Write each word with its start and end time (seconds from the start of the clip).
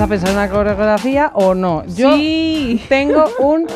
Vamos 0.00 0.12
a 0.12 0.14
pensar 0.14 0.30
en 0.30 0.36
una 0.36 0.48
coreografía 0.48 1.30
o 1.34 1.54
no. 1.54 1.84
Yo 1.94 2.14
Sí. 2.16 2.80
tengo 2.88 3.26
un 3.38 3.66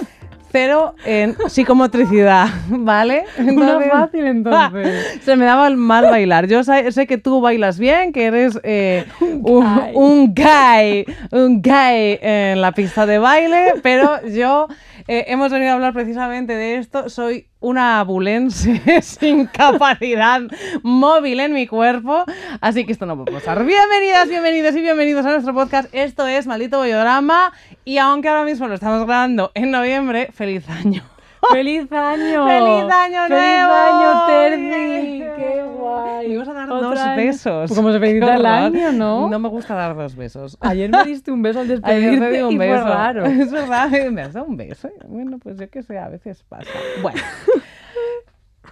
cero 0.50 0.94
en 1.04 1.36
psicomotricidad, 1.48 2.48
¿vale? 2.68 3.24
Una 3.38 3.78
fácil, 3.80 4.24
entonces. 4.28 5.20
Se 5.22 5.36
me 5.36 5.44
daba 5.44 5.68
mal 5.68 6.04
bailar. 6.06 6.46
Yo 6.46 6.64
sé, 6.64 6.90
sé 6.92 7.06
que 7.06 7.18
tú 7.18 7.42
bailas 7.42 7.78
bien, 7.78 8.10
que 8.14 8.24
eres 8.24 8.58
eh, 8.62 9.04
un, 9.20 9.66
un 9.92 10.34
guy, 10.34 11.04
un 11.30 11.60
guy 11.60 12.18
en 12.22 12.62
la 12.62 12.72
pista 12.72 13.04
de 13.04 13.18
baile, 13.18 13.74
pero 13.82 14.26
yo 14.26 14.68
eh, 15.06 15.26
hemos 15.28 15.52
venido 15.52 15.72
a 15.72 15.74
hablar 15.74 15.92
precisamente 15.92 16.54
de 16.54 16.78
esto. 16.78 17.08
Soy 17.08 17.48
una 17.60 18.00
abulense 18.00 18.80
sin 19.02 19.46
capacidad 19.46 20.40
móvil 20.82 21.40
en 21.40 21.52
mi 21.52 21.66
cuerpo, 21.66 22.24
así 22.60 22.84
que 22.86 22.92
esto 22.92 23.06
no 23.06 23.16
puede 23.16 23.32
pasar. 23.32 23.64
Bienvenidas, 23.64 24.28
bienvenidos 24.28 24.74
y 24.76 24.80
bienvenidos 24.80 25.26
a 25.26 25.30
nuestro 25.30 25.54
podcast. 25.54 25.88
Esto 25.92 26.26
es 26.26 26.46
Maldito 26.46 26.78
Bollodrama 26.78 27.52
y 27.84 27.98
aunque 27.98 28.28
ahora 28.28 28.44
mismo 28.44 28.66
lo 28.68 28.74
estamos 28.74 29.06
grabando 29.06 29.50
en 29.54 29.70
noviembre, 29.70 30.30
feliz 30.32 30.68
año. 30.68 31.13
¡Feliz 31.52 31.90
año! 31.92 32.46
¡Feliz 32.46 32.92
año 32.92 33.22
¡Feliz 33.22 33.28
nuevo! 33.28 33.72
año, 33.72 34.26
Terzi! 34.26 34.60
Bien. 34.60 35.32
¡Qué 35.36 35.64
guay! 35.76 36.28
Me 36.28 36.34
ibas 36.34 36.48
a 36.48 36.52
dar 36.54 36.68
dos 36.68 36.98
año. 36.98 37.16
besos. 37.16 37.68
Pues 37.68 37.78
como 37.78 37.92
se 37.92 37.98
felicita 38.00 38.34
el 38.36 38.46
año, 38.46 38.92
¿no? 38.92 39.28
No 39.28 39.38
me 39.38 39.48
gusta 39.48 39.74
dar 39.74 39.94
dos 39.96 40.16
besos. 40.16 40.56
Ayer 40.60 40.90
me 40.90 41.04
diste 41.04 41.30
un 41.30 41.42
beso 41.42 41.60
al 41.60 41.66
Ayer 41.66 41.80
despedirte 41.80 42.26
te 42.26 42.36
di 42.36 42.42
un 42.42 42.52
y 42.52 42.58
beso. 42.58 42.82
fue 42.82 42.90
raro. 42.92 43.24
Es 43.26 43.50
verdad, 43.52 43.90
me 44.10 44.22
has 44.22 44.32
dado 44.32 44.46
un 44.46 44.56
beso. 44.56 44.88
Bueno, 45.06 45.38
pues 45.38 45.58
yo 45.58 45.68
qué 45.70 45.82
sé, 45.82 45.98
a 45.98 46.08
veces 46.08 46.42
pasa. 46.48 46.70
Bueno. 47.02 47.20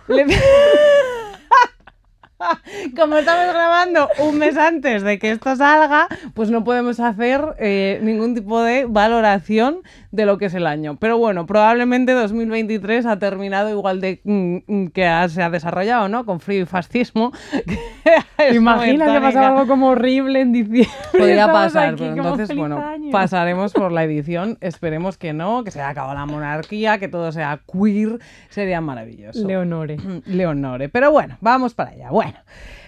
Le- 0.09 0.27
Como 2.97 3.17
estamos 3.19 3.53
grabando 3.55 4.09
un 4.19 4.39
mes 4.39 4.57
antes 4.57 5.03
de 5.03 5.19
que 5.19 5.31
esto 5.33 5.55
salga, 5.57 6.09
pues 6.35 6.51
no 6.51 6.65
podemos 6.65 7.01
hacer 7.01 7.43
eh, 7.59 7.99
ningún 8.03 8.35
tipo 8.35 8.63
de 8.63 8.87
valoración 8.87 9.79
de 10.11 10.27
lo 10.27 10.39
que 10.39 10.47
es 10.47 10.55
el 10.55 10.67
año. 10.67 10.97
Pero 10.99 11.19
bueno, 11.19 11.47
probablemente 11.47 12.13
2023 12.13 13.07
ha 13.07 13.19
terminado 13.19 13.71
igual 13.71 14.01
de 14.01 14.21
mm, 14.25 14.57
mm, 14.67 14.87
que 14.89 15.07
ha- 15.07 15.29
se 15.29 15.43
ha 15.43 15.51
desarrollado, 15.51 16.09
¿no? 16.09 16.25
Con 16.27 16.41
frío 16.41 16.63
y 16.63 16.67
fascismo. 16.67 17.33
¿Te 18.37 18.55
imaginas 18.55 19.11
que 19.13 19.21
pasaba 19.21 19.49
algo 19.49 19.67
como 19.67 19.89
horrible 19.89 20.41
en 20.41 20.53
diciembre? 20.53 20.89
Podría 21.13 21.51
pasar, 21.51 21.89
aquí 21.95 21.97
pero 21.99 22.13
entonces, 22.17 22.49
"Feliz 22.49 22.61
bueno, 22.61 22.79
año". 22.79 23.11
pasaremos 23.11 23.73
por 23.73 23.93
la 23.93 24.05
edición. 24.05 24.59
Esperemos 24.61 25.17
que 25.19 25.33
no, 25.33 25.65
que 25.65 25.71
se 25.71 25.81
haya 25.81 25.91
acabado 25.91 26.15
la 26.15 26.27
monarquía, 26.27 26.99
que 26.99 27.09
todo 27.09 27.33
sea 27.33 27.61
queer, 27.73 28.19
sería 28.51 28.81
maravilloso. 28.81 29.47
Leonore. 29.47 29.97
Leonore. 30.27 30.89
Pero 30.89 31.11
bueno, 31.11 31.37
vamos 31.41 31.75
para 31.75 31.91
allá. 31.91 32.11
Bueno, 32.11 32.32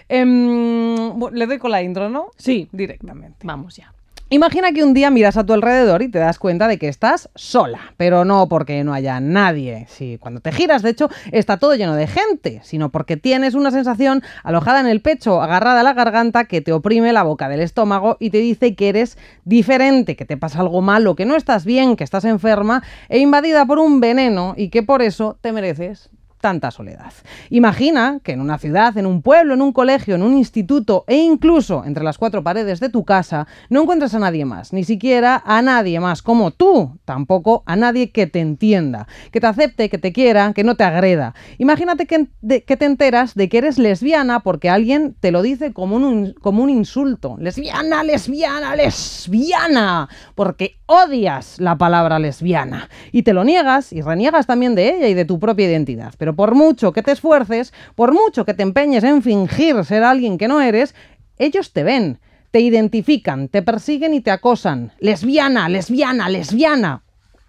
em, 0.09 1.19
le 1.31 1.45
doy 1.45 1.57
con 1.57 1.71
la 1.71 1.81
intro, 1.81 2.09
¿no? 2.09 2.27
Sí. 2.37 2.67
Directamente. 2.71 3.39
Vamos 3.43 3.75
ya. 3.75 3.95
Imagina 4.31 4.71
que 4.71 4.83
un 4.83 4.95
día 4.95 5.11
miras 5.11 5.37
a 5.37 5.45
tu 5.45 5.53
alrededor 5.53 6.01
y 6.01 6.09
te 6.09 6.17
das 6.17 6.39
cuenta 6.39 6.67
de 6.67 6.79
que 6.79 6.87
estás 6.87 7.29
sola, 7.35 7.93
pero 7.95 8.25
no 8.25 8.49
porque 8.49 8.83
no 8.83 8.91
haya 8.91 9.19
nadie. 9.19 9.85
Sí, 9.87 10.17
cuando 10.19 10.41
te 10.41 10.51
giras, 10.51 10.81
de 10.81 10.89
hecho, 10.89 11.09
está 11.31 11.57
todo 11.57 11.75
lleno 11.75 11.95
de 11.95 12.07
gente, 12.07 12.59
sino 12.63 12.89
porque 12.89 13.17
tienes 13.17 13.53
una 13.53 13.69
sensación 13.69 14.23
alojada 14.43 14.79
en 14.79 14.87
el 14.87 14.99
pecho, 14.99 15.43
agarrada 15.43 15.81
a 15.81 15.83
la 15.83 15.93
garganta, 15.93 16.45
que 16.45 16.61
te 16.61 16.73
oprime 16.73 17.13
la 17.13 17.21
boca 17.21 17.47
del 17.49 17.61
estómago 17.61 18.17
y 18.19 18.31
te 18.31 18.39
dice 18.39 18.73
que 18.73 18.89
eres 18.89 19.15
diferente, 19.43 20.15
que 20.15 20.25
te 20.25 20.37
pasa 20.37 20.59
algo 20.59 20.81
malo, 20.81 21.15
que 21.15 21.25
no 21.25 21.35
estás 21.35 21.63
bien, 21.63 21.95
que 21.95 22.03
estás 22.03 22.25
enferma 22.25 22.81
e 23.09 23.19
invadida 23.19 23.67
por 23.67 23.77
un 23.77 23.99
veneno 23.99 24.55
y 24.57 24.69
que 24.69 24.81
por 24.81 25.03
eso 25.03 25.37
te 25.39 25.51
mereces 25.51 26.09
tanta 26.45 26.69
soledad. 26.69 27.11
Imagina 27.49 28.19
que 28.21 28.33
en 28.33 28.39
una 28.39 28.59
ciudad, 28.59 28.95
en 28.99 29.07
un 29.07 29.23
pueblo, 29.23 29.55
en 29.55 29.63
un 29.63 29.73
colegio, 29.73 30.13
en 30.13 30.21
un 30.21 30.37
instituto 30.37 31.03
e 31.07 31.15
incluso 31.15 31.83
entre 31.85 32.03
las 32.03 32.19
cuatro 32.19 32.43
paredes 32.43 32.79
de 32.79 32.89
tu 32.89 33.03
casa, 33.03 33.47
no 33.71 33.81
encuentras 33.81 34.13
a 34.13 34.19
nadie 34.19 34.45
más, 34.45 34.71
ni 34.71 34.83
siquiera 34.83 35.41
a 35.43 35.63
nadie 35.63 35.99
más 35.99 36.21
como 36.21 36.51
tú, 36.51 36.99
tampoco 37.03 37.63
a 37.65 37.75
nadie 37.75 38.11
que 38.11 38.27
te 38.27 38.41
entienda, 38.41 39.07
que 39.31 39.39
te 39.39 39.47
acepte, 39.47 39.89
que 39.89 39.97
te 39.97 40.13
quiera, 40.13 40.53
que 40.53 40.63
no 40.63 40.75
te 40.75 40.83
agreda. 40.83 41.33
Imagínate 41.57 42.05
que, 42.05 42.27
te 42.41 42.85
enteras 42.85 43.33
de 43.33 43.49
que 43.49 43.57
eres 43.57 43.79
lesbiana 43.79 44.41
porque 44.41 44.69
alguien 44.69 45.15
te 45.19 45.31
lo 45.31 45.41
dice 45.41 45.73
como 45.73 45.95
un, 45.95 46.35
como 46.43 46.61
un 46.61 46.69
insulto. 46.69 47.37
Lesbiana, 47.39 48.03
lesbiana, 48.03 48.75
lesbiana, 48.75 50.09
porque 50.35 50.75
odias 50.85 51.59
la 51.59 51.75
palabra 51.75 52.19
lesbiana 52.19 52.87
y 53.11 53.23
te 53.23 53.33
lo 53.33 53.43
niegas 53.43 53.91
y 53.91 54.01
reniegas 54.01 54.45
también 54.45 54.75
de 54.75 54.89
ella 54.89 55.07
y 55.07 55.15
de 55.15 55.25
tu 55.25 55.39
propia 55.39 55.65
identidad. 55.65 56.13
Pero 56.19 56.34
por 56.35 56.55
mucho 56.55 56.91
que 56.91 57.01
te 57.01 57.11
esfuerces, 57.11 57.73
por 57.95 58.13
mucho 58.13 58.45
que 58.45 58.53
te 58.53 58.63
empeñes 58.63 59.03
en 59.03 59.21
fingir 59.21 59.83
ser 59.85 60.03
alguien 60.03 60.37
que 60.37 60.47
no 60.47 60.61
eres, 60.61 60.93
ellos 61.37 61.73
te 61.73 61.83
ven, 61.83 62.19
te 62.51 62.59
identifican, 62.59 63.49
te 63.49 63.61
persiguen 63.61 64.13
y 64.13 64.21
te 64.21 64.31
acosan. 64.31 64.91
Lesbiana, 64.99 65.67
lesbiana, 65.67 66.29
lesbiana. 66.29 67.01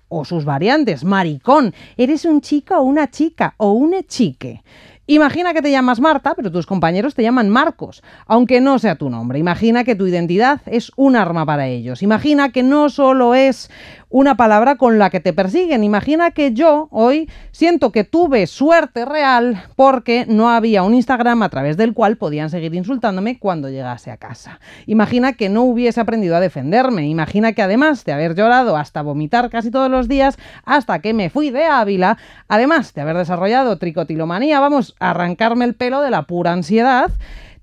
O 0.08 0.24
sus 0.24 0.44
variantes, 0.44 1.04
maricón, 1.04 1.74
eres 1.96 2.24
un 2.24 2.40
chico 2.40 2.76
o 2.76 2.82
una 2.82 3.10
chica 3.10 3.54
o 3.56 3.72
un 3.72 3.94
chique. 4.06 4.62
Imagina 5.08 5.54
que 5.54 5.62
te 5.62 5.70
llamas 5.70 6.00
Marta, 6.00 6.34
pero 6.34 6.50
tus 6.50 6.66
compañeros 6.66 7.14
te 7.14 7.22
llaman 7.22 7.48
Marcos, 7.48 8.02
aunque 8.26 8.60
no 8.60 8.80
sea 8.80 8.96
tu 8.96 9.08
nombre. 9.08 9.38
Imagina 9.38 9.84
que 9.84 9.94
tu 9.94 10.08
identidad 10.08 10.60
es 10.66 10.90
un 10.96 11.14
arma 11.14 11.46
para 11.46 11.68
ellos. 11.68 12.02
Imagina 12.02 12.50
que 12.50 12.64
no 12.64 12.88
solo 12.88 13.36
es 13.36 13.70
una 14.08 14.36
palabra 14.36 14.76
con 14.76 14.98
la 14.98 15.10
que 15.10 15.20
te 15.20 15.32
persiguen. 15.32 15.84
Imagina 15.84 16.30
que 16.30 16.52
yo 16.52 16.88
hoy 16.90 17.28
siento 17.50 17.90
que 17.90 18.04
tuve 18.04 18.46
suerte 18.46 19.04
real 19.04 19.64
porque 19.74 20.26
no 20.28 20.50
había 20.50 20.82
un 20.82 20.94
Instagram 20.94 21.42
a 21.42 21.48
través 21.48 21.76
del 21.76 21.92
cual 21.92 22.16
podían 22.16 22.50
seguir 22.50 22.74
insultándome 22.74 23.38
cuando 23.38 23.68
llegase 23.68 24.10
a 24.10 24.16
casa. 24.16 24.60
Imagina 24.86 25.32
que 25.32 25.48
no 25.48 25.62
hubiese 25.62 26.00
aprendido 26.00 26.36
a 26.36 26.40
defenderme. 26.40 27.08
Imagina 27.08 27.52
que 27.52 27.62
además 27.62 28.04
de 28.04 28.12
haber 28.12 28.34
llorado 28.34 28.76
hasta 28.76 29.02
vomitar 29.02 29.50
casi 29.50 29.70
todos 29.70 29.90
los 29.90 30.08
días 30.08 30.38
hasta 30.64 31.00
que 31.00 31.12
me 31.12 31.30
fui 31.30 31.50
de 31.50 31.64
Ávila, 31.64 32.18
además 32.48 32.94
de 32.94 33.00
haber 33.00 33.16
desarrollado 33.16 33.78
tricotilomanía, 33.78 34.60
vamos 34.60 34.94
a 35.00 35.10
arrancarme 35.10 35.64
el 35.64 35.74
pelo 35.74 36.00
de 36.00 36.10
la 36.10 36.22
pura 36.22 36.52
ansiedad, 36.52 37.10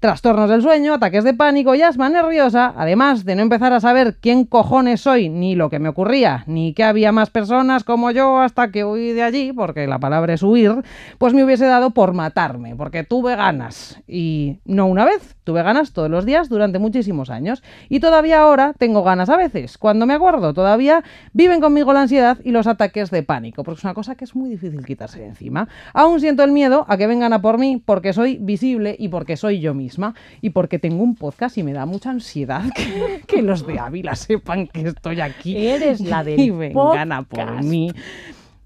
trastornos 0.03 0.49
del 0.49 0.61
sueño, 0.61 0.95
ataques 0.95 1.23
de 1.23 1.33
pánico 1.33 1.75
y 1.75 1.81
asma 1.81 2.09
nerviosa, 2.09 2.73
además 2.75 3.23
de 3.23 3.37
no 3.37 3.41
empezar 3.41 3.71
a 3.71 3.79
saber 3.79 4.17
quién 4.19 4.43
cojones 4.43 4.99
soy, 4.99 5.29
ni 5.29 5.55
lo 5.55 5.69
que 5.69 5.79
me 5.79 5.87
ocurría, 5.87 6.43
ni 6.45 6.73
que 6.73 6.83
había 6.83 7.13
más 7.13 7.29
personas 7.29 7.85
como 7.85 8.11
yo 8.11 8.39
hasta 8.39 8.69
que 8.69 8.83
huí 8.83 9.13
de 9.13 9.23
allí, 9.23 9.53
porque 9.53 9.87
la 9.87 9.99
palabra 9.99 10.33
es 10.33 10.43
huir, 10.43 10.83
pues 11.19 11.33
me 11.33 11.45
hubiese 11.45 11.67
dado 11.67 11.91
por 11.91 12.11
matarme, 12.11 12.75
porque 12.75 13.05
tuve 13.05 13.37
ganas. 13.37 13.97
Y 14.05 14.59
no 14.65 14.87
una 14.87 15.05
vez, 15.05 15.37
tuve 15.45 15.63
ganas 15.63 15.93
todos 15.93 16.09
los 16.09 16.25
días 16.25 16.49
durante 16.49 16.79
muchísimos 16.79 17.29
años. 17.29 17.63
Y 17.87 18.01
todavía 18.01 18.41
ahora 18.41 18.73
tengo 18.77 19.03
ganas 19.03 19.29
a 19.29 19.37
veces. 19.37 19.77
Cuando 19.77 20.05
me 20.05 20.15
acuerdo, 20.15 20.53
todavía 20.53 21.01
viven 21.31 21.61
conmigo 21.61 21.93
la 21.93 22.01
ansiedad 22.01 22.39
y 22.43 22.51
los 22.51 22.67
ataques 22.67 23.09
de 23.09 23.23
pánico, 23.23 23.63
porque 23.63 23.79
es 23.79 23.83
una 23.85 23.93
cosa 23.93 24.15
que 24.15 24.25
es 24.25 24.35
muy 24.35 24.49
difícil 24.49 24.85
quitarse 24.85 25.19
de 25.19 25.27
encima. 25.27 25.69
Aún 25.93 26.19
siento 26.19 26.43
el 26.43 26.51
miedo 26.51 26.85
a 26.89 26.97
que 26.97 27.07
vengan 27.07 27.31
a 27.31 27.41
por 27.41 27.57
mí 27.57 27.81
porque 27.85 28.11
soy 28.11 28.37
visible 28.41 28.97
y 28.99 29.07
porque 29.07 29.37
soy 29.37 29.61
yo 29.61 29.73
misma 29.93 30.15
y 30.41 30.49
porque 30.49 30.79
tengo 30.79 31.03
un 31.03 31.15
podcast 31.15 31.57
y 31.57 31.63
me 31.63 31.73
da 31.73 31.85
mucha 31.85 32.09
ansiedad 32.09 32.63
que, 32.75 33.21
que 33.27 33.41
los 33.41 33.65
de 33.65 33.79
Ávila 33.79 34.15
sepan 34.15 34.67
que 34.67 34.87
estoy 34.87 35.21
aquí 35.21 35.67
Eres 35.67 35.99
la 36.01 36.23
del 36.23 36.39
y 36.39 36.49
vengan 36.49 37.11
a 37.11 37.23
por 37.23 37.63
mí. 37.63 37.91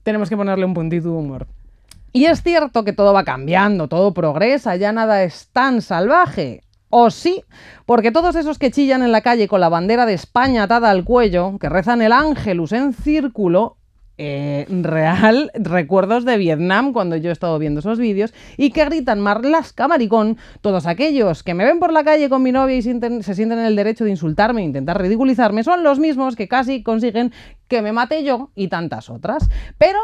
Tenemos 0.04 0.30
que 0.30 0.38
ponerle 0.38 0.66
un 0.66 0.74
puntito 0.74 1.10
de 1.10 1.16
humor. 1.16 1.48
Y 2.14 2.26
es 2.26 2.42
cierto 2.42 2.84
que 2.84 2.94
todo 2.94 3.14
va 3.14 3.24
cambiando, 3.24 3.88
todo 3.88 4.14
progresa, 4.14 4.76
ya 4.76 4.92
nada 4.92 5.24
es 5.24 5.50
tan 5.52 5.82
salvaje. 5.82 6.64
O 6.90 7.10
sí, 7.12 7.44
porque 7.86 8.12
todos 8.12 8.36
esos 8.36 8.58
que 8.58 8.72
chillan 8.72 9.04
en 9.04 9.12
la 9.12 9.22
calle 9.22 9.50
con 9.50 9.60
la 9.60 9.68
bandera 9.68 10.06
de 10.06 10.14
España 10.14 10.64
atada 10.64 10.90
al 10.90 11.04
cuello, 11.04 11.58
que 11.60 11.68
rezan 11.68 12.02
el 12.02 12.14
ángelus 12.14 12.72
en 12.72 12.94
círculo, 12.94 13.77
eh, 14.18 14.66
real 14.70 15.52
recuerdos 15.56 16.26
de 16.26 16.38
Vietnam 16.38 16.94
cuando 16.94 17.16
yo 17.16 17.30
he 17.30 17.34
estado 17.34 17.60
viendo 17.60 17.80
esos 17.80 18.00
vídeos 18.00 18.34
y 18.58 18.72
que 18.72 18.86
gritan 18.86 19.20
marlasca 19.20 19.88
maricón 19.88 20.38
todos 20.62 20.88
aquellos 20.88 21.44
que 21.44 21.54
me 21.54 21.66
ven 21.66 21.80
por 21.80 21.94
la 21.94 22.04
calle 22.04 22.30
con 22.30 22.44
mi 22.44 22.52
novia 22.52 22.76
y 22.76 22.82
se 22.82 23.36
sienten 23.36 23.60
en 23.60 23.66
el 23.66 23.76
derecho 23.76 24.06
de 24.06 24.12
insultarme 24.12 24.62
e 24.62 24.66
intentar 24.66 25.00
ridiculizarme 25.02 25.64
son 25.64 25.84
los 25.84 26.00
mismos 26.00 26.36
que 26.36 26.48
casi 26.48 26.84
consiguen 26.84 27.32
que 27.68 27.82
me 27.82 27.92
mate 27.92 28.24
yo 28.24 28.52
y 28.56 28.70
tantas 28.70 29.10
otras 29.10 29.50
pero 29.78 30.00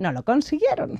no 0.00 0.12
lo 0.12 0.24
consiguieron. 0.24 0.98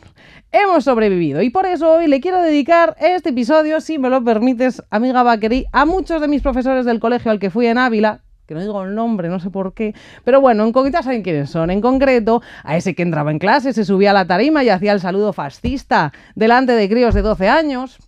Hemos 0.52 0.84
sobrevivido 0.84 1.42
y 1.42 1.50
por 1.50 1.66
eso 1.66 1.90
hoy 1.90 2.06
le 2.06 2.20
quiero 2.20 2.42
dedicar 2.42 2.96
este 3.00 3.30
episodio, 3.30 3.80
si 3.80 3.98
me 3.98 4.10
lo 4.10 4.22
permites, 4.22 4.82
amiga 4.90 5.22
Baquerí, 5.22 5.66
a 5.72 5.86
muchos 5.86 6.20
de 6.20 6.28
mis 6.28 6.42
profesores 6.42 6.84
del 6.84 7.00
colegio 7.00 7.30
al 7.30 7.38
que 7.38 7.50
fui 7.50 7.66
en 7.66 7.78
Ávila, 7.78 8.20
que 8.50 8.54
no 8.54 8.60
digo 8.62 8.82
el 8.82 8.96
nombre, 8.96 9.28
no 9.28 9.38
sé 9.38 9.48
por 9.48 9.74
qué, 9.74 9.94
pero 10.24 10.40
bueno, 10.40 10.64
en 10.64 10.72
concreto 10.72 11.00
saben 11.04 11.22
quiénes 11.22 11.50
son. 11.50 11.70
En 11.70 11.80
concreto, 11.80 12.42
a 12.64 12.76
ese 12.76 12.96
que 12.96 13.02
entraba 13.02 13.30
en 13.30 13.38
clase, 13.38 13.72
se 13.72 13.84
subía 13.84 14.10
a 14.10 14.12
la 14.12 14.24
tarima 14.24 14.64
y 14.64 14.70
hacía 14.70 14.90
el 14.90 14.98
saludo 14.98 15.32
fascista 15.32 16.12
delante 16.34 16.72
de 16.72 16.88
críos 16.88 17.14
de 17.14 17.22
12 17.22 17.48
años. 17.48 18.00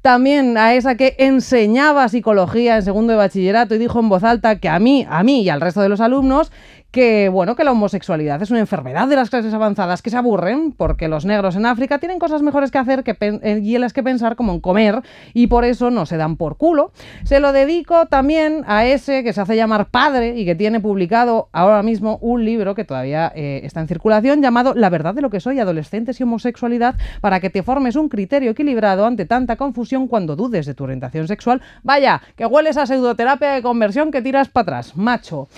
También 0.00 0.56
a 0.56 0.74
esa 0.74 0.94
que 0.94 1.16
enseñaba 1.18 2.08
psicología 2.08 2.76
en 2.76 2.82
segundo 2.82 3.10
de 3.10 3.16
bachillerato 3.16 3.74
y 3.74 3.78
dijo 3.78 3.98
en 3.98 4.08
voz 4.08 4.22
alta 4.22 4.60
que 4.60 4.68
a 4.68 4.78
mí, 4.78 5.04
a 5.10 5.24
mí 5.24 5.42
y 5.42 5.48
al 5.48 5.60
resto 5.60 5.80
de 5.80 5.88
los 5.88 6.00
alumnos 6.00 6.52
que 6.90 7.28
bueno, 7.28 7.54
que 7.54 7.64
la 7.64 7.72
homosexualidad 7.72 8.40
es 8.40 8.50
una 8.50 8.60
enfermedad 8.60 9.08
de 9.08 9.16
las 9.16 9.28
clases 9.28 9.52
avanzadas 9.52 10.00
que 10.00 10.08
se 10.08 10.16
aburren 10.16 10.72
porque 10.72 11.08
los 11.08 11.26
negros 11.26 11.54
en 11.54 11.66
África 11.66 11.98
tienen 11.98 12.18
cosas 12.18 12.40
mejores 12.40 12.70
que 12.70 12.78
hacer 12.78 13.04
que 13.04 13.14
eh, 13.20 13.60
y 13.62 13.74
en 13.74 13.82
las 13.82 13.92
que 13.92 14.02
pensar 14.02 14.36
como 14.36 14.54
en 14.54 14.60
comer 14.60 15.02
y 15.34 15.48
por 15.48 15.64
eso 15.64 15.90
no 15.90 16.06
se 16.06 16.16
dan 16.16 16.36
por 16.36 16.56
culo. 16.56 16.92
Se 17.24 17.40
lo 17.40 17.52
dedico 17.52 18.06
también 18.06 18.64
a 18.66 18.86
ese 18.86 19.22
que 19.22 19.34
se 19.34 19.40
hace 19.40 19.54
llamar 19.54 19.90
padre 19.90 20.38
y 20.38 20.46
que 20.46 20.54
tiene 20.54 20.80
publicado 20.80 21.48
ahora 21.52 21.82
mismo 21.82 22.18
un 22.22 22.44
libro 22.44 22.74
que 22.74 22.84
todavía 22.84 23.30
eh, 23.34 23.60
está 23.64 23.80
en 23.80 23.88
circulación 23.88 24.40
llamado 24.40 24.74
La 24.74 24.88
verdad 24.88 25.14
de 25.14 25.20
lo 25.20 25.28
que 25.28 25.40
soy, 25.40 25.60
adolescentes 25.60 26.18
y 26.20 26.22
homosexualidad, 26.22 26.94
para 27.20 27.40
que 27.40 27.50
te 27.50 27.62
formes 27.62 27.96
un 27.96 28.08
criterio 28.08 28.52
equilibrado 28.52 29.04
ante 29.04 29.26
tanta 29.26 29.56
confusión 29.56 30.08
cuando 30.08 30.36
dudes 30.36 30.64
de 30.64 30.74
tu 30.74 30.84
orientación 30.84 31.28
sexual. 31.28 31.60
Vaya, 31.82 32.22
que 32.34 32.46
hueles 32.46 32.78
a 32.78 32.86
pseudoterapia 32.86 33.52
de 33.52 33.62
conversión 33.62 34.10
que 34.10 34.22
tiras 34.22 34.48
para 34.48 34.62
atrás, 34.62 34.96
macho. 34.96 35.48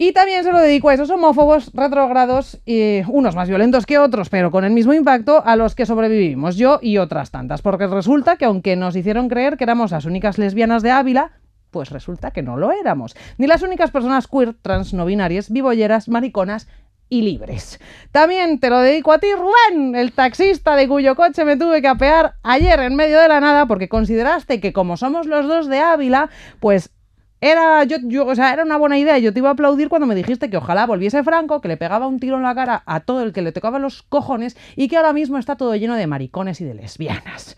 Y 0.00 0.12
también 0.12 0.44
se 0.44 0.52
lo 0.52 0.60
dedico 0.60 0.88
a 0.88 0.94
esos 0.94 1.10
homófobos 1.10 1.72
retrógrados, 1.74 2.60
unos 3.08 3.34
más 3.34 3.48
violentos 3.48 3.84
que 3.84 3.98
otros, 3.98 4.28
pero 4.28 4.52
con 4.52 4.64
el 4.64 4.70
mismo 4.70 4.94
impacto, 4.94 5.42
a 5.44 5.56
los 5.56 5.74
que 5.74 5.86
sobrevivimos 5.86 6.56
yo 6.56 6.78
y 6.80 6.98
otras 6.98 7.32
tantas. 7.32 7.62
Porque 7.62 7.88
resulta 7.88 8.36
que 8.36 8.44
aunque 8.44 8.76
nos 8.76 8.94
hicieron 8.94 9.28
creer 9.28 9.56
que 9.56 9.64
éramos 9.64 9.90
las 9.90 10.04
únicas 10.04 10.38
lesbianas 10.38 10.84
de 10.84 10.92
Ávila, 10.92 11.32
pues 11.72 11.90
resulta 11.90 12.30
que 12.30 12.42
no 12.42 12.56
lo 12.56 12.70
éramos. 12.70 13.16
Ni 13.38 13.48
las 13.48 13.62
únicas 13.62 13.90
personas 13.90 14.28
queer, 14.28 14.54
trans, 14.54 14.94
no 14.94 15.04
binarias, 15.04 15.50
bibolleras, 15.50 16.08
mariconas 16.08 16.68
y 17.08 17.22
libres. 17.22 17.80
También 18.12 18.60
te 18.60 18.70
lo 18.70 18.78
dedico 18.80 19.12
a 19.12 19.18
ti, 19.18 19.26
Rubén, 19.34 19.96
el 19.96 20.12
taxista 20.12 20.76
de 20.76 20.86
cuyo 20.86 21.16
coche 21.16 21.44
me 21.44 21.56
tuve 21.56 21.82
que 21.82 21.88
apear 21.88 22.34
ayer 22.42 22.78
en 22.80 22.94
medio 22.94 23.18
de 23.18 23.28
la 23.28 23.40
nada 23.40 23.66
porque 23.66 23.88
consideraste 23.88 24.60
que 24.60 24.72
como 24.72 24.96
somos 24.96 25.26
los 25.26 25.48
dos 25.48 25.68
de 25.68 25.80
Ávila, 25.80 26.30
pues 26.60 26.90
era, 27.40 27.84
yo, 27.84 27.98
yo, 28.02 28.26
o 28.26 28.34
sea, 28.34 28.52
era 28.52 28.64
una 28.64 28.76
buena 28.76 28.98
idea. 28.98 29.18
Yo 29.18 29.32
te 29.32 29.38
iba 29.38 29.48
a 29.48 29.52
aplaudir 29.52 29.88
cuando 29.88 30.06
me 30.06 30.14
dijiste 30.14 30.50
que 30.50 30.56
ojalá 30.56 30.86
volviese 30.86 31.22
Franco, 31.22 31.60
que 31.60 31.68
le 31.68 31.76
pegaba 31.76 32.06
un 32.06 32.18
tiro 32.18 32.36
en 32.36 32.42
la 32.42 32.54
cara 32.54 32.82
a 32.86 33.00
todo 33.00 33.22
el 33.22 33.32
que 33.32 33.42
le 33.42 33.52
tocaba 33.52 33.78
los 33.78 34.02
cojones 34.02 34.56
y 34.76 34.88
que 34.88 34.96
ahora 34.96 35.12
mismo 35.12 35.38
está 35.38 35.56
todo 35.56 35.74
lleno 35.76 35.94
de 35.94 36.06
maricones 36.06 36.60
y 36.60 36.64
de 36.64 36.74
lesbianas. 36.74 37.56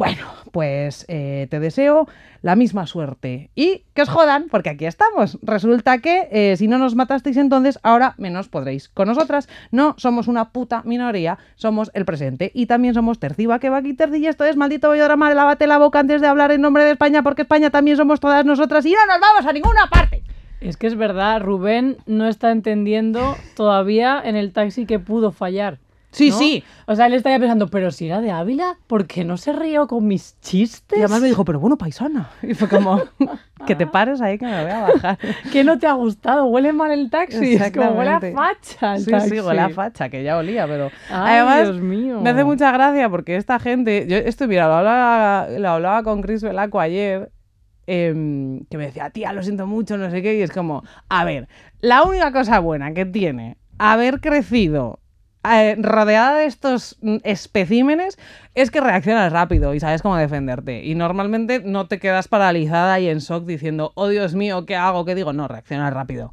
Bueno, 0.00 0.28
pues 0.50 1.04
eh, 1.08 1.46
te 1.50 1.60
deseo 1.60 2.08
la 2.40 2.56
misma 2.56 2.86
suerte. 2.86 3.50
Y 3.54 3.84
que 3.92 4.00
os 4.00 4.08
jodan, 4.08 4.46
porque 4.50 4.70
aquí 4.70 4.86
estamos. 4.86 5.38
Resulta 5.42 5.98
que 5.98 6.26
eh, 6.32 6.56
si 6.56 6.68
no 6.68 6.78
nos 6.78 6.94
matasteis 6.94 7.36
entonces, 7.36 7.78
ahora 7.82 8.14
menos 8.16 8.48
podréis. 8.48 8.88
Con 8.88 9.08
nosotras 9.08 9.46
no 9.70 9.94
somos 9.98 10.26
una 10.26 10.52
puta 10.52 10.80
minoría, 10.86 11.36
somos 11.54 11.90
el 11.92 12.06
presente. 12.06 12.50
Y 12.54 12.64
también 12.64 12.94
somos 12.94 13.18
Terciba, 13.18 13.58
que 13.58 13.68
va 13.68 13.76
aquí 13.76 13.92
Terci, 13.92 14.20
y 14.20 14.26
esto 14.26 14.46
es 14.46 14.56
maldito 14.56 14.90
drama, 14.90 15.34
lávate 15.34 15.66
la 15.66 15.76
boca 15.76 15.98
antes 15.98 16.22
de 16.22 16.28
hablar 16.28 16.50
en 16.50 16.62
nombre 16.62 16.82
de 16.84 16.92
España, 16.92 17.22
porque 17.22 17.42
España 17.42 17.68
también 17.68 17.98
somos 17.98 18.20
todas 18.20 18.46
nosotras 18.46 18.86
y 18.86 18.92
no 18.92 19.04
nos 19.06 19.20
vamos 19.20 19.44
a 19.44 19.52
ninguna 19.52 19.86
parte. 19.90 20.22
Es 20.62 20.78
que 20.78 20.86
es 20.86 20.96
verdad, 20.96 21.42
Rubén 21.42 21.98
no 22.06 22.26
está 22.26 22.52
entendiendo 22.52 23.36
todavía 23.54 24.18
en 24.24 24.36
el 24.36 24.54
taxi 24.54 24.86
que 24.86 24.98
pudo 24.98 25.30
fallar. 25.30 25.78
Sí, 26.10 26.32
sí. 26.32 26.64
O 26.86 26.96
sea, 26.96 27.06
él 27.06 27.14
estaría 27.14 27.38
pensando, 27.38 27.68
pero 27.68 27.90
si 27.90 28.06
era 28.06 28.20
de 28.20 28.30
Ávila, 28.30 28.78
¿por 28.86 29.06
qué 29.06 29.24
no 29.24 29.36
se 29.36 29.52
rió 29.52 29.86
con 29.86 30.06
mis 30.06 30.38
chistes? 30.40 30.98
Y 30.98 31.02
además 31.02 31.20
me 31.20 31.28
dijo, 31.28 31.44
pero 31.44 31.60
bueno, 31.60 31.78
paisana. 31.78 32.30
Y 32.42 32.54
fue 32.54 32.68
como, 32.68 33.00
que 33.66 33.76
te 33.76 33.86
pares 33.86 34.20
ahí 34.20 34.38
que 34.38 34.46
me 34.46 34.62
voy 34.62 34.70
a 34.70 34.80
bajar. 34.80 35.18
¿Qué 35.52 35.62
no 35.62 35.78
te 35.78 35.86
ha 35.86 35.92
gustado? 35.92 36.46
Huele 36.46 36.72
mal 36.72 36.90
el 36.90 37.10
taxi. 37.10 37.54
Es 37.54 37.72
como 37.72 37.90
huele 37.92 38.10
a 38.10 38.20
facha. 38.20 38.98
sí, 38.98 39.12
sí, 39.28 39.40
huele 39.40 39.60
a 39.60 39.68
facha, 39.70 40.08
que 40.08 40.22
ya 40.22 40.36
olía, 40.36 40.66
pero. 40.66 40.90
Ay, 41.10 41.38
además, 41.38 41.62
Dios 41.62 41.80
mío. 41.80 42.20
Me 42.20 42.30
hace 42.30 42.44
mucha 42.44 42.72
gracia 42.72 43.08
porque 43.08 43.36
esta 43.36 43.58
gente. 43.58 44.06
Yo 44.08 44.16
esto, 44.16 44.48
mira, 44.48 44.66
lo 44.66 44.74
hablaba, 44.74 45.48
lo 45.48 45.68
hablaba 45.68 46.02
con 46.02 46.22
Chris 46.22 46.42
Velaco 46.42 46.80
ayer. 46.80 47.30
Em, 47.86 48.64
que 48.66 48.78
me 48.78 48.86
decía, 48.86 49.10
tía, 49.10 49.32
lo 49.32 49.42
siento 49.42 49.66
mucho, 49.66 49.96
no 49.96 50.10
sé 50.10 50.22
qué, 50.22 50.36
y 50.36 50.42
es 50.42 50.52
como, 50.52 50.84
a 51.08 51.24
ver, 51.24 51.48
la 51.80 52.04
única 52.04 52.30
cosa 52.30 52.60
buena 52.60 52.94
que 52.94 53.04
tiene 53.04 53.56
haber 53.78 54.20
crecido 54.20 55.00
eh, 55.44 55.76
rodeada 55.78 56.36
de 56.36 56.46
estos 56.46 56.98
mm, 57.00 57.16
especímenes 57.24 58.18
es 58.54 58.70
que 58.70 58.80
reaccionas 58.80 59.32
rápido 59.32 59.74
y 59.74 59.80
sabes 59.80 60.02
cómo 60.02 60.16
defenderte. 60.16 60.84
Y 60.84 60.94
normalmente 60.94 61.62
no 61.64 61.86
te 61.86 61.98
quedas 61.98 62.28
paralizada 62.28 63.00
y 63.00 63.08
en 63.08 63.18
shock 63.18 63.46
diciendo, 63.46 63.92
oh 63.94 64.08
Dios 64.08 64.34
mío, 64.34 64.66
¿qué 64.66 64.76
hago? 64.76 65.04
¿Qué 65.04 65.14
digo? 65.14 65.32
No, 65.32 65.48
reaccionas 65.48 65.92
rápido. 65.92 66.32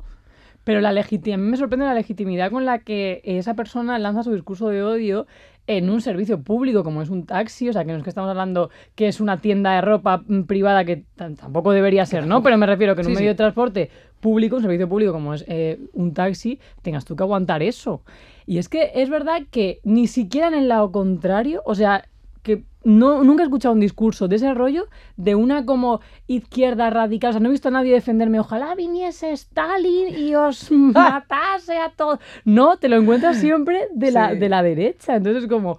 Pero 0.64 0.82
la 0.82 0.92
legitimidad, 0.92 1.40
a 1.40 1.44
mí 1.44 1.50
me 1.50 1.56
sorprende 1.56 1.86
la 1.86 1.94
legitimidad 1.94 2.52
con 2.52 2.66
la 2.66 2.80
que 2.80 3.22
esa 3.24 3.54
persona 3.54 3.98
lanza 4.00 4.24
su 4.24 4.34
discurso 4.34 4.68
de 4.68 4.84
odio 4.84 5.26
en 5.68 5.90
un 5.90 6.02
servicio 6.02 6.42
público 6.42 6.84
como 6.84 7.02
es 7.02 7.10
un 7.10 7.26
taxi, 7.26 7.70
o 7.70 7.74
sea, 7.74 7.86
que 7.86 7.92
no 7.92 7.98
es 7.98 8.04
que 8.04 8.10
estamos 8.10 8.30
hablando 8.30 8.70
que 8.96 9.08
es 9.08 9.22
una 9.22 9.38
tienda 9.38 9.76
de 9.76 9.82
ropa 9.82 10.24
mm, 10.26 10.42
privada 10.44 10.84
que 10.84 11.04
tampoco 11.16 11.72
debería 11.72 12.06
ser, 12.06 12.26
¿no? 12.26 12.42
Pero 12.42 12.58
me 12.58 12.66
refiero 12.66 12.96
que 12.96 13.02
en 13.02 13.08
un 13.08 13.14
medio 13.14 13.30
de 13.30 13.36
transporte 13.36 13.90
público, 14.20 14.56
un 14.56 14.62
servicio 14.62 14.90
público 14.90 15.14
como 15.14 15.34
es 15.34 15.46
eh, 15.48 15.80
un 15.94 16.14
taxi, 16.14 16.60
tengas 16.82 17.06
tú 17.06 17.16
que 17.16 17.24
aguantar 17.24 17.62
eso. 17.64 18.02
Y 18.48 18.60
es 18.60 18.70
que 18.70 18.92
es 18.96 19.10
verdad 19.10 19.44
que 19.52 19.82
ni 19.84 20.08
siquiera 20.08 20.48
en 20.48 20.54
el 20.54 20.70
lado 20.70 20.92
contrario, 20.92 21.62
o 21.66 21.76
sea, 21.76 22.06
que 22.44 22.64
no, 22.86 23.22
nunca 23.26 23.44
he 23.44 23.46
escuchado 23.46 23.74
un 23.74 23.82
discurso 23.82 24.30
de 24.30 24.38
ese 24.38 24.54
rollo 24.54 24.88
de 25.18 25.36
una 25.36 25.66
como 25.66 26.00
izquierda 26.28 26.90
radical. 26.90 27.32
O 27.32 27.34
sea, 27.34 27.42
no 27.42 27.50
he 27.50 27.52
visto 27.52 27.68
a 27.68 27.72
nadie 27.72 27.92
defenderme. 27.92 28.40
Ojalá 28.40 28.74
viniese 28.74 29.34
Stalin 29.34 30.18
y 30.18 30.34
os 30.36 30.72
matase 30.72 31.78
a 31.78 31.90
todos. 31.90 32.20
No, 32.46 32.78
te 32.78 32.88
lo 32.88 32.96
encuentras 32.96 33.38
siempre 33.42 33.90
de 33.94 34.12
la, 34.12 34.34
de 34.34 34.48
la 34.48 34.64
derecha. 34.64 35.18
Entonces, 35.18 35.48
como, 35.50 35.78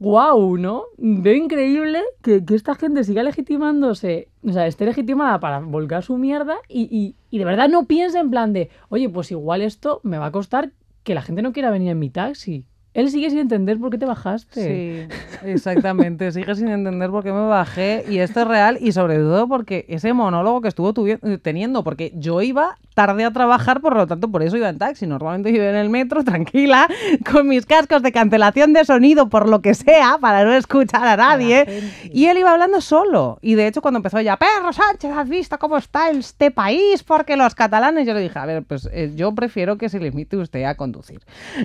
wow, 0.00 0.56
¿no? 0.56 0.86
Veo 0.98 1.34
increíble 1.34 2.02
que, 2.22 2.44
que, 2.44 2.56
esta 2.56 2.74
gente 2.74 3.04
siga 3.04 3.22
legitimándose, 3.22 4.26
o 4.44 4.50
sea, 4.50 4.66
esté 4.66 4.84
legitimada 4.84 5.38
para 5.38 5.60
volcar 5.60 6.02
su 6.02 6.18
mierda 6.18 6.56
y, 6.68 6.88
y, 6.90 7.14
y 7.30 7.38
de 7.38 7.44
verdad 7.44 7.68
no 7.68 7.84
piense 7.84 8.18
en 8.18 8.30
plan 8.30 8.52
de, 8.52 8.70
oye, 8.88 9.08
pues 9.08 9.30
igual 9.30 9.62
esto 9.62 10.00
me 10.02 10.18
va 10.18 10.26
a 10.26 10.32
costar 10.32 10.72
que 11.04 11.14
la 11.14 11.22
gente 11.22 11.42
no 11.42 11.52
quiera 11.52 11.70
venir 11.70 11.90
en 11.90 11.98
mi 11.98 12.10
taxi. 12.10 12.66
Él 12.94 13.10
sigue 13.10 13.28
sin 13.28 13.40
entender 13.40 13.78
por 13.78 13.90
qué 13.90 13.98
te 13.98 14.06
bajaste. 14.06 15.08
Sí, 15.10 15.16
exactamente. 15.44 16.30
sigue 16.30 16.54
sin 16.54 16.68
entender 16.68 17.10
por 17.10 17.24
qué 17.24 17.32
me 17.32 17.46
bajé. 17.46 18.04
Y 18.08 18.18
esto 18.18 18.42
es 18.42 18.48
real. 18.48 18.78
Y 18.80 18.92
sobre 18.92 19.16
todo 19.16 19.48
porque 19.48 19.84
ese 19.88 20.12
monólogo 20.12 20.60
que 20.60 20.68
estuvo 20.68 20.94
teniendo. 21.42 21.82
Porque 21.82 22.12
yo 22.14 22.40
iba 22.40 22.78
tarde 22.94 23.24
a 23.24 23.32
trabajar, 23.32 23.80
por 23.80 23.96
lo 23.96 24.06
tanto, 24.06 24.30
por 24.30 24.44
eso 24.44 24.56
iba 24.56 24.68
en 24.68 24.78
taxi. 24.78 25.08
Normalmente 25.08 25.50
iba 25.50 25.68
en 25.68 25.74
el 25.74 25.90
metro, 25.90 26.22
tranquila, 26.24 26.86
con 27.30 27.48
mis 27.48 27.66
cascos 27.66 28.00
de 28.02 28.12
cancelación 28.12 28.72
de 28.72 28.84
sonido, 28.84 29.28
por 29.28 29.48
lo 29.48 29.60
que 29.60 29.74
sea, 29.74 30.18
para 30.20 30.44
no 30.44 30.54
escuchar 30.54 31.04
a 31.04 31.16
nadie. 31.16 31.82
Y 32.12 32.26
él 32.26 32.38
iba 32.38 32.52
hablando 32.52 32.80
solo. 32.80 33.38
Y 33.42 33.56
de 33.56 33.66
hecho, 33.66 33.82
cuando 33.82 33.98
empezó 33.98 34.20
ya, 34.20 34.36
Perro 34.36 34.72
Sánchez, 34.72 35.10
¿has 35.10 35.28
visto 35.28 35.58
cómo 35.58 35.78
está 35.78 36.10
este 36.10 36.52
país? 36.52 37.02
Porque 37.02 37.36
los 37.36 37.56
catalanes. 37.56 38.06
Yo 38.06 38.14
le 38.14 38.20
dije, 38.20 38.38
a 38.38 38.46
ver, 38.46 38.62
pues 38.62 38.88
eh, 38.92 39.10
yo 39.16 39.34
prefiero 39.34 39.78
que 39.78 39.88
se 39.88 39.98
limite 39.98 40.36
usted 40.36 40.62
a 40.62 40.76
conducir. 40.76 41.20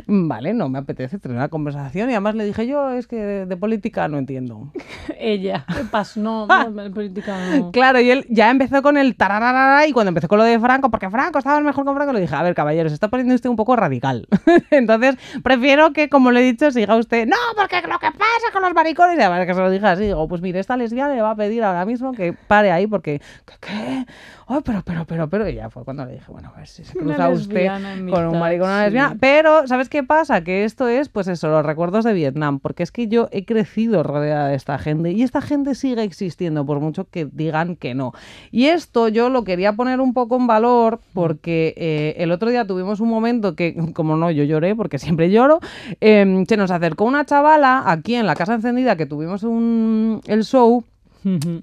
Vale, 0.07 0.55
no 0.55 0.69
me 0.69 0.79
apetece 0.79 1.18
tener 1.19 1.37
una 1.37 1.49
conversación 1.49 2.09
y 2.09 2.13
además 2.13 2.35
le 2.35 2.45
dije 2.45 2.67
yo, 2.67 2.91
es 2.91 3.07
que 3.07 3.17
de, 3.17 3.57
política 3.57 4.07
no 4.07 4.17
entiendo. 4.17 4.71
Ella, 5.19 5.65
¿qué? 5.67 5.83
No, 6.15 6.47
de 6.73 6.89
política 6.89 7.37
no. 7.49 7.71
Claro, 7.71 7.99
y 7.99 8.09
él 8.09 8.25
ya 8.29 8.49
empezó 8.49 8.81
con 8.81 8.97
el 8.97 9.15
tararara 9.15 9.87
y 9.87 9.91
cuando 9.91 10.09
empezó 10.09 10.27
con 10.27 10.37
lo 10.37 10.43
de 10.43 10.59
Franco, 10.59 10.89
porque 10.89 11.09
Franco 11.09 11.39
estaba 11.39 11.59
mejor 11.61 11.85
con 11.85 11.95
Franco, 11.95 12.13
le 12.13 12.21
dije, 12.21 12.35
a 12.35 12.43
ver, 12.43 12.55
caballero, 12.55 12.89
se 12.89 12.95
está 12.95 13.09
poniendo 13.09 13.35
usted 13.35 13.49
un 13.49 13.55
poco 13.55 13.75
radical. 13.75 14.27
Entonces, 14.71 15.15
prefiero 15.43 15.93
que, 15.93 16.09
como 16.09 16.31
le 16.31 16.41
he 16.41 16.43
dicho, 16.43 16.71
siga 16.71 16.95
usted, 16.95 17.27
no, 17.27 17.35
porque 17.55 17.81
lo 17.87 17.99
que 17.99 18.11
pasa 18.11 18.51
con 18.53 18.61
los 18.61 18.73
maricones, 18.73 19.17
y 19.17 19.21
además 19.21 19.45
que 19.45 19.53
se 19.53 19.59
lo 19.59 19.69
dije 19.69 19.85
así, 19.85 20.03
digo, 20.03 20.27
pues 20.27 20.41
mire, 20.41 20.59
esta 20.59 20.77
lesbiana 20.77 21.13
le 21.13 21.21
va 21.21 21.31
a 21.31 21.35
pedir 21.35 21.63
ahora 21.63 21.85
mismo 21.85 22.13
que 22.13 22.33
pare 22.33 22.71
ahí 22.71 22.87
porque, 22.87 23.21
¿qué? 23.59 24.05
Oh, 24.51 24.61
pero, 24.61 24.81
pero, 24.83 25.05
pero, 25.05 25.29
pero, 25.29 25.47
y 25.47 25.55
ya 25.55 25.69
fue 25.69 25.83
cuando 25.85 26.05
le 26.05 26.13
dije, 26.13 26.25
bueno, 26.31 26.51
a 26.53 26.57
ver 26.57 26.67
si 26.67 26.83
se 26.83 26.97
cruza 26.97 27.29
usted 27.29 27.67
con 28.09 28.25
un 28.25 28.39
maricón 28.39 28.69
una 28.69 28.85
lesbiana. 28.85 29.15
Pero, 29.19 29.67
¿sabes 29.67 29.89
qué 29.89 30.03
pasa? 30.03 30.43
Que 30.43 30.63
esto 30.63 30.87
es, 30.87 31.08
pues 31.09 31.27
eso, 31.27 31.49
los 31.49 31.65
recuerdos 31.65 32.05
de 32.05 32.13
Vietnam, 32.13 32.59
porque 32.59 32.83
es 32.83 32.91
que 32.91 33.07
yo 33.07 33.27
he 33.31 33.45
crecido 33.45 34.03
rodeada 34.03 34.47
de 34.49 34.55
esta 34.55 34.77
gente 34.77 35.11
y 35.11 35.23
esta 35.23 35.41
gente 35.41 35.75
sigue 35.75 36.03
existiendo, 36.03 36.65
por 36.65 36.79
mucho 36.79 37.05
que 37.09 37.25
digan 37.25 37.75
que 37.75 37.95
no. 37.95 38.13
Y 38.51 38.65
esto 38.65 39.07
yo 39.07 39.29
lo 39.29 39.43
quería 39.43 39.73
poner 39.73 40.01
un 40.01 40.13
poco 40.13 40.35
en 40.37 40.47
valor 40.47 40.99
porque 41.13 41.73
eh, 41.77 42.15
el 42.17 42.31
otro 42.31 42.49
día 42.49 42.65
tuvimos 42.65 42.99
un 42.99 43.09
momento 43.09 43.55
que, 43.55 43.75
como 43.93 44.15
no, 44.15 44.31
yo 44.31 44.43
lloré, 44.43 44.75
porque 44.75 44.99
siempre 44.99 45.31
lloro, 45.31 45.59
em, 46.01 46.45
se 46.45 46.57
nos 46.57 46.71
acercó 46.71 47.05
una 47.05 47.25
chavala 47.25 47.83
aquí 47.85 48.15
en 48.15 48.25
la 48.25 48.35
casa 48.35 48.53
encendida 48.53 48.95
que 48.95 49.05
tuvimos 49.05 49.43
un, 49.43 50.21
el 50.27 50.43
show 50.43 50.83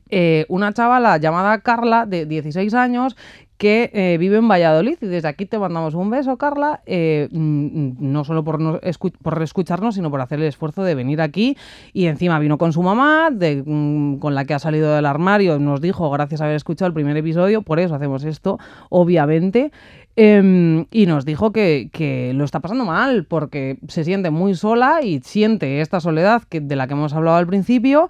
eh, 0.09 0.47
una 0.49 0.73
chavala 0.73 1.17
llamada 1.19 1.61
Carla, 1.61 2.07
de 2.07 2.27
16 2.27 2.75
años, 2.75 3.17
que 3.59 3.91
eh, 3.95 4.19
vive 4.19 4.37
en 4.37 4.49
Valladolid. 4.49 4.99
Y 5.01 5.07
desde 5.07 5.29
aquí 5.29 5.47
te 5.47 5.59
mandamos 5.59 5.95
un 5.95 6.11
beso, 6.11 6.37
Carla, 6.37 6.83
eh, 6.87 7.29
mm, 7.31 7.93
no 7.99 8.25
solo 8.25 8.45
por, 8.45 8.61
no 8.61 8.81
por 9.23 9.43
escucharnos, 9.43 9.95
sino 9.95 10.11
por 10.11 10.21
hacer 10.21 10.39
el 10.41 10.47
esfuerzo 10.47 10.83
de 10.83 10.95
venir 10.95 11.21
aquí. 11.21 11.57
Y 11.93 12.07
encima 12.07 12.39
vino 12.39 12.59
con 12.59 12.73
su 12.73 12.83
mamá, 12.83 13.31
mm, 13.31 14.17
con 14.17 14.35
la 14.35 14.45
que 14.45 14.55
ha 14.55 14.59
salido 14.59 14.95
del 14.95 15.07
armario. 15.07 15.59
Nos 15.59 15.81
dijo, 15.81 16.11
gracias 16.11 16.41
a 16.41 16.45
haber 16.45 16.57
escuchado 16.57 16.89
el 16.89 16.95
primer 16.95 17.17
episodio, 17.17 17.63
por 17.63 17.81
eso 17.81 17.95
hacemos 17.95 18.25
esto, 18.25 18.59
obviamente. 18.91 19.73
Em, 20.19 20.87
y 20.91 21.05
nos 21.05 21.27
dijo 21.27 21.53
que, 21.53 21.91
que 21.93 22.33
lo 22.33 22.45
está 22.45 22.61
pasando 22.61 22.87
mal 22.87 23.27
porque 23.27 23.79
se 23.87 24.03
siente 24.03 24.31
muy 24.31 24.55
sola 24.55 25.03
y 25.03 25.21
siente 25.21 25.83
esta 25.83 26.01
soledad 26.01 26.43
que, 26.49 26.63
de 26.63 26.75
la 26.75 26.87
que 26.87 26.95
hemos 26.95 27.13
hablado 27.13 27.37
al 27.37 27.47
principio. 27.47 28.09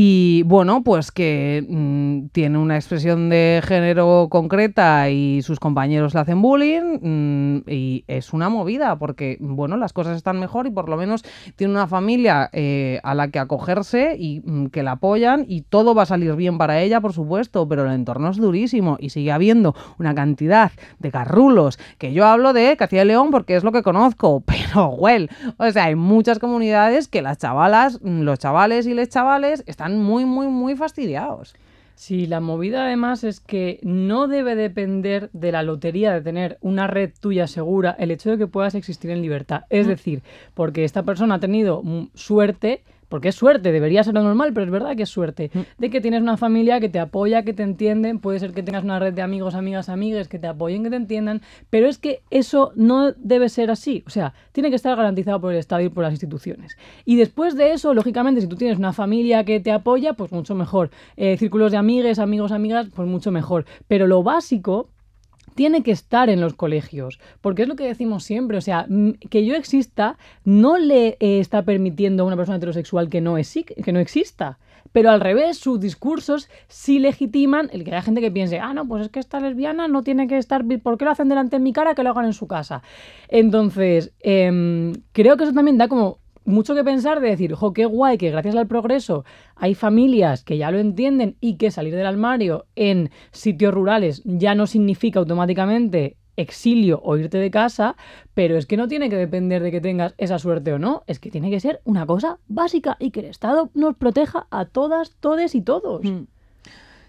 Y 0.00 0.44
bueno, 0.44 0.84
pues 0.84 1.10
que 1.10 1.66
mm, 1.68 2.28
tiene 2.28 2.56
una 2.58 2.76
expresión 2.76 3.28
de 3.30 3.60
género 3.64 4.28
concreta 4.30 5.10
y 5.10 5.42
sus 5.42 5.58
compañeros 5.58 6.14
le 6.14 6.20
hacen 6.20 6.40
bullying 6.40 7.00
mm, 7.02 7.64
y 7.68 8.04
es 8.06 8.32
una 8.32 8.48
movida 8.48 8.96
porque, 8.96 9.38
bueno, 9.40 9.76
las 9.76 9.92
cosas 9.92 10.16
están 10.16 10.38
mejor 10.38 10.68
y 10.68 10.70
por 10.70 10.88
lo 10.88 10.96
menos 10.96 11.24
tiene 11.56 11.72
una 11.72 11.88
familia 11.88 12.48
eh, 12.52 13.00
a 13.02 13.12
la 13.16 13.32
que 13.32 13.40
acogerse 13.40 14.14
y 14.16 14.40
mm, 14.44 14.66
que 14.66 14.84
la 14.84 14.92
apoyan 14.92 15.44
y 15.48 15.62
todo 15.62 15.96
va 15.96 16.04
a 16.04 16.06
salir 16.06 16.36
bien 16.36 16.58
para 16.58 16.80
ella, 16.80 17.00
por 17.00 17.12
supuesto, 17.12 17.66
pero 17.66 17.84
el 17.84 17.90
entorno 17.90 18.30
es 18.30 18.36
durísimo 18.36 18.98
y 19.00 19.10
sigue 19.10 19.32
habiendo 19.32 19.74
una 19.98 20.14
cantidad 20.14 20.70
de 21.00 21.10
garrulos 21.10 21.76
que 21.98 22.12
yo 22.12 22.24
hablo 22.24 22.52
de 22.52 22.76
Castilla 22.76 23.02
y 23.02 23.06
León 23.06 23.32
porque 23.32 23.56
es 23.56 23.64
lo 23.64 23.72
que 23.72 23.82
conozco, 23.82 24.44
pero, 24.46 24.90
well, 24.90 25.28
o 25.56 25.68
sea, 25.72 25.86
hay 25.86 25.96
muchas 25.96 26.38
comunidades 26.38 27.08
que 27.08 27.20
las 27.20 27.38
chavalas, 27.38 27.98
los 28.00 28.38
chavales 28.38 28.86
y 28.86 28.94
les 28.94 29.08
chavales 29.08 29.64
están 29.66 29.87
muy, 29.96 30.24
muy, 30.24 30.48
muy 30.48 30.76
fastidiados. 30.76 31.54
Sí, 31.98 32.28
la 32.28 32.38
movida 32.38 32.84
además 32.84 33.24
es 33.24 33.40
que 33.40 33.80
no 33.82 34.28
debe 34.28 34.54
depender 34.54 35.30
de 35.32 35.50
la 35.50 35.64
lotería 35.64 36.12
de 36.12 36.20
tener 36.20 36.56
una 36.60 36.86
red 36.86 37.10
tuya 37.18 37.48
segura 37.48 37.96
el 37.98 38.12
hecho 38.12 38.30
de 38.30 38.38
que 38.38 38.46
puedas 38.46 38.76
existir 38.76 39.10
en 39.10 39.20
libertad. 39.20 39.62
Es 39.68 39.88
decir, 39.88 40.22
porque 40.54 40.84
esta 40.84 41.02
persona 41.02 41.34
ha 41.34 41.40
tenido 41.40 41.82
mm, 41.82 42.10
suerte, 42.14 42.84
porque 43.08 43.28
es 43.28 43.34
suerte, 43.34 43.72
debería 43.72 44.04
ser 44.04 44.14
lo 44.14 44.22
normal, 44.22 44.52
pero 44.52 44.64
es 44.66 44.70
verdad 44.70 44.96
que 44.96 45.04
es 45.04 45.08
suerte, 45.08 45.50
de 45.78 45.90
que 45.90 46.00
tienes 46.00 46.22
una 46.22 46.36
familia 46.36 46.80
que 46.80 46.88
te 46.88 46.98
apoya, 46.98 47.42
que 47.42 47.52
te 47.52 47.62
entienden, 47.62 48.18
puede 48.18 48.38
ser 48.38 48.52
que 48.52 48.62
tengas 48.62 48.84
una 48.84 48.98
red 48.98 49.12
de 49.12 49.22
amigos, 49.22 49.54
amigas, 49.54 49.88
amigas 49.88 50.28
que 50.28 50.38
te 50.38 50.46
apoyen, 50.46 50.84
que 50.84 50.90
te 50.90 50.96
entiendan, 50.96 51.42
pero 51.70 51.88
es 51.88 51.98
que 51.98 52.22
eso 52.30 52.72
no 52.76 53.12
debe 53.12 53.48
ser 53.48 53.70
así, 53.70 54.04
o 54.06 54.10
sea, 54.10 54.34
tiene 54.52 54.70
que 54.70 54.76
estar 54.76 54.96
garantizado 54.96 55.40
por 55.40 55.52
el 55.52 55.58
Estado 55.58 55.82
y 55.82 55.88
por 55.88 56.02
las 56.02 56.12
instituciones. 56.12 56.76
Y 57.04 57.16
después 57.16 57.56
de 57.56 57.72
eso, 57.72 57.94
lógicamente, 57.94 58.40
si 58.40 58.46
tú 58.46 58.56
tienes 58.56 58.78
una 58.78 58.92
familia 58.92 59.44
que 59.44 59.60
te 59.60 59.72
apoya, 59.72 60.14
pues 60.14 60.32
mucho 60.32 60.54
mejor. 60.54 60.90
Eh, 61.16 61.36
círculos 61.36 61.72
de 61.72 61.78
amigues, 61.78 62.18
amigos, 62.18 62.52
amigas, 62.52 62.88
pues 62.94 63.08
mucho 63.08 63.30
mejor. 63.30 63.64
Pero 63.86 64.06
lo 64.06 64.22
básico 64.22 64.88
tiene 65.58 65.82
que 65.82 65.90
estar 65.90 66.30
en 66.30 66.40
los 66.40 66.54
colegios, 66.54 67.18
porque 67.40 67.62
es 67.62 67.68
lo 67.68 67.74
que 67.74 67.82
decimos 67.84 68.22
siempre, 68.22 68.56
o 68.56 68.60
sea, 68.60 68.86
mm, 68.88 69.14
que 69.28 69.44
yo 69.44 69.56
exista 69.56 70.16
no 70.44 70.78
le 70.78 71.16
eh, 71.18 71.40
está 71.40 71.62
permitiendo 71.64 72.22
a 72.22 72.26
una 72.26 72.36
persona 72.36 72.58
heterosexual 72.58 73.08
que 73.10 73.20
no, 73.20 73.36
exi- 73.38 73.64
que 73.84 73.92
no 73.92 73.98
exista. 73.98 74.58
Pero 74.92 75.10
al 75.10 75.20
revés, 75.20 75.58
sus 75.58 75.80
discursos 75.80 76.48
sí 76.68 76.98
legitiman 77.00 77.68
el 77.72 77.82
que 77.84 77.90
haya 77.90 78.02
gente 78.02 78.20
que 78.20 78.30
piense, 78.30 78.60
ah, 78.60 78.72
no, 78.72 78.86
pues 78.86 79.02
es 79.02 79.08
que 79.10 79.18
esta 79.20 79.40
lesbiana 79.40 79.88
no 79.88 80.02
tiene 80.02 80.28
que 80.28 80.38
estar, 80.38 80.64
¿por 80.82 80.96
qué 80.96 81.04
lo 81.04 81.10
hacen 81.10 81.28
delante 81.28 81.56
de 81.56 81.60
mi 81.62 81.72
cara? 81.72 81.94
Que 81.96 82.02
lo 82.04 82.10
hagan 82.10 82.24
en 82.26 82.32
su 82.32 82.46
casa. 82.46 82.82
Entonces, 83.28 84.12
em, 84.20 84.92
creo 85.12 85.36
que 85.36 85.44
eso 85.44 85.52
también 85.52 85.76
da 85.76 85.88
como 85.88 86.18
mucho 86.48 86.74
que 86.74 86.82
pensar 86.82 87.20
de 87.20 87.28
decir, 87.28 87.54
jo, 87.54 87.72
qué 87.72 87.84
guay 87.84 88.18
que 88.18 88.30
gracias 88.30 88.56
al 88.56 88.66
progreso 88.66 89.24
hay 89.54 89.74
familias 89.74 90.44
que 90.44 90.56
ya 90.56 90.70
lo 90.70 90.78
entienden 90.78 91.36
y 91.40 91.56
que 91.56 91.70
salir 91.70 91.94
del 91.94 92.06
armario 92.06 92.66
en 92.74 93.10
sitios 93.30 93.74
rurales 93.74 94.22
ya 94.24 94.54
no 94.54 94.66
significa 94.66 95.20
automáticamente 95.20 96.16
exilio 96.36 97.00
o 97.02 97.16
irte 97.16 97.36
de 97.38 97.50
casa, 97.50 97.96
pero 98.32 98.56
es 98.56 98.64
que 98.64 98.76
no 98.76 98.88
tiene 98.88 99.10
que 99.10 99.16
depender 99.16 99.62
de 99.62 99.70
que 99.70 99.80
tengas 99.80 100.14
esa 100.18 100.38
suerte 100.38 100.72
o 100.72 100.78
no, 100.78 101.02
es 101.06 101.18
que 101.18 101.30
tiene 101.30 101.50
que 101.50 101.60
ser 101.60 101.80
una 101.84 102.06
cosa 102.06 102.38
básica 102.46 102.96
y 102.98 103.10
que 103.10 103.20
el 103.20 103.26
Estado 103.26 103.70
nos 103.74 103.96
proteja 103.96 104.46
a 104.50 104.64
todas, 104.64 105.16
todes 105.20 105.54
y 105.54 105.62
todos. 105.62 106.02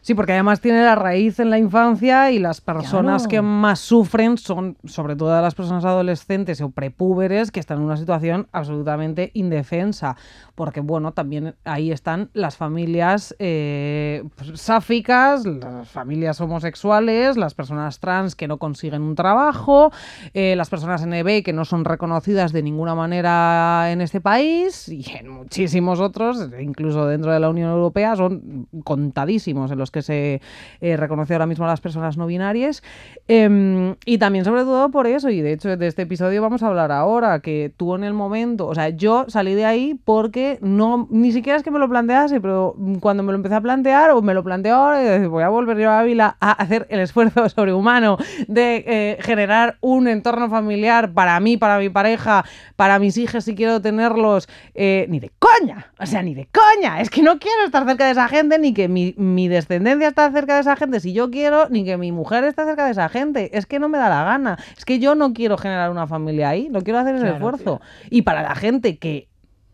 Sí, 0.01 0.13
porque 0.15 0.33
además 0.33 0.61
tiene 0.61 0.81
la 0.83 0.95
raíz 0.95 1.39
en 1.39 1.49
la 1.49 1.57
infancia 1.57 2.31
y 2.31 2.39
las 2.39 2.61
personas 2.61 3.23
Claro. 3.23 3.29
que 3.29 3.41
más 3.41 3.79
sufren 3.79 4.37
son 4.37 4.77
sobre 4.85 5.15
todo 5.15 5.39
las 5.41 5.55
personas 5.55 5.83
adolescentes 5.85 6.61
o 6.61 6.69
prepúberes 6.69 7.51
que 7.51 7.59
están 7.59 7.79
en 7.79 7.83
una 7.85 7.97
situación 7.97 8.47
absolutamente 8.51 9.31
indefensa. 9.33 10.15
Porque, 10.55 10.79
bueno, 10.81 11.11
también 11.13 11.55
ahí 11.63 11.91
están 11.91 12.29
las 12.33 12.57
familias 12.57 13.35
eh, 13.39 14.23
pues, 14.35 14.59
sáficas, 14.59 15.45
las 15.45 15.89
familias 15.89 16.39
homosexuales, 16.41 17.37
las 17.37 17.53
personas 17.53 17.99
trans 17.99 18.35
que 18.35 18.47
no 18.47 18.57
consiguen 18.57 19.01
un 19.01 19.15
trabajo, 19.15 19.91
eh, 20.33 20.55
las 20.55 20.69
personas 20.69 21.05
NB 21.05 21.43
que 21.43 21.53
no 21.53 21.65
son 21.65 21.85
reconocidas 21.85 22.51
de 22.51 22.63
ninguna 22.63 22.95
manera 22.95 23.91
en 23.91 24.01
este 24.01 24.21
país 24.21 24.87
y 24.89 25.05
en 25.17 25.29
muchísimos 25.29 25.99
otros, 25.99 26.49
incluso 26.59 27.05
dentro 27.05 27.31
de 27.31 27.39
la 27.39 27.49
Unión 27.49 27.69
Europea, 27.69 28.15
son 28.15 28.67
contadísimos 28.83 29.71
en 29.71 29.77
los 29.77 29.88
que 29.91 30.01
se 30.01 30.41
eh, 30.81 30.98
reconoce 30.98 31.34
ahora 31.34 31.46
mismo 31.46 31.65
a 31.65 31.67
las 31.67 31.81
personas 31.81 32.17
no 32.17 32.25
binarias. 32.25 32.84
Em, 33.27 33.96
y 34.05 34.17
también 34.17 34.46
sobre 34.46 34.63
todo 34.63 34.89
por 34.89 35.08
eso, 35.08 35.29
y 35.29 35.41
de 35.41 35.53
hecho 35.53 35.75
de 35.75 35.88
este 35.88 36.03
episodio 36.03 36.41
vamos 36.41 36.63
a 36.63 36.67
hablar 36.67 36.91
ahora, 36.91 37.39
que 37.39 37.72
tú 37.75 37.96
en 37.96 38.03
el 38.03 38.13
momento, 38.13 38.67
o 38.67 38.75
sea, 38.75 38.89
yo 38.89 39.25
salí 39.27 39.53
de 39.53 39.65
ahí 39.65 40.00
porque 40.05 40.58
no, 40.62 41.08
ni 41.10 41.31
siquiera 41.31 41.58
es 41.58 41.63
que 41.63 41.72
me 41.72 41.79
lo 41.79 41.89
plantease, 41.89 42.41
pero 42.41 42.75
cuando 43.00 43.24
me 43.24 43.31
lo 43.31 43.38
empecé 43.38 43.55
a 43.55 43.62
plantear, 43.62 44.12
o 44.12 44.22
me 44.22 44.34
lo 44.34 44.43
planteo 44.43 44.75
ahora, 44.75 45.27
voy 45.27 45.43
a 45.43 45.50
volver 45.50 45.77
yo 45.77 45.89
a 45.89 46.00
Ávila 46.00 46.38
a 46.39 46.51
hacer 46.51 46.88
el 46.89 47.00
esfuerzo 47.00 47.48
sobrehumano 47.50 48.17
de 48.48 48.84
eh, 48.88 49.17
generar 49.22 49.77
un 49.81 50.08
entorno 50.08 50.50
familiar 50.50 51.13
para 51.13 51.39
mí, 51.39 51.58
para 51.58 51.79
mi 51.79 51.89
pareja, 51.89 52.46
para 52.75 53.00
mis 53.00 53.17
hijos 53.17 53.43
si 53.43 53.55
quiero 53.55 53.81
tenerlos, 53.81 54.48
eh, 54.74 55.05
ni 55.10 55.19
de 55.19 55.31
coña, 55.39 55.91
o 56.00 56.05
sea, 56.05 56.22
ni 56.24 56.36
de 56.36 56.48
coña, 56.48 57.01
es 57.01 57.10
que 57.10 57.22
no 57.22 57.39
quiero 57.39 57.65
estar 57.65 57.86
cerca 57.86 58.05
de 58.05 58.12
esa 58.12 58.27
gente, 58.27 58.60
ni 58.60 58.74
que 58.74 58.88
mi, 58.88 59.13
mi 59.17 59.48
descendencia 59.48 59.78
esté 59.88 60.31
cerca 60.31 60.55
de 60.55 60.62
esa 60.62 60.75
gente 60.75 61.00
si 61.00 61.13
yo 61.13 61.29
quiero, 61.31 61.69
ni 61.69 61.83
que 61.86 61.98
mi 61.98 62.12
mujer 62.12 62.43
esté 62.43 62.63
cerca 62.65 62.86
de 62.86 62.91
esa 62.91 63.09
gente, 63.09 63.57
es 63.57 63.65
que 63.65 63.79
no 63.79 63.89
me 63.89 63.98
da 63.98 64.09
la 64.09 64.24
gana, 64.24 64.57
es 64.77 64.86
que 64.86 65.00
yo 65.00 65.15
no 65.15 65.33
quiero 65.33 65.57
generar 65.57 65.91
una 65.91 66.07
familia 66.07 66.50
ahí, 66.50 66.69
no 66.69 66.81
quiero 66.81 67.00
hacer 67.00 67.15
ese 67.15 67.24
Claro, 67.25 67.36
esfuerzo. 67.36 67.81
Y 68.09 68.24
para 68.24 68.41
la 68.43 68.55
gente 68.55 68.98
que 68.98 69.28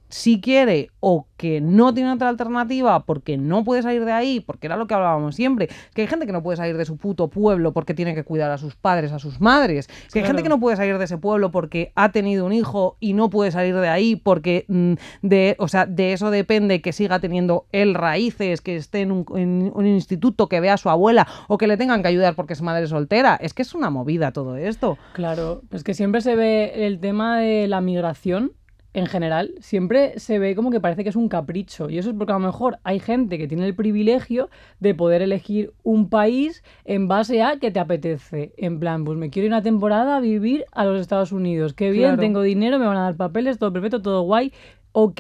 si 0.10 0.40
quiere 0.42 0.90
o 1.00 1.28
que 1.38 1.62
no 1.62 1.94
tiene 1.94 2.12
otra 2.12 2.30
alternativa 2.30 3.06
porque 3.06 3.38
no 3.38 3.64
puede 3.64 3.82
salir 3.82 4.06
de 4.06 4.12
ahí, 4.12 4.40
porque 4.40 4.68
era 4.68 4.78
lo 4.78 4.88
que 4.88 4.94
hablábamos 4.94 5.36
siempre, 5.36 5.70
que 5.94 6.02
hay 6.02 6.08
gente 6.08 6.26
que 6.26 6.32
no 6.32 6.44
puede 6.44 6.58
salir 6.58 6.78
de 6.78 6.86
su 6.86 6.98
puto 6.98 7.30
pueblo 7.30 7.74
porque 7.74 7.94
tiene 7.94 8.16
que 8.16 8.24
cuidar 8.24 8.52
a 8.52 8.58
sus 8.58 8.76
padres, 8.76 9.12
a 9.12 9.20
sus 9.20 9.42
madres, 9.42 9.88
que 10.12 10.20
hay 10.20 10.26
gente 10.26 10.44
que 10.44 10.50
no 10.50 10.60
puede 10.60 10.78
salir 10.78 10.98
de 10.98 11.06
ese 11.06 11.18
pueblo 11.18 11.52
porque 11.52 11.92
ha 11.96 12.12
tenido 12.12 12.46
un 12.46 12.54
hijo 12.54 12.98
y 13.00 13.14
no 13.14 13.30
puede 13.30 13.52
salir 13.52 13.76
de 13.76 13.88
ahí 13.88 14.16
porque 14.16 14.66
mm, 14.68 14.94
de, 15.22 15.56
o 15.60 15.68
sea, 15.68 15.86
de 15.86 16.14
eso 16.14 16.32
depende 16.32 16.82
que 16.82 16.94
siga 16.94 17.20
teniendo 17.20 17.68
él 17.72 17.94
raíces, 17.94 18.62
que 18.62 18.76
esté 18.76 19.02
en 19.02 19.12
un, 19.12 19.26
en 19.36 19.72
un 19.74 19.86
instituto, 19.86 20.48
que 20.48 20.60
vea 20.60 20.74
a 20.74 20.78
su 20.78 20.90
abuela 20.90 21.28
o 21.48 21.58
que 21.58 21.68
le 21.68 21.78
tengan 21.78 22.02
que 22.02 22.08
ayudar 22.08 22.36
porque 22.36 22.54
es 22.54 22.62
madre 22.62 22.88
soltera. 22.88 23.36
Es 23.36 23.54
que 23.54 23.62
es 23.62 23.74
una 23.74 23.90
movida 23.90 24.32
todo 24.32 24.58
esto. 24.58 24.98
Claro, 25.14 25.62
es 25.72 25.84
que 25.84 25.94
siempre 25.94 26.22
se 26.22 26.36
ve 26.36 26.86
el 26.86 27.00
tema 27.00 27.40
de 27.40 27.68
la 27.68 27.82
migración 27.82 28.54
en 28.96 29.08
general, 29.08 29.54
siempre 29.60 30.18
se 30.20 30.40
ve 30.40 30.56
como 30.56 30.72
que 30.72 30.80
parece 30.80 31.04
que 31.04 31.10
es 31.10 31.16
un 31.18 31.28
capricho. 31.28 31.90
Y 31.90 31.98
eso 31.98 32.10
es 32.12 32.16
porque 32.18 32.32
a 32.32 32.40
lo 32.40 32.46
mejor 32.46 32.80
hay 32.84 33.00
gente 33.00 33.38
que 33.38 33.48
tiene 33.48 33.66
el 33.68 33.76
privilegio 33.76 34.50
de 34.80 34.96
poder 34.96 35.22
elegir 35.22 35.74
un 35.84 36.10
país 36.10 36.64
en 36.86 37.10
base 37.10 37.44
a 37.44 37.60
que 37.60 37.72
te 37.72 37.80
apetece. 37.82 38.54
En 38.56 38.80
plan, 38.80 39.04
pues 39.04 39.18
me 39.18 39.30
quiero 39.30 39.48
ir 39.48 39.52
una 39.52 39.62
temporada 39.62 40.16
a 40.16 40.22
vivir 40.22 40.64
a 40.72 40.86
los 40.86 41.02
Estados 41.02 41.34
Unidos. 41.34 41.74
Qué 41.74 41.92
bien, 41.92 42.06
Claro. 42.12 42.22
tengo 42.22 42.42
dinero, 42.42 42.80
me 42.80 42.86
van 42.86 42.98
a 42.98 43.02
dar 43.02 43.18
papeles, 43.18 43.60
todo 43.60 43.74
perfecto, 43.74 44.02
todo 44.02 44.22
guay. 44.22 44.54
Ok, 44.98 45.20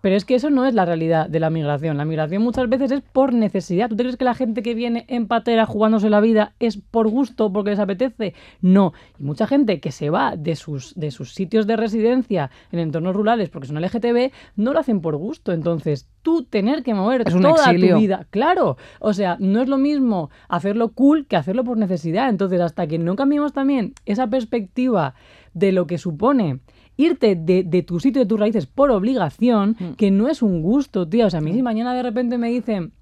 pero 0.00 0.16
es 0.16 0.24
que 0.24 0.34
eso 0.34 0.50
no 0.50 0.66
es 0.66 0.74
la 0.74 0.84
realidad 0.84 1.28
de 1.28 1.38
la 1.38 1.48
migración. 1.48 1.96
La 1.96 2.04
migración 2.04 2.42
muchas 2.42 2.68
veces 2.68 2.90
es 2.90 3.02
por 3.02 3.32
necesidad. 3.32 3.88
¿Tú 3.88 3.94
te 3.94 4.02
crees 4.02 4.16
que 4.16 4.24
la 4.24 4.34
gente 4.34 4.64
que 4.64 4.74
viene 4.74 5.04
en 5.06 5.28
patera 5.28 5.64
jugándose 5.64 6.10
la 6.10 6.18
vida 6.20 6.54
es 6.58 6.76
por 6.76 7.08
gusto, 7.08 7.52
porque 7.52 7.70
les 7.70 7.78
apetece? 7.78 8.34
No. 8.62 8.94
Y 9.20 9.22
mucha 9.22 9.46
gente 9.46 9.78
que 9.78 9.92
se 9.92 10.10
va 10.10 10.34
de 10.36 10.56
sus, 10.56 10.92
de 10.96 11.12
sus 11.12 11.34
sitios 11.34 11.68
de 11.68 11.76
residencia 11.76 12.50
en 12.72 12.80
entornos 12.80 13.14
rurales 13.14 13.48
porque 13.48 13.68
son 13.68 13.80
LGTB, 13.80 14.32
no 14.56 14.72
lo 14.72 14.80
hacen 14.80 15.00
por 15.00 15.14
gusto. 15.14 15.52
Entonces, 15.52 16.08
tú 16.22 16.42
tener 16.42 16.82
que 16.82 16.92
mover 16.92 17.22
Es 17.24 17.32
toda 17.32 17.50
exilio. 17.70 17.94
tu 17.94 18.00
vida, 18.00 18.26
claro. 18.30 18.76
O 18.98 19.12
sea, 19.12 19.36
no 19.38 19.62
es 19.62 19.68
lo 19.68 19.78
mismo 19.78 20.30
hacerlo 20.48 20.88
cool 20.94 21.26
que 21.26 21.36
hacerlo 21.36 21.62
por 21.62 21.78
necesidad. 21.78 22.28
Entonces, 22.28 22.60
hasta 22.60 22.88
que 22.88 22.98
no 22.98 23.14
cambiemos 23.14 23.52
también 23.52 23.94
esa 24.04 24.26
perspectiva 24.26 25.14
de 25.54 25.70
lo 25.70 25.86
que 25.86 25.98
supone 25.98 26.58
irte 26.96 27.34
de, 27.36 27.64
de 27.64 27.82
tu 27.82 28.00
sitio, 28.00 28.20
de 28.22 28.26
tus 28.26 28.38
raíces 28.38 28.66
por 28.66 28.90
obligación, 28.90 29.76
Mm. 29.78 29.92
que 29.96 30.10
no 30.10 30.28
es 30.28 30.42
un 30.42 30.62
gusto, 30.62 31.08
tío. 31.08 31.26
O 31.26 31.30
sea, 31.30 31.38
a 31.38 31.42
mí 31.42 31.52
si 31.52 31.62
mañana 31.62 31.94
de 31.94 32.02
repente 32.02 32.38
me 32.38 32.48
dicen, 32.48 32.92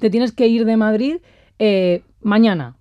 te 0.00 0.10
tienes 0.10 0.32
que 0.32 0.46
ir 0.48 0.64
de 0.64 0.76
Madrid 0.76 1.16
eh, 1.58 2.02
mañana. 2.20 2.76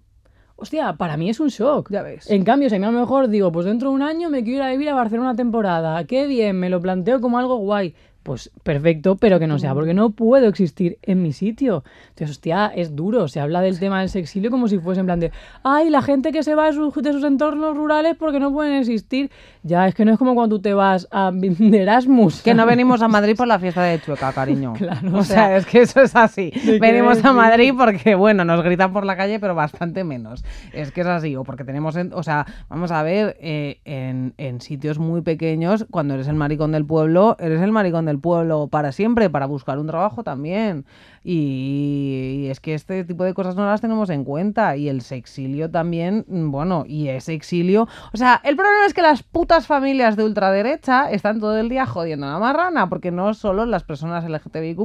Hostia, 0.57 0.93
para 0.93 1.17
mí 1.17 1.29
es 1.29 1.39
un 1.41 1.49
shock. 1.49 1.89
Ya 1.91 2.01
ves. 2.01 2.29
En 2.31 2.43
cambio, 2.45 2.69
si 2.69 2.75
a 2.75 2.79
mí 2.79 2.85
a 2.85 2.91
lo 2.91 2.99
mejor 2.99 3.27
digo, 3.27 3.51
pues 3.51 3.65
dentro 3.65 3.89
de 3.89 3.95
un 3.95 4.01
año 4.01 4.29
me 4.29 4.43
quiero 4.43 4.57
ir 4.57 4.63
a 4.63 4.71
vivir 4.71 4.89
a 4.89 4.93
Barcelona 4.93 5.29
una 5.31 5.35
temporada. 5.37 6.03
Qué 6.05 6.27
bien, 6.27 6.57
me 6.59 6.69
lo 6.69 6.79
planteo 6.81 7.19
como 7.19 7.37
algo 7.37 7.57
guay. 7.57 7.93
Pues 8.25 8.49
perfecto, 8.63 9.17
pero 9.17 9.37
que 9.37 9.45
no 9.45 9.59
sea, 9.59 9.75
porque 9.75 9.93
no 9.93 10.09
puedo 10.09 10.47
existir 10.47 10.97
en 11.03 11.21
mi 11.21 11.31
sitio. 11.31 11.83
Entonces, 12.09 12.31
hostia, 12.31 12.71
es 12.75 12.95
duro. 12.95 13.27
Se 13.27 13.39
habla 13.39 13.61
del 13.61 13.77
tema 13.77 13.99
del 13.99 14.09
sexilio 14.09 14.49
como 14.49 14.67
si 14.67 14.79
fuese 14.79 15.01
en 15.01 15.05
plan 15.05 15.19
de, 15.19 15.31
ay, 15.61 15.91
la 15.91 16.01
gente 16.01 16.31
que 16.31 16.41
se 16.41 16.55
va 16.55 16.65
de 16.65 16.73
sus, 16.73 16.91
de 16.95 17.13
sus 17.13 17.23
entornos 17.23 17.77
rurales 17.77 18.15
porque 18.17 18.39
no 18.39 18.51
pueden 18.51 18.73
existir. 18.73 19.29
Ya, 19.61 19.87
es 19.87 19.93
que 19.93 20.05
no 20.05 20.11
es 20.11 20.17
como 20.17 20.33
cuando 20.33 20.55
tú 20.55 20.61
te 20.63 20.73
vas 20.73 21.07
a 21.11 21.29
de 21.31 21.77
Erasmus. 21.83 22.41
Que 22.41 22.55
no 22.55 22.65
venimos 22.65 23.03
a 23.03 23.07
Madrid 23.07 23.35
por 23.37 23.47
la 23.47 23.59
fiesta 23.59 23.83
de 23.83 24.01
Chueca, 24.01 24.33
cariño. 24.33 24.73
Claro, 24.77 25.07
o 25.13 25.19
o 25.19 25.23
sea, 25.23 25.35
sea, 25.49 25.57
es 25.57 25.65
que 25.67 25.81
eso 25.81 26.01
es 26.01 26.15
así. 26.15 26.51
Venimos 26.81 27.23
a? 27.23 27.31
Madrid 27.31 27.73
porque, 27.77 28.15
bueno, 28.15 28.43
nos 28.43 28.63
gritan 28.63 28.91
por 28.91 29.05
la 29.05 29.15
calle, 29.15 29.39
pero 29.39 29.53
bastante 29.53 30.03
menos. 30.03 30.43
Es 30.73 30.91
que 30.91 31.01
es 31.01 31.07
así. 31.07 31.35
O 31.35 31.43
porque 31.43 31.63
tenemos, 31.63 31.95
en- 31.95 32.11
o 32.11 32.23
sea, 32.23 32.47
vamos 32.69 32.89
a 32.91 33.03
ver, 33.03 33.37
eh, 33.39 33.81
en, 33.85 34.33
en 34.37 34.61
sitios 34.61 34.97
muy 34.97 35.21
pequeños, 35.21 35.85
cuando 35.91 36.15
eres 36.15 36.27
el 36.27 36.35
maricón 36.35 36.71
del 36.71 36.85
pueblo, 36.85 37.37
eres 37.39 37.61
el 37.61 37.71
maricón 37.71 38.05
del 38.05 38.14
pueblo 38.19 38.67
para 38.67 38.91
siempre, 38.91 39.29
para 39.29 39.45
buscar 39.45 39.79
un 39.79 39.87
trabajo 39.87 40.23
también. 40.23 40.85
Y, 41.27 42.47
es 42.49 42.59
que 42.59 42.75
este 42.75 43.03
tipo 43.03 43.23
de 43.23 43.33
cosas 43.33 43.55
no 43.55 43.65
las 43.65 43.81
tenemos 43.81 44.09
en 44.09 44.23
cuenta. 44.23 44.77
Y 44.77 44.89
el 44.89 45.01
sexilio 45.01 45.71
también, 45.71 46.25
mm, 46.27 46.51
bueno, 46.51 46.85
y 46.87 47.07
ese 47.09 47.33
exilio. 47.33 47.87
O 48.13 48.17
sea, 48.17 48.39
el 48.43 48.55
problema 48.55 48.85
es 48.85 48.93
que 48.93 49.01
las 49.01 49.23
putas 49.23 49.65
familias 49.67 50.15
de 50.15 50.23
ultraderecha 50.23 51.09
están 51.09 51.39
todo 51.39 51.57
el 51.57 51.67
día 51.67 51.85
jodiendo 51.85 52.27
a 52.27 52.33
la 52.33 52.39
marrana, 52.39 52.87
porque 52.89 53.11
no 53.11 53.33
solo 53.33 53.65
las 53.65 53.83
personas 53.83 54.23
LGTBIQ. 54.23 54.79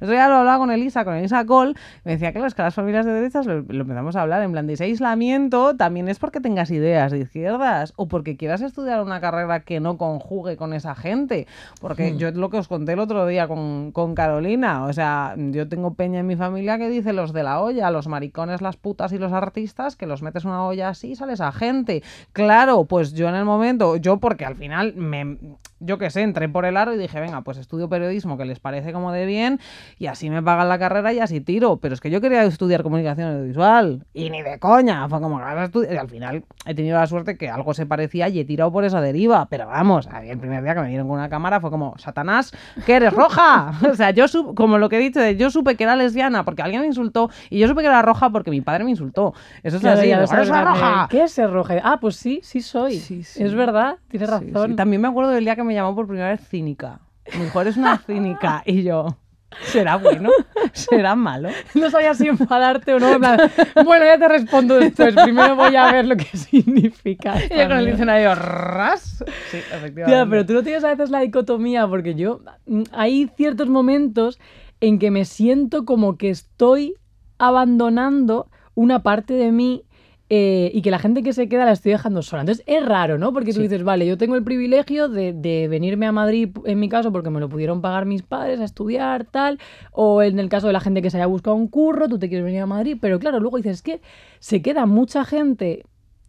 Eso 0.00 0.12
ya 0.12 0.28
lo 0.28 0.36
hablaba 0.36 0.58
con 0.58 0.70
Elisa, 0.70 1.04
con 1.04 1.14
Elisa 1.14 1.46
Cole. 1.46 1.74
Me 2.04 2.12
decía 2.12 2.28
que, 2.28 2.34
claro, 2.34 2.48
es 2.48 2.54
que 2.54 2.62
las 2.62 2.74
familias 2.74 3.06
de 3.06 3.12
derechas 3.12 3.46
lo, 3.46 3.62
lo 3.62 3.80
empezamos 3.80 4.14
a 4.16 4.22
hablar 4.22 4.42
en 4.42 4.52
plan 4.52 4.66
de 4.66 4.74
ese 4.74 4.84
aislamiento 4.84 5.16
también 5.76 6.08
es 6.08 6.18
porque 6.18 6.40
tengas 6.40 6.70
ideas 6.70 7.12
de 7.12 7.20
izquierdas 7.20 7.92
o 7.96 8.06
porque 8.06 8.36
quieras 8.36 8.60
estudiar 8.60 9.02
una 9.02 9.20
carrera 9.20 9.60
que 9.60 9.80
no 9.80 9.96
conjugue 9.96 10.56
con 10.56 10.74
esa 10.74 10.94
gente. 10.94 11.46
Porque 11.80 12.16
yo 12.16 12.30
lo 12.32 12.50
que 12.50 12.58
os 12.58 12.68
conté 12.68 12.92
el 12.92 12.98
otro 12.98 13.26
día 13.26 13.48
con, 13.48 13.92
con 13.92 14.14
Carolina, 14.14 14.84
o 14.84 14.92
sea, 14.92 15.34
yo 15.36 15.68
tengo 15.68 15.85
peña 15.94 16.20
en 16.20 16.26
mi 16.26 16.36
familia 16.36 16.78
que 16.78 16.88
dice 16.88 17.12
los 17.12 17.32
de 17.32 17.42
la 17.42 17.60
olla, 17.60 17.90
los 17.90 18.08
maricones, 18.08 18.62
las 18.62 18.76
putas 18.76 19.12
y 19.12 19.18
los 19.18 19.32
artistas, 19.32 19.96
que 19.96 20.06
los 20.06 20.22
metes 20.22 20.44
una 20.44 20.64
olla 20.64 20.88
así 20.88 21.12
y 21.12 21.16
sales 21.16 21.40
a 21.40 21.52
gente. 21.52 22.02
Claro, 22.32 22.84
pues 22.84 23.12
yo 23.14 23.28
en 23.28 23.34
el 23.34 23.44
momento, 23.44 23.96
yo 23.96 24.18
porque 24.18 24.44
al 24.44 24.56
final 24.56 24.94
me, 24.96 25.38
yo 25.80 25.98
qué 25.98 26.10
sé, 26.10 26.22
entré 26.22 26.48
por 26.48 26.64
el 26.64 26.76
aro 26.76 26.94
y 26.94 26.98
dije, 26.98 27.20
venga, 27.20 27.42
pues 27.42 27.58
estudio 27.58 27.88
periodismo 27.88 28.38
que 28.38 28.44
les 28.44 28.60
parece 28.60 28.92
como 28.92 29.12
de 29.12 29.26
bien 29.26 29.60
y 29.98 30.06
así 30.06 30.30
me 30.30 30.42
pagan 30.42 30.68
la 30.68 30.78
carrera 30.78 31.12
y 31.12 31.20
así 31.20 31.40
tiro. 31.40 31.76
Pero 31.78 31.94
es 31.94 32.00
que 32.00 32.10
yo 32.10 32.20
quería 32.20 32.44
estudiar 32.44 32.82
comunicación 32.82 33.32
audiovisual 33.32 34.04
y 34.14 34.30
ni 34.30 34.42
de 34.42 34.58
coña. 34.58 35.08
Fue 35.08 35.20
como 35.20 35.38
al 35.38 36.08
final 36.08 36.44
he 36.64 36.74
tenido 36.74 36.98
la 36.98 37.06
suerte 37.06 37.36
que 37.36 37.50
algo 37.50 37.74
se 37.74 37.86
parecía 37.86 38.28
y 38.28 38.40
he 38.40 38.44
tirado 38.44 38.72
por 38.72 38.84
esa 38.84 39.00
deriva. 39.00 39.46
Pero 39.50 39.66
vamos, 39.66 40.08
el 40.22 40.38
primer 40.38 40.62
día 40.62 40.74
que 40.74 40.80
me 40.80 40.88
dieron 40.88 41.08
con 41.08 41.18
una 41.18 41.28
cámara 41.28 41.60
fue 41.60 41.70
como, 41.70 41.94
Satanás, 41.98 42.52
que 42.86 42.94
eres 42.94 43.12
roja. 43.12 43.72
o 43.90 43.94
sea, 43.94 44.10
yo 44.10 44.26
como 44.54 44.78
lo 44.78 44.88
que 44.88 44.96
he 44.96 45.00
dicho, 45.00 45.28
yo 45.30 45.50
supe 45.50 45.75
que 45.76 45.84
era 45.84 45.96
lesbiana 45.96 46.44
porque 46.44 46.62
alguien 46.62 46.80
me 46.82 46.86
insultó 46.86 47.30
y 47.50 47.58
yo 47.58 47.68
supe 47.68 47.82
que 47.82 47.88
era 47.88 48.02
roja 48.02 48.30
porque 48.30 48.50
mi 48.50 48.60
padre 48.60 48.84
me 48.84 48.90
insultó. 48.90 49.34
Eso 49.62 49.76
es 49.76 49.82
Claro, 49.82 49.98
así, 49.98 50.08
ya 50.08 50.20
digo, 50.20 50.32
"Eres 50.32 50.48
sabes, 50.48 50.48
una 50.50 50.62
eh, 50.62 50.64
roja. 50.64 51.08
¿Qué 51.10 51.22
es 51.22 51.32
ser 51.32 51.50
roja? 51.50 51.74
Ah, 51.84 51.98
pues 52.00 52.16
sí, 52.16 52.40
sí 52.42 52.60
soy. 52.60 52.96
Sí, 52.98 53.22
sí. 53.22 53.42
Es 53.42 53.54
verdad, 53.54 53.96
tienes 54.08 54.28
Sí, 54.28 54.34
razón. 54.52 54.76
También 54.76 55.00
me 55.02 55.08
acuerdo 55.08 55.30
del 55.30 55.44
día 55.44 55.56
que 55.56 55.62
me 55.64 55.74
llamó 55.74 55.94
por 55.94 56.06
primera 56.06 56.30
vez 56.30 56.40
cínica. 56.48 57.00
Mejor 57.38 57.66
es 57.68 57.76
una 57.76 57.98
cínica. 57.98 58.62
Y 58.66 58.82
yo, 58.82 59.16
¿será 59.64 59.96
bueno? 59.96 60.30
¿Será 60.72 61.14
malo? 61.14 61.48
No 61.74 61.90
sabía 61.90 62.14
si 62.14 62.26
enfadarte 62.28 62.94
o 62.94 62.98
no. 63.00 63.12
en 63.14 63.18
plan, 63.20 63.38
bueno, 63.84 64.04
ya 64.04 64.18
te 64.18 64.28
respondo 64.28 64.76
después. 64.76 65.14
Primero 65.14 65.56
voy 65.56 65.74
a 65.76 65.90
ver 65.92 66.06
lo 66.06 66.16
que 66.16 66.24
significa. 66.36 67.34
Y 67.50 67.56
yo 67.58 67.68
con 67.68 67.76
el 67.78 67.86
diccionario, 67.86 68.34
ras. 68.34 69.24
Sí, 69.50 69.58
efectivamente. 69.58 70.04
Tía, 70.06 70.26
pero 70.28 70.46
tú 70.46 70.52
no 70.54 70.62
tienes 70.62 70.84
a 70.84 70.88
veces 70.88 71.10
la 71.10 71.20
dicotomía, 71.20 71.86
porque 71.86 72.14
yo. 72.14 72.40
mm, 72.66 72.82
Hay 72.92 73.30
ciertos 73.36 73.68
momentos 73.68 74.38
en 74.80 74.98
que 74.98 75.10
me 75.10 75.24
siento 75.24 75.84
como 75.84 76.16
que 76.18 76.30
estoy 76.30 76.94
abandonando 77.38 78.48
una 78.74 79.02
parte 79.02 79.34
de 79.34 79.52
mí. 79.52 79.82
eh, 80.28 80.72
y 80.74 80.82
que 80.82 80.90
la 80.90 80.98
gente 80.98 81.22
que 81.22 81.32
se 81.32 81.48
queda 81.48 81.64
la 81.64 81.70
estoy 81.70 81.92
dejando 81.92 82.20
sola. 82.20 82.42
Entonces 82.42 82.64
es 82.66 82.84
raro, 82.84 83.16
¿no? 83.16 83.32
Porque 83.32 83.52
tú 83.52 83.58
Sí. 83.58 83.62
dices, 83.68 83.84
vale, 83.84 84.08
yo 84.08 84.18
tengo 84.18 84.34
el 84.34 84.42
privilegio 84.42 85.08
de, 85.08 85.32
de 85.32 85.68
venirme 85.68 86.04
a 86.06 86.10
Madrid, 86.10 86.48
en 86.64 86.80
mi 86.80 86.88
caso, 86.88 87.12
porque 87.12 87.30
me 87.30 87.38
lo 87.38 87.48
pudieron 87.48 87.80
pagar 87.80 88.06
mis 88.06 88.22
padres 88.24 88.58
a 88.58 88.64
estudiar, 88.64 89.24
tal. 89.26 89.60
O 89.92 90.22
en 90.24 90.40
el 90.40 90.48
caso 90.48 90.66
de 90.66 90.72
la 90.72 90.80
gente 90.80 91.00
que 91.00 91.10
se 91.10 91.18
haya 91.18 91.26
buscado 91.26 91.54
un 91.54 91.68
curro, 91.68 92.08
tú 92.08 92.18
te 92.18 92.28
quieres 92.28 92.44
venir 92.44 92.60
a 92.62 92.66
Madrid. 92.66 92.98
Pero 93.00 93.20
claro, 93.20 93.38
luego 93.38 93.58
dices, 93.58 93.74
es 93.74 93.82
que 93.82 94.00
se 94.40 94.62
queda 94.62 94.84
mucha 94.84 95.24
gente 95.24 95.84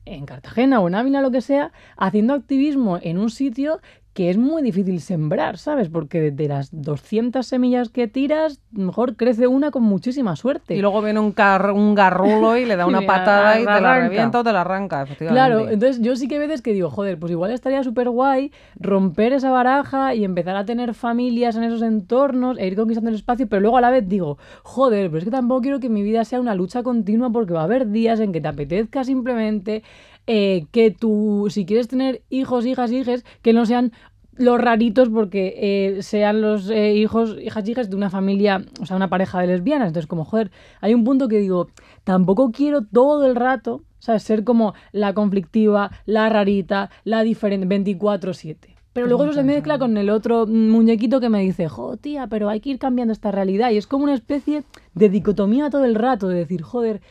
en 0.06 0.28
Cartagena 0.28 0.80
o 0.80 0.88
en 0.88 0.94
Ávila, 0.94 1.22
lo 1.22 1.32
que 1.32 1.42
sea, 1.42 1.72
haciendo 1.98 2.36
activismo 2.36 3.00
en 3.02 3.18
un 3.18 3.32
sitio 3.32 3.80
que 4.18 4.32
es 4.32 4.38
muy 4.40 4.64
difícil 4.64 5.00
sembrar, 5.00 5.60
¿sabes? 5.60 5.90
Porque 5.90 6.32
de, 6.32 6.48
las 6.48 6.70
200 6.72 7.46
semillas 7.46 7.90
que 7.90 8.08
tiras, 8.08 8.62
mejor 8.72 9.16
crece 9.16 9.46
una 9.46 9.70
con 9.70 9.84
muchísima 9.84 10.36
suerte. 10.36 10.74
Y 10.74 10.82
luego 10.82 11.04
viene 11.04 11.20
un, 11.20 11.34
car- 11.34 11.70
un 11.70 11.94
garrulo 11.94 12.58
y 12.58 12.66
le 12.66 12.76
da 12.76 12.88
una 12.88 13.02
patada 13.02 13.60
y 13.60 13.66
te 13.66 13.80
la 13.80 14.00
revienta 14.00 14.40
o 14.40 14.44
te 14.44 14.52
la 14.52 14.62
arranca, 14.62 15.04
efectivamente. 15.04 15.54
Claro, 15.56 15.70
entonces 15.70 16.02
yo 16.02 16.16
sí 16.16 16.28
que 16.28 16.34
hay 16.34 16.40
veces 16.40 16.64
que 16.64 16.74
digo, 16.74 16.90
joder, 16.90 17.20
pues 17.20 17.32
igual 17.32 17.52
estaría 17.52 17.84
súper 17.84 18.10
guay 18.10 18.52
romper 18.80 19.34
esa 19.34 19.52
baraja 19.52 20.16
y 20.16 20.24
empezar 20.24 20.56
a 20.56 20.66
tener 20.66 20.96
familias 20.96 21.56
en 21.56 21.62
esos 21.66 21.84
entornos 21.84 22.58
e 22.58 22.66
ir 22.66 22.76
conquistando 22.76 23.12
el 23.12 23.18
espacio, 23.18 23.46
pero 23.48 23.62
luego 23.62 23.78
a 23.78 23.82
la 23.82 23.92
vez 23.92 24.10
digo, 24.10 24.40
joder, 24.64 25.12
pero 25.12 25.20
es 25.20 25.26
que 25.26 25.30
tampoco 25.30 25.62
quiero 25.62 25.80
que 25.80 25.90
mi 25.90 26.02
vida 26.02 26.26
sea 26.26 26.40
una 26.40 26.56
lucha 26.56 26.82
continua 26.82 27.30
porque 27.30 27.54
va 27.54 27.62
a 27.62 27.66
haber 27.66 27.92
días 27.92 28.20
en 28.20 28.32
que 28.32 28.42
te 28.42 28.48
apetezca 28.48 29.04
simplemente 29.04 29.84
eh, 30.28 30.66
que 30.72 30.92
tú, 30.92 31.48
si 31.50 31.66
quieres 31.66 31.88
tener 31.88 32.22
hijos, 32.30 32.66
hijas, 32.66 32.92
hijes, 32.92 33.26
que 33.42 33.54
no 33.54 33.66
sean 33.66 33.94
los 34.38 34.60
raritos 34.60 35.10
porque 35.10 35.56
eh, 35.58 36.04
sean 36.04 36.42
los 36.42 36.70
eh, 36.70 36.94
hijos, 36.94 37.38
hijas, 37.42 37.68
hijas 37.68 37.90
de 37.90 37.96
una 37.96 38.10
familia, 38.10 38.64
o 38.80 38.86
sea, 38.86 38.96
una 38.96 39.10
pareja 39.10 39.40
de 39.40 39.48
lesbianas. 39.48 39.88
Entonces, 39.88 40.08
como, 40.08 40.26
joder, 40.26 40.52
hay 40.82 40.94
un 40.94 41.04
punto 41.04 41.28
que 41.28 41.40
digo, 41.40 41.70
tampoco 42.04 42.52
quiero 42.52 42.84
todo 42.84 43.26
el 43.26 43.36
rato, 43.36 43.84
¿sabes? 44.00 44.24
Ser 44.24 44.44
como 44.44 44.74
la 44.92 45.14
conflictiva, 45.14 45.92
la 46.06 46.30
rarita, 46.30 46.90
la 47.04 47.24
diferente, 47.24 47.68
24-7. 47.68 48.78
Pero 48.94 49.06
luego 49.06 49.26
eso 49.26 49.34
se 49.34 49.44
mezcla 49.44 49.78
con 49.78 49.96
el 49.96 50.10
otro 50.10 50.48
muñequito 50.48 51.20
que 51.20 51.30
me 51.30 51.42
dice, 51.42 51.68
jo, 51.68 51.98
tía, 51.98 52.26
pero 52.26 52.50
hay 52.50 52.60
que 52.62 52.72
ir 52.72 52.80
cambiando 52.80 53.14
esta 53.14 53.32
realidad. 53.32 53.70
Y 53.70 53.78
es 53.78 53.86
como 53.86 54.06
una 54.06 54.16
especie 54.16 54.64
de 54.96 55.10
dicotomía 55.10 55.70
todo 55.70 55.86
el 55.86 55.94
rato, 55.94 56.28
de 56.28 56.40
decir, 56.40 56.64
joder, 56.64 57.02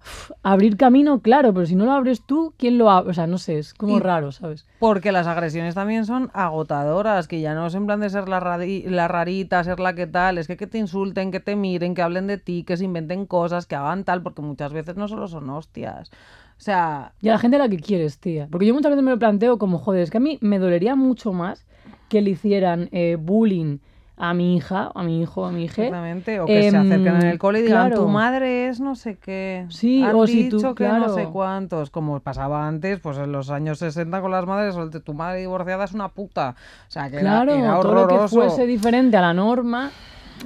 uf, 0.00 0.30
abrir 0.42 0.76
camino, 0.76 1.20
claro, 1.20 1.52
pero 1.54 1.66
si 1.66 1.74
no 1.74 1.84
lo 1.84 1.92
abres 1.92 2.22
tú, 2.26 2.54
¿quién 2.56 2.78
lo 2.78 2.90
abre? 2.90 3.10
O 3.10 3.14
sea, 3.14 3.26
no 3.26 3.38
sé, 3.38 3.58
es 3.58 3.74
como 3.74 3.96
Y- 3.98 4.00
raro, 4.00 4.32
¿sabes? 4.32 4.66
Porque 4.78 5.12
las 5.12 5.26
agresiones 5.26 5.74
también 5.74 6.06
son 6.06 6.30
agotadoras, 6.32 7.28
que 7.28 7.40
ya 7.40 7.54
no 7.54 7.66
es 7.66 7.74
en 7.74 7.86
plan 7.86 8.00
de 8.00 8.10
ser 8.10 8.28
la 8.28 8.40
rarita, 9.08 9.62
ser 9.64 9.80
la 9.80 9.94
que 9.94 10.06
tal, 10.06 10.38
es 10.38 10.46
que 10.46 10.56
que 10.56 10.66
te 10.66 10.78
insulten, 10.78 11.30
que 11.30 11.40
te 11.40 11.56
miren, 11.56 11.94
que 11.94 12.02
hablen 12.02 12.26
de 12.26 12.38
ti, 12.38 12.64
que 12.64 12.76
se 12.76 12.84
inventen 12.84 13.26
cosas, 13.26 13.66
que 13.66 13.74
hagan 13.76 14.04
tal, 14.04 14.22
porque 14.22 14.42
muchas 14.42 14.72
veces 14.72 14.96
no 14.96 15.08
solo 15.08 15.28
son 15.28 15.48
hostias. 15.50 16.10
O 16.58 16.62
sea, 16.62 17.12
Y 17.22 17.28
a 17.28 17.32
la 17.32 17.38
gente 17.38 17.56
a 17.56 17.60
la 17.60 17.68
que 17.68 17.78
quieres, 17.78 18.18
tía. 18.18 18.46
Porque 18.50 18.66
yo 18.66 18.74
muchas 18.74 18.90
veces 18.90 19.02
me 19.04 19.10
lo 19.10 19.18
planteo 19.18 19.58
como, 19.58 19.78
joder, 19.78 20.02
es 20.02 20.10
que 20.10 20.18
a 20.18 20.20
mí 20.20 20.38
me 20.42 20.58
dolería 20.58 20.94
mucho 20.94 21.32
más 21.32 21.64
que 22.10 22.20
le 22.20 22.30
hicieran 22.30 22.88
eh, 22.92 23.16
bullying 23.18 23.78
a 24.22 24.34
mi 24.34 24.54
hija, 24.56 24.92
a 24.94 25.02
mi 25.02 25.22
hijo, 25.22 25.46
a 25.46 25.50
mi 25.50 25.64
hija. 25.64 25.82
exactamente, 25.82 26.40
o 26.40 26.44
que 26.46 26.60
se 26.70 26.76
Em, 26.76 26.76
acerquen 26.86 27.16
en 27.16 27.22
el 27.22 27.38
cole 27.38 27.60
y 27.60 27.62
digan, 27.62 27.88
claro. 27.88 28.02
tu 28.02 28.08
madre 28.08 28.68
es 28.68 28.78
no 28.78 28.94
sé 28.94 29.16
qué. 29.16 29.64
Sí, 29.70 30.02
Han 30.02 30.14
o 30.14 30.26
si 30.26 30.50
tú- 30.50 30.58
dicho 30.58 30.74
que 30.74 30.86
no 30.86 31.08
sé 31.08 31.14
claro. 31.22 31.32
cuántos, 31.32 31.88
como 31.90 32.20
pasaba 32.20 32.66
antes, 32.68 33.00
pues 33.00 33.16
en 33.16 33.32
los 33.32 33.48
años 33.50 33.78
60 33.78 34.20
con 34.20 34.30
las 34.30 34.44
madres, 34.44 34.76
tu 35.04 35.14
madre 35.14 35.40
divorciada 35.40 35.84
es 35.84 35.92
una 35.94 36.08
puta. 36.08 36.54
O 36.86 36.90
sea, 36.90 37.08
que 37.08 37.16
era- 37.16 37.22
Claro, 37.44 37.54
era, 37.54 37.80
todo 37.80 37.94
lo 37.94 38.06
que 38.08 38.14
horroroso. 38.14 38.36
fuese 38.36 38.66
diferente 38.66 39.16
a 39.16 39.22
la 39.22 39.32
norma. 39.32 39.90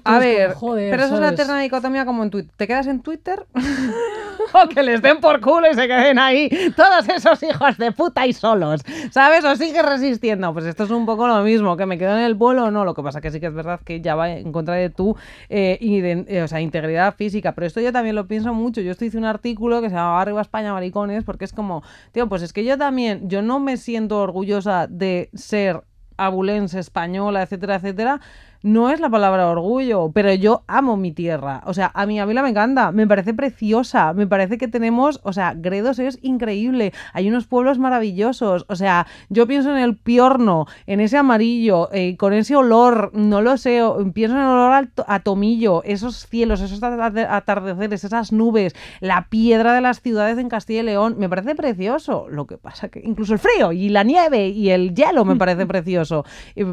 A 0.03 0.17
entonces, 0.17 0.37
ver, 0.37 0.49
como, 0.49 0.61
joder, 0.61 0.91
pero 0.91 1.05
eso 1.05 1.15
es 1.15 1.21
la 1.21 1.29
eterna 1.29 1.61
dicotomía 1.61 2.05
como 2.05 2.23
en 2.23 2.31
Twitter. 2.31 2.53
¿Te 2.57 2.67
quedas 2.67 2.87
en 2.87 3.01
Twitter? 3.01 3.47
o 4.53 4.69
que 4.69 4.83
les 4.83 5.03
den 5.03 5.21
por 5.21 5.41
culo 5.41 5.71
y 5.71 5.75
se 5.75 5.87
queden 5.87 6.19
ahí 6.19 6.49
todos 6.77 7.09
esos 7.09 7.43
hijos 7.43 7.77
de 7.79 7.93
puta 7.93 8.27
y 8.27 8.33
solos. 8.33 8.83
¿Sabes? 9.11 9.45
O 9.45 9.57
sigues 9.57 9.85
resistiendo. 9.85 10.53
Pues 10.53 10.67
esto 10.67 10.85
es 10.85 10.91
un 10.91 11.07
poco 11.07 11.27
lo 11.27 11.43
mismo, 11.43 11.77
que 11.77 11.87
me 11.87 11.99
quedo 11.99 12.17
en 12.17 12.25
el 12.25 12.37
pueblo 12.37 12.65
o 12.65 12.71
no. 12.71 12.85
Lo 12.85 12.95
que 12.95 13.03
pasa 13.03 13.21
que 13.21 13.31
sí 13.31 13.41
que 13.41 13.47
es 13.47 13.55
verdad 13.55 13.81
que 13.85 14.01
ya 14.01 14.15
va 14.15 14.31
en 14.31 14.53
contra 14.53 14.75
de 14.75 14.91
tu 14.91 15.17
eh, 15.49 15.79
eh, 15.81 16.43
o 16.43 16.49
sea, 16.49 16.61
integridad 16.61 17.15
física. 17.15 17.53
Pero 17.53 17.67
esto 17.67 17.81
yo 17.81 17.93
también 17.93 18.15
lo 18.15 18.27
pienso 18.27 18.55
mucho. 18.55 18.81
Yo 18.81 18.93
esto 18.93 19.05
hice 19.05 19.19
un 19.19 19.25
artículo 19.25 19.81
que 19.81 19.89
se 19.89 19.97
llamaba 19.97 20.21
Arriba 20.21 20.41
España 20.41 20.73
Maricones, 20.73 21.25
porque 21.25 21.45
es 21.45 21.53
como, 21.53 21.83
tío, 22.13 22.29
pues 22.29 22.43
es 22.43 22.53
que 22.53 22.65
yo 22.65 22.79
también, 22.79 23.29
yo 23.29 23.43
no 23.43 23.61
me 23.61 23.77
siento 23.77 24.21
orgullosa 24.21 24.87
de 24.87 25.31
ser 25.35 25.83
abulense, 26.17 26.79
española, 26.79 27.43
etcétera, 27.43 27.77
etcétera. 27.77 28.21
No 28.65 28.89
es 28.89 28.99
la 28.99 29.11
palabra 29.11 29.51
orgullo, 29.51 30.11
pero 30.15 30.33
yo 30.33 30.65
amo 30.69 30.97
mi 30.97 31.13
tierra. 31.13 31.63
O 31.67 31.75
sea, 31.75 31.91
a 31.93 32.07
mi 32.07 32.19
Ávila 32.19 32.43
me 32.43 32.49
encanta, 32.49 32.93
me 32.93 33.07
parece 33.07 33.35
preciosa, 33.35 34.15
me 34.15 34.27
parece 34.27 34.57
que 34.57 34.69
tenemos, 34.69 35.21
o 35.23 35.35
sea, 35.35 35.53
Gredos 35.55 35.99
es 35.99 36.19
increíble, 36.23 36.95
hay 37.13 37.29
unos 37.29 37.47
pueblos 37.47 37.79
maravillosos, 37.79 38.65
o 38.69 38.75
sea, 38.75 39.07
yo 39.29 39.47
pienso 39.47 39.71
en 39.71 39.83
el 39.83 39.99
piorno, 39.99 40.67
en 40.87 41.01
ese 41.01 41.19
amarillo, 41.19 41.91
eh, 41.93 42.17
con 42.17 42.33
ese 42.33 42.57
olor, 42.57 43.11
no 43.13 43.43
lo 43.43 43.59
sé, 43.59 43.83
pienso 44.15 44.37
en 44.37 44.43
el 44.43 44.49
olor 44.49 44.89
a 45.07 45.21
tomillo, 45.21 45.83
esos 45.85 46.27
cielos, 46.27 46.63
esos 46.63 46.83
atardeceres, 46.83 48.03
esas 48.03 48.33
nubes, 48.33 48.75
la 49.01 49.29
piedra 49.29 49.75
de 49.75 49.83
las 49.83 50.01
ciudades 50.01 50.39
en 50.39 50.49
Castilla 50.49 50.81
y 50.81 50.85
León, 50.85 51.17
me 51.19 51.29
parece 51.29 51.55
precioso. 51.55 52.29
Lo 52.31 52.47
que 52.47 52.57
pasa 52.57 52.89
que 52.89 53.03
incluso 53.05 53.35
el 53.35 53.39
frío 53.39 53.73
y 53.73 53.91
la 53.91 54.05
nieve 54.05 54.49
y 54.49 54.71
el 54.71 54.95
hielo 54.95 55.27
me 55.27 55.37
parece 55.37 55.67
precioso. 55.67 56.25
Y, 56.55 56.65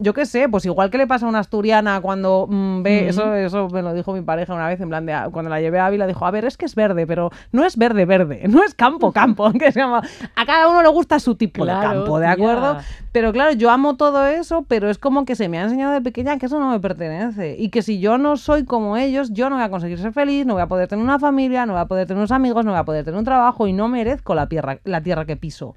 yo 0.00 0.14
qué 0.14 0.24
sé, 0.24 0.48
pues 0.48 0.64
igual 0.64 0.90
que 0.90 0.98
le 0.98 1.06
pasa 1.06 1.26
a 1.26 1.28
una 1.30 1.38
asturiana 1.38 2.00
cuando 2.00 2.46
mm, 2.48 2.82
ve, 2.82 3.08
eso, 3.08 3.34
eso 3.34 3.68
me 3.70 3.80
lo 3.80 3.94
dijo 3.94 4.12
mi 4.12 4.20
pareja 4.20 4.52
una 4.52 4.68
vez, 4.68 4.80
en 4.80 4.88
plan 4.88 5.06
de, 5.06 5.14
ah, 5.14 5.28
cuando 5.32 5.48
la 5.48 5.60
llevé 5.60 5.78
a 5.78 5.86
Ávila, 5.86 6.06
dijo, 6.06 6.26
a 6.26 6.30
ver, 6.30 6.44
es 6.44 6.56
que 6.56 6.66
es 6.66 6.74
verde, 6.74 7.06
pero 7.06 7.30
no 7.52 7.64
es 7.64 7.76
verde, 7.76 8.04
verde, 8.04 8.42
no 8.48 8.62
es 8.62 8.74
campo, 8.74 9.12
campo, 9.12 9.44
aunque 9.46 9.72
se 9.72 9.80
llama, 9.80 10.02
a 10.36 10.46
cada 10.46 10.68
uno 10.68 10.82
le 10.82 10.88
gusta 10.88 11.18
su 11.18 11.34
tipo 11.34 11.64
de 11.64 11.72
campo, 11.72 12.18
¿de 12.18 12.26
acuerdo? 12.26 12.78
Pero 13.12 13.32
claro, 13.32 13.52
yo 13.52 13.70
amo 13.70 13.96
todo 13.96 14.26
eso, 14.26 14.64
pero 14.68 14.88
es 14.88 14.98
como 14.98 15.24
que 15.24 15.34
se 15.34 15.48
me 15.48 15.58
ha 15.58 15.62
enseñado 15.62 15.92
de 15.92 16.00
pequeña 16.00 16.38
que 16.38 16.46
eso 16.46 16.60
no 16.60 16.70
me 16.70 16.78
pertenece 16.78 17.56
y 17.58 17.70
que 17.70 17.82
si 17.82 17.98
yo 17.98 18.18
no 18.18 18.36
soy 18.36 18.64
como 18.64 18.96
ellos, 18.96 19.32
yo 19.32 19.50
no 19.50 19.56
voy 19.56 19.64
a 19.64 19.70
conseguir 19.70 19.98
ser 19.98 20.12
feliz, 20.12 20.46
no 20.46 20.54
voy 20.54 20.62
a 20.62 20.68
poder 20.68 20.86
tener 20.86 21.04
una 21.04 21.18
familia, 21.18 21.66
no 21.66 21.72
voy 21.72 21.82
a 21.82 21.86
poder 21.86 22.06
tener 22.06 22.18
unos 22.18 22.30
amigos, 22.30 22.64
no 22.64 22.70
voy 22.70 22.80
a 22.80 22.84
poder 22.84 23.04
tener 23.04 23.18
un 23.18 23.24
trabajo 23.24 23.66
y 23.66 23.72
no 23.72 23.88
merezco 23.88 24.34
la 24.34 24.48
tierra, 24.48 24.78
la 24.84 25.02
tierra 25.02 25.24
que 25.24 25.36
piso. 25.36 25.74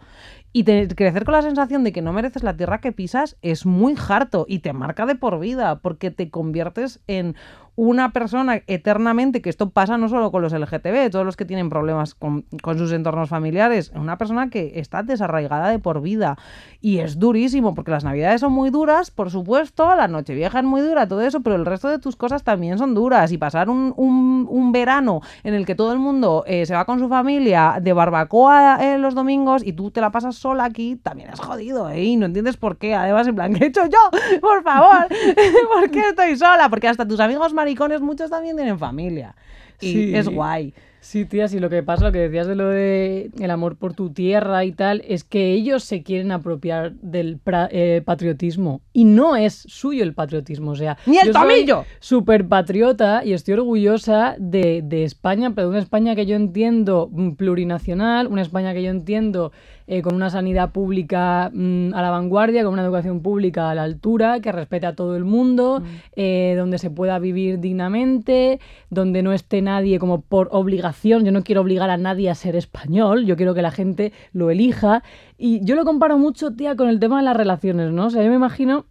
Y 0.56 0.64
crecer 0.64 1.26
con 1.26 1.32
la 1.32 1.42
sensación 1.42 1.84
de 1.84 1.92
que 1.92 2.04
no 2.04 2.14
mereces 2.14 2.44
la 2.44 2.56
tierra 2.56 2.80
que 2.80 2.92
pisas 2.92 3.38
es 3.42 3.66
muy 3.66 3.96
harto 4.08 4.46
y 4.48 4.60
te 4.60 4.72
marca 4.72 5.08
de 5.08 5.16
por 5.16 5.40
vida, 5.40 5.80
porque 5.80 6.12
te 6.12 6.30
conviertes 6.30 7.00
en 7.08 7.36
una 7.76 8.12
persona 8.12 8.62
eternamente, 8.68 9.42
que 9.42 9.50
esto 9.50 9.70
pasa 9.72 9.98
no 9.98 10.08
solo 10.08 10.32
con 10.32 10.42
los 10.42 10.54
LGTB, 10.54 11.10
todos 11.10 11.26
los 11.26 11.36
que 11.36 11.46
tienen 11.46 11.70
problemas 11.70 12.14
con, 12.14 12.46
sus 12.78 12.92
entornos 12.92 13.30
familiares, 13.30 13.92
una 13.96 14.18
persona 14.18 14.50
que 14.50 14.74
está 14.76 15.04
desarraigada 15.04 15.70
de 15.70 15.80
por 15.80 16.02
vida. 16.02 16.38
Y 16.82 17.00
es 17.00 17.18
durísimo, 17.18 17.74
porque 17.74 17.92
las 17.92 18.04
navidades 18.04 18.42
son 18.42 18.54
muy 18.54 18.70
duras, 18.70 19.10
por 19.10 19.32
supuesto, 19.32 19.96
la 19.96 20.08
noche 20.08 20.36
vieja 20.36 20.60
es 20.60 20.66
muy 20.66 20.82
dura, 20.82 21.08
todo 21.08 21.22
eso, 21.22 21.42
pero 21.42 21.56
el 21.56 21.66
resto 21.66 21.90
de 21.90 22.00
tus 22.00 22.16
cosas 22.16 22.44
también 22.44 22.78
son 22.78 22.94
duras. 22.94 23.32
Y 23.32 23.38
pasar 23.38 23.70
un, 23.70 23.94
un, 23.98 24.72
verano 24.72 25.22
en 25.44 25.54
el 25.54 25.68
que 25.68 25.76
todo 25.76 25.94
el 25.94 26.00
mundo 26.00 26.44
eh, 26.48 26.66
se 26.66 26.74
va 26.74 26.86
con 26.86 26.98
su 26.98 27.08
familia 27.10 27.78
de 27.80 27.94
barbacoa 27.94 28.80
en 28.82 29.02
los 29.04 29.14
domingos 29.14 29.64
y 29.64 29.74
tú 29.74 29.92
te 29.92 30.02
la 30.02 30.12
pasas 30.12 30.36
sola 30.36 30.66
aquí, 30.66 30.96
también 30.96 31.30
es 31.30 31.40
jodido, 31.40 31.90
¿eh? 31.90 32.04
Y 32.04 32.16
no 32.18 32.26
entiendes 32.26 32.58
por 32.58 32.78
qué. 32.78 32.96
Además, 32.96 33.28
en 33.28 33.36
plan, 33.36 33.54
¿qué 33.54 33.66
he 33.66 33.68
hecho 33.68 33.86
yo? 33.86 34.00
Por 34.42 34.64
favor, 34.64 35.08
¿por 35.74 35.92
qué 35.92 36.10
estoy 36.10 36.36
sola? 36.36 36.70
Porque 36.70 36.88
hasta 36.88 37.08
tus 37.08 37.20
amigos 37.20 37.54
maricones, 37.64 38.02
muchos 38.02 38.30
también 38.30 38.56
tienen 38.56 38.78
familia. 38.78 39.36
Y 39.80 40.16
es 40.16 40.28
guay. 40.28 40.74
Sí, 41.00 41.26
tía, 41.26 41.50
sí, 41.50 41.60
lo 41.60 41.70
que 41.70 41.84
pasa, 41.84 42.06
lo 42.06 42.14
que 42.14 42.20
decías 42.20 42.48
de 42.48 42.56
lo 42.56 42.70
de 42.70 43.30
el 43.38 43.52
amor 43.52 43.76
por 43.76 43.94
tu 43.94 44.14
tierra 44.14 44.64
y 44.64 44.72
tal, 44.72 45.04
es 45.06 45.26
que 45.26 45.52
ellos 45.52 45.84
se 45.84 46.02
quieren 46.02 46.32
apropiar 46.32 46.94
del 46.94 47.42
eh, 47.72 48.02
patriotismo 48.06 48.82
y 48.94 49.04
no 49.04 49.36
es 49.36 49.54
suyo 49.54 50.04
el 50.04 50.14
patriotismo, 50.14 50.72
o 50.72 50.76
sea... 50.78 50.98
¡Ni 51.06 51.18
el 51.18 51.32
tomillo! 51.32 51.84
Súper 52.00 52.48
patriota 52.48 53.22
y 53.26 53.34
estoy 53.34 53.56
orgullosa 53.56 54.38
de, 54.40 54.82
de, 54.82 55.04
España, 55.04 55.52
pero 55.54 55.68
de 55.68 55.72
una 55.72 55.84
España 55.84 56.16
que 56.16 56.26
yo 56.26 56.38
entiendo 56.38 57.10
mm, 57.12 57.32
plurinacional, 57.32 58.28
una 58.28 58.42
España 58.42 58.74
que 58.74 58.84
yo 58.84 58.90
entiendo 58.90 59.52
eh, 59.88 60.02
con 60.02 60.16
una 60.16 60.30
sanidad 60.30 60.72
pública 60.72 61.52
mm, 61.54 61.94
a 61.94 62.02
la 62.02 62.10
vanguardia, 62.10 62.64
con 62.64 62.74
una 62.74 62.84
educación 62.84 63.22
pública 63.22 63.70
a 63.70 63.76
la 63.76 63.84
altura, 63.84 64.40
que 64.40 64.52
respete 64.52 64.86
a 64.86 64.96
todo 64.96 65.16
el 65.16 65.26
mundo, 65.26 65.82
mm. 65.82 65.86
eh, 66.16 66.56
donde 66.58 66.78
se 66.78 66.90
pueda 66.90 67.20
vivir 67.20 67.60
dignamente, 67.60 68.60
donde 68.90 69.24
no 69.24 69.34
esté 69.34 69.62
nadie 69.62 70.00
como 70.00 70.22
por 70.22 70.50
obligación. 70.52 71.26
Yo 71.26 71.32
no 71.32 71.44
quiero 71.44 71.62
obligar 71.62 71.90
a 71.90 71.98
nadie 71.98 72.30
a 72.30 72.36
ser 72.36 72.56
español, 72.56 73.26
yo 73.26 73.36
quiero 73.36 73.54
que 73.54 73.62
la 73.62 73.72
gente 73.72 74.14
lo 74.32 74.50
elija. 74.50 75.04
Y 75.38 75.64
yo 75.66 75.76
lo 75.76 75.84
comparo 75.84 76.18
mucho, 76.18 76.52
tía, 76.52 76.76
con 76.76 76.88
el 76.88 77.00
tema 77.00 77.18
de 77.18 77.26
las 77.26 77.36
relaciones, 77.36 77.92
¿no? 77.92 78.06
O 78.06 78.10
sea, 78.10 78.24
yo 78.24 78.30
me 78.30 78.36
imagino 78.36 78.86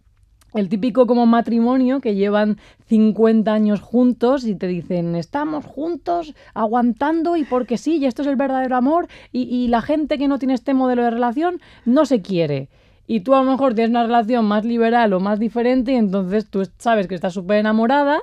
el 0.53 0.69
típico 0.69 1.07
como 1.07 1.25
matrimonio 1.25 1.99
que 1.99 2.15
llevan 2.15 2.57
50 2.87 3.53
años 3.53 3.81
juntos 3.81 4.45
y 4.45 4.55
te 4.55 4.67
dicen, 4.67 5.15
estamos 5.15 5.65
juntos, 5.65 6.33
aguantando 6.53 7.37
y 7.37 7.43
porque 7.43 7.77
sí, 7.77 7.97
y 7.97 8.05
esto 8.05 8.21
es 8.21 8.27
el 8.27 8.35
verdadero 8.35 8.75
amor, 8.75 9.07
y, 9.31 9.43
y 9.43 9.67
la 9.67 9.81
gente 9.81 10.17
que 10.17 10.27
no 10.27 10.39
tiene 10.39 10.53
este 10.53 10.73
modelo 10.73 11.03
de 11.03 11.11
relación 11.11 11.59
no 11.85 12.05
se 12.05 12.21
quiere 12.21 12.69
y 13.05 13.21
tú 13.21 13.35
a 13.35 13.43
lo 13.43 13.51
mejor 13.51 13.73
tienes 13.73 13.89
una 13.89 14.03
relación 14.03 14.45
más 14.45 14.65
liberal 14.65 15.13
o 15.13 15.19
más 15.19 15.39
diferente 15.39 15.91
y 15.91 15.95
entonces 15.95 16.49
tú 16.49 16.63
sabes 16.77 17.07
que 17.07 17.15
estás 17.15 17.33
súper 17.33 17.57
enamorada, 17.57 18.21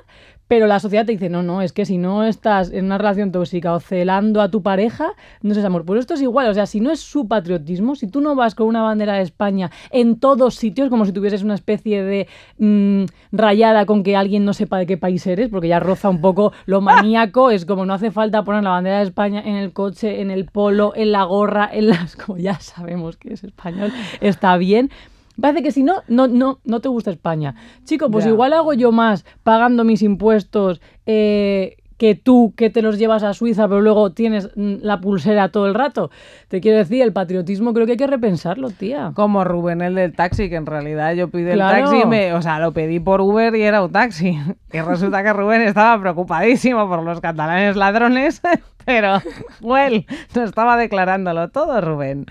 pero 0.51 0.67
la 0.67 0.81
sociedad 0.81 1.05
te 1.05 1.13
dice, 1.13 1.29
no, 1.29 1.43
no, 1.43 1.61
es 1.61 1.71
que 1.71 1.85
si 1.85 1.97
no 1.97 2.25
estás 2.25 2.73
en 2.73 2.83
una 2.83 2.97
relación 2.97 3.31
tóxica 3.31 3.73
o 3.73 3.79
celando 3.79 4.41
a 4.41 4.51
tu 4.51 4.61
pareja, 4.61 5.13
no 5.41 5.53
es 5.53 5.63
amor. 5.63 5.85
Pues 5.85 6.01
esto 6.01 6.15
es 6.15 6.21
igual, 6.21 6.49
o 6.49 6.53
sea, 6.53 6.65
si 6.65 6.81
no 6.81 6.91
es 6.91 6.99
su 6.99 7.25
patriotismo, 7.25 7.95
si 7.95 8.07
tú 8.07 8.19
no 8.19 8.35
vas 8.35 8.53
con 8.53 8.67
una 8.67 8.81
bandera 8.81 9.13
de 9.13 9.21
España 9.21 9.71
en 9.91 10.19
todos 10.19 10.55
sitios, 10.55 10.89
como 10.89 11.05
si 11.05 11.13
tuvieses 11.13 11.43
una 11.43 11.55
especie 11.55 12.03
de 12.03 12.27
mm, 12.57 13.05
rayada 13.31 13.85
con 13.85 14.03
que 14.03 14.17
alguien 14.17 14.43
no 14.43 14.51
sepa 14.51 14.77
de 14.77 14.87
qué 14.87 14.97
país 14.97 15.25
eres, 15.25 15.47
porque 15.47 15.69
ya 15.69 15.79
roza 15.79 16.09
un 16.09 16.19
poco 16.19 16.51
lo 16.65 16.81
maníaco, 16.81 17.49
es 17.49 17.65
como 17.65 17.85
no 17.85 17.93
hace 17.93 18.11
falta 18.11 18.43
poner 18.43 18.61
la 18.61 18.71
bandera 18.71 18.97
de 18.97 19.03
España 19.03 19.41
en 19.45 19.55
el 19.55 19.71
coche, 19.71 20.19
en 20.19 20.31
el 20.31 20.47
polo, 20.47 20.91
en 20.97 21.13
la 21.13 21.23
gorra, 21.23 21.69
en 21.71 21.87
las, 21.87 22.17
como 22.17 22.37
ya 22.37 22.59
sabemos 22.59 23.15
que 23.15 23.31
es 23.31 23.45
español, 23.45 23.93
está 24.19 24.57
bien, 24.57 24.91
Parece 25.41 25.63
que 25.63 25.71
si 25.71 25.83
no, 25.83 26.03
no, 26.07 26.27
no, 26.27 26.59
no 26.63 26.79
te 26.79 26.89
gusta 26.89 27.11
España. 27.11 27.55
Chico, 27.83 28.09
pues 28.09 28.25
igual 28.25 28.53
hago 28.53 28.73
yo 28.73 28.91
más 28.91 29.25
pagando 29.43 29.83
mis 29.83 30.01
impuestos 30.01 30.81
eh, 31.05 31.77
que 32.01 32.15
tú 32.15 32.55
que 32.57 32.71
te 32.71 32.81
los 32.81 32.97
llevas 32.97 33.21
a 33.21 33.35
Suiza, 33.35 33.67
pero 33.67 33.79
luego 33.79 34.11
tienes 34.11 34.49
mm, 34.55 34.77
la 34.81 34.99
pulsera 34.99 35.49
todo 35.49 35.67
el 35.67 35.75
rato. 35.75 36.09
Te 36.47 36.59
quiero 36.59 36.79
decir, 36.79 37.03
el 37.03 37.13
patriotismo 37.13 37.75
creo 37.75 37.85
que 37.85 37.91
hay 37.91 37.97
que 37.99 38.07
repensarlo, 38.07 38.71
tía. 38.71 39.11
Como 39.13 39.43
Rubén, 39.43 39.83
el 39.83 39.93
del 39.93 40.15
taxi, 40.15 40.49
que 40.49 40.55
en 40.55 40.65
realidad 40.65 41.13
yo 41.13 41.29
pide 41.29 41.53
el 41.53 41.59
taxi, 41.59 42.03
me, 42.07 42.33
o 42.33 42.41
sea, 42.41 42.57
lo 42.57 42.71
pedí 42.71 42.99
por 42.99 43.21
Uber 43.21 43.55
y 43.55 43.61
era 43.61 43.83
un 43.83 43.91
taxi. 43.91 44.35
Y 44.73 44.79
resulta 44.79 45.21
que 45.21 45.33
Rubén 45.33 45.61
estaba 45.61 45.99
preocupadísimo 45.99 46.87
por 46.87 47.03
los 47.03 47.19
catalanes 47.19 47.75
ladrones, 47.75 48.41
pero, 48.85 49.21
well, 49.61 50.05
no 50.35 50.43
estaba 50.43 50.77
declarándolo 50.77 51.49
todo, 51.49 51.81
Rubén. 51.81 52.25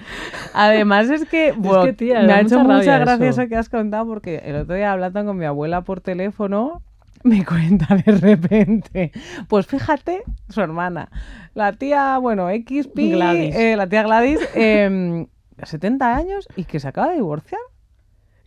Además 0.55 1.09
es 1.11 1.25
que, 1.27 1.53
bueno, 1.53 1.93
me 1.99 2.33
ha 2.33 2.41
hecho 2.41 2.61
mucha 2.61 2.99
gracia 2.99 3.29
eso 3.29 3.49
que 3.49 3.57
has 3.57 3.69
contado 3.69 4.07
porque 4.07 4.43
el 4.45 4.57
otro 4.57 4.75
día 4.75 4.93
hablando 4.93 5.25
con 5.25 5.37
mi 5.37 5.45
abuela 5.45 5.83
por 5.83 6.01
teléfono, 6.01 6.83
me 7.23 7.45
cuenta 7.45 7.97
de 7.97 8.13
repente. 8.13 9.13
Pues 9.49 9.67
fíjate, 9.67 10.23
su 10.49 10.61
hermana, 10.61 11.11
la 11.55 11.73
tía, 11.73 12.19
bueno, 12.19 12.49
XP, 12.49 12.99
eh, 12.99 13.75
la 13.77 13.87
tía 13.89 14.03
Gladys, 14.03 14.41
70 14.41 15.27
em, 15.67 16.19
años 16.19 16.49
y 16.57 16.65
que 16.65 16.81
se 16.81 16.89
acaba 16.89 17.09
de 17.09 17.17
divorciar. 17.17 17.61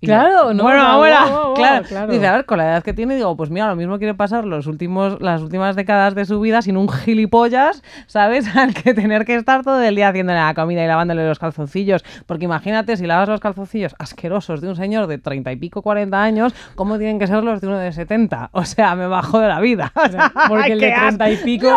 Claro, 0.03 0.53
no. 0.53 0.63
Bueno, 0.63 0.81
abuela, 0.81 1.51
claro. 1.55 2.11
Dice, 2.11 2.27
a 2.27 2.35
ver, 2.35 2.45
con 2.45 2.57
la 2.57 2.65
edad 2.65 2.83
que 2.83 2.93
tiene, 2.93 3.15
digo, 3.15 3.35
pues 3.37 3.49
mira, 3.49 3.67
lo 3.67 3.75
mismo 3.75 3.97
quiere 3.97 4.13
pasar 4.13 4.45
los 4.45 4.67
últimos, 4.67 5.21
las 5.21 5.41
últimas 5.41 5.75
décadas 5.75 6.15
de 6.15 6.25
su 6.25 6.39
vida 6.39 6.61
sin 6.61 6.77
un 6.77 6.89
gilipollas, 6.89 7.83
¿sabes? 8.07 8.47
Al 8.55 8.73
que 8.73 8.93
tener 8.93 9.25
que 9.25 9.35
estar 9.35 9.63
todo 9.63 9.81
el 9.81 9.95
día 9.95 10.09
haciéndole 10.09 10.39
la 10.39 10.53
comida 10.53 10.83
y 10.83 10.87
lavándole 10.87 11.27
los 11.27 11.39
calzoncillos. 11.39 12.03
Porque 12.25 12.45
imagínate, 12.45 12.97
si 12.97 13.05
lavas 13.05 13.29
los 13.29 13.39
calzoncillos 13.39 13.95
asquerosos 13.99 14.61
de 14.61 14.69
un 14.69 14.75
señor 14.75 15.07
de 15.07 15.17
treinta 15.17 15.51
y 15.51 15.55
pico, 15.55 15.81
40 15.81 16.21
años, 16.21 16.53
¿cómo 16.75 16.97
tienen 16.97 17.19
que 17.19 17.27
ser 17.27 17.43
los 17.43 17.61
de 17.61 17.67
uno 17.67 17.77
de 17.77 17.91
70? 17.91 18.51
O 18.63 18.65
sea, 18.65 18.95
me 18.95 19.07
bajo 19.07 19.39
de 19.39 19.47
la 19.47 19.59
vida. 19.59 19.91
porque 20.47 20.73
el 20.73 20.79
de 20.79 20.91
treinta 20.91 21.29
y 21.29 21.37
pico 21.37 21.69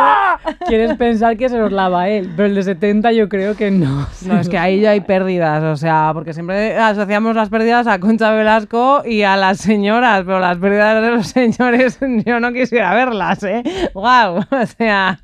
quieres 0.67 0.97
pensar 0.97 1.37
que 1.37 1.49
se 1.49 1.59
los 1.59 1.73
lava 1.73 2.09
él, 2.09 2.33
pero 2.37 2.47
el 2.47 2.55
de 2.55 2.63
70 2.63 3.13
yo 3.13 3.29
creo 3.29 3.57
que 3.57 3.71
no. 3.71 4.07
No, 4.25 4.39
es 4.39 4.49
que 4.49 4.59
ahí 4.59 4.81
ya 4.81 4.91
hay 4.91 5.01
pérdidas, 5.01 5.63
o 5.63 5.77
sea, 5.77 6.11
porque 6.13 6.33
siempre 6.33 6.77
asociamos 6.79 7.35
las 7.35 7.49
pérdidas 7.49 7.87
a 7.87 7.99
Velasco 8.19 9.03
y 9.05 9.23
a 9.23 9.37
las 9.37 9.59
señoras, 9.59 10.25
pero 10.25 10.41
las 10.41 10.59
pérdidas 10.59 11.03
de 11.03 11.11
los 11.11 11.27
señores 11.57 11.99
yo 12.25 12.41
no 12.41 12.53
quisiera 12.53 12.95
verlas, 12.95 13.43
¿eh? 13.43 13.63
¡Wow! 13.95 14.45
O 14.51 14.67
sea, 14.67 15.21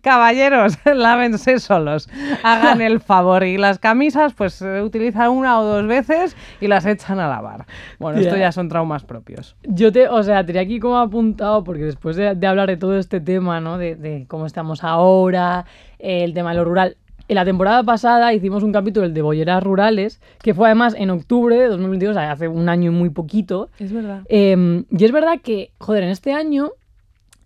caballeros, 0.00 0.78
lávense 0.84 1.58
solos, 1.58 2.08
hagan 2.42 2.80
el 2.80 3.00
favor. 3.00 3.44
Y 3.44 3.58
las 3.58 3.78
camisas, 3.78 4.32
pues 4.34 4.54
se 4.54 4.82
utilizan 4.82 5.30
una 5.30 5.60
o 5.60 5.64
dos 5.64 5.86
veces 5.86 6.36
y 6.60 6.68
las 6.68 6.86
echan 6.86 7.18
a 7.20 7.28
lavar. 7.28 7.66
Bueno, 7.98 8.20
esto 8.20 8.36
ya 8.36 8.52
son 8.52 8.68
traumas 8.68 9.04
propios. 9.04 9.56
Yo 9.62 9.92
te, 9.92 10.08
o 10.08 10.22
sea, 10.22 10.44
tenía 10.46 10.62
aquí 10.62 10.78
como 10.78 10.98
apuntado, 10.98 11.64
porque 11.64 11.84
después 11.84 12.16
de, 12.16 12.46
hablar 12.46 12.68
de 12.68 12.76
todo 12.76 12.98
este 12.98 13.20
tema, 13.20 13.60
¿no? 13.60 13.78
De, 13.78 13.96
de 13.96 14.26
cómo 14.28 14.46
estamos 14.46 14.84
ahora, 14.84 15.66
el 15.98 16.32
tema 16.34 16.50
de 16.50 16.56
lo 16.56 16.64
rural, 16.64 16.96
en 17.30 17.36
la 17.36 17.44
temporada 17.44 17.84
pasada 17.84 18.34
hicimos 18.34 18.64
un 18.64 18.72
capítulo 18.72 19.06
el 19.06 19.14
de 19.14 19.22
bolleras 19.22 19.62
rurales, 19.62 20.20
que 20.42 20.52
fue 20.52 20.66
además 20.66 20.96
en 20.98 21.10
octubre 21.10 21.56
de 21.56 21.68
2022, 21.68 22.16
hace 22.16 22.48
un 22.48 22.68
año 22.68 22.90
y 22.90 22.94
muy 22.94 23.10
poquito. 23.10 23.68
Es 23.78 23.92
verdad. 23.92 24.22
Em, 24.28 24.84
y 24.90 25.04
es 25.04 25.12
verdad 25.12 25.40
que, 25.40 25.70
joder, 25.78 26.02
en 26.02 26.08
este 26.08 26.32
año 26.32 26.72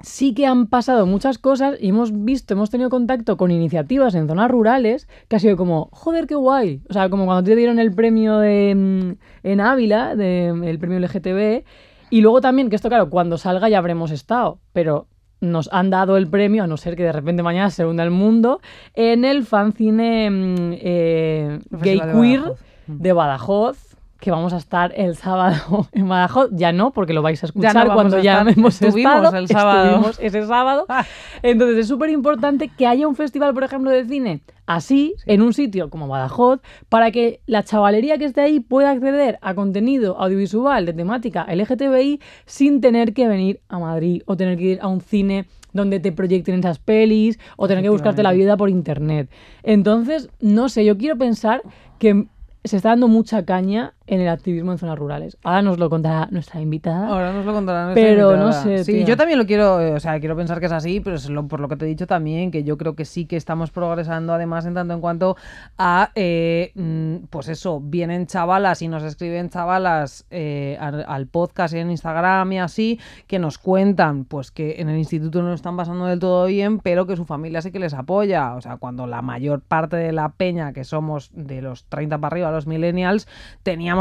sí 0.00 0.32
que 0.32 0.46
han 0.46 0.68
pasado 0.68 1.04
muchas 1.04 1.36
cosas 1.36 1.76
y 1.78 1.90
hemos 1.90 2.24
visto, 2.24 2.54
hemos 2.54 2.70
tenido 2.70 2.88
contacto 2.88 3.36
con 3.36 3.50
iniciativas 3.50 4.14
en 4.14 4.26
zonas 4.26 4.50
rurales 4.50 5.06
que 5.28 5.36
ha 5.36 5.38
sido 5.38 5.58
como, 5.58 5.90
joder, 5.92 6.26
qué 6.26 6.34
guay. 6.34 6.80
O 6.88 6.94
sea, 6.94 7.10
como 7.10 7.26
cuando 7.26 7.44
te 7.44 7.54
dieron 7.54 7.78
el 7.78 7.94
premio 7.94 8.38
de, 8.38 8.74
mm, 8.74 9.46
en 9.46 9.60
Ávila, 9.60 10.16
de, 10.16 10.46
el 10.48 10.78
premio 10.78 10.98
LGTB, 10.98 11.62
Y 12.08 12.22
luego 12.22 12.40
también, 12.40 12.70
que 12.70 12.76
esto, 12.76 12.88
claro, 12.88 13.10
cuando 13.10 13.36
salga 13.36 13.68
ya 13.68 13.78
habremos 13.78 14.12
estado, 14.12 14.60
pero 14.72 15.08
nos 15.40 15.68
han 15.72 15.90
dado 15.90 16.16
el 16.16 16.28
premio, 16.28 16.64
a 16.64 16.66
no 16.66 16.76
ser 16.76 16.96
que 16.96 17.02
de 17.02 17.12
repente 17.12 17.42
mañana 17.42 17.70
se 17.70 17.84
hunda 17.84 18.02
el 18.02 18.10
mundo, 18.10 18.60
en 18.94 19.24
el 19.24 19.44
fanzine 19.44 20.30
mm, 20.30 20.72
eh, 20.72 21.58
gay 21.70 22.00
queer 22.00 22.42
de 22.86 23.12
Badajoz 23.12 23.93
que 24.20 24.30
vamos 24.30 24.52
a 24.52 24.56
estar 24.56 24.92
el 24.96 25.16
sábado 25.16 25.88
en 25.92 26.08
Badajoz, 26.08 26.50
ya 26.52 26.72
no, 26.72 26.92
porque 26.92 27.12
lo 27.12 27.22
vais 27.22 27.42
a 27.42 27.46
escuchar 27.46 27.74
Ya 27.74 27.80
no 27.80 27.88
vamos 27.88 27.94
cuando 27.94 28.18
ya 28.20 28.40
hemos 28.40 28.80
Estuvimos 28.80 29.14
estado. 29.16 29.36
el 29.36 29.48
sábado. 29.48 29.84
Estuvimos 29.84 30.18
ese 30.20 30.46
sábado. 30.46 30.86
Ah. 30.96 31.04
Entonces 31.42 31.78
es 31.78 31.88
súper 31.88 32.10
importante 32.10 32.68
que 32.68 32.86
haya 32.86 33.08
un 33.08 33.16
festival, 33.16 33.52
por 33.52 33.64
ejemplo, 33.64 33.90
de 33.90 34.04
cine 34.04 34.42
así, 34.66 35.14
en 35.26 35.42
un 35.42 35.52
sitio 35.52 35.90
como 35.90 36.06
Badajoz, 36.06 36.60
para 36.88 37.10
que 37.10 37.40
la 37.46 37.64
chavalería 37.64 38.16
que 38.18 38.26
esté 38.26 38.42
ahí 38.42 38.60
pueda 38.60 38.90
acceder 38.90 39.38
a 39.42 39.54
contenido 39.54 40.16
audiovisual 40.18 40.86
de 40.86 40.92
temática 40.92 41.46
LGTBI 41.52 42.20
sin 42.46 42.80
tener 42.80 43.12
que 43.12 43.26
venir 43.26 43.60
a 43.68 43.78
Madrid 43.78 44.22
o 44.26 44.36
tener 44.36 44.56
que 44.56 44.64
ir 44.64 44.78
a 44.82 44.88
un 44.88 45.00
cine 45.00 45.46
donde 45.72 46.00
te 46.00 46.12
proyecten 46.12 46.60
esas 46.60 46.78
pelis 46.78 47.38
o 47.56 47.66
tener 47.66 47.82
que 47.82 47.90
buscarte 47.90 48.22
la 48.22 48.32
vida 48.32 48.56
por 48.56 48.70
internet. 48.70 49.28
Entonces, 49.62 50.30
no 50.40 50.68
sé, 50.68 50.84
yo 50.84 50.96
quiero 50.96 51.18
pensar 51.18 51.62
que 51.98 52.26
se 52.64 52.76
está 52.76 52.90
dando 52.90 53.08
mucha 53.08 53.44
caña 53.44 53.92
en 54.06 54.20
el 54.20 54.28
activismo 54.28 54.72
en 54.72 54.78
zonas 54.78 54.98
rurales. 54.98 55.36
Ahora 55.42 55.62
nos 55.62 55.78
lo 55.78 55.88
contará 55.88 56.28
nuestra 56.30 56.60
invitada. 56.60 57.08
Ahora 57.08 57.32
nos 57.32 57.46
lo 57.46 57.52
contará 57.54 57.84
nuestra 57.86 58.02
Pero 58.02 58.32
invitada. 58.32 58.44
no 58.46 58.52
sé, 58.52 58.84
Sí, 58.84 58.92
tía. 58.92 59.04
yo 59.06 59.16
también 59.16 59.38
lo 59.38 59.46
quiero, 59.46 59.80
eh, 59.80 59.94
o 59.94 60.00
sea, 60.00 60.20
quiero 60.20 60.36
pensar 60.36 60.60
que 60.60 60.66
es 60.66 60.72
así, 60.72 61.00
pero 61.00 61.16
es 61.16 61.28
lo- 61.30 61.46
por 61.48 61.60
lo 61.60 61.68
que 61.68 61.76
te 61.76 61.86
he 61.86 61.88
dicho 61.88 62.06
también, 62.06 62.50
que 62.50 62.64
yo 62.64 62.76
creo 62.76 62.94
que 62.94 63.04
sí 63.06 63.24
que 63.26 63.36
estamos 63.36 63.70
progresando, 63.70 64.34
además, 64.34 64.66
en 64.66 64.74
tanto 64.74 64.92
en 64.94 65.00
cuanto 65.00 65.36
a, 65.78 66.10
eh, 66.14 66.72
mm, 66.74 67.26
pues 67.30 67.48
eso, 67.48 67.80
vienen 67.82 68.26
chavalas 68.26 68.82
y 68.82 68.88
nos 68.88 69.02
escriben 69.04 69.48
chavalas 69.48 70.26
eh, 70.30 70.76
al, 70.80 71.04
al 71.08 71.26
podcast 71.26 71.74
y 71.74 71.78
en 71.78 71.90
Instagram 71.90 72.52
y 72.52 72.58
así, 72.58 73.00
que 73.26 73.38
nos 73.38 73.56
cuentan, 73.58 74.24
pues 74.26 74.50
que 74.50 74.80
en 74.80 74.88
el 74.90 74.98
instituto 74.98 75.40
no 75.42 75.48
lo 75.48 75.54
están 75.54 75.76
pasando 75.76 76.06
del 76.06 76.18
todo 76.18 76.46
bien, 76.46 76.78
pero 76.78 77.06
que 77.06 77.16
su 77.16 77.24
familia 77.24 77.62
sí 77.62 77.70
que 77.72 77.78
les 77.78 77.94
apoya. 77.94 78.54
O 78.54 78.60
sea, 78.60 78.76
cuando 78.76 79.06
la 79.06 79.22
mayor 79.22 79.60
parte 79.62 79.96
de 79.96 80.12
la 80.12 80.28
peña, 80.30 80.72
que 80.72 80.84
somos 80.84 81.30
de 81.34 81.62
los 81.62 81.84
30 81.86 82.18
para 82.18 82.34
arriba, 82.34 82.50
los 82.50 82.66
millennials, 82.66 83.26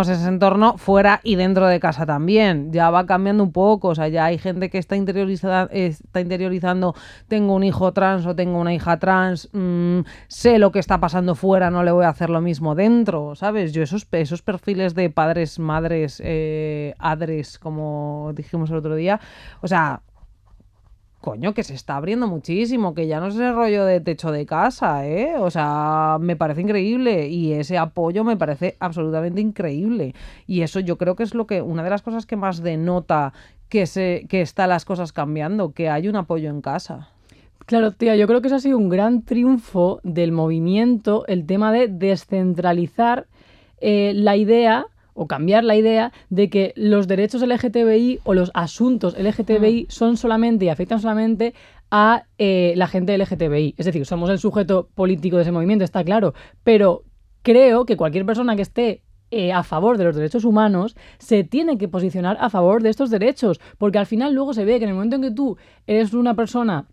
ese 0.01 0.27
entorno 0.27 0.77
fuera 0.77 1.21
y 1.23 1.36
dentro 1.36 1.67
de 1.67 1.79
casa 1.79 2.06
también. 2.06 2.71
Ya 2.71 2.89
va 2.89 3.06
cambiando 3.06 3.43
un 3.43 3.51
poco, 3.51 3.89
o 3.89 3.95
sea, 3.95 4.08
ya 4.08 4.25
hay 4.25 4.38
gente 4.38 4.69
que 4.69 4.77
está, 4.77 4.95
interiorizada, 4.95 5.69
está 5.71 6.21
interiorizando, 6.21 6.95
tengo 7.27 7.53
un 7.53 7.63
hijo 7.63 7.93
trans 7.93 8.25
o 8.25 8.36
tengo 8.36 8.60
una 8.60 8.73
hija 8.73 8.97
trans, 8.97 9.49
mm, 9.53 9.99
sé 10.27 10.60
lo 10.60 10.71
que 10.71 10.79
está 10.79 10.99
pasando 10.99 11.36
fuera, 11.36 11.69
no 11.69 11.84
le 11.84 11.91
voy 11.91 12.06
a 12.06 12.10
hacer 12.10 12.29
lo 12.29 12.41
mismo 12.41 12.75
dentro, 12.75 13.36
¿sabes? 13.36 13.73
Yo 13.73 13.84
esos, 13.84 14.08
esos 14.12 14.41
perfiles 14.41 14.95
de 14.95 15.10
padres, 15.10 15.60
madres, 15.60 16.21
eh, 16.23 16.93
adres, 16.99 17.60
como 17.60 18.32
dijimos 18.36 18.69
el 18.71 18.77
otro 18.77 18.95
día, 18.95 19.19
o 19.62 19.67
sea, 19.67 20.01
coño, 21.23 21.53
que 21.53 21.63
se 21.63 21.73
está 21.73 21.95
abriendo 21.95 22.27
muchísimo, 22.27 22.93
que 22.93 23.07
ya 23.07 23.21
no 23.21 23.27
es 23.27 23.36
el 23.38 23.55
rollo 23.55 23.86
de 23.86 24.01
techo 24.01 24.33
de 24.33 24.45
casa, 24.45 25.07
¿eh? 25.07 25.36
O 25.38 25.49
sea, 25.49 26.17
me 26.19 26.36
parece 26.36 26.59
increíble 26.59 27.29
y 27.29 27.53
ese 27.53 27.77
apoyo 27.77 28.25
me 28.25 28.36
parece 28.36 28.75
absolutamente 28.81 29.39
increíble. 29.39 30.13
Y 30.47 30.63
eso 30.63 30.81
yo 30.81 30.97
creo 30.97 31.15
que 31.15 31.23
es 31.23 31.33
lo 31.33 31.47
que, 31.47 31.62
una 31.62 31.81
de 31.81 31.89
las 31.89 32.01
cosas 32.01 32.25
que 32.25 32.36
más 32.36 32.62
denota 32.62 33.31
que, 33.69 33.86
se, 33.86 34.25
que 34.27 34.41
están 34.41 34.67
las 34.67 34.83
cosas 34.83 35.13
cambiando, 35.13 35.71
que 35.71 35.89
hay 35.89 36.09
un 36.09 36.17
apoyo 36.17 36.49
en 36.49 36.59
casa. 36.59 37.07
Claro, 37.65 37.91
tía, 37.91 38.17
yo 38.17 38.27
creo 38.27 38.41
que 38.41 38.47
eso 38.47 38.57
ha 38.57 38.59
sido 38.59 38.77
un 38.77 38.89
gran 38.89 39.21
triunfo 39.21 40.01
del 40.03 40.33
movimiento, 40.33 41.25
el 41.27 41.45
tema 41.45 41.71
de 41.71 41.88
descentralizar 41.88 43.27
eh, 43.79 44.12
la 44.13 44.36
idea 44.36 44.88
o 45.13 45.28
cambiar 45.28 45.63
la 45.63 45.76
idea 45.76 46.12
de 46.30 46.49
que 46.49 46.73
los 46.76 47.08
derechos 47.08 47.41
LGTBI 47.41 48.19
o 48.23 48.34
los 48.34 48.52
asuntos 48.54 49.15
LGTBI 49.17 49.88
son 49.89 50.17
solamente 50.17 50.65
y 50.65 50.69
afectan 50.69 50.99
solamente 50.99 51.54
a 51.91 52.23
eh, 52.38 52.73
la 52.76 52.88
gente 52.88 53.17
LGTBI. 53.17 53.76
Es 53.78 53.86
decir, 53.86 54.06
somos 54.06 54.30
el 54.30 54.39
sujeto 54.39 54.89
político 54.95 55.36
de 55.38 55.43
ese 55.43 55.52
movimiento, 55.52 55.86
está 55.86 56.04
claro, 56.04 56.34
pero 56.63 57.04
creo 57.43 57.86
que 57.86 57.97
cualquier 57.97 58.26
persona 58.26 58.56
que 58.56 58.62
esté 58.63 59.04
eh, 59.32 59.52
a 59.52 59.63
favor 59.63 59.97
de 59.97 60.04
los 60.04 60.15
derechos 60.15 60.45
humanos 60.45 60.95
se 61.17 61.43
tiene 61.43 61.78
que 61.78 61.88
posicionar 61.88 62.38
a 62.39 62.49
favor 62.49 62.84
de 62.84 62.89
estos 62.89 63.10
derechos, 63.10 63.60
porque 63.78 63.97
al 63.97 64.06
final 64.06 64.34
luego 64.34 64.54
se 64.54 64.63
ve 64.65 64.78
que 64.78 64.86
en 64.86 64.89
el 64.89 64.95
momento 64.95 65.15
en 65.15 65.21
que 65.23 65.32
tú 65.32 65.58
eres 65.88 66.13
una 66.13 66.36
persona 66.36 66.86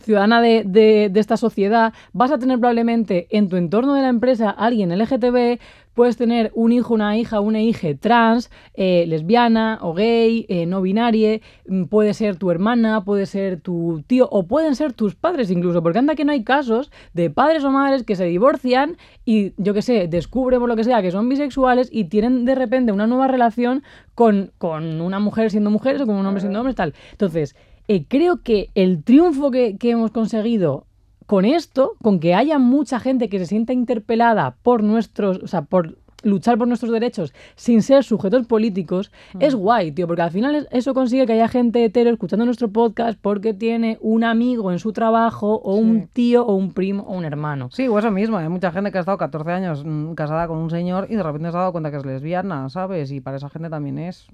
ciudadana 0.00 0.40
de, 0.42 0.62
de- 0.64 1.08
de 1.10 1.20
esta 1.20 1.36
sociedad, 1.36 1.92
vas 2.12 2.30
a 2.30 2.38
tener 2.38 2.58
probablemente 2.58 3.28
en 3.30 3.48
tu 3.48 3.56
entorno 3.56 3.94
de 3.94 4.02
la 4.02 4.08
empresa 4.08 4.50
alguien 4.50 4.90
LGTB, 4.92 5.58
puedes 5.96 6.18
tener 6.18 6.52
un 6.54 6.72
hijo, 6.72 6.92
una 6.92 7.16
hija, 7.16 7.40
una 7.40 7.62
hija 7.62 7.88
trans, 7.98 8.50
eh, 8.74 9.06
lesbiana 9.08 9.78
o 9.80 9.94
gay, 9.94 10.44
eh, 10.50 10.66
no 10.66 10.82
binaria, 10.82 11.40
mm, 11.66 11.84
puede 11.84 12.12
ser 12.12 12.36
tu 12.36 12.50
hermana, 12.50 13.02
puede 13.02 13.24
ser 13.24 13.60
tu 13.60 14.04
tío 14.06 14.28
o 14.30 14.46
pueden 14.46 14.76
ser 14.76 14.92
tus 14.92 15.14
padres 15.14 15.50
incluso, 15.50 15.82
porque 15.82 15.98
anda 15.98 16.14
que 16.14 16.26
no 16.26 16.32
hay 16.32 16.44
casos 16.44 16.92
de 17.14 17.30
padres 17.30 17.64
o 17.64 17.70
madres 17.70 18.02
que 18.04 18.14
se 18.14 18.26
divorcian 18.26 18.98
y 19.24 19.54
yo 19.56 19.72
qué 19.72 19.80
sé, 19.80 20.06
descubren 20.06 20.60
por 20.60 20.68
lo 20.68 20.76
que 20.76 20.84
sea 20.84 21.00
que 21.00 21.10
son 21.10 21.30
bisexuales 21.30 21.88
y 21.90 22.04
tienen 22.04 22.44
de 22.44 22.54
repente 22.54 22.92
una 22.92 23.06
nueva 23.06 23.26
relación 23.26 23.82
con, 24.14 24.52
con 24.58 25.00
una 25.00 25.18
mujer 25.18 25.50
siendo 25.50 25.70
mujeres 25.70 26.02
o 26.02 26.06
con 26.06 26.16
un 26.16 26.26
hombre 26.26 26.42
siendo 26.42 26.58
hombres, 26.60 26.76
tal. 26.76 26.92
Entonces, 27.12 27.56
eh, 27.88 28.04
creo 28.06 28.42
que 28.42 28.68
el 28.74 29.02
triunfo 29.02 29.50
que, 29.50 29.78
que 29.78 29.92
hemos 29.92 30.10
conseguido 30.10 30.84
con 31.26 31.44
esto, 31.44 31.92
con 32.02 32.20
que 32.20 32.34
haya 32.34 32.58
mucha 32.58 33.00
gente 33.00 33.28
que 33.28 33.38
se 33.38 33.46
sienta 33.46 33.72
interpelada 33.72 34.56
por 34.62 34.82
nuestros, 34.82 35.38
o 35.42 35.46
sea, 35.46 35.62
por 35.62 35.98
luchar 36.22 36.58
por 36.58 36.66
nuestros 36.66 36.90
derechos 36.90 37.32
sin 37.54 37.82
ser 37.82 38.02
sujetos 38.02 38.46
políticos, 38.46 39.12
es 39.38 39.54
guay, 39.54 39.92
tío, 39.92 40.08
porque 40.08 40.22
al 40.22 40.30
final 40.32 40.56
es- 40.56 40.66
eso 40.72 40.92
consigue 40.92 41.24
que 41.26 41.34
haya 41.34 41.46
gente 41.46 41.84
hetero 41.84 42.10
escuchando 42.10 42.44
nuestro 42.44 42.68
podcast 42.68 43.16
porque 43.20 43.54
tiene 43.54 43.98
un 44.00 44.24
amigo 44.24 44.72
en 44.72 44.78
su 44.80 44.92
trabajo 44.92 45.54
o 45.62 45.74
un 45.76 46.08
tío 46.08 46.44
o 46.44 46.54
un 46.54 46.72
primo 46.72 47.04
o 47.04 47.16
un 47.16 47.24
hermano. 47.24 47.68
Sí, 47.70 47.86
o 47.86 47.96
eso 47.98 48.10
mismo, 48.10 48.38
hay 48.38 48.48
mucha 48.48 48.72
gente 48.72 48.90
que 48.90 48.98
ha 48.98 49.02
estado 49.02 49.18
14 49.18 49.50
años 49.52 49.84
mm, 49.84 50.14
casada 50.14 50.48
con 50.48 50.58
un 50.58 50.70
señor 50.70 51.06
y 51.10 51.14
de 51.16 51.22
repente 51.22 51.50
se 51.50 51.56
ha 51.56 51.60
dado 51.60 51.72
cuenta 51.72 51.90
que 51.92 51.98
es 51.98 52.06
lesbiana, 52.06 52.68
¿sabes? 52.70 53.12
Y 53.12 53.20
para 53.20 53.36
esa 53.36 53.48
gente 53.50 53.70
también 53.70 53.98
es. 53.98 54.26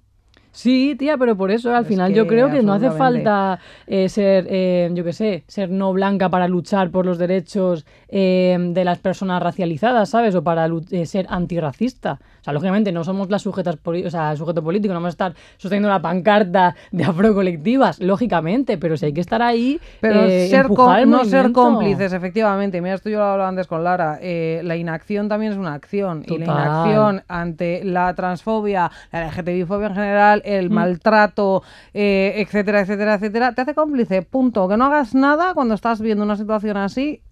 Sí, 0.53 0.95
tía, 0.99 1.17
pero 1.17 1.35
por 1.35 1.51
eso 1.51 1.75
al 1.75 1.83
Es 1.83 1.89
final 1.89 2.13
yo 2.13 2.27
creo 2.27 2.51
que 2.51 2.63
no 2.63 2.75
hace 2.75 2.91
falta 2.91 3.59
eh, 3.87 4.11
ser, 4.11 4.47
eh, 4.51 4.91
yo 4.93 5.03
qué 5.03 5.15
sé, 5.15 5.45
ser 5.47 5.71
no 5.71 5.95
blanca 5.95 6.29
para 6.29 6.47
luchar 6.47 6.91
por 6.91 7.07
los 7.07 7.17
derechos 7.17 7.87
eh, 8.09 8.57
de 8.61 8.85
las 8.85 8.99
personas 8.99 9.43
racializadas, 9.43 10.11
¿sabes? 10.11 10.35
O 10.35 10.45
para 10.45 10.69
eh, 10.91 11.07
ser 11.07 11.27
antirracista. 11.31 12.21
O 12.43 12.45
sea, 12.45 12.53
lógicamente 12.53 12.91
no 12.91 13.05
somos 13.05 13.31
las 13.31 13.43
sujetas, 13.43 13.79
o 13.85 14.11
sea, 14.11 14.33
el 14.33 14.37
sujeto 14.37 14.63
político, 14.65 14.93
no 14.93 14.99
vamos 14.99 15.11
a 15.11 15.17
estar 15.31 15.35
sosteniendo 15.59 15.89
la 15.89 16.03
pancarta 16.03 16.75
de 16.91 17.05
afrocolectivas, 17.05 18.01
lógicamente, 18.01 18.79
pero 18.79 18.97
si 18.97 19.07
hay 19.07 19.13
que 19.13 19.21
estar 19.21 19.41
ahí, 19.43 19.81
Pero 20.01 20.25
eh, 20.25 20.49
ser 20.49 20.67
empujar 20.67 20.99
el 21.01 21.05
com- 21.05 21.13
no 21.13 21.25
ser 21.25 21.53
cómplices, 21.53 22.13
efectivamente. 22.13 22.83
Mira, 22.83 22.97
esto 22.97 23.09
yo 23.09 23.19
lo 23.19 23.25
hablaba 23.27 23.49
antes 23.49 23.69
con 23.69 23.85
Lara. 23.85 24.19
eh, 24.21 24.61
la 24.65 24.75
inacción 24.77 25.29
también 25.29 25.53
es 25.53 25.59
una 25.59 25.73
acción. 25.75 26.25
Y 26.27 26.39
la 26.39 26.45
inacción 26.47 27.23
ante 27.29 27.85
la 27.85 28.13
transfobia, 28.15 28.91
la 29.13 29.21
LGTBI-fobia 29.29 29.87
en 29.87 29.95
general, 29.95 30.43
el 30.45 30.69
maltrato, 30.71 31.63
eh, 31.95 32.35
etcétera, 32.39 32.81
etcétera, 32.81 33.15
etcétera, 33.15 33.55
te 33.55 33.61
hace 33.63 33.75
cómplice. 33.75 34.23
Punto. 34.23 34.69
Que 34.69 34.77
no 34.77 34.87
hagas 34.87 35.15
nada 35.15 35.55
cuando 35.55 35.75
estás 35.75 36.01
viendo 36.01 36.25
una 36.25 36.37
situación 36.37 36.77
así 36.77 37.23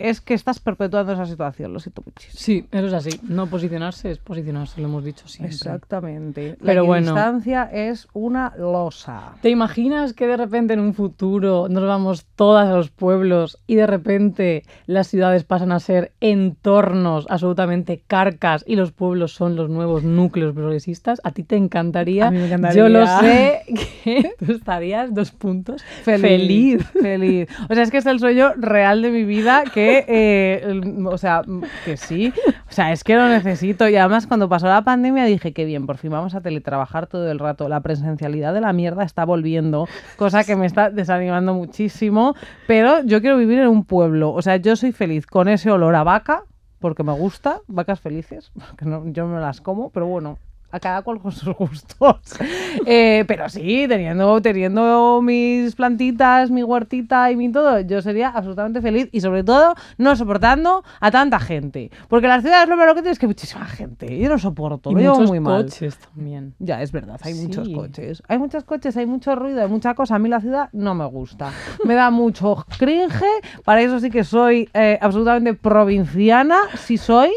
es 0.00 0.20
que 0.20 0.34
estás 0.34 0.58
perpetuando 0.60 1.12
esa 1.12 1.26
situación. 1.26 1.72
Lo 1.72 1.80
siento 1.80 2.02
muchísimo. 2.04 2.34
Sí, 2.40 2.66
eso 2.72 2.86
es 2.86 2.92
así. 2.92 3.20
No 3.22 3.46
posicionarse 3.46 4.10
es 4.10 4.18
posicionarse, 4.18 4.80
lo 4.80 4.88
hemos 4.88 5.04
dicho 5.04 5.28
siempre. 5.28 5.54
Exactamente. 5.54 6.56
La 6.60 6.66
Pero 6.66 6.84
bueno. 6.84 7.12
distancia 7.12 7.64
es 7.72 8.08
una 8.12 8.52
losa. 8.58 9.34
¿Te 9.42 9.50
imaginas 9.50 10.12
que 10.12 10.26
de 10.26 10.36
repente 10.36 10.74
en 10.74 10.80
un 10.80 10.94
futuro 10.94 11.68
nos 11.68 11.84
vamos 11.84 12.26
todas 12.36 12.68
a 12.68 12.72
los 12.76 12.90
pueblos 12.90 13.58
y 13.66 13.74
de 13.76 13.86
repente 13.86 14.64
las 14.86 15.06
ciudades 15.08 15.44
pasan 15.44 15.72
a 15.72 15.80
ser 15.80 16.12
entornos 16.20 17.26
absolutamente 17.28 18.02
carcas 18.06 18.64
y 18.66 18.76
los 18.76 18.92
pueblos 18.92 19.32
son 19.32 19.56
los 19.56 19.68
nuevos 19.70 20.02
núcleos 20.04 20.54
progresistas? 20.54 21.20
¿A 21.24 21.32
ti 21.32 21.42
te 21.44 21.56
encantaría? 21.56 22.28
A 22.28 22.30
mí 22.30 22.38
me 22.38 22.74
Yo 22.74 22.88
lo 22.88 23.02
encantaría. 23.02 23.20
sé 23.20 23.62
que 24.04 24.30
tú 24.44 24.52
estarías 24.52 25.14
dos 25.14 25.30
puntos 25.32 25.82
feliz. 26.02 26.84
Feliz. 27.00 27.48
O 27.68 27.74
sea, 27.74 27.82
es 27.82 27.90
que 27.90 27.98
es 27.98 28.06
el 28.06 28.18
sueño 28.20 28.52
real 28.56 29.02
de 29.02 29.10
mi 29.10 29.24
vida 29.24 29.64
que, 29.72 29.89
eh, 30.08 30.80
o 31.04 31.18
sea, 31.18 31.42
que 31.84 31.96
sí. 31.96 32.32
O 32.68 32.72
sea, 32.72 32.92
es 32.92 33.04
que 33.04 33.16
lo 33.16 33.28
necesito. 33.28 33.88
Y 33.88 33.96
además, 33.96 34.26
cuando 34.26 34.48
pasó 34.48 34.66
la 34.66 34.82
pandemia, 34.82 35.24
dije 35.24 35.52
que 35.52 35.64
bien, 35.64 35.86
por 35.86 35.98
fin 35.98 36.10
vamos 36.10 36.34
a 36.34 36.40
teletrabajar 36.40 37.06
todo 37.06 37.30
el 37.30 37.38
rato. 37.38 37.68
La 37.68 37.80
presencialidad 37.80 38.54
de 38.54 38.60
la 38.60 38.72
mierda 38.72 39.04
está 39.04 39.24
volviendo, 39.24 39.86
cosa 40.16 40.44
que 40.44 40.56
me 40.56 40.66
está 40.66 40.90
desanimando 40.90 41.54
muchísimo. 41.54 42.34
Pero 42.66 43.02
yo 43.04 43.20
quiero 43.20 43.36
vivir 43.36 43.58
en 43.58 43.68
un 43.68 43.84
pueblo. 43.84 44.32
O 44.32 44.42
sea, 44.42 44.56
yo 44.56 44.76
soy 44.76 44.92
feliz 44.92 45.26
con 45.26 45.48
ese 45.48 45.70
olor 45.70 45.94
a 45.94 46.04
vaca, 46.04 46.44
porque 46.78 47.02
me 47.02 47.12
gusta, 47.12 47.60
vacas 47.66 48.00
felices, 48.00 48.52
que 48.78 48.84
no, 48.84 49.06
yo 49.08 49.26
no 49.26 49.38
las 49.40 49.60
como, 49.60 49.90
pero 49.90 50.06
bueno. 50.06 50.38
A 50.72 50.80
cada 50.80 51.02
cual 51.02 51.20
con 51.20 51.32
sus 51.32 51.54
gustos. 51.56 52.16
Eh, 52.86 53.24
pero 53.26 53.48
sí, 53.48 53.86
teniendo, 53.88 54.40
teniendo 54.40 55.20
mis 55.22 55.74
plantitas, 55.74 56.50
mi 56.50 56.62
huertita 56.62 57.30
y 57.30 57.36
mi 57.36 57.50
todo, 57.50 57.80
yo 57.80 58.00
sería 58.00 58.28
absolutamente 58.28 58.80
feliz 58.80 59.08
y 59.12 59.20
sobre 59.20 59.42
todo 59.44 59.74
no 59.98 60.14
soportando 60.16 60.82
a 61.00 61.10
tanta 61.10 61.40
gente. 61.40 61.90
Porque 62.08 62.26
las 62.28 62.42
ciudades 62.42 62.68
lo 62.68 62.76
primero 62.76 62.94
que 62.94 63.02
tienes 63.02 63.16
es 63.16 63.18
que 63.18 63.26
muchísima 63.26 63.64
gente. 63.66 64.18
Yo 64.18 64.28
no 64.28 64.38
soporto, 64.38 64.90
Y 64.90 64.94
lo 64.94 65.00
llevo 65.00 65.14
muchos 65.16 65.28
muy 65.30 65.40
mal. 65.40 65.64
coches 65.64 65.98
también. 65.98 66.54
Ya, 66.58 66.80
es 66.80 66.92
verdad, 66.92 67.18
hay 67.22 67.34
muchos 67.34 67.66
Sí. 67.66 67.74
coches. 67.74 68.22
Hay 68.28 68.38
muchos 68.38 68.64
coches, 68.64 68.96
hay 68.96 69.06
mucho 69.06 69.34
ruido, 69.34 69.62
hay 69.62 69.68
mucha 69.68 69.94
cosa. 69.94 70.14
A 70.14 70.18
mí 70.18 70.28
la 70.28 70.40
ciudad 70.40 70.68
no 70.72 70.94
me 70.94 71.04
gusta. 71.06 71.50
Me 71.84 71.94
da 71.94 72.10
mucho 72.10 72.64
cringe. 72.78 73.24
Para 73.64 73.82
eso 73.82 73.98
sí 74.00 74.10
que 74.10 74.24
soy 74.24 74.68
eh, 74.74 74.98
absolutamente 75.00 75.54
provinciana. 75.54 76.56
Sí 76.78 76.96
soy. 76.96 77.30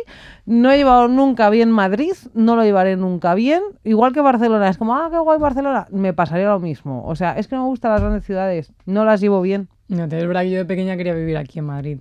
No 0.46 0.72
he 0.72 0.78
llevado 0.78 1.08
nunca 1.08 1.50
bien 1.50 1.72
Madrid, 1.72 2.14
no 2.34 2.56
lo 2.56 2.64
llevaré 2.64 2.98
nunca 2.98 3.34
bien. 3.34 3.62
Igual 3.84 4.14
que 4.14 4.22
Barcelona. 4.22 4.68
Es 4.68 4.78
como, 4.78 4.96
ah, 4.96 5.08
qué 5.10 5.18
guay 5.18 5.40
Barcelona. 5.40 5.88
Me 5.90 6.14
pasaría 6.14 6.48
lo 6.50 6.60
mismo. 6.60 7.06
O 7.06 7.16
sea, 7.16 7.38
es 7.38 7.48
que 7.48 7.56
no 7.56 7.64
me 7.64 7.68
gustan 7.70 7.92
las 7.92 8.02
grandes 8.02 8.26
ciudades. 8.26 8.74
No 8.86 9.06
las 9.06 9.22
llevo 9.22 9.42
bien. 9.42 9.70
No, 9.88 10.04
es 10.04 10.10
verdad 10.10 10.42
que 10.42 10.52
yo 10.52 10.58
de 10.58 10.66
pequeña 10.66 10.98
quería 10.98 11.14
vivir 11.14 11.38
aquí 11.38 11.60
en 11.60 11.66
Madrid. 11.66 12.00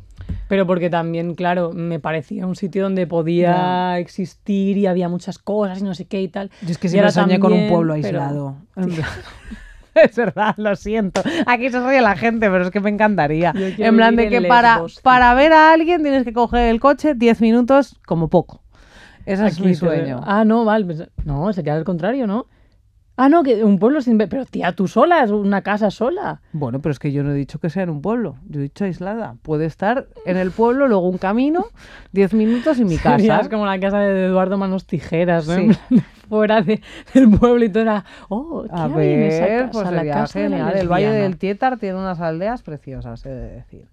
Pero 0.48 0.66
porque 0.66 0.90
también, 0.90 1.34
claro, 1.34 1.72
me 1.72 2.00
parecía 2.00 2.46
un 2.46 2.56
sitio 2.56 2.82
donde 2.82 3.06
podía 3.06 3.98
existir 3.98 4.76
y 4.76 4.86
había 4.86 5.08
muchas 5.08 5.38
cosas 5.38 5.80
y 5.80 5.84
no 5.84 5.94
sé 5.94 6.06
qué 6.06 6.22
y 6.22 6.28
tal. 6.28 6.50
Yo 6.62 6.70
es 6.70 6.78
que 6.78 6.88
siempre 6.88 7.12
soñé 7.12 7.38
con 7.38 7.52
un 7.52 7.68
pueblo 7.68 7.94
aislado. 7.94 8.56
Es 10.02 10.16
verdad, 10.16 10.54
lo 10.56 10.74
siento. 10.76 11.22
Aquí 11.46 11.68
se 11.70 11.80
ríe 11.86 12.00
la 12.00 12.16
gente, 12.16 12.48
pero 12.50 12.64
es 12.64 12.70
que 12.70 12.80
me 12.80 12.90
encantaría. 12.90 13.52
En 13.54 13.96
plan 13.96 14.16
de 14.16 14.28
que 14.28 14.42
para, 14.42 14.74
Lesbos, 14.74 15.00
para 15.02 15.34
ver 15.34 15.52
a 15.52 15.72
alguien 15.72 16.02
tienes 16.02 16.24
que 16.24 16.32
coger 16.32 16.68
el 16.70 16.80
coche 16.80 17.14
10 17.14 17.40
minutos 17.40 17.98
como 18.06 18.28
poco. 18.28 18.62
Ese 19.26 19.46
es 19.46 19.54
Aquí 19.54 19.62
mi 19.62 19.72
te- 19.72 19.76
sueño. 19.76 20.20
Ah, 20.24 20.44
no, 20.44 20.64
vale. 20.64 20.84
pues- 20.84 21.08
No, 21.24 21.52
sería 21.52 21.74
al 21.74 21.84
contrario, 21.84 22.26
¿no? 22.26 22.46
Ah, 23.24 23.28
no, 23.28 23.42
que 23.44 23.62
un 23.62 23.78
pueblo 23.78 24.00
sin... 24.00 24.18
Pero 24.18 24.44
tía, 24.46 24.72
tú 24.72 24.88
sola, 24.88 25.22
es 25.22 25.30
una 25.30 25.62
casa 25.62 25.90
sola. 25.90 26.40
Bueno, 26.52 26.80
pero 26.80 26.90
es 26.92 26.98
que 26.98 27.12
yo 27.12 27.22
no 27.22 27.30
he 27.30 27.34
dicho 27.34 27.58
que 27.60 27.70
sea 27.70 27.84
en 27.84 27.90
un 27.90 28.02
pueblo. 28.02 28.36
Yo 28.48 28.58
he 28.58 28.64
dicho 28.64 28.84
aislada. 28.84 29.36
Puede 29.42 29.66
estar 29.66 30.06
en 30.26 30.36
el 30.36 30.50
pueblo, 30.50 30.88
luego 30.88 31.08
un 31.08 31.18
camino, 31.18 31.66
10 32.12 32.34
minutos 32.34 32.78
y 32.80 32.84
mi 32.84 32.96
casa. 32.98 33.18
Serías 33.18 33.48
como 33.48 33.64
la 33.66 33.78
casa 33.78 33.98
de 34.00 34.24
Eduardo 34.26 34.58
Manos 34.58 34.86
Tijeras, 34.86 35.46
¿no? 35.46 35.54
Sí. 35.54 35.70
En 35.90 36.00
Fuera 36.28 36.62
de- 36.62 36.80
del 37.14 37.30
pueblo 37.30 37.62
y 37.64 37.68
todo 37.68 37.82
era... 37.82 38.04
Oh, 38.28 38.62
¿qué 38.64 38.70
A 38.72 38.84
hay 38.86 39.08
en 39.12 39.22
esa 39.22 39.44
ver, 39.44 39.58
casa? 39.66 39.70
pues 39.72 39.84
La 39.84 39.98
sería 39.98 40.14
casa 40.14 40.38
de 40.40 40.48
la 40.48 40.56
genial. 40.56 40.76
El 40.78 40.88
Valle 40.88 41.10
del 41.10 41.36
Tietar 41.36 41.78
tiene 41.78 41.98
unas 41.98 42.20
aldeas 42.20 42.62
preciosas, 42.62 43.24
he 43.26 43.28
de 43.28 43.50
decir. 43.56 43.86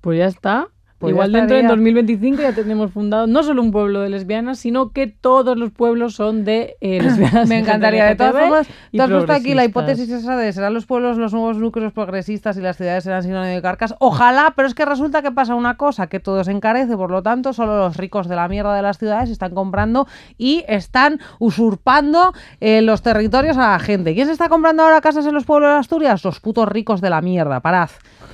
Pues 0.00 0.18
ya 0.18 0.26
está. 0.26 0.66
Pues 1.04 1.12
Igual 1.12 1.32
dentro 1.32 1.56
de 1.56 1.62
estaría. 1.62 1.76
2025 1.76 2.42
ya 2.42 2.52
tenemos 2.54 2.90
fundado 2.90 3.26
no 3.26 3.42
solo 3.42 3.60
un 3.60 3.72
pueblo 3.72 4.00
de 4.00 4.08
lesbianas, 4.08 4.58
sino 4.58 4.90
que 4.90 5.06
todos 5.06 5.58
los 5.58 5.70
pueblos 5.70 6.14
son 6.14 6.44
de 6.44 6.76
eh, 6.80 6.98
lesbianas. 7.02 7.46
Me 7.46 7.58
encantaría. 7.58 8.06
De 8.06 8.16
todas 8.16 8.32
formas, 8.32 8.66
tú 8.90 9.02
has 9.02 9.10
puesto 9.10 9.32
aquí 9.34 9.52
la 9.52 9.64
hipótesis 9.64 10.08
esa 10.08 10.36
de 10.36 10.50
serán 10.52 10.72
los 10.72 10.86
pueblos 10.86 11.18
los 11.18 11.34
nuevos 11.34 11.58
núcleos 11.58 11.92
progresistas 11.92 12.56
y 12.56 12.62
las 12.62 12.78
ciudades 12.78 13.04
serán 13.04 13.22
sinónimo 13.22 13.54
de 13.54 13.60
carcas. 13.60 13.94
Ojalá, 13.98 14.54
pero 14.56 14.66
es 14.66 14.74
que 14.74 14.86
resulta 14.86 15.20
que 15.20 15.30
pasa 15.30 15.54
una 15.54 15.76
cosa, 15.76 16.06
que 16.06 16.20
todo 16.20 16.42
se 16.42 16.52
encarece, 16.52 16.96
por 16.96 17.10
lo 17.10 17.22
tanto, 17.22 17.52
solo 17.52 17.76
los 17.78 17.98
ricos 17.98 18.26
de 18.26 18.36
la 18.36 18.48
mierda 18.48 18.74
de 18.74 18.82
las 18.82 18.96
ciudades 18.96 19.28
están 19.28 19.54
comprando 19.54 20.06
y 20.38 20.64
están 20.68 21.20
usurpando 21.38 22.32
eh, 22.60 22.80
los 22.80 23.02
territorios 23.02 23.58
a 23.58 23.72
la 23.72 23.78
gente. 23.78 24.14
¿Quién 24.14 24.26
se 24.26 24.32
está 24.32 24.48
comprando 24.48 24.82
ahora 24.82 25.02
casas 25.02 25.26
en 25.26 25.34
los 25.34 25.44
pueblos 25.44 25.70
de 25.70 25.78
Asturias? 25.78 26.24
Los 26.24 26.40
putos 26.40 26.66
ricos 26.66 27.02
de 27.02 27.10
la 27.10 27.20
mierda. 27.20 27.60
Parad. 27.60 27.90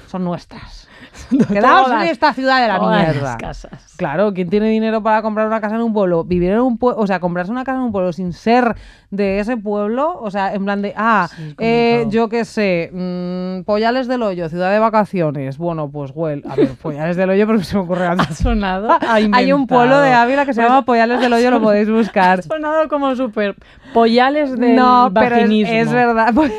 Son 0.06 0.24
nuestras. 0.24 0.89
Quedaos 1.48 1.86
en 1.88 1.92
Todas- 1.94 2.10
esta 2.10 2.32
ciudad 2.34 2.60
de 2.62 2.68
la 2.68 2.78
mierda. 2.80 3.36
casas. 3.38 3.94
Claro, 3.96 4.32
¿quién 4.32 4.48
tiene 4.50 4.68
dinero 4.68 5.02
para 5.02 5.20
comprar 5.22 5.46
una 5.46 5.60
casa 5.60 5.76
en 5.76 5.82
un 5.82 5.92
pueblo? 5.92 6.24
Vivir 6.24 6.52
en 6.52 6.60
un 6.60 6.78
pueblo, 6.78 7.00
o 7.02 7.06
sea, 7.06 7.20
comprarse 7.20 7.52
una 7.52 7.64
casa 7.64 7.78
en 7.78 7.84
un 7.84 7.92
pueblo 7.92 8.12
sin 8.12 8.32
ser 8.32 8.74
de 9.10 9.40
ese 9.40 9.56
pueblo, 9.56 10.18
o 10.20 10.30
sea, 10.30 10.54
en 10.54 10.64
plan 10.64 10.80
de, 10.82 10.94
ah, 10.96 11.28
Sí, 11.36 11.54
eh, 11.58 12.06
yo 12.08 12.28
qué 12.28 12.44
sé, 12.44 12.90
mm, 12.92 13.64
Pollales 13.64 14.08
del 14.08 14.22
Hoyo, 14.22 14.48
ciudad 14.48 14.70
de 14.72 14.78
vacaciones. 14.78 15.58
Bueno, 15.58 15.90
pues, 15.90 16.12
well, 16.14 16.42
a 16.48 16.54
ver, 16.56 16.70
Pollales 16.80 17.16
del 17.16 17.30
Hoyo, 17.30 17.46
porque 17.46 17.64
se 17.64 17.76
me 17.76 17.82
ocurre 17.82 18.06
Ha 18.08 18.12
antes. 18.12 18.38
sonado. 18.38 18.90
a 18.90 18.98
Hay 19.32 19.52
un 19.52 19.66
pueblo 19.66 20.00
de. 20.00 20.12
Ávila 20.12 20.46
que 20.46 20.54
se 20.54 20.62
llama 20.62 20.84
Pollales 20.84 21.20
del 21.20 21.32
Hoyo, 21.32 21.50
lo 21.50 21.60
podéis 21.60 21.90
buscar. 21.90 22.38
Ha 22.40 22.42
sonado 22.42 22.88
como 22.88 23.14
súper 23.16 23.54
pollales 23.92 24.58
del 24.58 24.76
no, 24.76 25.10
pero 25.14 25.36
es, 25.36 25.50
es 25.50 25.92
verdad. 25.92 26.32
pues, 26.34 26.52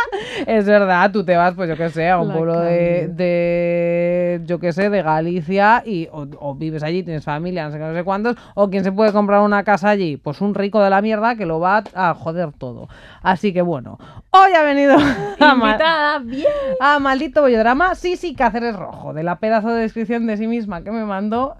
es 0.46 0.66
verdad, 0.66 1.10
tú 1.10 1.24
te 1.24 1.36
vas, 1.36 1.54
pues 1.54 1.68
yo 1.68 1.76
qué 1.76 1.90
sé, 1.90 2.08
a 2.08 2.20
un 2.20 2.28
La 2.28 2.34
pueblo 2.34 2.60
de, 2.60 3.08
de, 3.08 4.40
yo 4.44 4.58
qué 4.58 4.72
sé, 4.72 4.90
de 4.90 5.02
Galicia 5.02 5.82
y 5.84 6.08
o, 6.12 6.26
o 6.40 6.54
vives 6.54 6.82
allí, 6.82 7.02
tienes 7.02 7.24
familia, 7.24 7.64
no 7.64 7.72
sé 7.72 7.78
qué, 7.78 7.84
no 7.84 7.94
sé 7.94 8.04
cuántos, 8.04 8.36
o 8.54 8.70
quién 8.70 8.84
se 8.84 8.92
puede 8.92 9.12
comprar 9.12 9.40
una 9.40 9.64
casa 9.64 9.90
allí, 9.90 10.16
pues 10.16 10.40
un 10.40 10.54
rico 10.54 10.82
de 10.82 10.90
la 10.90 11.02
mierda 11.02 11.36
que 11.36 11.46
lo 11.46 11.60
va 11.60 11.84
a 11.94 12.14
joder 12.14 12.52
todo. 12.52 12.88
Así 13.22 13.52
que 13.52 13.62
bueno, 13.62 13.98
hoy 14.30 14.52
ha 14.52 14.62
venido 14.62 14.96
a, 15.40 15.54
Invitada, 15.54 16.18
bien. 16.20 16.46
a 16.80 16.98
maldito 16.98 17.42
bollodrama, 17.42 17.94
sí, 17.94 18.16
sí, 18.16 18.34
Cáceres 18.34 18.76
Rojo, 18.76 19.12
de 19.12 19.22
la 19.22 19.36
pedazo 19.36 19.68
de 19.68 19.82
descripción 19.82 20.26
de 20.26 20.36
sí 20.36 20.46
misma 20.46 20.82
que 20.82 20.90
me 20.90 21.04
mandó. 21.04 21.56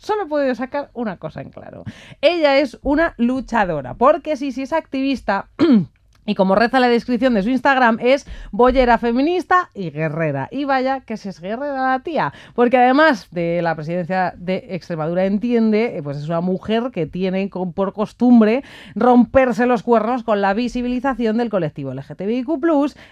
Solo 0.00 0.22
he 0.22 0.26
podido 0.26 0.54
sacar 0.54 0.90
una 0.94 1.18
cosa 1.18 1.42
en 1.42 1.50
claro. 1.50 1.84
Ella 2.22 2.58
es 2.58 2.78
una 2.82 3.14
luchadora, 3.18 3.94
porque 3.94 4.38
sí, 4.38 4.50
sí 4.50 4.62
es 4.62 4.72
activista. 4.72 5.50
Y 6.26 6.34
como 6.34 6.54
reza 6.54 6.80
la 6.80 6.88
descripción 6.88 7.34
de 7.34 7.42
su 7.42 7.50
Instagram, 7.50 7.98
es 8.00 8.26
bollera 8.52 8.98
feminista 8.98 9.70
y 9.74 9.90
guerrera. 9.90 10.48
Y 10.50 10.64
vaya 10.64 11.00
que 11.00 11.16
se 11.16 11.30
es 11.30 11.40
guerrera 11.40 11.92
la 11.92 12.00
tía. 12.00 12.32
Porque 12.54 12.76
además 12.76 13.28
de 13.30 13.62
la 13.62 13.74
presidencia 13.74 14.34
de 14.36 14.66
Extremadura 14.70 15.24
entiende, 15.24 15.96
eh, 15.96 16.02
pues 16.02 16.18
es 16.18 16.28
una 16.28 16.40
mujer 16.40 16.90
que 16.92 17.06
tiene 17.06 17.48
por 17.74 17.92
costumbre 17.92 18.62
romperse 18.94 19.66
los 19.66 19.82
cuernos 19.82 20.22
con 20.22 20.40
la 20.40 20.54
visibilización 20.54 21.38
del 21.38 21.50
colectivo 21.50 21.94
LGTBIQ 21.94 22.48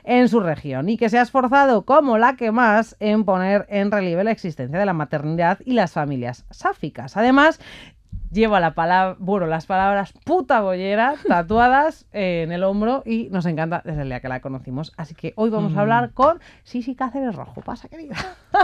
en 0.04 0.28
su 0.28 0.40
región. 0.40 0.88
Y 0.88 0.96
que 0.96 1.08
se 1.08 1.18
ha 1.18 1.22
esforzado 1.22 1.84
como 1.84 2.18
la 2.18 2.36
que 2.36 2.52
más 2.52 2.96
en 3.00 3.24
poner 3.24 3.66
en 3.70 3.90
relieve 3.90 4.24
la 4.24 4.32
existencia 4.32 4.78
de 4.78 4.86
la 4.86 4.92
maternidad 4.92 5.58
y 5.64 5.72
las 5.72 5.92
familias 5.92 6.44
sáficas. 6.50 7.16
Además, 7.16 7.60
lleva 8.30 8.60
la 8.60 8.74
palabra, 8.74 9.16
bueno, 9.18 9.46
las 9.46 9.66
palabras 9.66 10.12
puta 10.24 10.60
bollera 10.60 11.14
tatuadas 11.26 12.06
eh, 12.12 12.42
en 12.44 12.52
el 12.52 12.62
hombro 12.64 13.02
y 13.06 13.28
nos 13.30 13.46
encanta 13.46 13.82
desde 13.84 14.02
el 14.02 14.08
día 14.08 14.20
que 14.20 14.28
la 14.28 14.40
conocimos. 14.40 14.92
Así 14.96 15.14
que 15.14 15.32
hoy 15.36 15.50
vamos 15.50 15.76
a 15.76 15.80
hablar 15.80 16.12
con 16.12 16.40
Sisi 16.64 16.94
Cáceres 16.94 17.34
Rojo. 17.34 17.60
Pasa, 17.62 17.88
querida. 17.88 18.16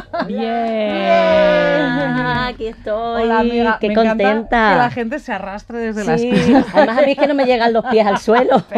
Ah, 1.26 2.46
aquí 2.48 2.66
estoy. 2.66 3.22
Hola, 3.24 3.40
amiga. 3.40 3.78
Qué 3.80 3.88
Me 3.88 3.94
contenta. 3.94 4.70
que 4.72 4.78
la 4.78 4.90
gente 4.90 5.18
se 5.18 5.32
arrastre 5.32 5.78
desde 5.78 6.04
la 6.04 6.18
Sí, 6.18 6.28
esquina. 6.28 6.64
además 6.74 6.98
a 6.98 7.02
mí 7.02 7.12
es 7.12 7.18
que 7.18 7.26
no 7.26 7.34
me 7.34 7.44
llegan 7.44 7.72
los 7.72 7.84
pies 7.86 8.06
al 8.06 8.18
suelo. 8.18 8.62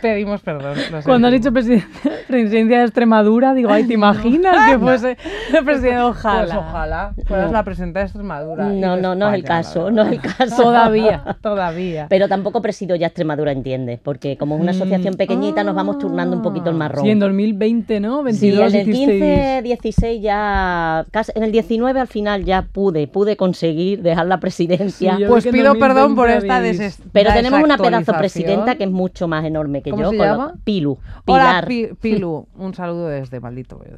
Pedimos 0.00 0.40
perdón. 0.40 0.74
Cuando 1.04 1.28
has 1.28 1.32
dicho 1.34 1.52
presiden- 1.52 1.84
presidencia 2.26 2.78
de 2.78 2.84
Extremadura, 2.84 3.54
digo, 3.54 3.70
ay, 3.70 3.84
¿te 3.84 3.94
imaginas 3.94 4.70
que 4.70 4.78
fuese 4.80 5.16
el 5.56 5.64
presidente? 5.64 6.00
Ojalá. 6.00 6.44
Pues 6.54 6.56
ojalá 6.68 7.12
fueras 7.26 7.46
No. 7.48 7.52
la 7.52 7.64
presidenta 7.64 8.00
de 8.00 8.04
Extremadura. 8.06 8.64
No, 8.64 8.96
de 8.96 9.02
no, 9.02 9.14
no 9.14 9.28
es 9.28 9.34
el 9.34 9.44
caso, 9.44 9.90
no 9.90 10.02
es 10.02 10.12
el 10.12 10.20
caso. 10.20 10.62
Todavía. 10.62 11.36
Todavía. 11.42 12.06
Pero 12.08 12.28
tampoco 12.28 12.62
presido 12.62 12.96
ya 12.96 13.08
Extremadura, 13.08 13.52
entiendes, 13.52 14.00
porque 14.02 14.36
como 14.36 14.56
es 14.56 14.60
una 14.62 14.70
asociación 14.72 15.14
pequeñita 15.14 15.64
nos 15.64 15.74
vamos 15.74 15.98
turnando 15.98 16.36
un 16.36 16.42
poquito 16.42 16.70
el 16.70 16.76
marrón. 16.76 17.04
Sí, 17.04 17.10
en 17.10 17.18
2020, 17.18 18.00
¿no? 18.00 18.22
22 18.22 18.72
Sí, 18.72 18.78
en 18.78 18.88
el 18.88 18.94
hicisteis- 18.94 19.06
15, 19.20 19.60
16 19.62 20.22
ya, 20.22 21.04
casi- 21.10 21.32
en 21.34 21.42
el 21.42 21.52
19 21.52 22.00
al 22.00 22.06
final 22.08 22.44
ya 22.44 22.62
pude, 22.62 23.06
pude 23.06 23.36
conseguir 23.36 24.02
dejar 24.02 24.26
la 24.26 24.40
presidencia. 24.40 25.16
Sí, 25.16 25.24
Pues 25.28 25.46
pido 25.46 25.74
perdón 25.74 26.14
2020 26.14 26.16
por 26.16 26.30
esta 26.30 26.56
habéis- 26.58 26.78
deses- 26.78 27.02
pero 27.12 27.32
tenemos 27.32 27.62
una 27.62 27.76
pedazo 27.76 28.12
presidenta 28.16 28.76
que 28.76 28.84
es 28.84 28.90
mucho 28.90 29.28
más 29.28 29.44
enorme 29.50 29.82
que 29.82 29.90
¿Cómo 29.90 30.02
yo. 30.04 30.10
se 30.10 30.16
llama? 30.16 30.54
Pilu. 30.64 30.98
Hola, 31.26 31.62
Pilar. 31.64 31.66
Pi- 31.66 31.90
Pilu. 32.00 32.46
Un 32.56 32.74
saludo 32.74 33.08
desde 33.08 33.38
Maldito. 33.40 33.80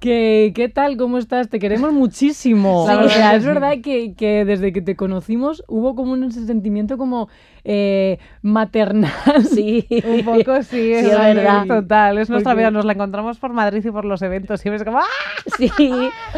¿Qué, 0.00 0.52
¿Qué 0.54 0.68
tal? 0.68 0.98
¿Cómo 0.98 1.16
estás? 1.16 1.48
Te 1.48 1.58
queremos 1.58 1.90
muchísimo. 1.92 2.84
La 2.86 2.96
verdad 2.96 3.34
es 3.36 3.46
verdad 3.46 3.72
que, 3.82 4.14
que 4.14 4.44
desde 4.44 4.70
que 4.72 4.82
te 4.82 4.94
conocimos 4.94 5.64
hubo 5.68 5.94
como 5.96 6.12
un 6.12 6.30
sentimiento 6.32 6.98
como 6.98 7.28
eh, 7.64 8.18
maternal. 8.42 9.10
Sí. 9.50 9.86
Un 10.06 10.22
poco 10.22 10.62
sí, 10.62 10.92
es, 10.92 11.06
Sí, 11.06 11.10
es 11.10 11.18
verdad. 11.18 11.66
Total, 11.66 12.18
es 12.18 12.28
nuestra 12.28 12.52
vida. 12.54 12.70
Nos 12.70 12.84
la 12.84 12.92
encontramos 12.92 13.38
por 13.38 13.54
Madrid 13.54 13.82
y 13.86 13.90
por 13.90 14.04
los 14.04 14.20
eventos. 14.20 14.64
Y 14.66 14.68
es 14.68 14.84
como 14.84 14.98
¡ah! 14.98 15.04
Sí, 15.56 15.70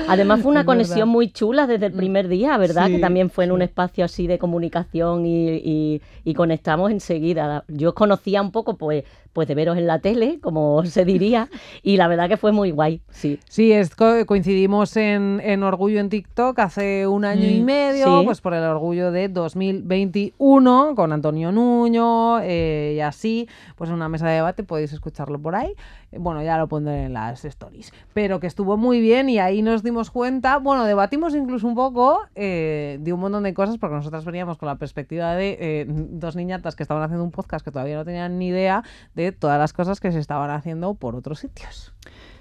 además 0.07 0.41
fue 0.41 0.53
una 0.53 0.61
Es 0.61 0.67
conexión 0.67 0.99
verdad. 1.01 1.13
muy 1.13 1.31
chula 1.33 1.67
desde 1.67 1.87
el 1.87 1.93
primer 1.93 2.29
día, 2.29 2.57
¿verdad? 2.59 2.87
Sí, 2.87 2.93
que 2.93 2.99
también 3.01 3.29
fue 3.29 3.45
en 3.45 3.53
un 3.53 3.63
espacio 3.63 4.05
así 4.05 4.29
de 4.29 4.39
comunicación 4.39 5.27
y, 5.27 5.49
y- 5.57 6.03
y 6.25 6.35
conectamos 6.35 6.93
enseguida. 6.93 7.65
Yo 7.67 7.89
os 7.89 7.95
conocía 7.95 8.41
un 8.41 8.53
poco, 8.53 8.77
pues, 8.79 9.03
pues 9.33 9.47
de 9.49 9.55
veros 9.55 9.77
en 9.79 9.87
la 9.87 10.01
tele, 10.01 10.39
como 10.41 10.83
se 10.87 11.05
diría, 11.05 11.49
y 11.83 11.97
la 11.97 12.09
verdad 12.09 12.29
que 12.29 12.37
fue 12.37 12.53
muy 12.53 12.71
guay, 12.71 13.01
sí. 13.11 13.39
Sí, 13.49 13.73
es, 13.73 13.95
co- 13.95 14.25
coincidimos 14.27 14.97
en, 14.97 15.41
en 15.45 15.63
Orgullo 15.63 16.01
en 16.01 16.09
TikTok 16.09 16.59
hace 16.59 17.07
un 17.07 17.25
año 17.25 17.49
y 17.49 17.61
Mm, 17.61 17.65
medio, 17.65 18.05
sí. 18.21 18.25
pues 18.27 18.41
por 18.41 18.55
el 18.55 18.63
Orgullo 18.65 19.11
de 19.13 19.29
2021, 19.29 20.95
con 20.97 21.13
Antonio 21.13 21.53
Nuño 21.53 22.41
eh, 22.41 22.95
y 22.97 23.01
así, 23.01 23.49
pues 23.77 23.91
en 23.91 23.97
una 23.97 24.09
mesa 24.09 24.29
de 24.29 24.35
debate, 24.37 24.65
podéis 24.65 24.93
escucharlo 24.93 25.39
por 25.41 25.55
ahí. 25.55 25.73
Bueno, 26.13 26.43
ya 26.43 26.57
lo 26.57 26.69
pondré 26.69 27.05
en 27.05 27.13
las 27.13 27.45
stories, 27.45 27.93
pero 28.15 28.41
que 28.41 28.47
estuvo 28.47 28.77
muy 28.77 29.01
bien 29.01 29.29
y 29.29 29.39
ahí 29.39 29.63
nos 29.63 29.83
dimos 29.83 30.11
cuenta, 30.11 30.59
bueno, 30.59 30.85
debatimos 30.85 31.35
incluso 31.35 31.67
un 31.67 31.75
poco 31.75 32.21
eh, 32.35 32.99
de 33.01 33.13
un 33.13 33.21
montón 33.21 33.43
de 33.43 33.53
cosas, 33.55 33.79
porque 33.79 33.97
nosotras 33.97 34.25
veníamos 34.25 34.57
con 34.57 34.69
la 34.69 34.77
perspectiva 34.77 35.35
de 35.35 35.57
eh, 35.61 35.87
dos 35.89 36.37
niñatas 36.37 36.77
que 36.77 36.83
estaban 36.83 37.03
haciendo 37.03 37.25
un 37.25 37.31
podcast 37.31 37.65
que 37.65 37.71
todavía 37.71 37.97
no 37.97 38.05
tenían 38.05 38.39
ni 38.39 38.49
idea 38.49 38.83
de 39.15 39.33
todas 39.33 39.59
las 39.59 39.73
cosas 39.73 40.01
que 40.01 40.13
se 40.13 40.19
estaban 40.19 40.51
haciendo 40.51 40.95
por 40.95 41.15
otros 41.15 41.41
sitios. 41.41 41.95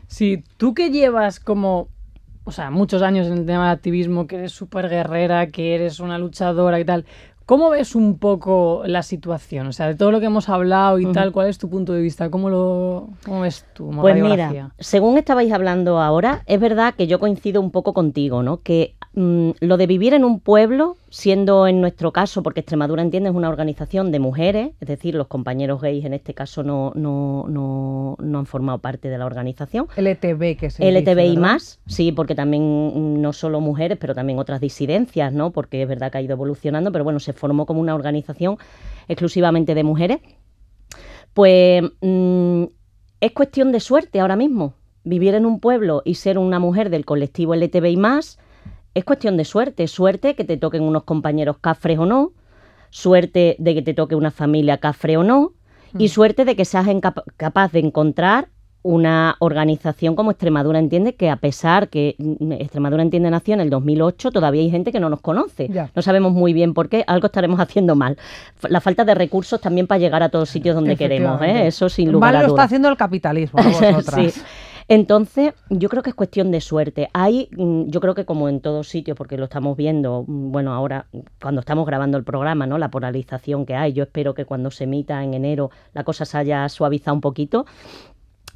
Sí, 0.08 0.44
tú 0.56 0.74
que 0.74 0.90
llevas 0.90 1.40
como, 1.42 1.90
o 2.46 2.52
sea, 2.52 2.72
muchos 2.72 3.02
años 3.02 3.28
en 3.28 3.34
el 3.34 3.46
tema 3.46 3.66
del 3.66 3.76
activismo, 3.76 4.26
que 4.26 4.38
eres 4.38 4.54
súper 4.54 4.88
guerrera, 4.88 5.48
que 5.48 5.76
eres 5.76 6.00
una 6.00 6.18
luchadora 6.18 6.80
y 6.80 6.86
tal, 6.86 7.06
¿Cómo 7.48 7.70
ves 7.70 7.96
un 7.96 8.18
poco 8.18 8.84
la 8.86 9.04
situación? 9.04 9.68
O 9.68 9.72
sea, 9.72 9.88
de 9.88 9.96
todo 9.96 10.12
lo 10.12 10.20
que 10.20 10.26
hemos 10.26 10.50
hablado 10.50 11.00
y 11.00 11.10
tal, 11.14 11.32
¿cuál 11.32 11.48
es 11.48 11.58
tu 11.58 11.70
punto 11.70 11.94
de 11.94 12.02
vista? 12.02 12.30
¿Cómo 12.30 12.50
lo 12.50 13.08
cómo 13.24 13.40
ves 13.40 13.64
tú? 13.74 13.90
Pues 14.02 14.22
mira, 14.22 14.74
según 14.80 15.18
estabais 15.18 15.54
hablando 15.54 16.02
ahora, 16.02 16.44
es 16.46 16.60
verdad 16.60 16.94
que 16.94 17.08
yo 17.08 17.22
coincido 17.22 17.62
un 17.62 17.72
poco 17.72 17.94
contigo, 17.94 18.44
¿no? 18.44 18.58
Que 18.58 18.96
mm, 19.14 19.52
lo 19.62 19.78
de 19.78 19.88
vivir 19.88 20.14
en 20.14 20.26
un 20.26 20.42
pueblo, 20.42 20.98
siendo 21.10 21.68
en 21.68 21.80
nuestro 21.80 22.12
caso, 22.12 22.44
porque 22.44 22.60
Extremadura 22.60 23.02
entiende 23.02 23.30
es 23.30 23.36
una 23.36 23.50
organización 23.50 24.12
de 24.12 24.20
mujeres, 24.20 24.72
es 24.80 24.88
decir, 24.88 25.16
los 25.16 25.28
compañeros 25.28 25.82
gays 25.82 26.04
en 26.06 26.14
este 26.14 26.34
caso 26.34 26.64
no, 26.64 26.92
no, 26.96 27.46
no, 27.48 28.18
no 28.20 28.40
han 28.40 28.46
formado 28.46 28.80
parte 28.80 29.10
de 29.10 29.18
la 29.18 29.26
organización. 29.26 29.88
LTB, 29.96 30.58
que 30.58 30.70
se 30.70 30.92
LTBI 30.92 31.38
más, 31.38 31.80
sí, 31.88 32.12
porque 32.12 32.36
también 32.36 33.22
no 33.22 33.34
solo 33.34 33.62
mujeres, 33.62 33.98
pero 34.00 34.14
también 34.14 34.40
otras 34.40 34.60
disidencias, 34.60 35.32
¿no? 35.32 35.52
Porque 35.52 35.82
es 35.82 35.88
verdad 35.88 36.12
que 36.12 36.18
ha 36.18 36.22
ido 36.22 36.34
evolucionando, 36.34 36.92
pero 36.92 37.04
bueno, 37.04 37.20
se 37.20 37.34
formó 37.34 37.66
como 37.66 37.80
una 37.80 37.96
organización 37.96 38.58
exclusivamente 39.08 39.76
de 39.76 39.84
mujeres, 39.84 40.20
pues 41.34 41.84
mm, 42.02 42.64
es 43.22 43.32
cuestión 43.32 43.72
de 43.72 43.80
suerte 43.80 44.20
ahora 44.20 44.36
mismo. 44.36 44.74
Vivir 45.04 45.36
en 45.36 45.46
un 45.46 45.62
pueblo 45.62 46.02
y 46.04 46.16
ser 46.16 46.38
una 46.38 46.60
mujer 46.60 46.90
del 46.90 47.06
colectivo 47.06 47.56
LTBI 47.56 47.96
más 47.96 48.40
es 48.98 49.06
cuestión 49.06 49.38
de 49.38 49.46
suerte. 49.46 49.88
Suerte 49.88 50.36
que 50.36 50.44
te 50.44 50.58
toquen 50.58 50.84
unos 50.84 51.04
compañeros 51.04 51.58
cafres 51.60 52.00
o 52.00 52.06
no, 52.06 52.32
suerte 52.90 53.56
de 53.60 53.76
que 53.76 53.82
te 53.82 53.94
toque 53.94 54.16
una 54.16 54.32
familia 54.32 54.78
cafre 54.78 55.18
o 55.18 55.24
no, 55.24 55.54
y 55.98 56.06
mm. 56.06 56.10
suerte 56.10 56.46
de 56.46 56.56
que 56.56 56.66
seas 56.66 56.88
capaz 57.38 57.72
de 57.72 57.80
encontrar 57.80 58.50
una 58.84 59.36
organización 59.40 60.16
como 60.16 60.32
Extremadura 60.32 60.80
Entiende, 60.80 61.14
que 61.16 61.30
a 61.30 61.36
pesar 61.36 61.90
que 61.90 62.16
mm, 62.18 62.54
Extremadura 62.54 63.04
Entiende 63.04 63.30
nació 63.30 63.54
en 63.54 63.60
el 63.60 63.70
2008, 63.70 64.32
todavía 64.32 64.62
hay 64.62 64.72
gente 64.72 64.92
que 64.92 65.00
no 65.00 65.10
nos 65.10 65.22
conoce. 65.22 65.70
No 65.94 66.02
sabemos 66.02 66.32
muy 66.32 66.54
bien 66.54 66.74
por 66.74 66.90
qué, 66.90 67.04
algo 67.06 67.28
estaremos 67.28 67.60
haciendo 67.62 67.96
mal. 67.96 68.18
La 68.70 68.82
falta 68.82 69.04
de 69.04 69.14
recursos 69.14 69.62
también 69.62 69.88
para 69.88 70.00
llegar 70.00 70.24
a 70.24 70.30
todos 70.30 70.50
sitios 70.50 70.74
donde 70.74 70.96
queremos, 70.96 71.42
¿eh? 71.42 71.68
eso 71.68 71.90
sin 71.90 72.12
lugar 72.12 72.34
mal 72.34 72.44
a 72.44 72.48
lo 72.48 72.54
está 72.54 72.64
haciendo 72.64 72.90
el 72.90 72.98
capitalismo, 72.98 73.60
sí. 74.16 74.32
Entonces, 74.90 75.54
yo 75.70 75.90
creo 75.90 76.02
que 76.02 76.12
es 76.12 76.16
cuestión 76.16 76.50
de 76.50 76.62
suerte. 76.62 77.10
Hay, 77.14 77.50
mm, 77.58 77.90
yo 77.90 78.00
creo 78.00 78.16
que 78.16 78.26
como 78.26 78.48
en 78.48 78.62
todos 78.62 78.88
sitios, 78.88 79.18
porque 79.18 79.38
lo 79.38 79.46
estamos 79.46 79.76
viendo, 79.76 80.24
mm, 80.26 80.52
bueno, 80.52 80.74
ahora 80.74 81.08
cuando 81.42 81.60
estamos 81.60 81.86
grabando 81.86 82.18
el 82.18 82.24
programa, 82.24 82.66
¿no? 82.68 82.78
La 82.78 82.90
polarización 82.90 83.66
que 83.66 83.76
hay. 83.76 83.94
Yo 83.94 84.04
espero 84.04 84.34
que 84.34 84.46
cuando 84.46 84.72
se 84.72 84.86
emita 84.86 85.24
en 85.24 85.34
enero 85.34 85.72
la 85.94 86.04
cosa 86.04 86.26
se 86.26 86.38
haya 86.38 86.68
suavizado 86.70 87.16
un 87.16 87.22
poquito 87.22 87.66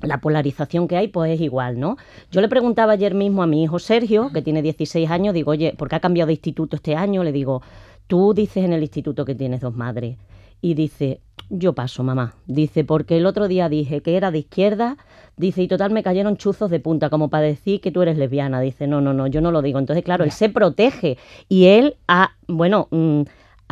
la 0.01 0.19
polarización 0.19 0.88
que 0.88 0.97
hay, 0.97 1.07
pues 1.09 1.32
es 1.32 1.41
igual, 1.41 1.79
¿no? 1.79 1.97
Yo 2.32 2.41
le 2.41 2.49
preguntaba 2.49 2.93
ayer 2.93 3.13
mismo 3.13 3.43
a 3.43 3.47
mi 3.47 3.63
hijo 3.63 3.79
Sergio, 3.79 4.32
que 4.34 4.41
tiene 4.41 4.61
16 4.61 5.09
años, 5.09 5.34
digo, 5.34 5.51
oye, 5.51 5.75
¿por 5.77 5.89
qué 5.89 5.95
ha 5.97 5.99
cambiado 5.99 6.27
de 6.27 6.34
instituto 6.34 6.75
este 6.75 6.95
año? 6.95 7.23
Le 7.23 7.32
digo, 7.32 7.61
tú 8.07 8.34
dices 8.34 8.63
en 8.63 8.73
el 8.73 8.82
instituto 8.82 9.25
que 9.25 9.36
tienes 9.36 9.61
dos 9.61 9.75
madres. 9.75 10.17
Y 10.59 10.75
dice, 10.75 11.21
yo 11.49 11.73
paso, 11.73 12.03
mamá. 12.03 12.36
Dice, 12.45 12.84
porque 12.84 13.17
el 13.17 13.25
otro 13.25 13.47
día 13.47 13.67
dije 13.69 14.01
que 14.01 14.15
era 14.15 14.32
de 14.32 14.39
izquierda, 14.39 14.97
dice, 15.41 15.61
y 15.61 15.67
total 15.67 15.91
me 15.91 16.03
cayeron 16.03 16.37
chuzos 16.37 16.71
de 16.71 16.79
punta, 16.79 17.09
como 17.09 17.29
para 17.29 17.43
decir 17.43 17.81
que 17.81 17.91
tú 17.91 18.01
eres 18.01 18.17
lesbiana. 18.17 18.61
Dice, 18.61 18.87
no, 18.87 19.01
no, 19.01 19.13
no, 19.13 19.27
yo 19.27 19.41
no 19.41 19.51
lo 19.51 19.61
digo. 19.61 19.79
Entonces, 19.79 20.05
claro, 20.05 20.23
él 20.23 20.31
se 20.31 20.47
protege 20.47 21.17
y 21.49 21.65
él 21.65 21.97
ha, 22.07 22.31
bueno... 22.47 22.87
Mm, 22.91 23.23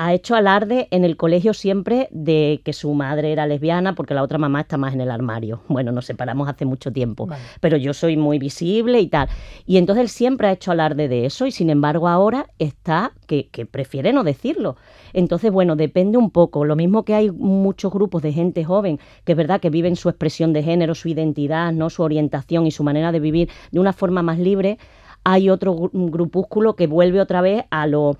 ha 0.02 0.14
hecho 0.14 0.34
alarde 0.34 0.88
en 0.92 1.04
el 1.04 1.18
colegio 1.18 1.54
siempre 1.54 2.08
de 2.12 2.62
que 2.64 2.72
su 2.72 2.94
madre 2.94 3.34
era 3.34 3.46
lesbiana 3.46 3.96
porque 3.96 4.14
la 4.14 4.24
otra 4.24 4.38
mamá 4.38 4.62
está 4.62 4.78
más 4.78 4.94
en 4.94 5.02
el 5.02 5.12
armario. 5.12 5.62
Bueno, 5.68 5.92
nos 5.92 6.06
separamos 6.06 6.48
hace 6.48 6.64
mucho 6.64 6.94
tiempo, 6.94 7.28
pero 7.60 7.76
yo 7.76 7.94
soy 7.94 8.16
muy 8.16 8.40
visible 8.40 9.02
y 9.02 9.08
tal. 9.08 9.28
Y 9.66 9.76
entonces 9.76 10.04
él 10.04 10.10
siempre 10.10 10.48
ha 10.48 10.54
hecho 10.54 10.72
alarde 10.72 11.10
de 11.10 11.26
eso 11.26 11.48
y 11.48 11.52
sin 11.52 11.70
embargo 11.70 12.08
ahora 12.08 12.48
está 12.60 13.12
que, 13.28 13.50
prefiere 13.70 14.14
no 14.14 14.24
decirlo. 14.24 14.78
Entonces, 15.12 15.52
bueno, 15.52 15.76
depende 15.76 16.18
un 16.18 16.32
poco. 16.32 16.64
Lo 16.64 16.78
mismo 16.78 17.04
que 17.04 17.14
hay 17.14 17.30
muchos 17.30 17.92
grupos 17.92 18.22
de 18.22 18.32
gente 18.32 18.64
joven 18.64 19.00
que 19.26 19.34
es 19.34 19.38
verdad 19.38 19.60
que 19.60 19.70
viven 19.70 19.98
su 19.98 20.08
expresión 20.08 20.54
de 20.54 20.64
género, 20.64 20.96
su 20.96 21.10
identidad, 21.10 21.74
no 21.74 21.90
su 21.90 22.04
orientación 22.04 22.66
y 22.66 22.72
su 22.72 22.86
manera 22.86 23.12
de 23.12 23.20
vivir 23.20 23.50
de 23.72 23.82
una 23.82 23.92
forma 23.92 24.24
más 24.24 24.40
libre. 24.40 24.78
Hay 25.26 25.50
otro 25.50 25.76
grupúsculo 25.92 26.78
que 26.78 26.88
vuelve 26.88 27.20
otra 27.20 27.42
vez 27.42 27.66
a 27.70 27.86
lo 27.86 28.16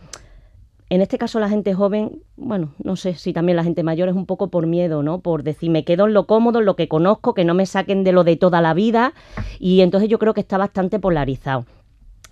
en 0.90 1.02
este 1.02 1.18
caso 1.20 1.40
la 1.40 1.50
gente 1.50 1.74
joven, 1.74 2.24
bueno, 2.36 2.74
no 2.84 2.96
sé 2.96 3.14
si 3.14 3.32
también 3.32 3.56
la 3.56 3.64
gente 3.64 3.84
mayor 3.84 4.10
es 4.10 4.16
un 4.16 4.26
poco 4.26 4.50
por 4.50 4.66
miedo, 4.66 5.04
¿no? 5.04 5.20
Por 5.20 5.44
decir, 5.44 5.70
me 5.70 5.86
quedo 5.86 6.08
en 6.08 6.14
lo 6.14 6.26
cómodo, 6.26 6.60
en 6.60 6.66
lo 6.66 6.76
que 6.76 6.88
conozco, 6.88 7.36
que 7.36 7.46
no 7.46 7.54
me 7.54 7.68
saquen 7.68 8.04
de 8.04 8.12
lo 8.12 8.24
de 8.24 8.38
toda 8.38 8.60
la 8.60 8.74
vida. 8.74 9.14
Y 9.60 9.82
entonces 9.82 10.10
yo 10.10 10.18
creo 10.18 10.34
que 10.34 10.42
está 10.42 10.58
bastante 10.58 11.00
polarizado. 11.00 11.66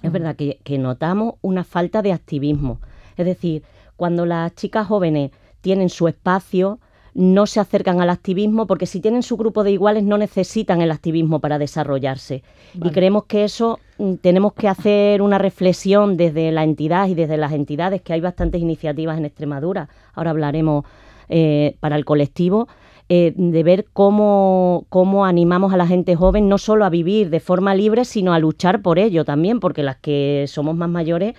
Es 0.01 0.11
verdad 0.11 0.35
que, 0.35 0.59
que 0.63 0.79
notamos 0.79 1.35
una 1.41 1.63
falta 1.63 2.01
de 2.01 2.13
activismo. 2.13 2.79
Es 3.15 3.25
decir, 3.25 3.63
cuando 3.95 4.25
las 4.25 4.55
chicas 4.55 4.87
jóvenes 4.87 5.31
tienen 5.61 5.89
su 5.89 6.07
espacio, 6.07 6.79
no 7.17 7.47
se 7.47 7.59
acercan 7.59 7.99
al 7.99 8.11
activismo 8.11 8.67
porque 8.67 8.85
si 8.85 9.01
tienen 9.01 9.23
su 9.23 9.37
grupo 9.37 9.63
de 9.63 9.71
iguales 9.71 10.03
no 10.03 10.19
necesitan 10.19 10.81
el 10.81 10.91
activismo 10.91 11.39
para 11.39 11.57
desarrollarse. 11.57 12.43
Y 12.75 12.91
creemos 12.91 13.25
que 13.25 13.43
eso 13.43 13.79
mm, 13.97 14.13
tenemos 14.21 14.53
que 14.53 14.67
hacer 14.67 15.23
una 15.23 15.39
reflexión 15.39 16.15
desde 16.15 16.51
la 16.51 16.63
entidad 16.63 17.07
y 17.07 17.15
desde 17.15 17.37
las 17.37 17.53
entidades, 17.53 18.03
que 18.03 18.13
hay 18.13 18.21
bastantes 18.21 18.61
iniciativas 18.61 19.17
en 19.17 19.25
Extremadura, 19.25 19.89
ahora 20.13 20.29
hablaremos 20.29 20.85
eh, 21.27 21.75
para 21.79 21.95
el 21.95 22.05
colectivo, 22.05 22.67
eh, 23.09 23.33
de 23.35 23.63
ver 23.63 23.87
cómo, 23.93 24.85
cómo 24.89 25.25
animamos 25.25 25.73
a 25.73 25.77
la 25.77 25.87
gente 25.87 26.15
joven 26.15 26.47
no 26.47 26.59
solo 26.59 26.85
a 26.85 26.89
vivir 26.91 27.31
de 27.31 27.39
forma 27.39 27.73
libre, 27.73 28.05
sino 28.05 28.31
a 28.31 28.37
luchar 28.37 28.83
por 28.83 28.99
ello 28.99 29.25
también, 29.25 29.59
porque 29.59 29.81
las 29.81 29.95
que 29.95 30.45
somos 30.47 30.75
más 30.75 30.89
mayores 30.89 31.33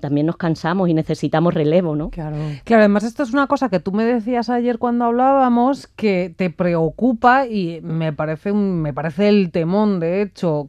también 0.00 0.26
nos 0.26 0.36
cansamos 0.36 0.88
y 0.88 0.94
necesitamos 0.94 1.54
relevo, 1.54 1.96
¿no? 1.96 2.10
Claro. 2.10 2.36
Claro, 2.64 2.82
además 2.82 3.04
esto 3.04 3.22
es 3.22 3.32
una 3.32 3.46
cosa 3.46 3.68
que 3.68 3.80
tú 3.80 3.92
me 3.92 4.04
decías 4.04 4.50
ayer 4.50 4.78
cuando 4.78 5.06
hablábamos 5.06 5.86
que 5.86 6.34
te 6.36 6.50
preocupa 6.50 7.46
y 7.46 7.80
me 7.82 8.12
parece 8.12 8.52
un, 8.52 8.82
me 8.82 8.92
parece 8.92 9.28
el 9.28 9.50
temón, 9.50 10.00
de 10.00 10.22
hecho, 10.22 10.68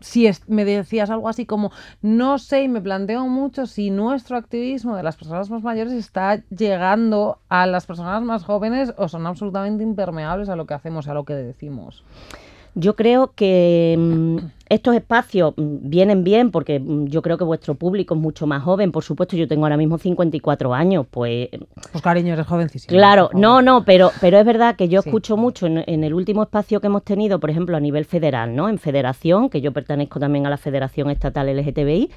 si 0.00 0.28
me 0.48 0.64
decías 0.64 1.10
algo 1.10 1.28
así 1.28 1.44
como, 1.44 1.70
no 2.00 2.38
sé, 2.38 2.62
y 2.62 2.68
me 2.68 2.80
planteo 2.80 3.26
mucho 3.26 3.66
si 3.66 3.90
nuestro 3.90 4.36
activismo 4.36 4.96
de 4.96 5.02
las 5.02 5.16
personas 5.16 5.50
más 5.50 5.62
mayores 5.62 5.92
está 5.92 6.42
llegando 6.48 7.38
a 7.48 7.66
las 7.66 7.86
personas 7.86 8.22
más 8.22 8.44
jóvenes 8.44 8.94
o 8.96 9.08
son 9.08 9.26
absolutamente 9.26 9.82
impermeables 9.82 10.48
a 10.48 10.56
lo 10.56 10.66
que 10.66 10.74
hacemos, 10.74 11.08
a 11.08 11.14
lo 11.14 11.24
que 11.24 11.34
decimos. 11.34 12.04
Yo 12.74 12.94
creo 12.94 13.32
que 13.34 13.96
mm, 13.98 14.36
estos 14.68 14.94
espacios 14.94 15.54
mm, 15.56 15.76
vienen 15.82 16.22
bien 16.24 16.50
porque 16.50 16.78
mm, 16.78 17.06
yo 17.06 17.22
creo 17.22 17.36
que 17.36 17.44
vuestro 17.44 17.74
público 17.74 18.14
es 18.14 18.20
mucho 18.20 18.46
más 18.46 18.62
joven. 18.62 18.92
Por 18.92 19.02
supuesto, 19.02 19.36
yo 19.36 19.48
tengo 19.48 19.64
ahora 19.64 19.76
mismo 19.76 19.98
54 19.98 20.72
años, 20.72 21.06
pues... 21.10 21.48
Pues 21.90 22.02
cariño, 22.02 22.34
eres 22.34 22.46
jovencísimo. 22.46 22.96
Claro, 22.96 23.30
no, 23.34 23.62
no, 23.62 23.84
pero, 23.84 24.12
pero 24.20 24.38
es 24.38 24.46
verdad 24.46 24.76
que 24.76 24.88
yo 24.88 25.00
escucho 25.00 25.36
mucho 25.36 25.66
en, 25.66 26.04
el 26.04 26.14
último 26.14 26.42
espacio 26.44 26.80
que 26.80 26.86
hemos 26.86 27.02
tenido, 27.02 27.40
por 27.40 27.50
ejemplo, 27.50 27.76
a 27.76 27.80
nivel 27.80 28.04
federal, 28.04 28.54
¿no? 28.54 28.68
En 28.68 28.78
federación, 28.78 29.50
que 29.50 29.60
yo 29.60 29.72
pertenezco 29.72 30.20
también 30.20 30.46
a 30.46 30.50
la 30.50 30.56
Federación 30.56 31.10
Estatal 31.10 31.48
LGTBI, 31.54 32.10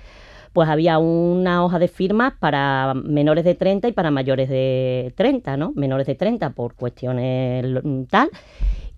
pues 0.54 0.70
había 0.70 1.00
una 1.00 1.66
hoja 1.66 1.80
de 1.80 1.88
firmas 1.88 2.34
para 2.40 2.94
menores 2.94 3.44
de 3.44 3.56
30 3.56 3.88
y 3.88 3.92
para 3.92 4.12
mayores 4.12 4.50
de 4.50 5.12
30, 5.18 5.58
¿no? 5.58 5.72
Menores 5.76 6.06
de 6.06 6.14
30 6.14 6.52
por 6.52 6.76
cuestiones 6.76 7.66
tal 8.12 8.30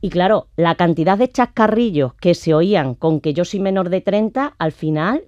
y 0.01 0.09
claro, 0.09 0.47
la 0.55 0.75
cantidad 0.75 1.17
de 1.17 1.29
chascarrillos 1.29 2.13
que 2.15 2.35
se 2.35 2.53
oían 2.53 2.95
con 2.95 3.21
que 3.21 3.33
yo 3.33 3.45
soy 3.45 3.59
menor 3.59 3.89
de 3.89 4.01
30, 4.01 4.55
al 4.57 4.71
final 4.71 5.23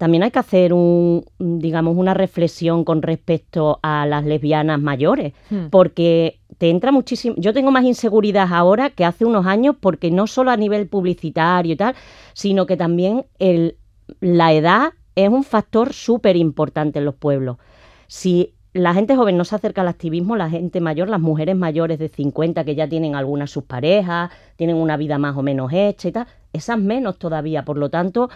también 0.00 0.22
hay 0.22 0.30
que 0.30 0.38
hacer 0.38 0.72
un, 0.72 1.26
digamos, 1.38 1.94
una 1.94 2.14
reflexión 2.14 2.84
con 2.84 3.02
respecto 3.02 3.80
a 3.82 4.06
las 4.06 4.24
lesbianas 4.24 4.80
mayores, 4.80 5.34
hmm. 5.50 5.66
porque 5.70 6.40
te 6.56 6.70
entra 6.70 6.90
muchísimo. 6.90 7.34
Yo 7.38 7.52
tengo 7.52 7.70
más 7.70 7.84
inseguridad 7.84 8.48
ahora 8.50 8.88
que 8.88 9.04
hace 9.04 9.26
unos 9.26 9.44
años, 9.44 9.76
porque 9.78 10.10
no 10.10 10.26
solo 10.26 10.52
a 10.52 10.56
nivel 10.56 10.88
publicitario 10.88 11.74
y 11.74 11.76
tal, 11.76 11.94
sino 12.32 12.64
que 12.64 12.78
también 12.78 13.26
el, 13.38 13.76
la 14.20 14.54
edad 14.54 14.92
es 15.16 15.28
un 15.28 15.44
factor 15.44 15.92
súper 15.92 16.34
importante 16.36 17.00
en 17.00 17.04
los 17.04 17.14
pueblos. 17.14 17.58
Si 18.06 18.54
la 18.72 18.94
gente 18.94 19.16
joven 19.16 19.36
no 19.36 19.44
se 19.44 19.56
acerca 19.56 19.80
al 19.80 19.88
activismo, 19.88 20.36
la 20.36 20.48
gente 20.48 20.80
mayor, 20.80 21.08
las 21.08 21.20
mujeres 21.20 21.56
mayores 21.56 21.98
de 21.98 22.08
50 22.08 22.64
que 22.64 22.74
ya 22.74 22.88
tienen 22.88 23.16
algunas 23.16 23.50
sus 23.50 23.64
parejas, 23.64 24.30
tienen 24.56 24.76
una 24.76 24.96
vida 24.96 25.18
más 25.18 25.36
o 25.36 25.42
menos 25.42 25.72
hecha 25.72 26.08
y 26.08 26.12
tal, 26.12 26.26
esas 26.52 26.78
menos 26.78 27.18
todavía. 27.18 27.64
Por 27.64 27.78
lo 27.78 27.90
tanto, 27.90 28.30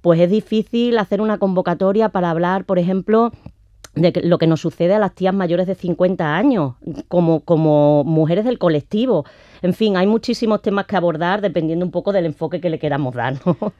pues 0.00 0.20
es 0.20 0.30
difícil 0.30 0.98
hacer 0.98 1.20
una 1.20 1.38
convocatoria 1.38 2.08
para 2.08 2.30
hablar, 2.30 2.64
por 2.64 2.78
ejemplo, 2.78 3.30
de 3.94 4.12
lo 4.24 4.38
que 4.38 4.46
nos 4.46 4.60
sucede 4.60 4.94
a 4.94 4.98
las 4.98 5.14
tías 5.14 5.34
mayores 5.34 5.66
de 5.66 5.74
50 5.74 6.36
años, 6.36 6.74
como, 7.08 7.40
como 7.40 8.04
mujeres 8.04 8.44
del 8.44 8.58
colectivo. 8.58 9.24
En 9.62 9.72
fin, 9.72 9.96
hay 9.96 10.06
muchísimos 10.06 10.62
temas 10.62 10.86
que 10.86 10.96
abordar 10.96 11.40
dependiendo 11.40 11.84
un 11.84 11.90
poco 11.90 12.12
del 12.12 12.26
enfoque 12.26 12.60
que 12.60 12.70
le 12.70 12.78
queramos 12.78 13.14
dar. 13.14 13.34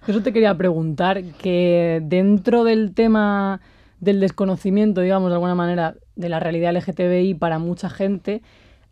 Eso 0.07 0.23
te 0.23 0.33
quería 0.33 0.57
preguntar, 0.57 1.23
que 1.43 2.01
dentro 2.05 2.65
del 2.65 2.95
tema 2.95 3.61
del 4.01 4.21
desconocimiento, 4.21 5.01
digamos, 5.01 5.31
de 5.31 5.35
alguna 5.35 5.55
manera, 5.55 5.95
de 6.15 6.29
la 6.29 6.41
realidad 6.41 6.75
LGTBI 6.75 7.35
para 7.35 7.59
mucha 7.59 7.89
gente, 7.89 8.43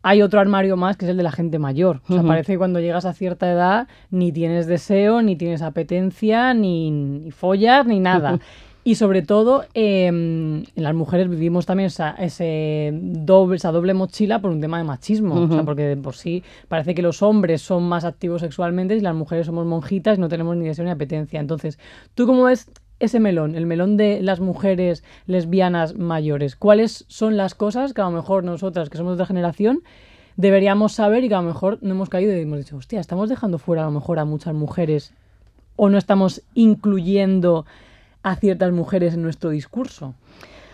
hay 0.02 0.20
otro 0.20 0.38
armario 0.38 0.76
más 0.76 0.98
que 0.98 1.06
es 1.06 1.10
el 1.10 1.16
de 1.16 1.22
la 1.22 1.32
gente 1.32 1.58
mayor. 1.58 2.02
O 2.08 2.12
sea, 2.12 2.22
parece 2.22 2.52
que 2.52 2.58
cuando 2.58 2.78
llegas 2.78 3.06
a 3.06 3.14
cierta 3.14 3.50
edad 3.50 3.88
ni 4.10 4.32
tienes 4.32 4.66
deseo, 4.66 5.22
ni 5.22 5.34
tienes 5.34 5.62
apetencia, 5.62 6.52
ni, 6.52 6.90
ni 6.90 7.30
follas, 7.30 7.86
ni 7.86 8.00
nada. 8.00 8.38
Y 8.86 8.96
sobre 8.96 9.22
todo, 9.22 9.64
em, 9.72 10.64
las 10.74 10.94
mujeres 10.94 11.30
vivimos 11.30 11.64
también 11.64 11.86
esa, 11.86 12.10
ese 12.10 12.90
doble, 12.92 13.56
esa 13.56 13.72
doble 13.72 13.94
mochila 13.94 14.42
por 14.42 14.50
un 14.50 14.60
tema 14.60 14.76
de 14.76 14.84
machismo. 14.84 15.36
o 15.36 15.48
sea, 15.48 15.62
porque 15.64 15.96
por 15.96 16.16
sí 16.16 16.44
parece 16.68 16.94
que 16.94 17.00
los 17.00 17.22
hombres 17.22 17.62
son 17.62 17.84
más 17.84 18.04
activos 18.04 18.42
sexualmente 18.42 18.94
y 18.94 19.00
las 19.00 19.14
mujeres 19.14 19.46
somos 19.46 19.64
monjitas 19.64 20.18
y 20.18 20.20
no 20.20 20.28
tenemos 20.28 20.54
ni 20.58 20.66
deseo 20.66 20.84
ni 20.84 20.90
apetencia. 20.90 21.40
Entonces, 21.40 21.78
¿tú 22.14 22.26
cómo 22.26 22.44
ves 22.44 22.70
ese 23.04 23.20
melón, 23.20 23.54
el 23.54 23.66
melón 23.66 23.96
de 23.96 24.22
las 24.22 24.40
mujeres 24.40 25.04
lesbianas 25.26 25.96
mayores? 25.96 26.56
¿Cuáles 26.56 27.04
son 27.08 27.36
las 27.36 27.54
cosas 27.54 27.94
que 27.94 28.00
a 28.00 28.04
lo 28.04 28.10
mejor 28.10 28.44
nosotras, 28.44 28.90
que 28.90 28.98
somos 28.98 29.12
de 29.12 29.14
otra 29.14 29.26
generación, 29.26 29.82
deberíamos 30.36 30.92
saber 30.92 31.24
y 31.24 31.28
que 31.28 31.34
a 31.34 31.42
lo 31.42 31.48
mejor 31.48 31.78
no 31.82 31.92
hemos 31.92 32.08
caído 32.08 32.36
y 32.36 32.40
hemos 32.40 32.58
dicho, 32.58 32.76
hostia, 32.76 33.00
estamos 33.00 33.28
dejando 33.28 33.58
fuera 33.58 33.82
a 33.82 33.86
lo 33.86 33.92
mejor 33.92 34.18
a 34.18 34.24
muchas 34.24 34.54
mujeres 34.54 35.12
o 35.76 35.88
no 35.90 35.98
estamos 35.98 36.42
incluyendo 36.54 37.66
a 38.22 38.36
ciertas 38.36 38.72
mujeres 38.72 39.14
en 39.14 39.22
nuestro 39.22 39.50
discurso? 39.50 40.14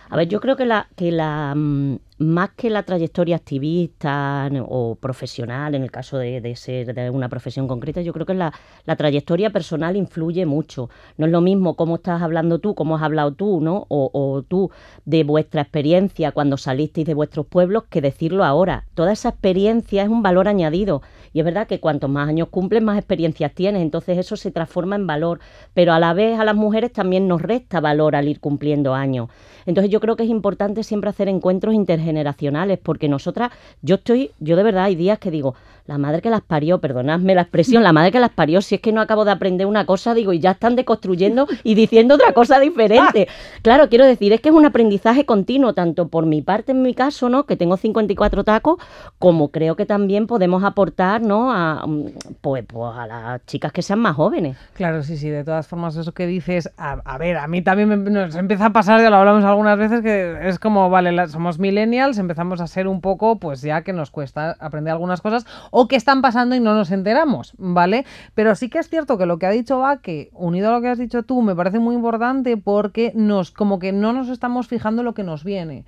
A 0.08 0.16
ver, 0.16 0.28
yo 0.28 0.40
creo 0.40 0.56
que 0.56 0.66
la, 0.66 0.88
que 0.96 1.12
la 1.12 1.54
mm, 1.54 1.98
más 2.20 2.50
que 2.50 2.68
la 2.68 2.82
trayectoria 2.82 3.36
activista 3.36 4.50
o 4.68 4.94
profesional, 4.96 5.74
en 5.74 5.82
el 5.82 5.90
caso 5.90 6.18
de, 6.18 6.54
ser 6.54 6.94
de 6.94 7.08
una 7.08 7.30
profesión 7.30 7.66
concreta, 7.66 8.02
yo 8.02 8.12
creo 8.12 8.26
que 8.26 8.34
la, 8.34 8.52
trayectoria 8.98 9.48
personal 9.48 9.96
influye 9.96 10.44
mucho. 10.44 10.90
No 11.16 11.24
es 11.24 11.32
lo 11.32 11.40
mismo 11.40 11.76
cómo 11.76 11.96
estás 11.96 12.20
hablando 12.20 12.58
tú, 12.58 12.74
cómo 12.74 12.96
has 12.96 13.02
hablado 13.02 13.32
tú, 13.32 13.62
¿no? 13.62 13.86
O, 13.88 14.10
o 14.12 14.42
tú 14.42 14.70
de 15.06 15.24
vuestra 15.24 15.62
experiencia 15.62 16.32
cuando 16.32 16.58
salisteis 16.58 17.06
de 17.06 17.14
vuestros 17.14 17.46
pueblos 17.46 17.84
que 17.88 18.02
decirlo 18.02 18.44
ahora. 18.44 18.84
Toda 18.92 19.12
esa 19.12 19.30
experiencia 19.30 20.02
es 20.02 20.10
un 20.10 20.22
valor 20.22 20.46
añadido. 20.46 21.00
Y 21.32 21.38
es 21.38 21.44
verdad 21.46 21.66
que 21.68 21.80
cuantos 21.80 22.10
más 22.10 22.28
años 22.28 22.48
cumples, 22.48 22.82
más 22.82 22.98
experiencias 22.98 23.54
tienes. 23.54 23.80
Entonces 23.80 24.18
eso 24.18 24.36
se 24.36 24.50
transforma 24.50 24.96
en 24.96 25.06
valor. 25.06 25.40
Pero 25.72 25.94
a 25.94 25.98
la 25.98 26.12
vez 26.12 26.38
a 26.38 26.44
las 26.44 26.56
mujeres 26.56 26.92
también 26.92 27.28
nos 27.28 27.40
resta 27.40 27.80
valor 27.80 28.14
al 28.14 28.28
ir 28.28 28.40
cumpliendo 28.40 28.92
años. 28.92 29.30
Entonces 29.64 29.90
yo 29.90 30.00
creo 30.00 30.16
que 30.16 30.24
es 30.24 30.28
importante 30.28 30.82
siempre 30.82 31.08
hacer 31.08 31.28
encuentros 31.28 31.74
intergeneracionales 31.74 32.09
generacionales, 32.10 32.78
porque 32.82 33.08
nosotras, 33.08 33.52
yo 33.82 33.94
estoy, 33.96 34.32
yo 34.40 34.56
de 34.56 34.64
verdad 34.64 34.84
hay 34.84 34.96
días 34.96 35.18
que 35.20 35.30
digo, 35.30 35.54
la 35.90 35.98
madre 35.98 36.22
que 36.22 36.30
las 36.30 36.42
parió, 36.42 36.78
perdonadme 36.78 37.34
la 37.34 37.42
expresión, 37.42 37.82
la 37.82 37.92
madre 37.92 38.12
que 38.12 38.20
las 38.20 38.30
parió, 38.30 38.62
si 38.62 38.76
es 38.76 38.80
que 38.80 38.92
no 38.92 39.00
acabo 39.00 39.24
de 39.24 39.32
aprender 39.32 39.66
una 39.66 39.86
cosa, 39.86 40.14
digo, 40.14 40.32
y 40.32 40.38
ya 40.38 40.52
están 40.52 40.76
deconstruyendo 40.76 41.48
y 41.64 41.74
diciendo 41.74 42.14
otra 42.14 42.32
cosa 42.32 42.60
diferente. 42.60 43.26
Claro, 43.62 43.88
quiero 43.88 44.06
decir, 44.06 44.32
es 44.32 44.40
que 44.40 44.48
es 44.48 44.54
un 44.54 44.64
aprendizaje 44.64 45.26
continuo, 45.26 45.74
tanto 45.74 46.08
por 46.08 46.24
mi 46.24 46.40
parte 46.40 46.72
en 46.72 46.82
mi 46.82 46.94
caso, 46.94 47.28
¿no? 47.28 47.44
Que 47.44 47.56
tengo 47.56 47.76
54 47.76 48.44
tacos, 48.44 48.78
como 49.18 49.50
creo 49.50 49.76
que 49.76 49.84
también 49.84 50.26
podemos 50.26 50.64
aportar, 50.64 51.20
¿no? 51.20 51.52
A, 51.52 51.84
mm, 51.86 52.04
pues, 52.40 52.64
pues 52.66 52.96
a 52.96 53.06
las 53.06 53.46
chicas 53.46 53.72
que 53.72 53.82
sean 53.82 53.98
más 53.98 54.16
jóvenes. 54.16 54.56
Claro, 54.74 55.02
sí, 55.02 55.16
sí, 55.16 55.28
de 55.28 55.44
todas 55.44 55.66
formas, 55.66 55.96
eso 55.96 56.12
que 56.12 56.26
dices, 56.26 56.70
a, 56.78 57.18
ver, 57.18 57.36
a 57.36 57.46
mí 57.48 57.60
también 57.60 57.88
me, 57.88 57.96
nos 57.96 58.34
empieza 58.36 58.66
a 58.66 58.72
pasar, 58.72 59.00
ya 59.02 59.10
lo 59.10 59.16
hablamos 59.16 59.44
algunas 59.44 59.76
veces, 59.76 60.00
que 60.00 60.48
es 60.48 60.58
como, 60.58 60.88
vale, 60.88 61.28
somos 61.28 61.58
millennials, 61.58 62.18
empezamos 62.18 62.60
a 62.60 62.66
ser 62.66 62.86
un 62.88 63.00
poco, 63.00 63.38
pues 63.38 63.60
ya 63.60 63.82
que 63.82 63.92
nos 63.92 64.10
cuesta 64.10 64.56
aprender 64.60 64.92
algunas 64.92 65.20
cosas, 65.20 65.44
o 65.70 65.79
que 65.88 65.96
están 65.96 66.22
pasando 66.22 66.54
y 66.54 66.60
no 66.60 66.74
nos 66.74 66.90
enteramos, 66.90 67.54
¿vale? 67.58 68.04
Pero 68.34 68.54
sí 68.54 68.68
que 68.68 68.78
es 68.78 68.88
cierto 68.88 69.18
que 69.18 69.26
lo 69.26 69.38
que 69.38 69.46
ha 69.46 69.50
dicho 69.50 69.78
va 69.78 70.00
que 70.00 70.30
unido 70.32 70.68
a 70.68 70.72
lo 70.72 70.80
que 70.80 70.88
has 70.88 70.98
dicho 70.98 71.22
tú, 71.22 71.42
me 71.42 71.54
parece 71.54 71.78
muy 71.78 71.94
importante 71.94 72.56
porque 72.56 73.12
nos, 73.14 73.50
como 73.50 73.78
que 73.78 73.92
no 73.92 74.12
nos 74.12 74.28
estamos 74.28 74.68
fijando 74.68 75.02
en 75.02 75.06
lo 75.06 75.14
que 75.14 75.24
nos 75.24 75.44
viene. 75.44 75.84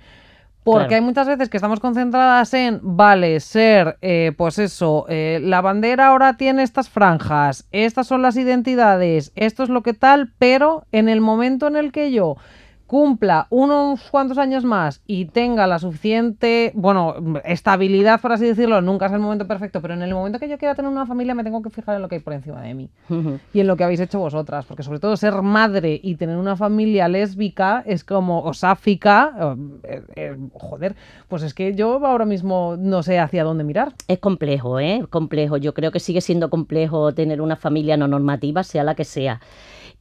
Porque 0.63 0.95
hay 0.95 1.01
muchas 1.01 1.27
veces 1.27 1.49
que 1.49 1.57
estamos 1.57 1.81
concentradas 1.81 2.53
en, 2.53 2.79
vale, 2.81 3.41
ser, 3.41 3.97
eh, 4.01 4.31
pues 4.37 4.59
eso, 4.59 5.05
eh, 5.09 5.39
la 5.43 5.59
bandera 5.59 6.07
ahora 6.07 6.37
tiene 6.37 6.63
estas 6.63 6.87
franjas, 6.87 7.67
estas 7.73 8.07
son 8.07 8.21
las 8.21 8.37
identidades, 8.37 9.33
esto 9.35 9.63
es 9.63 9.69
lo 9.69 9.83
que 9.83 9.93
tal, 9.93 10.31
pero 10.37 10.85
en 10.93 11.09
el 11.09 11.19
momento 11.19 11.67
en 11.67 11.75
el 11.75 11.91
que 11.91 12.13
yo 12.13 12.37
cumpla 12.93 13.47
unos 13.49 14.07
cuantos 14.11 14.37
años 14.37 14.63
más 14.65 15.01
y 15.07 15.25
tenga 15.25 15.65
la 15.65 15.79
suficiente, 15.79 16.71
bueno, 16.75 17.15
estabilidad, 17.43 18.21
por 18.21 18.33
así 18.33 18.45
decirlo, 18.45 18.81
nunca 18.81 19.07
es 19.07 19.13
el 19.13 19.19
momento 19.19 19.47
perfecto, 19.47 19.81
pero 19.81 19.95
en 19.95 20.03
el 20.03 20.13
momento 20.13 20.37
que 20.37 20.47
yo 20.47 20.59
quiera 20.59 20.75
tener 20.75 20.91
una 20.91 21.07
familia 21.07 21.33
me 21.33 21.43
tengo 21.43 21.63
que 21.63 21.71
fijar 21.71 21.95
en 21.95 22.03
lo 22.03 22.07
que 22.07 22.17
hay 22.17 22.21
por 22.21 22.33
encima 22.33 22.61
de 22.61 22.75
mí 22.75 22.91
y 23.51 23.61
en 23.61 23.65
lo 23.65 23.77
que 23.77 23.83
habéis 23.83 23.99
hecho 23.99 24.19
vosotras, 24.19 24.65
porque 24.67 24.83
sobre 24.83 24.99
todo 24.99 25.17
ser 25.17 25.41
madre 25.41 25.99
y 26.03 26.17
tener 26.17 26.37
una 26.37 26.55
familia 26.55 27.07
lésbica 27.07 27.81
es 27.87 28.03
como, 28.03 28.43
o 28.43 28.53
sáfica, 28.53 29.57
eh, 29.85 30.03
eh, 30.15 30.37
joder, 30.53 30.95
pues 31.29 31.41
es 31.41 31.55
que 31.55 31.73
yo 31.73 32.05
ahora 32.05 32.25
mismo 32.25 32.75
no 32.77 33.01
sé 33.01 33.17
hacia 33.17 33.43
dónde 33.43 33.63
mirar. 33.63 33.93
Es 34.07 34.19
complejo, 34.19 34.79
¿eh? 34.79 35.03
Complejo. 35.09 35.57
Yo 35.57 35.73
creo 35.73 35.91
que 35.91 35.99
sigue 35.99 36.21
siendo 36.21 36.51
complejo 36.51 37.11
tener 37.11 37.41
una 37.41 37.55
familia 37.55 37.97
no 37.97 38.07
normativa, 38.07 38.61
sea 38.63 38.83
la 38.83 38.93
que 38.93 39.03
sea. 39.03 39.41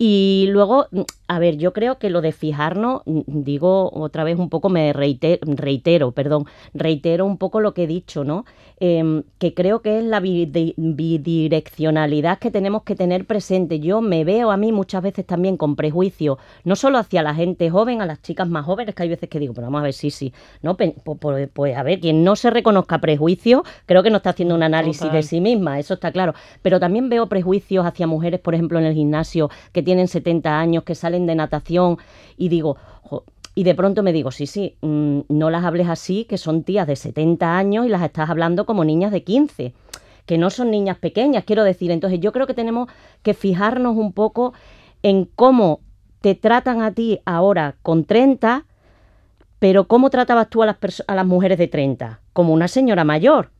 Y 0.04 0.46
luego, 0.48 0.88
a 1.28 1.38
ver, 1.38 1.58
yo 1.58 1.72
creo 1.72 2.00
que 2.00 2.10
lo 2.10 2.22
de 2.22 2.32
fijarnos, 2.32 3.02
digo 3.06 3.88
otra 3.92 4.24
vez 4.24 4.36
un 4.36 4.48
poco, 4.48 4.68
me 4.68 4.92
reitero, 4.92 5.38
reitero 5.54 6.10
perdón, 6.10 6.46
reitero 6.74 7.24
un 7.24 7.38
poco 7.38 7.60
lo 7.60 7.72
que 7.72 7.84
he 7.84 7.86
dicho, 7.86 8.24
¿no? 8.24 8.44
Em, 8.80 9.22
que 9.38 9.54
creo 9.54 9.80
que 9.80 10.00
es 10.00 10.04
la 10.04 10.18
bidireccionalidad 10.18 12.40
que 12.40 12.50
tenemos 12.50 12.82
que 12.82 12.96
tener 12.96 13.26
presente. 13.26 13.78
Yo 13.78 14.00
me 14.00 14.24
veo 14.24 14.50
a 14.50 14.56
mí 14.56 14.72
muchas 14.72 15.04
veces 15.04 15.24
también 15.24 15.56
con 15.56 15.76
prejuicio, 15.76 16.36
no 16.64 16.74
solo 16.74 16.98
hacia 16.98 17.22
la 17.22 17.32
gente 17.32 17.70
joven, 17.70 18.02
a 18.02 18.06
las 18.06 18.20
chicas 18.22 18.48
más 18.48 18.66
jóvenes, 18.66 18.96
que 18.96 19.04
hay 19.04 19.08
veces 19.08 19.28
que 19.28 19.38
digo, 19.38 19.54
pero 19.54 19.68
vamos 19.68 19.82
a 19.82 19.84
ver, 19.84 19.92
sí, 19.92 20.10
sí, 20.10 20.32
¿no? 20.62 20.76
Pues, 20.76 20.94
pues, 21.52 21.76
a 21.76 21.82
ver, 21.84 22.00
quien 22.00 22.24
no 22.24 22.34
se 22.34 22.50
reconozca 22.50 23.00
prejuicio, 23.00 23.62
creo 23.86 24.02
que 24.02 24.10
no 24.10 24.16
está 24.16 24.30
haciendo 24.30 24.56
un 24.56 24.64
análisis 24.64 25.12
de 25.12 25.22
sí 25.22 25.40
misma, 25.40 25.78
eso 25.78 25.94
está 25.94 26.10
claro. 26.10 26.34
Pero 26.60 26.80
también 26.80 27.08
veo 27.08 27.28
prejuicios 27.28 27.86
hacia 27.86 28.08
mujeres, 28.08 28.40
por 28.40 28.56
ejemplo, 28.56 28.80
en 28.80 28.86
el 28.86 28.94
gimnasio, 28.94 29.48
que 29.72 29.84
tienen 29.84 29.91
70 30.08 30.58
años, 30.58 30.84
que 30.84 30.94
salen 30.94 31.26
de 31.26 31.34
natación 31.34 31.98
y 32.36 32.48
digo, 32.48 32.76
y 33.54 33.64
de 33.64 33.74
pronto 33.74 34.02
me 34.02 34.12
digo, 34.12 34.30
sí, 34.30 34.46
sí, 34.46 34.76
mm, 34.80 35.20
no 35.28 35.50
las 35.50 35.64
hables 35.64 35.88
así, 35.88 36.24
que 36.24 36.38
son 36.38 36.62
tías 36.64 36.86
de 36.86 36.96
70 36.96 37.56
años 37.56 37.86
y 37.86 37.88
las 37.88 38.02
estás 38.02 38.30
hablando 38.30 38.64
como 38.64 38.84
niñas 38.84 39.12
de 39.12 39.24
15, 39.24 39.74
que 40.24 40.38
no 40.38 40.50
son 40.50 40.70
niñas 40.70 40.98
pequeñas, 40.98 41.44
quiero 41.44 41.64
decir. 41.64 41.90
Entonces 41.90 42.20
yo 42.20 42.32
creo 42.32 42.46
que 42.46 42.54
tenemos 42.54 42.88
que 43.22 43.34
fijarnos 43.34 43.96
un 43.96 44.12
poco 44.12 44.54
en 45.02 45.26
cómo 45.26 45.80
te 46.20 46.34
tratan 46.34 46.80
a 46.80 46.92
ti 46.92 47.20
ahora 47.26 47.76
con 47.82 48.04
30, 48.04 48.64
pero 49.58 49.86
cómo 49.86 50.08
tratabas 50.08 50.48
tú 50.48 50.62
a 50.62 50.66
las, 50.66 51.04
a 51.06 51.14
las 51.14 51.26
mujeres 51.26 51.58
de 51.58 51.68
30, 51.68 52.20
como 52.32 52.54
una 52.54 52.68
señora 52.68 53.04
mayor. 53.04 53.50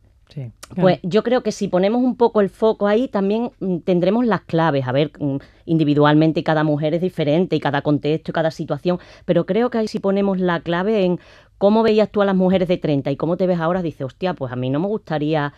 Pues 0.75 0.99
yo 1.03 1.23
creo 1.23 1.43
que 1.43 1.53
si 1.53 1.69
ponemos 1.69 2.03
un 2.03 2.17
poco 2.17 2.41
el 2.41 2.49
foco 2.49 2.87
ahí, 2.87 3.09
también 3.09 3.51
mm, 3.61 3.79
tendremos 3.79 4.27
las 4.27 4.43
claves. 4.43 4.87
A 4.87 4.93
ver, 4.93 5.13
mm, 5.19 5.37
individualmente 5.67 6.43
cada 6.43 6.65
mujer 6.65 6.95
es 6.95 7.01
diferente 7.01 7.57
y 7.57 7.61
cada 7.61 7.83
contexto 7.83 8.31
y 8.31 8.35
cada 8.35 8.51
situación, 8.51 8.99
pero 9.25 9.47
creo 9.47 9.71
que 9.71 9.79
ahí 9.79 9.89
si 9.89 9.99
ponemos 9.99 10.41
la 10.41 10.61
clave 10.61 11.05
en 11.05 11.21
cómo 11.59 11.83
veías 11.83 12.11
tú 12.11 12.23
a 12.23 12.25
las 12.25 12.37
mujeres 12.37 12.69
de 12.69 12.79
30 12.79 13.11
y 13.11 13.17
cómo 13.17 13.37
te 13.37 13.47
ves 13.47 13.61
ahora, 13.61 13.83
dices, 13.83 14.03
hostia, 14.03 14.35
pues 14.35 14.53
a 14.53 14.57
mí 14.57 14.71
no 14.71 14.81
me 14.81 14.89
gustaría 14.89 15.53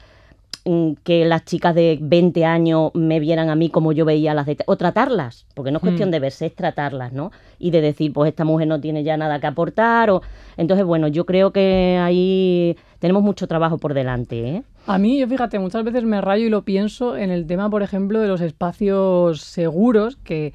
Mm, 0.67 0.95
que 1.05 1.27
las 1.27 1.45
chicas 1.45 1.75
de 1.75 1.99
20 2.01 2.47
años 2.47 2.91
me 2.95 3.21
vieran 3.21 3.51
a 3.51 3.55
mí 3.55 3.69
como 3.69 3.93
yo 3.93 4.07
veía 4.07 4.31
a 4.31 4.35
las 4.35 4.47
de... 4.47 4.57
o 4.65 4.77
tratarlas, 4.77 5.47
porque 5.53 5.71
no 5.71 5.77
es 5.77 5.83
cuestión 5.83 6.09
mm. 6.09 6.13
de 6.13 6.21
verse, 6.21 6.47
es 6.47 6.55
tratarlas, 6.55 7.13
¿no? 7.13 7.33
Y 7.59 7.71
de 7.71 7.83
decir, 7.83 8.15
pues 8.15 8.31
esta 8.31 8.45
mujer 8.45 8.67
no 8.69 8.81
tiene 8.81 9.05
ya 9.05 9.19
nada 9.19 9.41
que 9.41 9.47
aportar, 9.47 10.11
o... 10.11 10.23
Entonces, 10.57 10.87
bueno, 10.87 11.07
yo 11.09 11.27
creo 11.27 11.53
que 11.53 11.99
ahí 12.01 12.79
tenemos 13.05 13.23
mucho 13.23 13.47
trabajo 13.47 13.77
por 13.77 13.93
delante, 13.93 14.49
¿eh? 14.49 14.63
A 14.87 14.97
mí, 14.97 15.19
yo 15.19 15.29
fíjate, 15.29 15.59
muchas 15.59 15.85
veces 15.85 16.05
me 16.05 16.23
rayo 16.23 16.47
y 16.47 16.49
lo 16.49 16.63
pienso 16.63 17.19
en 17.19 17.31
el 17.31 17.47
tema, 17.47 17.69
por 17.69 17.83
ejemplo, 17.83 18.19
de 18.19 18.29
los 18.29 18.41
espacios 18.41 19.43
seguros, 19.43 20.17
que 20.17 20.55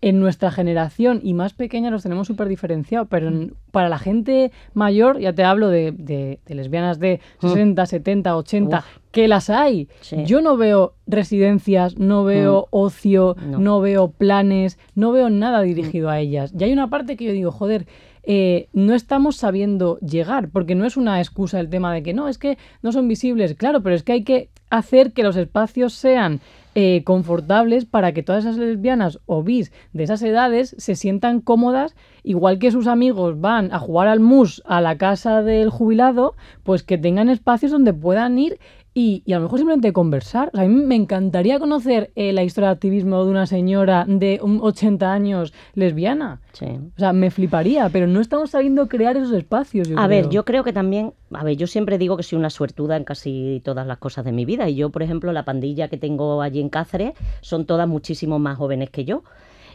en 0.00 0.18
nuestra 0.18 0.50
generación 0.50 1.20
y 1.22 1.34
más 1.34 1.52
pequeña 1.52 1.90
los 1.90 2.02
tenemos 2.02 2.26
súper 2.26 2.48
diferenciados, 2.48 3.08
pero 3.10 3.30
para 3.72 3.90
la 3.90 3.98
gente 3.98 4.52
mayor, 4.72 5.18
ya 5.20 5.34
te 5.34 5.44
hablo 5.44 5.68
de, 5.68 6.38
lesbianas 6.46 6.98
de 6.98 7.20
60, 7.42 7.84
70, 7.84 8.38
80, 8.38 8.84
que 9.10 9.28
las 9.28 9.50
hay. 9.50 9.88
Yo 10.24 10.40
no 10.40 10.56
veo 10.56 10.94
residencias, 11.06 11.98
no 11.98 12.24
veo 12.24 12.62
mm. 12.62 12.66
ocio, 12.70 13.36
no. 13.58 13.82
veo 13.82 14.10
planes, 14.12 14.78
no 14.94 15.12
veo 15.12 15.28
nada 15.28 15.60
dirigido 15.60 16.08
a 16.08 16.20
ellas. 16.20 16.54
Y 16.58 16.64
hay 16.64 16.72
una 16.72 16.88
parte 16.88 17.18
que 17.18 17.26
yo 17.26 17.32
digo, 17.32 17.52
joder, 17.52 17.86
eh, 18.24 18.68
no 18.72 18.94
estamos 18.94 19.36
sabiendo 19.36 19.98
llegar, 19.98 20.48
porque 20.50 20.74
no 20.74 20.84
es 20.84 20.96
una 20.96 21.20
excusa 21.20 21.60
el 21.60 21.70
tema 21.70 21.92
de 21.92 22.02
que 22.02 22.14
no, 22.14 22.28
es 22.28 22.38
que 22.38 22.58
no 22.82 22.92
son 22.92 23.08
visibles, 23.08 23.54
claro, 23.54 23.82
pero 23.82 23.94
es 23.94 24.02
que 24.02 24.12
hay 24.12 24.24
que 24.24 24.48
hacer 24.70 25.12
que 25.12 25.22
los 25.22 25.36
espacios 25.36 25.92
sean 25.92 26.40
eh, 26.74 27.02
confortables 27.04 27.84
para 27.84 28.12
que 28.12 28.22
todas 28.22 28.44
esas 28.44 28.56
lesbianas 28.56 29.18
o 29.26 29.42
bis 29.42 29.72
de 29.92 30.04
esas 30.04 30.22
edades 30.22 30.74
se 30.78 30.94
sientan 30.94 31.40
cómodas, 31.40 31.94
igual 32.22 32.58
que 32.58 32.70
sus 32.70 32.86
amigos 32.86 33.38
van 33.40 33.72
a 33.74 33.78
jugar 33.78 34.08
al 34.08 34.20
mus 34.20 34.62
a 34.64 34.80
la 34.80 34.96
casa 34.96 35.42
del 35.42 35.68
jubilado, 35.68 36.34
pues 36.62 36.82
que 36.82 36.96
tengan 36.96 37.28
espacios 37.28 37.72
donde 37.72 37.92
puedan 37.92 38.38
ir 38.38 38.58
y, 38.94 39.22
y 39.24 39.32
a 39.32 39.36
lo 39.36 39.44
mejor 39.44 39.58
simplemente 39.58 39.92
conversar. 39.92 40.50
O 40.52 40.56
sea, 40.56 40.64
a 40.64 40.68
mí 40.68 40.74
me 40.74 40.94
encantaría 40.94 41.58
conocer 41.58 42.12
eh, 42.14 42.32
la 42.32 42.42
historia 42.42 42.68
de 42.68 42.74
activismo 42.74 43.24
de 43.24 43.30
una 43.30 43.46
señora 43.46 44.04
de 44.06 44.40
un 44.42 44.60
80 44.60 45.12
años 45.12 45.54
lesbiana. 45.74 46.40
Sí. 46.52 46.66
O 46.66 46.98
sea, 46.98 47.12
me 47.12 47.30
fliparía, 47.30 47.88
pero 47.88 48.06
no 48.06 48.20
estamos 48.20 48.50
sabiendo 48.50 48.88
crear 48.88 49.16
esos 49.16 49.32
espacios. 49.32 49.88
yo 49.88 49.98
A 49.98 50.06
ver, 50.06 50.28
yo 50.28 50.44
creo 50.44 50.62
que 50.62 50.72
también, 50.72 51.14
a 51.32 51.42
ver, 51.42 51.56
yo 51.56 51.66
siempre 51.66 51.96
digo 51.96 52.16
que 52.16 52.22
soy 52.22 52.38
una 52.38 52.50
suertuda 52.50 52.96
en 52.96 53.04
casi 53.04 53.62
todas 53.64 53.86
las 53.86 53.98
cosas 53.98 54.24
de 54.24 54.32
mi 54.32 54.44
vida. 54.44 54.68
Y 54.68 54.74
yo, 54.74 54.90
por 54.90 55.02
ejemplo, 55.02 55.32
la 55.32 55.44
pandilla 55.44 55.88
que 55.88 55.96
tengo 55.96 56.42
allí 56.42 56.60
en 56.60 56.68
Cáceres 56.68 57.12
son 57.40 57.64
todas 57.64 57.88
muchísimo 57.88 58.38
más 58.38 58.58
jóvenes 58.58 58.90
que 58.90 59.04
yo. 59.04 59.22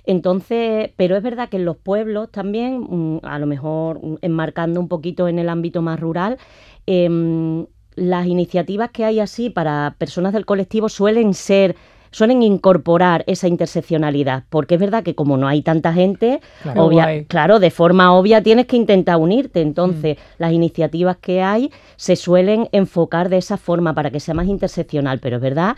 Entonces, 0.08 0.92
pero 0.96 1.18
es 1.18 1.24
verdad 1.24 1.50
que 1.50 1.58
en 1.58 1.66
los 1.66 1.76
pueblos 1.76 2.32
también, 2.32 2.80
mm, 2.80 3.20
a 3.24 3.40
lo 3.40 3.46
mejor 3.46 4.00
mm, 4.02 4.16
enmarcando 4.22 4.80
un 4.80 4.88
poquito 4.88 5.28
en 5.28 5.38
el 5.38 5.50
ámbito 5.50 5.82
más 5.82 6.00
rural, 6.00 6.38
em, 6.86 7.66
las 7.98 8.26
iniciativas 8.28 8.92
que 8.92 9.04
hay 9.04 9.20
así 9.20 9.50
para 9.50 9.96
personas 9.98 10.32
del 10.32 10.46
colectivo 10.46 10.88
suelen 10.88 11.34
ser 11.34 11.76
suelen 12.10 12.42
incorporar 12.42 13.26
esa 13.28 13.50
interseccionalidad, 13.50 14.46
porque 14.50 14.76
es 14.76 14.80
verdad 14.80 15.04
que 15.04 15.14
como 15.14 15.36
no 15.36 15.46
hay 15.48 15.62
tanta 15.62 15.92
gente, 15.92 16.40
Claro. 16.64 16.86
obvia- 16.86 17.60
de 17.60 17.70
forma 17.70 18.14
obvia 18.14 18.42
tienes 18.42 18.66
que 18.66 18.78
intentar 18.78 19.18
unirte. 19.18 19.60
Entonces, 19.62 20.18
las 20.38 20.54
iniciativas 20.54 21.18
que 21.18 21.42
hay 21.44 21.70
se 21.98 22.16
suelen 22.16 22.70
enfocar 22.72 23.28
de 23.28 23.38
esa 23.38 23.58
forma 23.58 23.94
para 23.94 24.10
que 24.10 24.22
sea 24.22 24.34
más 24.34 24.48
interseccional, 24.48 25.20
pero 25.20 25.36
es 25.36 25.42
verdad 25.42 25.76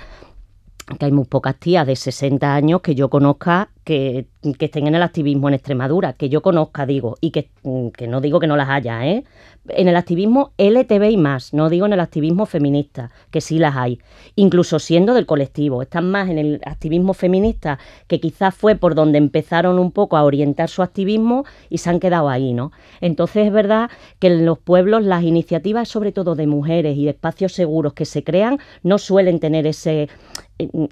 que 0.99 1.05
hay 1.05 1.11
muy 1.11 1.25
pocas 1.25 1.55
tías 1.55 1.85
de 1.87 1.95
60 1.95 2.53
años 2.53 2.81
que 2.81 2.93
yo 2.95 3.09
conozca 3.09 3.69
que, 3.89 4.27
estén 4.59 4.85
en 4.85 4.93
el 4.93 5.01
activismo 5.01 5.47
en 5.47 5.55
Extremadura, 5.55 6.13
que 6.13 6.29
yo 6.29 6.43
conozca, 6.43 6.85
digo, 6.85 7.17
y 7.21 7.31
que, 7.31 7.49
que 7.97 8.07
no 8.07 8.21
digo 8.21 8.39
que 8.39 8.45
no 8.45 8.55
las 8.55 8.69
haya, 8.69 9.07
¿eh? 9.07 9.23
En 9.67 9.87
el 9.87 9.95
activismo 9.95 10.51
LTV 10.57 11.09
y 11.09 11.17
más, 11.17 11.55
no 11.55 11.69
digo 11.69 11.87
en 11.87 11.93
el 11.93 11.99
activismo 11.99 12.45
feminista, 12.45 13.09
que 13.31 13.41
sí 13.41 13.57
las 13.57 13.75
hay, 13.75 13.99
incluso 14.35 14.77
siendo 14.77 15.15
del 15.15 15.25
colectivo, 15.25 15.81
están 15.81 16.11
más 16.11 16.29
en 16.29 16.37
el 16.37 16.61
activismo 16.65 17.15
feminista, 17.15 17.79
que 18.05 18.19
quizás 18.19 18.53
fue 18.53 18.75
por 18.75 18.93
donde 18.93 19.17
empezaron 19.17 19.79
un 19.79 19.91
poco 19.91 20.17
a 20.17 20.23
orientar 20.23 20.69
su 20.69 20.83
activismo 20.83 21.45
y 21.69 21.79
se 21.79 21.89
han 21.89 21.99
quedado 21.99 22.29
ahí, 22.29 22.53
¿no? 22.53 22.71
Entonces 23.01 23.47
es 23.47 23.51
verdad 23.51 23.89
que 24.19 24.27
en 24.27 24.45
los 24.45 24.59
pueblos 24.59 25.03
las 25.03 25.23
iniciativas, 25.23 25.89
sobre 25.89 26.11
todo 26.11 26.35
de 26.35 26.45
mujeres 26.45 26.95
y 26.95 27.05
de 27.05 27.11
espacios 27.11 27.53
seguros 27.53 27.93
que 27.93 28.05
se 28.05 28.23
crean, 28.23 28.59
no 28.83 28.99
suelen 28.99 29.39
tener 29.39 29.65
ese 29.65 30.09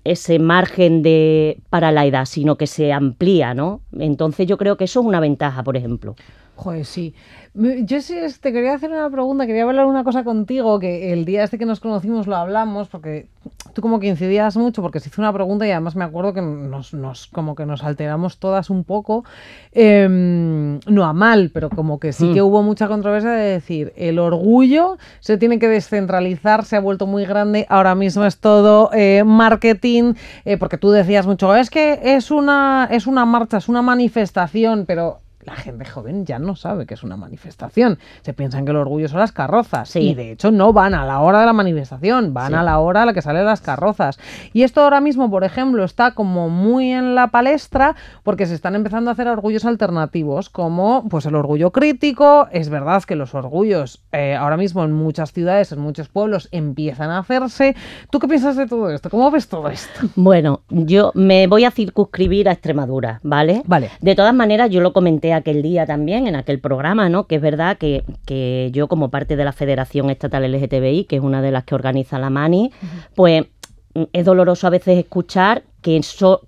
ese 0.03 0.39
margen 0.39 1.01
de 1.01 1.59
para 1.69 1.91
la 1.91 2.05
edad, 2.05 2.25
sino 2.25 2.57
que 2.57 2.67
se 2.67 2.86
amplía, 2.93 3.53
¿no? 3.53 3.81
Entonces 3.97 4.47
yo 4.47 4.57
creo 4.57 4.77
que 4.77 4.85
eso 4.85 5.01
es 5.01 5.05
una 5.05 5.19
ventaja, 5.19 5.63
por 5.63 5.77
ejemplo. 5.77 6.15
Joder, 6.57 6.85
sí. 6.85 7.13
Yo 7.53 8.01
sí 8.01 8.15
te 8.41 8.51
quería 8.51 8.73
hacer 8.73 8.89
una 8.89 9.11
pregunta, 9.11 9.45
quería 9.45 9.61
hablar 9.63 9.85
una 9.85 10.03
cosa 10.03 10.23
contigo, 10.23 10.79
que 10.79 11.13
el 11.13 11.23
día 11.23 11.43
este 11.43 11.59
que 11.59 11.67
nos 11.67 11.79
conocimos 11.79 12.25
lo 12.25 12.35
hablamos, 12.35 12.87
porque 12.87 13.27
tú 13.73 13.83
como 13.83 13.99
que 13.99 14.07
incidías 14.07 14.57
mucho, 14.57 14.81
porque 14.81 14.99
se 14.99 15.09
hizo 15.09 15.21
una 15.21 15.31
pregunta 15.31 15.67
y 15.67 15.71
además 15.71 15.95
me 15.95 16.03
acuerdo 16.03 16.33
que 16.33 16.41
nos, 16.41 16.95
nos 16.95 17.27
como 17.27 17.53
que 17.53 17.67
nos 17.67 17.83
alteramos 17.83 18.39
todas 18.39 18.71
un 18.71 18.83
poco, 18.83 19.23
em, 19.71 20.79
no 20.87 21.05
a 21.05 21.13
mal, 21.13 21.51
pero 21.53 21.69
como 21.69 21.99
que 21.99 22.11
sí 22.11 22.33
que 22.33 22.41
hubo 22.41 22.63
mucha 22.63 22.87
controversia 22.87 23.31
de 23.31 23.51
decir, 23.51 23.93
el 23.95 24.17
orgullo 24.17 24.97
se 25.19 25.37
tiene 25.37 25.59
que 25.59 25.67
descentralizar, 25.67 26.65
se 26.65 26.75
ha 26.75 26.79
vuelto 26.79 27.05
muy 27.05 27.25
grande, 27.25 27.67
ahora 27.69 27.93
mismo 27.93 28.25
es 28.25 28.39
todo 28.39 28.89
eh, 28.93 29.23
marketing, 29.23 30.15
eh, 30.43 30.57
porque 30.57 30.79
tú 30.79 30.89
decías 30.89 31.27
mucho, 31.27 31.55
es 31.55 31.69
que 31.69 31.99
es 32.03 32.31
una, 32.31 32.87
es 32.89 33.05
una 33.05 33.25
marcha, 33.25 33.57
es 33.57 33.69
una 33.69 33.83
manifestación, 33.83 34.85
pero 34.87 35.19
la 35.47 35.55
gente 35.55 35.85
joven 35.85 36.25
ya 36.25 36.39
no 36.39 36.55
sabe 36.57 36.85
que 36.85 36.93
es 36.93 37.03
una 37.03 37.15
manifestación. 37.15 37.99
Se 38.21 38.33
piensan 38.33 38.65
que 38.65 38.71
el 38.71 38.77
orgullo 38.77 39.07
son 39.07 39.19
las 39.21 39.31
carrozas. 39.31 39.89
Sí. 39.89 39.99
Y 39.99 40.13
de 40.13 40.33
hecho 40.33 40.51
no 40.51 40.73
van 40.73 40.93
a 40.93 41.05
la 41.05 41.21
hora 41.21 41.39
de 41.39 41.45
la 41.45 41.53
manifestación, 41.53 42.33
van 42.33 42.49
Sí. 42.49 42.53
a 42.55 42.63
la 42.63 42.79
hora 42.79 43.03
a 43.03 43.05
la 43.05 43.13
que 43.13 43.21
salen 43.21 43.45
las 43.45 43.61
carrozas. 43.61 44.19
Y 44.51 44.63
esto 44.63 44.81
ahora 44.81 44.99
mismo, 44.99 45.31
por 45.31 45.45
ejemplo, 45.45 45.85
está 45.85 46.11
como 46.11 46.49
muy 46.49 46.91
en 46.91 47.15
la 47.15 47.27
palestra 47.27 47.95
porque 48.23 48.45
se 48.45 48.55
están 48.55 48.75
empezando 48.75 49.09
a 49.09 49.13
hacer 49.13 49.29
orgullos 49.29 49.63
alternativos, 49.63 50.49
como 50.49 51.07
pues 51.09 51.25
el 51.25 51.35
orgullo 51.35 51.71
crítico. 51.71 52.49
Es 52.51 52.67
verdad 52.69 53.03
que 53.03 53.15
los 53.15 53.33
orgullos 53.33 54.01
eh, 54.11 54.35
ahora 54.35 54.57
mismo 54.57 54.83
en 54.83 54.91
muchas 54.91 55.31
ciudades, 55.31 55.71
en 55.71 55.79
muchos 55.79 56.09
pueblos, 56.09 56.49
empiezan 56.51 57.09
a 57.09 57.19
hacerse. 57.19 57.73
¿Tú 58.11 58.19
qué 58.19 58.27
piensas 58.27 58.57
de 58.57 58.67
todo 58.67 58.89
esto? 58.91 59.09
¿Cómo 59.09 59.31
ves 59.31 59.47
todo 59.47 59.69
esto? 59.69 60.07
Bueno, 60.17 60.59
yo 60.69 61.11
me 61.15 61.47
voy 61.47 61.63
a 61.63 61.71
circunscribir 61.71 62.49
a 62.49 62.51
Extremadura, 62.51 63.21
¿vale? 63.23 63.63
Vale. 63.65 63.91
De 64.01 64.13
todas 64.13 64.33
maneras, 64.33 64.69
yo 64.69 64.81
lo 64.81 64.91
comenté 64.91 65.36
aquel 65.37 65.61
día 65.61 65.85
también, 65.85 66.27
en 66.27 66.35
aquel 66.35 66.59
programa, 66.59 67.09
¿no? 67.09 67.27
Que 67.27 67.35
es 67.35 67.41
verdad 67.41 67.77
que, 67.77 68.03
que 68.25 68.69
yo, 68.73 68.87
como 68.87 69.09
parte 69.09 69.35
de 69.35 69.45
la 69.45 69.53
Federación 69.53 70.09
Estatal 70.09 70.51
LGTBI, 70.51 71.05
que 71.05 71.17
es 71.17 71.21
una 71.21 71.41
de 71.41 71.51
las 71.51 71.63
que 71.63 71.75
organiza 71.75 72.19
la 72.19 72.29
MANI, 72.29 72.71
pues 73.15 73.45
mm, 73.93 74.03
es 74.13 74.25
doloroso 74.25 74.67
a 74.67 74.71
veces 74.71 74.97
escuchar 74.97 75.63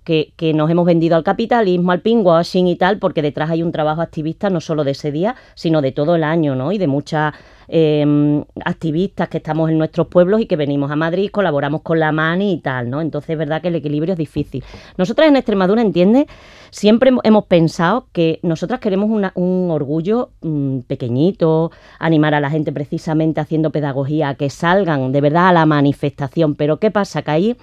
que, 0.04 0.52
nos 0.54 0.70
hemos 0.70 0.84
vendido 0.84 1.16
al 1.16 1.24
capitalismo, 1.24 1.92
al 1.92 2.00
pinkwashing 2.00 2.66
y 2.66 2.76
tal, 2.76 2.98
porque 2.98 3.22
detrás 3.22 3.50
hay 3.50 3.62
un 3.62 3.72
trabajo 3.72 4.02
activista 4.02 4.50
no 4.50 4.60
solo 4.60 4.84
de 4.84 4.90
ese 4.92 5.10
día, 5.10 5.34
sino 5.54 5.80
de 5.80 5.92
todo 5.92 6.14
el 6.14 6.24
año, 6.24 6.54
¿no? 6.54 6.72
Y 6.72 6.78
de 6.78 6.86
muchas 6.86 7.32
eh, 7.68 8.42
activistas 8.64 9.28
que 9.28 9.38
estamos 9.38 9.70
en 9.70 9.78
nuestros 9.78 10.08
pueblos 10.08 10.40
y 10.40 10.46
que 10.46 10.56
venimos 10.56 10.90
a 10.90 10.96
Madrid, 10.96 11.30
colaboramos 11.30 11.82
con 11.82 11.98
la 12.00 12.10
MANI 12.12 12.52
y 12.52 12.58
tal, 12.58 12.90
¿no? 12.90 13.00
Entonces 13.00 13.30
es 13.30 13.38
verdad 13.38 13.62
que 13.62 13.68
el 13.68 13.76
equilibrio 13.76 14.12
es 14.12 14.18
difícil. 14.18 14.62
Nosotras 14.96 15.28
en 15.28 15.36
Extremadura, 15.36 15.80
¿entiendes? 15.80 16.26
Siempre 16.70 17.10
hemo- 17.12 17.20
hemos 17.24 17.44
pensado 17.46 18.08
que 18.12 18.40
nosotras 18.42 18.80
queremos 18.80 19.08
una- 19.10 19.32
un 19.36 19.68
orgullo 19.70 20.30
mm, 20.42 20.80
pequeñito, 20.80 21.70
animar 21.98 22.34
a 22.34 22.40
la 22.40 22.50
gente 22.50 22.72
precisamente 22.72 23.40
haciendo 23.40 23.70
pedagogía, 23.70 24.34
que 24.34 24.50
salgan 24.50 25.12
de 25.12 25.20
verdad 25.20 25.48
a 25.48 25.52
la 25.52 25.66
manifestación. 25.66 26.56
Pero 26.56 26.78
¿qué 26.78 26.90
pasa? 26.90 27.22
Que 27.22 27.30
ahí 27.30 27.56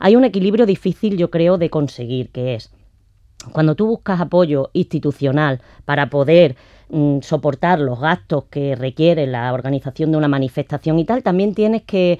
hay 0.00 0.16
un 0.16 0.24
equilibrio 0.24 0.66
difícil, 0.66 1.16
yo 1.16 1.30
creo, 1.30 1.58
de 1.58 1.70
conseguir, 1.70 2.30
que 2.30 2.54
es 2.56 2.72
cuando 3.52 3.74
tú 3.74 3.86
buscas 3.86 4.20
apoyo 4.20 4.70
institucional 4.72 5.60
para 5.84 6.10
poder 6.10 6.56
mm, 6.88 7.20
soportar 7.20 7.78
los 7.78 8.00
gastos 8.00 8.44
que 8.50 8.74
requiere 8.74 9.26
la 9.26 9.52
organización 9.52 10.10
de 10.10 10.18
una 10.18 10.28
manifestación 10.28 10.98
y 10.98 11.04
tal, 11.04 11.22
también 11.22 11.54
tienes 11.54 11.82
que, 11.82 12.18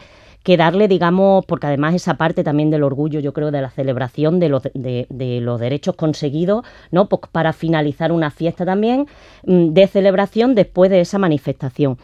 darle, 0.57 0.89
digamos, 0.89 1.45
porque 1.47 1.68
además 1.68 1.95
esa 1.95 2.14
parte 2.14 2.43
también 2.43 2.70
del 2.70 2.83
orgullo, 2.83 3.20
yo 3.20 3.33
creo, 3.33 3.51
de 3.51 3.62
la 3.62 3.70
celebración 3.70 4.41
de 4.41 4.49
los, 4.49 4.62
de, 4.74 5.07
de 5.09 5.41
los 5.41 5.61
derechos 5.61 5.95
conseguidos, 5.95 6.64
¿no? 6.91 7.09
Pues 7.09 7.22
para 7.31 7.53
finalizar 7.53 8.12
una 8.12 8.31
fiesta 8.31 8.64
también 8.64 9.07
mm, 9.45 9.68
de 9.68 9.87
celebración 9.87 10.55
después 10.55 10.91
de 10.91 11.01
esa 11.01 11.18
manifestación. 11.18 11.99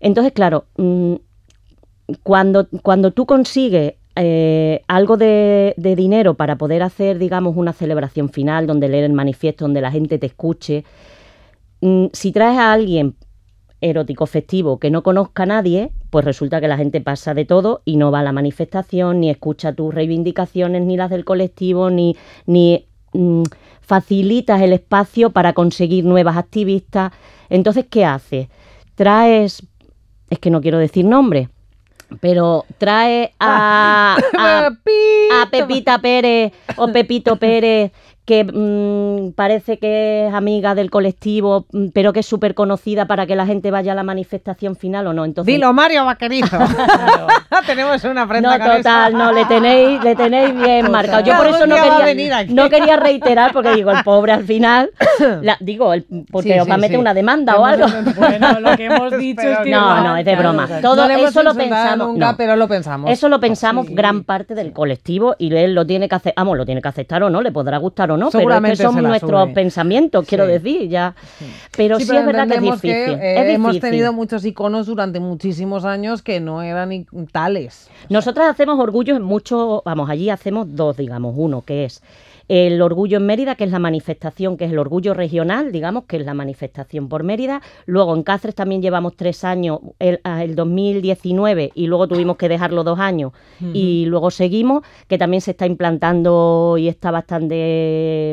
Entonces, 0.00 0.32
claro, 0.32 0.64
mm, 0.76 1.14
cuando 2.22 3.10
tú 3.12 3.26
consigues 3.26 3.94
eh, 4.14 4.82
algo 4.88 5.16
de, 5.16 5.74
dinero 5.76 6.34
para 6.34 6.56
poder 6.56 6.82
hacer, 6.82 7.18
digamos, 7.18 7.56
una 7.56 7.72
celebración 7.72 8.28
final 8.28 8.66
donde 8.66 8.88
leer 8.88 9.04
el 9.04 9.12
manifiesto, 9.12 9.64
donde 9.64 9.80
la 9.80 9.90
gente 9.90 10.18
te 10.18 10.26
escuche, 10.26 10.84
mm, 11.80 12.06
si 12.12 12.32
traes 12.32 12.58
a 12.58 12.72
alguien 12.72 13.16
erótico 13.80 14.26
festivo 14.26 14.78
que 14.78 14.90
no 14.90 15.02
conozca 15.02 15.42
a 15.42 15.46
nadie, 15.46 15.90
pues 16.10 16.24
resulta 16.24 16.60
que 16.60 16.68
la 16.68 16.76
gente 16.76 17.00
pasa 17.00 17.34
de 17.34 17.44
todo 17.44 17.82
y 17.84 17.96
no 17.96 18.10
va 18.12 18.20
a 18.20 18.22
la 18.22 18.32
manifestación, 18.32 19.20
ni 19.20 19.30
escucha 19.30 19.72
tus 19.72 19.94
reivindicaciones, 19.94 20.82
ni 20.82 20.96
las 20.96 21.10
del 21.10 21.24
colectivo, 21.24 21.90
ni, 21.90 22.16
ni 22.46 22.86
mm, 23.14 23.42
facilitas 23.80 24.60
el 24.60 24.74
espacio 24.74 25.30
para 25.30 25.54
conseguir 25.54 26.04
nuevas 26.04 26.36
activistas. 26.36 27.12
Entonces, 27.48 27.86
¿qué 27.88 28.04
haces? 28.04 28.48
Traes, 28.94 29.66
es 30.30 30.38
que 30.38 30.50
no 30.50 30.60
quiero 30.60 30.78
decir 30.78 31.04
nombre, 31.04 31.48
pero 32.20 32.64
trae 32.78 33.32
a, 33.40 34.16
a, 34.38 34.70
a 35.42 35.50
Pepita 35.50 35.98
Pérez 35.98 36.52
o 36.76 36.88
Pepito 36.88 37.36
Pérez, 37.36 37.92
que 38.24 38.44
mm, 38.44 39.32
parece 39.32 39.78
que 39.78 40.28
es 40.28 40.34
amiga 40.34 40.74
del 40.74 40.90
colectivo, 40.90 41.66
mm, 41.72 41.88
pero 41.92 42.12
que 42.12 42.20
es 42.20 42.26
súper 42.26 42.54
conocida 42.54 43.06
para 43.06 43.26
que 43.26 43.34
la 43.36 43.46
gente 43.46 43.70
vaya 43.70 43.92
a 43.92 43.94
la 43.94 44.04
manifestación 44.04 44.76
final 44.76 45.06
o 45.08 45.12
no. 45.12 45.24
Entonces, 45.24 45.52
Dilo, 45.52 45.72
Mario 45.72 46.04
Vaquerizo. 46.04 46.56
Tenemos 47.66 48.02
una 48.04 48.26
prenda 48.26 48.58
no, 48.58 48.76
total, 48.76 49.12
no, 49.14 49.32
le 49.32 49.44
tenéis, 49.44 50.02
le 50.02 50.16
tenéis 50.16 50.54
bien 50.54 50.90
marcado. 50.90 51.22
Yo 51.24 51.36
por 51.36 51.46
eso 51.48 51.66
no 51.66 51.76
quería, 52.04 52.44
no 52.44 52.68
quería 52.68 52.96
reiterar, 52.96 53.52
porque 53.52 53.72
digo, 53.74 53.90
el 53.90 54.02
pobre 54.04 54.32
al 54.32 54.44
final, 54.44 54.90
la- 55.42 55.56
digo, 55.60 55.92
el- 55.92 56.06
porque 56.30 56.54
Sí, 56.54 56.58
os 56.60 56.68
va 56.68 56.74
a 56.74 56.78
meter 56.78 56.96
sí. 56.96 57.00
una 57.00 57.14
demanda 57.14 57.56
o 57.56 57.64
algo. 57.64 57.86
Bueno, 58.16 58.60
lo 58.60 58.76
que 58.76 58.84
hemos 58.86 59.12
dicho 59.18 59.42
es 59.42 59.58
que... 59.58 59.70
No, 59.70 60.00
no, 60.02 60.16
es 60.16 60.24
de 60.24 60.36
broma. 60.36 60.68
Todo 60.80 61.08
no 61.08 61.14
eso 61.14 61.42
lo 61.42 61.54
pensamos. 61.54 62.08
nunca, 62.08 62.30
no. 62.32 62.36
pero 62.36 62.56
lo 62.56 62.68
pensamos. 62.68 63.10
Eso 63.10 63.28
lo 63.28 63.38
pensamos 63.40 63.86
Sí. 63.86 63.94
gran 63.94 64.22
parte 64.24 64.54
del 64.54 64.72
colectivo 64.72 65.34
y 65.38 65.54
él 65.54 65.74
lo 65.74 65.84
tiene 65.86 66.08
que 66.08 66.14
hacer, 66.14 66.34
vamos, 66.36 66.56
lo 66.56 66.64
tiene 66.64 66.80
que 66.80 66.88
aceptar 66.88 67.22
o 67.22 67.30
no, 67.30 67.42
le 67.42 67.50
podrá 67.52 67.78
gustar 67.78 68.11
claro, 68.14 68.16
¿no? 68.16 68.26
Pero 68.26 68.26
es 68.26 68.32
que 68.32 68.38
Seguramente 68.38 68.82
son 68.82 69.02
nuestros 69.02 69.48
pensamientos, 69.50 70.26
quiero 70.26 70.46
Sí. 70.46 70.52
decir, 70.52 70.88
ya. 70.88 71.14
Pero 71.76 71.98
sí, 71.98 72.04
pero 72.06 72.20
es 72.20 72.26
verdad 72.26 72.48
que 72.48 72.54
es 72.54 72.60
difícil. 72.62 72.90
eh, 72.90 73.48
es 73.48 73.54
hemos 73.54 73.78
tenido 73.80 74.12
muchos 74.12 74.44
iconos 74.44 74.86
durante 74.86 75.20
muchísimos 75.20 75.84
años 75.84 76.22
que 76.22 76.40
no 76.40 76.62
eran 76.62 77.06
tales. 77.30 77.88
Nosotras 78.08 78.48
hacemos 78.50 78.78
orgullos 78.78 79.16
en 79.16 79.22
muchos, 79.22 79.82
vamos, 79.84 80.08
allí 80.10 80.30
hacemos 80.30 80.66
dos, 80.74 80.96
digamos, 80.96 81.34
uno 81.36 81.62
que 81.62 81.84
es 81.84 82.02
el 82.48 82.82
orgullo 82.82 83.16
en 83.18 83.24
Mérida, 83.24 83.54
que 83.54 83.64
es 83.64 83.70
la 83.70 83.78
manifestación, 83.78 84.56
que 84.58 84.64
es 84.66 84.72
el 84.72 84.78
orgullo 84.78 85.14
regional, 85.14 85.72
digamos, 85.72 86.04
que 86.04 86.16
es 86.18 86.26
la 86.26 86.34
manifestación 86.34 87.08
por 87.08 87.22
Mérida. 87.22 87.62
Luego 87.86 88.14
en 88.14 88.24
Cáceres 88.24 88.54
también 88.56 88.82
llevamos 88.82 89.16
tres 89.16 89.44
años, 89.44 89.78
el, 90.00 90.20
ah, 90.24 90.42
el 90.44 90.54
2019, 90.56 91.70
y 91.74 91.86
luego 91.86 92.08
tuvimos 92.08 92.36
que 92.36 92.48
dejarlo 92.50 92.84
dos 92.84 92.98
años, 92.98 93.32
y 93.72 94.04
luego 94.06 94.30
seguimos, 94.30 94.82
que 95.08 95.16
también 95.18 95.40
se 95.40 95.52
está 95.52 95.66
implantando 95.66 96.76
y 96.78 96.88
está 96.88 97.10
bastante 97.10 97.54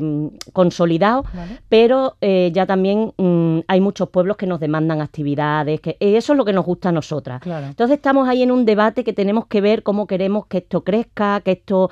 mm, 0.01 0.51
consolidado, 0.53 1.23
pero 1.67 2.15
eh, 2.21 2.51
ya 2.53 2.65
también 2.65 3.13
mm, 3.17 3.59
hay 3.67 3.81
muchos 3.81 4.09
pueblos 4.09 4.37
que 4.37 4.47
nos 4.47 4.59
demandan 4.59 5.01
actividades, 5.01 5.81
que 5.81 5.91
eh, 5.99 6.17
eso 6.17 6.33
es 6.33 6.37
lo 6.37 6.45
que 6.45 6.53
nos 6.53 6.65
gusta 6.65 6.89
a 6.89 6.91
nosotras. 6.91 7.41
Claro. 7.41 7.67
Entonces 7.67 7.97
estamos 7.97 8.27
ahí 8.27 8.43
en 8.43 8.51
un 8.51 8.65
debate 8.65 9.03
que 9.03 9.13
tenemos 9.13 9.47
que 9.47 9.61
ver 9.61 9.83
cómo 9.83 10.07
queremos 10.07 10.45
que 10.47 10.59
esto 10.59 10.83
crezca, 10.83 11.41
que 11.41 11.51
esto... 11.51 11.89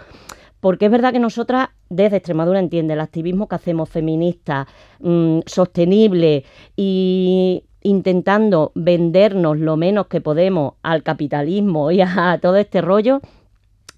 Porque 0.59 0.85
es 0.85 0.91
verdad 0.91 1.13
que 1.13 1.19
nosotras, 1.19 1.69
desde 1.87 2.17
Extremadura, 2.17 2.59
entiende 2.59 2.95
el 2.95 2.99
activismo 2.99 3.47
que 3.47 3.55
hacemos 3.55 3.89
feminista, 3.89 4.67
mm, 4.99 5.41
sostenible 5.45 6.45
y 6.75 7.63
intentando 7.83 8.71
vendernos 8.73 9.59
lo 9.59 9.77
menos 9.77 10.07
que 10.07 10.19
podemos 10.19 10.73
al 10.81 11.03
capitalismo 11.03 11.91
y 11.91 12.01
a 12.01 12.39
todo 12.41 12.55
este 12.57 12.81
rollo, 12.81 13.21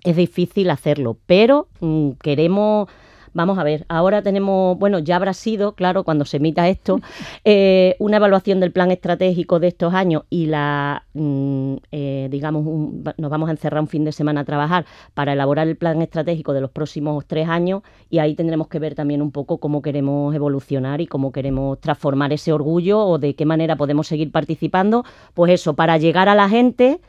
es 0.04 0.16
difícil 0.16 0.70
hacerlo. 0.70 1.18
Pero 1.26 1.68
mm, 1.80 2.12
queremos... 2.22 2.90
Vamos 3.34 3.58
a 3.60 3.64
ver, 3.64 3.86
ahora 3.90 4.22
tenemos, 4.22 4.78
bueno, 4.80 5.00
ya 5.00 5.16
habrá 5.16 5.34
sido, 5.34 5.74
claro, 5.76 6.04
cuando 6.04 6.26
se 6.26 6.38
emita 6.38 6.68
esto, 6.68 7.00
eh, 7.46 7.96
una 8.00 8.18
evaluación 8.18 8.60
del 8.60 8.72
plan 8.72 8.92
estratégico 8.92 9.60
de 9.60 9.68
estos 9.68 9.94
años 9.94 10.24
y 10.30 10.48
la, 10.48 11.04
mm, 11.14 11.74
eh, 11.92 12.28
digamos, 12.32 12.66
un- 12.66 13.04
nos 13.18 13.30
vamos 13.32 13.50
a 13.50 13.52
encerrar 13.52 13.82
un 13.82 13.88
fin 13.88 14.04
de 14.04 14.12
semana 14.12 14.42
a 14.42 14.46
trabajar 14.46 14.86
para 15.14 15.34
elaborar 15.34 15.68
el 15.68 15.76
plan 15.78 16.02
estratégico 16.02 16.54
de 16.54 16.62
los 16.62 16.72
próximos 16.72 17.26
tres 17.28 17.48
años 17.48 17.82
y 18.10 18.18
ahí 18.20 18.36
tendremos 18.36 18.68
que 18.68 18.80
ver 18.80 18.96
también 18.96 19.22
un 19.22 19.32
poco 19.32 19.60
cómo 19.60 19.82
queremos 19.82 20.34
evolucionar 20.36 21.02
y 21.02 21.08
cómo 21.08 21.32
queremos 21.32 21.80
transformar 21.80 22.34
ese 22.34 22.52
orgullo 22.52 23.00
o 23.06 23.18
de 23.20 23.36
qué 23.36 23.46
manera 23.46 23.76
podemos 23.76 24.08
seguir 24.08 24.32
participando, 24.32 25.04
pues 25.34 25.52
eso, 25.54 25.76
para 25.76 25.98
llegar 25.98 26.30
a 26.30 26.36
la 26.36 26.50
gente 26.50 27.00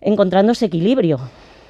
encontrando 0.00 0.52
ese 0.52 0.66
equilibrio. 0.66 1.18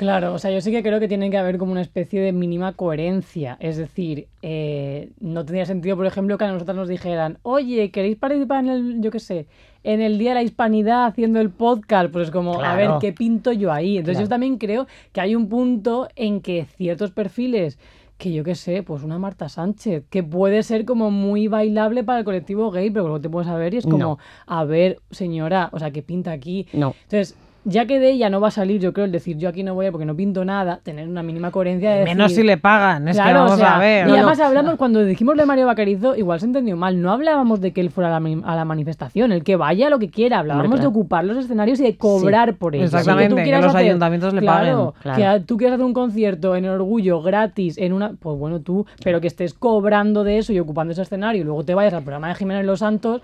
Claro, 0.01 0.32
o 0.32 0.38
sea, 0.38 0.51
yo 0.51 0.62
sí 0.62 0.70
que 0.72 0.82
creo 0.82 0.98
que 0.98 1.09
tiene 1.09 1.28
que 1.30 1.36
haber 1.36 1.59
como 1.59 1.72
una 1.72 1.82
especie 1.82 2.22
de 2.22 2.32
mínima 2.32 2.72
coherencia. 2.72 3.59
Es 3.61 3.76
decir, 3.76 4.28
eh, 4.40 5.11
no 5.20 5.44
tendría 5.44 5.66
sentido, 5.66 5.94
por 5.94 6.07
ejemplo, 6.07 6.38
que 6.38 6.44
a 6.44 6.51
nosotros 6.53 6.74
nos 6.74 6.88
dijeran, 6.88 7.36
oye, 7.42 7.90
¿queréis 7.90 8.16
participar 8.16 8.64
en 8.64 8.70
el, 8.70 9.01
yo 9.03 9.11
qué 9.11 9.18
sé, 9.20 9.46
en 9.84 10.01
el 10.01 10.16
Día 10.16 10.30
de 10.30 10.36
la 10.36 10.42
Hispanidad 10.42 11.05
haciendo 11.05 11.38
el 11.38 11.51
podcast? 11.51 12.11
Pues 12.11 12.28
es 12.28 12.30
como, 12.30 12.62
a 12.62 12.74
ver. 12.76 12.92
¿qué 12.98 13.12
pinto 13.12 13.53
yo 13.53 13.70
ahí? 13.74 13.98
Entonces 13.98 14.16
Claro. 14.16 14.24
yo 14.24 14.30
también 14.30 14.57
creo 14.57 14.86
que 15.12 15.20
hay 15.20 15.34
un 15.34 15.51
punto 15.51 16.09
en 16.16 16.40
que 16.40 16.64
ciertos 16.64 17.11
perfiles 17.11 17.78
que 18.16 18.32
yo 18.32 18.42
qué 18.42 18.55
sé, 18.55 18.82
pues 18.82 19.03
una 19.03 19.18
Marta 19.18 19.51
Sánchez, 19.51 20.05
que 20.09 20.22
puede 20.22 20.62
ser 20.62 20.86
como 20.86 21.11
muy 21.11 21.46
bailable 21.48 22.05
para 22.05 22.20
el 22.20 22.24
colectivo 22.24 22.70
gay, 22.70 22.88
pero 22.88 23.03
luego 23.05 23.20
te 23.20 23.28
puedes 23.28 23.48
saber 23.48 23.74
y 23.74 23.76
es 23.78 23.84
como, 23.84 23.98
No. 23.98 24.18
a 24.46 24.64
ver, 24.64 24.98
señora, 25.11 25.68
o 25.72 25.78
sea, 25.78 25.90
¿qué 25.90 26.01
pinta 26.03 26.32
aquí? 26.32 26.66
No. 26.72 26.94
Entonces, 27.05 27.34
ya 27.65 27.85
que 27.87 27.99
de 27.99 28.11
ella 28.11 28.31
no 28.31 28.41
va 28.41 28.49
a 28.49 28.51
salir, 28.51 28.81
yo 28.81 28.93
creo, 28.93 29.05
el 29.05 29.13
decir 29.13 29.37
yo 29.37 29.49
aquí 29.49 29.63
no 29.63 29.75
voy 29.75 29.87
a 29.87 29.93
porque 29.93 30.07
no 30.07 30.17
pinto 30.17 30.45
nada, 30.45 30.81
tener 30.83 31.07
una 31.09 31.23
mínima 31.23 31.51
coherencia 31.51 31.91
de 31.91 32.05
Menos 32.05 32.33
si 32.33 32.43
le 32.43 32.57
pagan, 32.57 33.07
es 33.09 33.17
que 33.17 33.23
Claro, 33.23 33.41
o 33.41 33.45
vamos 33.45 33.59
sea, 33.59 33.77
a 33.77 33.79
ver. 33.79 34.09
Y 34.09 34.13
además 34.13 34.39
no. 34.39 34.45
hablamos, 34.47 34.75
cuando 34.77 35.05
dijimos 35.05 35.37
de 35.37 35.45
Mario 35.45 35.67
Bacarizo, 35.67 36.17
igual 36.17 36.41
se 36.41 36.47
entendió 36.47 36.77
mal. 36.77 37.01
No 37.03 37.13
hablábamos 37.13 37.61
de 37.61 37.73
que 37.73 37.81
él 37.83 37.91
fuera 37.91 38.17
a 38.17 38.19
la, 38.21 38.39
a 38.45 38.57
la 38.57 38.65
manifestación, 38.65 39.31
el 39.33 39.45
que 39.45 39.57
vaya 39.57 39.89
a 39.89 39.91
lo 39.91 39.99
que 39.99 40.09
quiera. 40.11 40.39
Hablábamos 40.39 40.69
claro. 40.71 40.81
de 40.83 40.87
ocupar 40.87 41.25
los 41.25 41.37
escenarios 41.37 41.79
y 41.81 41.83
de 41.85 41.97
cobrar 41.97 42.55
por 42.55 42.75
ello. 42.75 42.85
Exactamente, 42.85 43.29
tú 43.31 43.37
que 43.37 43.51
los 43.53 43.67
hacer- 43.75 43.87
ayuntamientos 43.89 44.33
le 44.35 44.41
claro, 44.41 44.95
paguen. 45.03 45.15
Que 45.17 45.21
Claro. 45.23 45.37
a- 45.43 45.47
tú 45.47 45.57
quieras 45.57 45.75
hacer 45.75 45.85
un 45.87 45.93
concierto 45.95 46.57
en 46.57 46.65
el 46.65 46.71
orgullo 46.71 47.21
gratis, 47.23 47.77
en 47.79 47.93
una. 47.93 48.13
Pues 48.19 48.39
bueno, 48.39 48.61
tú, 48.61 48.87
pero 49.05 49.21
que 49.21 49.27
estés 49.27 49.53
cobrando 49.55 50.25
de 50.25 50.39
eso 50.39 50.53
y 50.53 50.59
ocupando 50.61 50.93
ese 50.93 51.03
escenario 51.03 51.43
y 51.43 51.45
luego 51.45 51.63
te 51.65 51.75
vayas 51.75 51.93
al 51.95 52.03
programa 52.03 52.29
de 52.29 52.35
Jiménez 52.37 52.65
Los 52.65 52.79
Santos, 52.81 53.21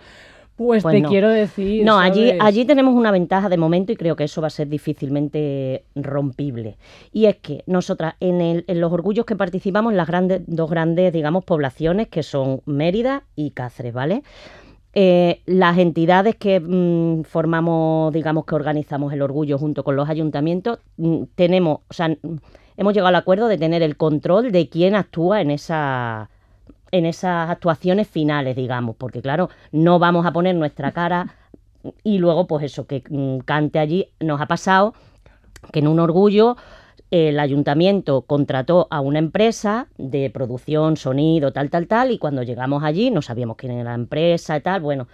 pues, 0.57 0.83
Pues 0.83 0.95
te 0.97 1.01
no. 1.03 1.09
quiero 1.09 1.29
decir. 1.29 1.85
No, 1.85 1.99
allí, 1.99 2.29
¿sabes? 2.29 2.43
allí 2.43 2.65
tenemos 2.65 2.95
una 2.95 3.11
ventaja 3.11 3.49
de 3.49 3.57
momento 3.59 3.93
y 3.93 3.97
creo 3.97 4.17
que 4.17 4.25
eso 4.25 4.41
va 4.41 4.47
a 4.47 4.51
ser 4.51 4.69
difícilmente 4.69 5.85
rompible. 5.95 6.77
Y 7.13 7.27
es 7.27 7.37
que 7.37 7.63
nosotras, 7.67 8.15
en, 8.21 8.41
el- 8.41 8.65
en 8.67 8.81
los 8.81 8.93
orgullos 8.93 9.27
que 9.27 9.37
participamos, 9.37 9.93
las 9.95 10.07
grandes, 10.09 10.43
dos 10.47 10.71
grandes, 10.71 11.13
digamos, 11.13 11.45
poblaciones 11.45 12.09
que 12.09 12.23
son 12.23 12.63
Mérida 12.67 13.23
y 13.37 13.51
Cáceres, 13.51 13.93
¿vale? 13.93 14.23
Eh, 14.99 15.43
las 15.45 15.77
entidades 15.77 16.37
que 16.37 16.59
mm, 16.59 17.25
formamos, 17.25 18.13
digamos, 18.15 18.47
que 18.47 18.55
organizamos 18.55 19.13
el 19.13 19.21
orgullo 19.21 19.59
junto 19.59 19.85
con 19.85 19.95
los 19.95 20.09
ayuntamientos, 20.09 20.79
mm, 20.97 21.25
tenemos, 21.35 21.81
o 21.89 21.93
sea, 21.93 22.17
hemos 22.79 22.95
llegado 22.95 23.09
al 23.09 23.15
acuerdo 23.17 23.49
de 23.49 23.59
tener 23.59 23.83
el 23.83 23.99
control 23.99 24.53
de 24.53 24.71
quién 24.71 24.95
actúa 24.95 25.43
en 25.43 25.51
esa 25.51 26.31
en 26.91 27.07
esas 27.07 27.51
actuaciones 27.51 28.09
finales, 28.09 28.57
digamos, 28.57 28.97
porque 28.97 29.23
claro, 29.23 29.51
no 29.73 29.99
vamos 29.99 30.27
a 30.27 30.33
poner 30.33 30.55
nuestra 30.55 30.93
cara 30.93 31.35
y 32.03 32.19
luego 32.19 32.47
pues 32.47 32.65
eso 32.65 32.87
que 32.87 33.03
mm, 33.09 33.39
cante 33.39 33.79
allí 33.79 34.09
nos 34.21 34.41
ha 34.41 34.47
pasado 34.47 34.95
que 35.73 35.81
en 35.81 35.89
un 35.89 36.01
orgullo 36.01 36.57
el 37.11 37.39
ayuntamiento 37.39 38.23
contrató 38.23 38.89
a 38.91 39.01
una 39.01 39.19
empresa 39.19 39.87
de 39.97 40.29
producción, 40.31 40.97
sonido, 40.97 41.53
tal, 41.53 41.71
tal, 41.71 41.87
tal, 41.87 42.11
y 42.11 42.19
cuando 42.19 42.43
llegamos 42.43 42.83
allí 42.83 43.11
no 43.11 43.23
sabíamos 43.23 43.57
quién 43.57 43.73
era 43.73 43.91
la 43.91 43.95
empresa 43.95 44.57
y 44.57 44.61
tal, 44.61 44.81
bueno, 44.81 45.07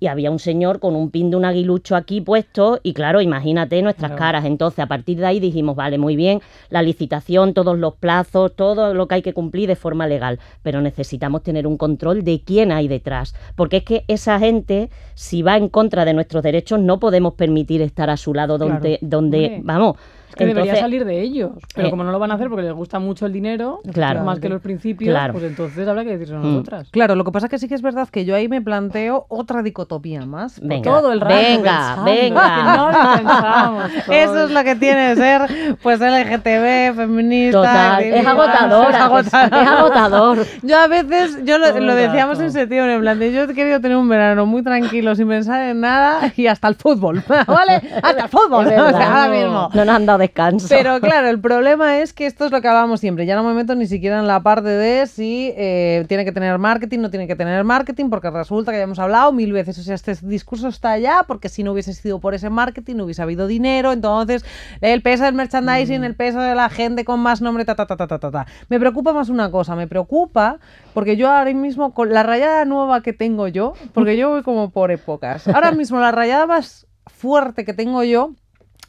y 0.00 0.06
había 0.06 0.30
un 0.30 0.38
señor 0.38 0.80
con 0.80 0.96
un 0.96 1.10
pin 1.10 1.30
de 1.30 1.36
un 1.36 1.44
aguilucho 1.44 1.96
aquí 1.96 2.20
puesto, 2.20 2.80
y 2.82 2.92
claro, 2.94 3.20
imagínate 3.20 3.80
nuestras 3.82 4.10
Claro. 4.10 4.18
caras. 4.18 4.44
Entonces, 4.44 4.78
a 4.80 4.86
partir 4.86 5.18
de 5.18 5.26
ahí 5.26 5.40
dijimos, 5.40 5.76
vale, 5.76 5.98
muy 5.98 6.16
bien, 6.16 6.40
la 6.70 6.82
licitación, 6.82 7.54
todos 7.54 7.78
los 7.78 7.94
plazos, 7.94 8.54
todo 8.54 8.94
lo 8.94 9.08
que 9.08 9.16
hay 9.16 9.22
que 9.22 9.32
cumplir 9.32 9.68
de 9.68 9.76
forma 9.76 10.06
legal, 10.06 10.38
pero 10.62 10.80
necesitamos 10.80 11.42
tener 11.42 11.66
un 11.66 11.76
control 11.76 12.22
de 12.24 12.40
quién 12.44 12.72
hay 12.72 12.88
detrás, 12.88 13.34
porque 13.56 13.78
es 13.78 13.84
que 13.84 14.04
esa 14.08 14.38
gente, 14.38 14.90
si 15.14 15.42
va 15.42 15.56
en 15.56 15.68
contra 15.68 16.04
de 16.04 16.14
nuestros 16.14 16.42
derechos, 16.42 16.80
no 16.80 16.98
podemos 16.98 17.34
permitir 17.34 17.80
estar 17.82 18.10
a 18.10 18.16
su 18.16 18.34
lado 18.34 18.58
donde, 18.58 18.98
donde 19.00 19.60
vamos. 19.62 19.96
Que 20.36 20.46
debería 20.46 20.76
salir 20.76 21.04
de 21.04 21.20
ellos. 21.20 21.52
Pero 21.74 21.88
eh, 21.88 21.90
como 21.90 22.04
no 22.04 22.12
lo 22.12 22.18
van 22.18 22.30
a 22.30 22.34
hacer 22.34 22.48
porque 22.48 22.62
les 22.64 22.72
gusta 22.72 22.98
mucho 22.98 23.26
el 23.26 23.32
dinero, 23.32 23.80
Claro. 23.92 24.22
más 24.24 24.40
que 24.40 24.48
los 24.48 24.60
principios, 24.60 25.10
Claro. 25.12 25.32
pues 25.32 25.44
entonces 25.44 25.86
habrá 25.86 26.04
que 26.04 26.16
decirlo 26.18 26.40
Mm. 26.40 26.42
nosotras. 26.42 26.88
Claro, 26.90 27.14
lo 27.14 27.24
que 27.24 27.32
pasa 27.32 27.46
es 27.46 27.50
que 27.50 27.58
sí 27.58 27.68
que 27.68 27.74
es 27.74 27.82
verdad 27.82 28.08
que 28.08 28.24
yo 28.24 28.34
ahí 28.34 28.48
me 28.48 28.60
planteo 28.62 29.26
otra 29.28 29.62
dicotopía 29.62 30.26
más. 30.26 30.60
Venga, 30.60 30.90
Todo 30.90 31.12
el 31.12 31.20
rato 31.20 31.34
venga, 31.34 31.70
pensando, 31.70 32.04
venga. 32.04 32.54
que 32.56 32.62
no 32.62 32.90
lo 32.90 33.16
pensamos. 33.16 33.90
Eso 34.10 34.44
es 34.44 34.50
lo 34.50 34.64
que 34.64 34.74
tiene 34.76 35.14
de 35.14 35.16
ser, 35.16 35.76
pues 35.82 36.00
LGTB, 36.00 36.94
feminista. 36.96 37.58
Total, 37.58 38.02
es 38.04 38.26
agotador, 38.26 38.86
es 38.90 38.96
agotador. 38.96 39.62
es 39.62 39.68
agotador. 39.68 40.46
Yo 40.62 40.78
a 40.78 40.86
veces, 40.88 41.38
yo 41.44 41.58
lo, 41.58 41.94
decíamos 41.94 42.40
en 42.40 42.52
septiembre, 42.52 42.94
en 42.94 43.00
plan 43.00 43.18
de 43.18 43.32
yo 43.32 43.42
he 43.44 43.54
querido 43.54 43.80
tener 43.80 43.96
un 43.96 44.08
verano 44.08 44.46
muy 44.46 44.62
tranquilo, 44.62 45.14
sin 45.14 45.28
pensar 45.28 45.62
en 45.68 45.80
nada, 45.80 46.32
y 46.36 46.46
hasta 46.46 46.68
el 46.68 46.74
fútbol, 46.74 47.22
¿vale? 47.46 47.80
Hasta 48.02 48.22
el 48.24 48.28
fútbol, 48.28 48.66
Es 48.66 48.72
o 48.72 48.74
sea, 48.74 48.84
verdad. 48.84 49.22
ahora 49.22 49.28
mismo. 49.28 49.68
No 49.74 49.84
nos 49.84 49.94
han 49.96 50.06
dado 50.06 50.18
descanso. 50.26 50.66
Pero 50.68 51.00
claro, 51.00 51.28
el 51.28 51.40
problema 51.40 51.98
es 51.98 52.12
que 52.12 52.26
esto 52.26 52.46
es 52.46 52.50
lo 52.50 52.60
que 52.60 52.68
hablábamos 52.68 53.00
siempre. 53.00 53.26
Ya 53.26 53.36
no 53.36 53.44
me 53.44 53.54
meto 53.54 53.74
ni 53.74 53.86
siquiera 53.86 54.18
en 54.18 54.26
la 54.26 54.42
parte 54.42 54.68
de 54.68 55.06
si 55.06 55.52
eh, 55.56 56.04
tiene 56.08 56.24
que 56.24 56.32
tener 56.32 56.58
marketing, 56.58 56.98
no 57.00 57.10
tiene 57.10 57.26
que 57.26 57.36
tener 57.36 57.62
marketing, 57.64 58.10
porque 58.10 58.30
resulta 58.30 58.72
que 58.72 58.78
ya 58.78 58.84
hemos 58.84 58.98
hablado 58.98 59.32
mil 59.32 59.52
veces. 59.52 59.78
O 59.78 59.82
sea, 59.82 59.94
este 59.94 60.14
discurso 60.22 60.68
está 60.68 60.92
allá 60.92 61.24
porque 61.26 61.48
si 61.48 61.62
no 61.62 61.72
hubiese 61.72 61.92
sido 61.94 62.20
por 62.20 62.34
ese 62.34 62.50
marketing, 62.50 62.96
no 62.96 63.04
hubiese 63.04 63.22
habido 63.22 63.46
dinero. 63.46 63.92
Entonces, 63.92 64.44
el 64.80 65.02
peso 65.02 65.24
del 65.24 65.34
merchandising, 65.34 66.00
Mm. 66.00 66.04
el 66.04 66.14
peso 66.16 66.40
de 66.40 66.54
la 66.54 66.68
gente 66.68 67.04
con 67.04 67.20
más 67.20 67.40
nombre, 67.40 67.64
ta, 67.64 67.74
ta, 67.74 67.86
ta, 67.86 67.96
ta, 67.96 68.06
ta, 68.06 68.18
ta, 68.18 68.30
ta. 68.30 68.46
Me 68.68 68.78
preocupa 68.80 69.12
más 69.12 69.28
una 69.28 69.50
cosa, 69.50 69.76
me 69.76 69.86
preocupa 69.86 70.58
porque 70.92 71.16
yo 71.16 71.30
ahora 71.30 71.52
mismo, 71.52 71.92
con 71.94 72.12
la 72.12 72.22
rayada 72.22 72.64
nueva 72.64 73.02
que 73.02 73.12
tengo 73.12 73.48
yo, 73.48 73.74
porque 73.92 74.16
yo 74.16 74.30
voy 74.30 74.42
como 74.42 74.70
por 74.70 74.90
épocas. 74.90 75.46
Ahora 75.48 75.72
mismo 75.72 76.00
la 76.00 76.12
rayada 76.12 76.46
más 76.46 76.86
fuerte 77.06 77.64
que 77.64 77.74
tengo 77.74 78.02
yo 78.04 78.32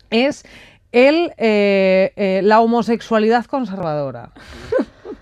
es 0.10 0.46
el, 0.96 1.34
eh, 1.38 2.14
eh, 2.16 2.42
la 2.44 2.62
homosexualidad 2.62 3.46
conservadora. 3.46 4.32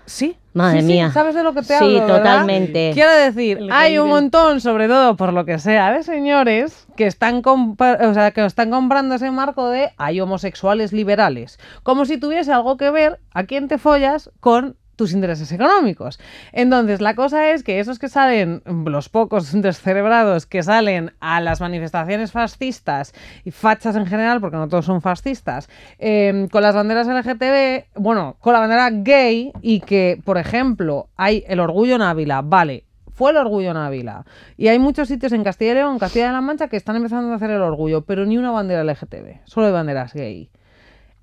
Sí. 0.06 0.36
Madre 0.52 0.82
sí, 0.82 0.86
sí, 0.86 0.92
mía. 0.92 1.10
¿Sabes 1.12 1.34
de 1.34 1.42
lo 1.42 1.54
que 1.54 1.62
te 1.62 1.68
Sí, 1.68 1.74
hablo? 1.82 2.00
verdad? 2.00 2.16
totalmente. 2.18 2.90
Quiero 2.92 3.10
decir, 3.10 3.56
El 3.56 3.72
hay 3.72 3.96
un 3.98 4.08
montón, 4.08 4.60
sobre 4.60 4.86
todo 4.86 5.16
por 5.16 5.32
lo 5.32 5.46
que 5.46 5.58
sea, 5.58 5.92
de 5.92 6.02
señores 6.02 6.86
que 6.94 7.06
están, 7.06 7.40
o 7.44 8.14
sea, 8.14 8.30
que 8.32 8.44
están 8.44 8.70
comprando 8.70 9.14
ese 9.14 9.30
marco 9.30 9.70
de 9.70 9.92
hay 9.96 10.20
homosexuales 10.20 10.92
liberales. 10.92 11.58
Como 11.82 12.04
si 12.04 12.18
tuviese 12.18 12.52
algo 12.52 12.76
que 12.76 12.90
ver 12.90 13.18
a 13.32 13.44
quién 13.44 13.66
te 13.66 13.78
follas 13.78 14.30
con 14.40 14.76
tus 14.96 15.12
intereses 15.12 15.50
económicos. 15.52 16.18
Entonces, 16.52 17.00
la 17.00 17.14
cosa 17.14 17.50
es 17.50 17.62
que 17.62 17.80
esos 17.80 17.98
que 17.98 18.08
salen, 18.08 18.62
los 18.86 19.08
pocos 19.08 19.52
descerebrados 19.52 20.46
que 20.46 20.62
salen 20.62 21.12
a 21.20 21.40
las 21.40 21.60
manifestaciones 21.60 22.32
fascistas 22.32 23.14
y 23.44 23.50
fachas 23.50 23.96
en 23.96 24.06
general, 24.06 24.40
porque 24.40 24.56
no 24.56 24.68
todos 24.68 24.86
son 24.86 25.00
fascistas, 25.00 25.68
eh, 25.98 26.48
con 26.50 26.62
las 26.62 26.74
banderas 26.74 27.06
LGTB, 27.06 28.00
bueno, 28.00 28.36
con 28.40 28.52
la 28.52 28.60
bandera 28.60 28.90
gay 28.90 29.52
y 29.62 29.80
que, 29.80 30.20
por 30.24 30.38
ejemplo, 30.38 31.08
hay 31.16 31.44
el 31.48 31.60
orgullo 31.60 31.96
en 31.96 32.02
Ávila, 32.02 32.42
vale, 32.42 32.84
fue 33.12 33.30
el 33.30 33.36
orgullo 33.36 33.70
en 33.70 33.76
Ávila. 33.76 34.24
Y 34.56 34.68
hay 34.68 34.78
muchos 34.78 35.08
sitios 35.08 35.32
en 35.32 35.44
Castilla 35.44 35.72
y 35.72 35.74
León, 35.76 35.98
Castilla 35.98 36.26
de 36.26 36.32
la 36.32 36.40
Mancha, 36.40 36.68
que 36.68 36.76
están 36.76 36.96
empezando 36.96 37.32
a 37.32 37.36
hacer 37.36 37.50
el 37.50 37.62
orgullo, 37.62 38.02
pero 38.02 38.26
ni 38.26 38.36
una 38.38 38.50
bandera 38.50 38.84
LGTB, 38.84 39.44
solo 39.44 39.66
hay 39.66 39.72
banderas 39.72 40.14
gay 40.14 40.50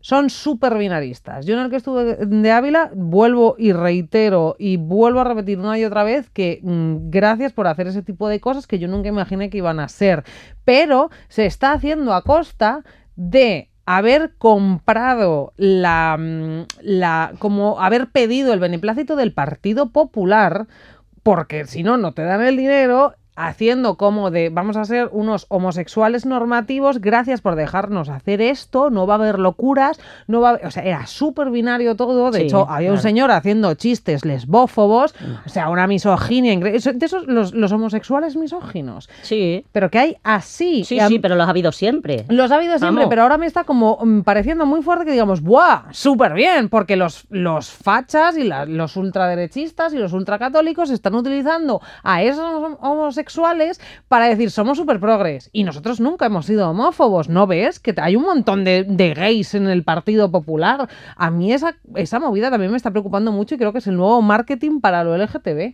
son 0.02 0.30
súper 0.30 0.78
binaristas. 0.78 1.45
Yo 1.45 1.56
en 1.56 1.62
el 1.62 1.70
que 1.70 1.78
estuve 1.78 2.18
de 2.18 2.52
Ávila 2.52 2.91
vuelvo 2.93 3.56
y 3.58 3.72
reitero 3.72 4.56
y 4.60 4.78
vuelvo 4.78 5.22
a 5.22 5.24
repetir 5.24 5.60
una 5.60 5.78
y 5.78 5.86
otra 5.86 6.04
vez 6.04 6.30
que 6.30 6.60
mm, 6.64 7.10
gracias 7.10 7.54
por 7.54 7.68
hacer 7.68 7.88
ese 7.88 8.02
tipo 8.02 8.28
de 8.28 8.39
cosas 8.39 8.68
que 8.68 8.80
yo 8.80 8.88
nunca 8.88 9.10
imaginé 9.10 9.49
que 9.49 9.60
iban 9.60 9.80
a 9.80 9.88
ser. 9.88 10.24
Pero 10.66 11.10
se 11.30 11.45
está 11.45 11.72
haciendo 11.72 12.14
a 12.14 12.24
costa 12.24 12.84
de 13.16 13.70
haber 13.86 14.36
comprado 14.38 15.54
la, 15.58 16.18
mm, 16.20 16.66
la 16.82 17.34
como 17.39 17.80
haber 17.80 18.12
pedido 18.12 18.54
el 18.54 18.60
beneplácito 18.60 19.16
del 19.16 19.34
Partido 19.34 19.91
Popular 19.91 20.68
porque 21.24 21.66
si 21.66 21.84
no, 21.84 21.97
no 21.97 22.14
te 22.14 22.24
dan 22.24 22.41
el 22.41 22.58
dinero 22.58 23.14
haciendo 23.36 23.95
como 23.95 24.29
de 24.32 24.49
vamos 24.49 24.75
a 24.77 24.86
ser 24.86 25.09
unos 25.11 25.45
homosexuales 25.49 26.25
normativos, 26.25 26.99
gracias 26.99 27.41
por 27.41 27.55
dejarnos 27.55 28.09
hacer 28.09 28.41
esto, 28.41 28.89
no 28.89 29.07
va 29.07 29.15
a 29.15 29.17
haber 29.17 29.39
locuras, 29.39 29.99
no 30.27 30.41
va 30.41 30.51
a 30.51 30.67
o 30.67 30.71
sea, 30.71 30.84
era 30.84 31.05
súper 31.07 31.49
binario 31.49 31.95
todo, 31.95 32.29
de 32.32 32.39
Sí, 32.39 32.45
hecho 32.45 32.69
había 32.69 32.89
un 32.89 32.95
claro. 32.95 33.01
señor 33.01 33.32
haciendo 33.32 33.73
chistes 33.75 34.25
lesbófobos, 34.25 35.15
o 35.45 35.49
sea, 35.49 35.69
una 35.69 35.88
misoginia, 35.88 36.57
de 36.59 36.75
esos 36.75 37.25
los, 37.27 37.53
los 37.53 37.71
homosexuales 37.71 38.36
misóginos, 38.36 39.09
Sí, 39.21 39.65
pero 39.71 39.89
que 39.89 39.99
hay 39.99 40.17
así. 40.23 40.84
sí, 40.84 40.99
sí, 41.07 41.19
pero 41.19 41.36
los 41.36 41.47
ha 41.47 41.51
habido 41.51 41.71
siempre. 41.71 42.25
los 42.29 42.51
ha 42.51 42.55
habido 42.55 42.77
siempre, 42.77 43.03
Vamos. 43.03 43.09
pero 43.09 43.23
ahora 43.23 43.38
me 43.38 43.45
está 43.45 43.63
como 43.63 43.97
mm, 44.03 44.21
pareciendo 44.21 44.65
muy 44.65 44.82
fuerte 44.82 45.05
que 45.05 45.11
digamos, 45.11 45.41
¡buah! 45.41 45.84
Súper 45.91 46.34
bien, 46.34 46.69
porque 46.69 46.95
los, 46.95 47.25
los 47.29 47.69
fachas 47.71 48.38
y 48.38 48.43
la- 48.43 48.65
los 48.65 48.97
ultraderechistas 48.97 49.93
y 49.93 49.97
los 49.97 50.13
ultracatólicos 50.13 50.89
están 50.89 51.15
utilizando 51.15 51.82
a 52.03 52.21
esos 52.23 52.45
hom- 52.61 52.77
para 54.07 54.27
decir, 54.27 54.51
somos 54.51 54.77
súper 54.77 54.99
progres. 54.99 55.49
Y 55.53 55.63
nosotros 55.63 55.99
nunca 55.99 56.25
hemos 56.25 56.45
sido 56.45 56.69
homófobos, 56.69 57.29
¿no 57.29 57.47
ves? 57.47 57.79
Que 57.79 57.93
hay 57.97 58.15
un 58.15 58.23
montón 58.23 58.63
de, 58.63 58.84
de 58.84 59.13
gays 59.13 59.55
en 59.55 59.67
el 59.67 59.84
Partido 59.84 60.32
Popular. 60.32 60.89
A 61.15 61.32
mí 61.32 61.53
esa, 61.53 61.75
esa 61.95 62.19
movida 62.19 62.49
también 62.49 62.71
me 62.71 62.77
está 62.77 62.91
preocupando 62.91 63.32
mucho 63.32 63.55
y 63.55 63.57
creo 63.57 63.71
que 63.71 63.79
es 63.79 63.88
el 63.88 63.95
nuevo 63.95 64.21
marketing 64.21 64.82
para 64.82 65.03
lo 65.03 65.17
LGTB. 65.17 65.73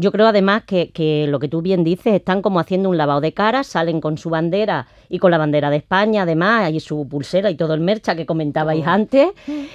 Yo 0.00 0.12
creo 0.12 0.26
además 0.28 0.62
que, 0.64 0.90
que 0.92 1.26
lo 1.28 1.38
que 1.38 1.48
tú 1.48 1.60
bien 1.60 1.84
dices, 1.84 2.14
están 2.14 2.40
como 2.40 2.58
haciendo 2.58 2.88
un 2.88 2.96
lavado 2.96 3.20
de 3.20 3.32
cara, 3.34 3.64
salen 3.64 4.00
con 4.00 4.16
su 4.16 4.30
bandera 4.30 4.86
y 5.10 5.18
con 5.18 5.30
la 5.30 5.36
bandera 5.36 5.68
de 5.68 5.76
España 5.76 6.22
además, 6.22 6.72
y 6.72 6.80
su 6.80 7.06
pulsera 7.06 7.50
y 7.50 7.54
todo 7.54 7.74
el 7.74 7.80
mercha 7.80 8.16
que 8.16 8.24
comentabais 8.24 8.86
antes, 8.86 9.28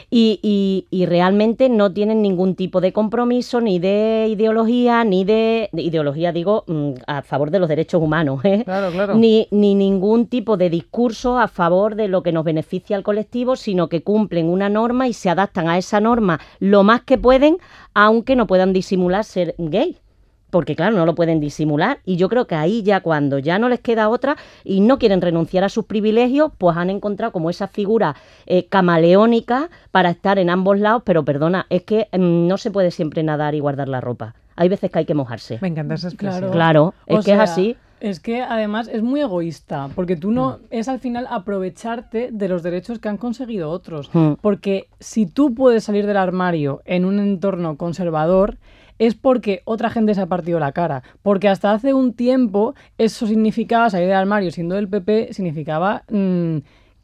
y, 0.10 0.40
y- 0.42 0.88
y 0.90 1.06
realmente 1.06 1.70
no 1.70 1.92
tienen 1.94 2.24
ningún 2.24 2.56
tipo 2.56 2.82
de 2.82 2.92
compromiso, 2.92 3.62
ni 3.62 3.78
de 3.78 4.26
ideología, 4.30 5.04
ni 5.04 5.26
de, 5.26 5.70
de 5.72 5.82
ideología, 5.84 6.32
digo, 6.32 6.64
mm, 6.66 6.92
a 7.06 7.22
favor 7.22 7.52
de 7.52 7.60
los 7.60 7.70
derechos 7.70 8.02
humanos, 8.02 8.44
¿eh? 8.46 8.64
Claro, 8.66 8.92
claro. 8.92 9.14
Ni, 9.16 9.48
ni 9.52 9.76
ningún 9.76 10.26
tipo 10.26 10.58
de 10.58 10.72
discurso 10.72 11.38
a 11.38 11.48
favor 11.48 11.96
de 11.96 12.08
lo 12.08 12.24
que 12.24 12.32
nos 12.32 12.44
beneficia 12.46 12.98
al 12.98 13.04
colectivo, 13.04 13.56
sino 13.56 13.90
que 13.90 14.02
cumplen 14.02 14.48
una 14.50 14.70
norma 14.70 15.08
y 15.08 15.14
se 15.14 15.30
adaptan 15.30 15.68
a 15.70 15.78
esa 15.78 16.00
norma 16.00 16.40
lo 16.60 16.82
más 16.84 17.02
que 17.04 17.20
pueden, 17.20 17.58
aunque 17.94 18.36
no 18.36 18.48
puedan 18.48 18.74
disimular 18.74 19.24
ser 19.24 19.54
gay. 19.60 19.98
Porque 20.56 20.74
claro, 20.74 20.96
no 20.96 21.06
lo 21.06 21.16
pueden 21.16 21.42
disimular. 21.42 22.00
Y 22.06 22.16
yo 22.16 22.30
creo 22.30 22.48
que 22.48 22.56
ahí 22.56 22.82
ya 22.82 23.02
cuando 23.02 23.40
ya 23.40 23.60
no 23.60 23.68
les 23.68 23.82
queda 23.82 24.08
otra 24.08 24.38
y 24.64 24.80
no 24.80 24.98
quieren 24.98 25.20
renunciar 25.20 25.66
a 25.66 25.68
sus 25.68 25.84
privilegios, 25.84 26.54
pues 26.58 26.78
han 26.78 26.90
encontrado 26.90 27.34
como 27.34 27.50
esa 27.50 27.68
figura 27.68 28.16
eh, 28.46 28.66
camaleónica 28.68 29.70
para 29.92 30.12
estar 30.12 30.40
en 30.40 30.50
ambos 30.50 30.80
lados. 30.80 31.04
Pero 31.06 31.26
perdona, 31.26 31.66
es 31.70 31.84
que 31.84 32.08
mm, 32.14 32.48
no 32.48 32.58
se 32.58 32.72
puede 32.72 32.92
siempre 32.92 33.22
nadar 33.22 33.54
y 33.54 33.60
guardar 33.60 33.90
la 33.90 34.00
ropa. 34.00 34.34
Hay 34.56 34.70
veces 34.70 34.90
que 34.92 35.00
hay 35.00 35.06
que 35.06 35.14
mojarse. 35.14 35.60
Me 35.60 35.68
encanta 35.68 35.96
esa 35.96 36.08
expresión. 36.08 36.50
Claro, 36.54 36.94
es 37.06 37.20
O 37.20 37.22
que 37.22 37.34
es 37.34 37.40
así. 37.40 37.76
Es 38.00 38.22
que 38.22 38.42
además 38.42 38.88
es 38.88 39.04
muy 39.04 39.20
egoísta, 39.20 39.90
porque 39.94 40.16
tú 40.16 40.32
no 40.32 40.60
es 40.70 40.88
al 40.88 41.00
final 41.00 41.28
aprovecharte 41.30 42.30
de 42.32 42.48
los 42.48 42.64
derechos 42.64 43.00
que 43.00 43.10
han 43.10 43.18
conseguido 43.18 43.72
otros. 43.72 44.10
Mm. 44.14 44.36
Porque 44.40 44.88
si 45.02 45.26
tú 45.26 45.54
puedes 45.54 45.84
salir 45.84 46.06
del 46.06 46.16
armario 46.16 46.82
en 46.86 47.04
un 47.04 47.20
entorno 47.20 47.76
conservador, 47.76 48.58
es 49.00 49.16
porque 49.16 49.62
otra 49.66 49.90
gente 49.90 50.14
se 50.14 50.22
ha 50.22 50.28
partido 50.28 50.60
la 50.60 50.72
cara. 50.72 51.04
Porque 51.22 51.48
hasta 51.48 51.72
hace 51.72 51.94
un 51.94 52.14
tiempo 52.14 52.76
eso 52.98 53.28
significaba 53.28 53.90
salir 53.90 54.08
del 54.08 54.18
armario 54.18 54.52
siendo 54.52 54.76
del 54.76 54.88
PP, 54.88 55.34
significaba 55.34 56.04
mm, 56.10 56.58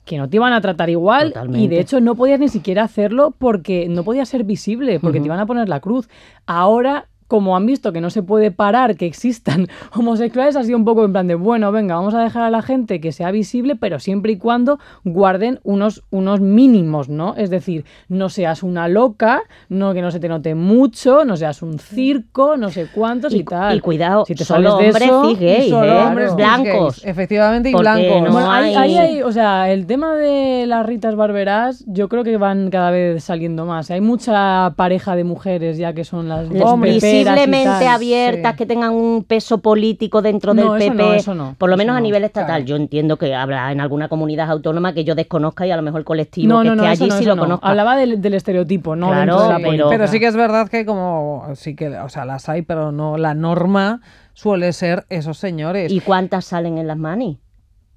que 0.06 0.18
no 0.18 0.30
te 0.30 0.38
iban 0.38 0.54
a 0.54 0.62
tratar 0.62 0.89
igual 0.89 1.34
y 1.54 1.68
de 1.68 1.80
hecho 1.80 2.02
no 2.02 2.16
podías 2.16 2.39
ni 2.39 2.50
siquiera 2.50 2.84
hacerlo 2.84 3.36
porque 3.38 3.88
no 3.88 4.04
podías 4.04 4.30
ser 4.30 4.44
visible, 4.44 5.00
porque 5.00 5.20
te 5.20 5.26
iban 5.28 5.39
a 5.39 5.46
poner 5.46 5.70
la 5.70 5.80
cruz. 5.80 6.10
Ahora 6.46 7.08
como 7.32 7.56
han 7.56 7.66
visto 7.66 7.94
que 7.94 8.02
no 8.02 8.10
se 8.10 8.24
puede 8.24 8.52
parar 8.52 8.98
que 8.98 9.06
existan 9.06 9.70
homosexuales, 9.96 10.58
ha 10.58 10.64
sido 10.66 10.78
un 10.78 10.84
poco 10.84 11.06
en 11.06 11.14
plan 11.14 11.28
de, 11.30 11.36
bueno, 11.36 11.72
venga, 11.72 11.96
vamos 11.96 12.14
a 12.14 12.22
dejar 12.22 12.44
a 12.44 12.50
la 12.50 12.62
gente 12.62 13.00
que 13.00 13.14
sea 13.14 13.32
visible, 13.32 13.78
pero 13.78 14.00
siempre 14.00 14.34
y 14.34 14.38
cuando 14.38 14.80
guarden 15.06 15.62
unos, 15.64 16.04
unos 16.12 16.42
mínimos, 16.42 17.08
¿no? 17.08 17.34
Es 17.38 17.50
decir, 17.50 17.86
no 18.10 18.28
seas 18.28 18.64
una 18.64 18.90
loca, 18.90 19.44
no 19.70 19.94
que 19.94 20.02
no 20.02 20.12
se 20.12 20.20
te 20.20 20.28
note 20.28 20.56
mucho, 20.56 21.24
no 21.24 21.38
seas 21.38 21.62
un 21.62 21.80
circo, 21.80 22.58
no 22.58 22.70
sé 22.70 22.88
cuántos 22.94 23.34
y, 23.34 23.38
Y, 23.40 23.44
tal. 23.46 23.78
y 23.78 23.80
cuidado, 23.80 24.26
Si 24.26 24.36
te 24.36 24.44
solo 24.44 24.72
sales 24.72 24.94
de 24.94 25.10
hombres 25.10 25.36
eso, 25.38 25.40
gays, 25.40 25.70
Solo 25.70 25.94
¿eh? 25.94 26.06
hombres 26.06 26.36
blancos. 26.36 26.96
gays, 27.02 27.06
efectivamente, 27.06 27.70
y 27.70 27.74
blancos. 27.74 28.24
no 28.24 28.32
Bueno, 28.34 28.52
hay- 28.52 28.76
ahí 28.76 29.22
o 29.22 29.32
sea, 29.32 29.72
el 29.72 29.86
tema 29.86 30.16
de 30.16 30.66
las 30.68 30.86
Ritas 30.86 31.16
Barberas, 31.16 31.86
yo 31.88 32.10
creo 32.10 32.26
que 32.26 32.36
van 32.36 32.70
cada 32.70 32.92
vez 32.92 33.24
saliendo 33.24 33.66
más. 33.66 33.90
Hay 33.90 34.02
mucha 34.02 34.74
pareja 34.76 35.16
de 35.16 35.24
mujeres 35.24 35.78
ya 35.78 35.94
que 35.94 36.04
son 36.04 36.28
las 36.28 36.50
hombres 36.62 36.96
visiblemente 37.24 37.88
abiertas, 37.88 38.51
sí. 38.53 38.57
que 38.57 38.65
tengan 38.65 38.93
un 38.93 39.24
peso 39.24 39.59
político 39.59 40.22
dentro 40.22 40.53
No, 40.53 40.74
del 40.74 40.82
eso 40.82 40.91
PP, 40.91 41.03
no, 41.03 41.13
eso 41.13 41.36
no, 41.36 41.55
por 41.57 41.69
lo 41.69 41.76
eso 41.76 41.78
menos 41.80 41.95
a 41.97 41.99
nivel 42.01 42.24
estatal. 42.24 42.47
claro. 42.47 42.65
Yo 42.65 42.76
entiendo 42.76 43.17
que 43.17 43.34
habrá 43.36 43.72
en 43.72 43.82
alguna 43.82 44.07
comunidad 44.09 44.49
autónoma 44.51 44.93
que 44.93 45.03
yo 45.03 45.15
desconozca 45.15 45.65
y 45.65 45.72
a 45.72 45.76
lo 45.76 45.82
mejor 45.82 45.99
el 46.01 46.05
colectivo 46.05 46.53
No, 46.53 46.61
que 46.61 46.67
esté 46.69 46.80
eso 46.93 47.03
allí 47.03 47.09
no, 47.09 47.17
sí 47.17 47.24
eso 47.24 47.30
lo 47.30 47.36
no. 47.36 47.41
conozca. 47.43 47.67
Hablaba 47.67 47.95
del, 47.95 48.22
del 48.22 48.34
estereotipo, 48.34 48.95
no 48.95 49.07
Claro, 49.07 49.19
dentro 49.38 49.43
de 49.57 49.63
la 49.63 49.69
pero-. 49.69 49.89
Pero 49.89 50.07
sí 50.07 50.19
que 50.19 50.28
es 50.28 50.36
verdad 50.36 50.67
que 50.69 50.86
como 50.86 51.45
sí 51.55 51.76
que, 51.76 51.89
o 51.89 52.09
sea, 52.09 52.26
las 52.26 52.49
hay, 52.49 52.61
pero 52.61 52.91
no 52.91 53.17
la 53.17 53.34
norma 53.34 54.01
suele 54.34 54.72
ser 54.74 55.05
esos 55.09 55.38
señores. 55.38 55.91
¿Y 55.91 55.99
cuántas 55.99 56.45
salen 56.45 56.78
en 56.78 56.88
las 56.88 56.97
manis? 56.97 57.38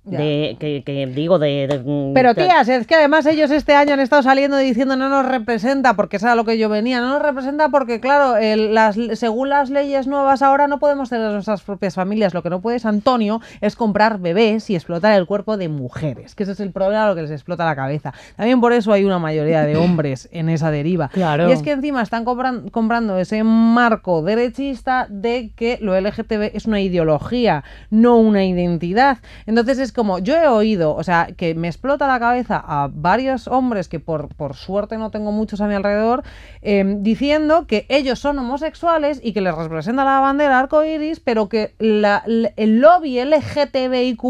De, 0.05 0.57
que, 0.61 0.83
que 0.85 1.07
digo, 1.07 1.39
de... 1.39 1.67
de- 1.67 1.79
mm, 1.79 2.13
Pero 2.13 2.35
tías, 2.35 2.69
es 2.69 2.87
que 2.87 2.95
además 2.95 3.25
ellos 3.25 3.51
este 3.51 3.75
año 3.75 3.95
han 3.95 4.01
estado 4.01 4.23
saliendo 4.23 4.57
diciendo 4.59 4.97
no 4.97 5.09
nos 5.09 5.25
representa, 5.27 5.95
porque 5.95 6.17
eso 6.19 6.27
era 6.27 6.35
lo 6.35 6.45
que 6.45 6.59
yo 6.59 6.69
venía, 6.69 7.01
no 7.01 7.09
nos 7.09 7.23
representa 7.23 7.71
porque 7.71 8.01
claro, 8.01 8.37
el- 8.37 8.75
las, 8.75 8.97
según 9.15 9.49
las 9.49 9.71
leyes 9.71 10.07
nuevas 10.07 10.43
ahora 10.43 10.69
no 10.69 10.79
podemos 10.79 11.09
tener 11.09 11.31
nuestras 11.31 11.63
propias 11.63 11.95
familias, 11.95 12.35
lo 12.35 12.43
que 12.43 12.51
no 12.51 12.61
puedes 12.61 12.85
Antonio 12.85 13.41
es 13.63 13.77
comprar 13.77 14.19
bebés 14.19 14.69
y 14.69 14.75
explotar 14.75 15.13
el 15.19 15.25
cuerpo 15.27 15.57
de 15.57 15.69
mujeres, 15.71 16.35
que 16.35 16.43
ese 16.43 16.53
es 16.53 16.61
el 16.61 16.71
problema, 16.71 17.07
lo 17.09 17.15
que 17.15 17.23
les 17.23 17.31
explota 17.31 17.65
la 17.65 17.75
cabeza. 17.75 18.13
También 18.37 18.61
por 18.61 18.75
eso 18.75 18.93
hay 18.93 19.05
una 19.05 19.19
mayoría 19.19 19.63
de 19.63 19.77
hombres 19.79 20.29
en 20.33 20.51
esa 20.51 20.71
deriva. 20.71 21.09
Claro. 21.09 21.49
Y 21.49 21.53
es 21.53 21.63
que 21.63 21.71
encima 21.73 22.03
están 22.03 22.27
compran- 22.27 22.71
comprando 22.71 23.19
ese 23.19 23.43
marco 23.43 24.21
derechista 24.23 25.07
de 25.09 25.51
que 25.57 25.79
lo 25.81 25.99
LGTB 25.99 26.51
es 26.55 26.67
una 26.67 26.81
ideología, 26.81 27.65
no 27.91 28.19
una 28.19 28.45
identidad. 28.45 29.19
Entonces 29.47 29.79
es 29.79 29.93
como, 29.95 30.19
yo 30.19 30.37
he 30.37 30.47
oído, 30.49 30.95
o 30.95 31.03
sea, 31.03 31.29
que 31.37 31.55
me 31.55 31.69
explota 31.69 32.07
la 32.07 32.19
cabeza 32.21 32.63
a 32.67 32.91
varios 32.93 33.49
hombres 33.49 33.89
que 33.89 34.01
por, 34.01 34.29
por 34.35 34.55
suerte 34.55 34.99
no 34.99 35.11
tengo 35.11 35.33
muchos 35.33 35.61
a 35.61 35.67
mi 35.67 35.75
alrededor, 35.75 36.23
eh, 36.63 36.85
diciendo 36.99 37.67
que 37.67 37.87
ellos 37.89 38.19
son 38.19 38.39
homosexuales 38.39 39.21
y 39.23 39.33
que 39.33 39.41
les 39.41 39.55
representa 39.55 40.05
la 40.05 40.21
bandera 40.21 40.59
arcoiris, 40.59 41.21
pero 41.21 41.49
que 41.49 41.75
la- 41.79 42.23
el 42.57 42.81
lobby 42.81 43.19
LGTBIQ. 43.19 44.23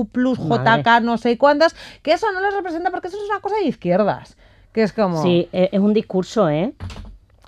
JK, 0.83 1.01
no 1.03 1.19
sé 1.19 1.39
cuántas, 1.39 1.75
que 2.03 2.13
eso 2.13 2.27
no 2.33 2.41
les 2.41 2.55
representa 2.55 2.91
porque 2.91 3.09
eso 3.09 3.17
es 3.17 3.29
una 3.31 3.41
cosa 3.41 3.57
de 3.57 3.65
izquierdas. 3.65 4.37
Que 4.73 4.83
es 4.83 4.93
como. 4.93 5.23
Sí, 5.23 5.49
e- 5.53 5.71
es 5.73 5.81
un 5.81 5.95
discurso, 5.95 6.49
¿eh? 6.49 6.73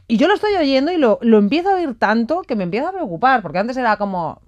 Y 0.08 0.18
yo 0.18 0.28
lo 0.28 0.34
estoy 0.34 0.54
oyendo 0.54 0.92
y 0.92 0.96
lo, 0.98 1.18
lo 1.22 1.38
empiezo 1.38 1.70
a 1.70 1.74
oír 1.74 1.98
tanto 1.98 2.42
que 2.42 2.54
me 2.54 2.62
empieza 2.62 2.90
a 2.90 2.92
preocupar, 2.92 3.42
porque 3.42 3.58
antes 3.58 3.76
era 3.76 3.96
como, 3.96 4.40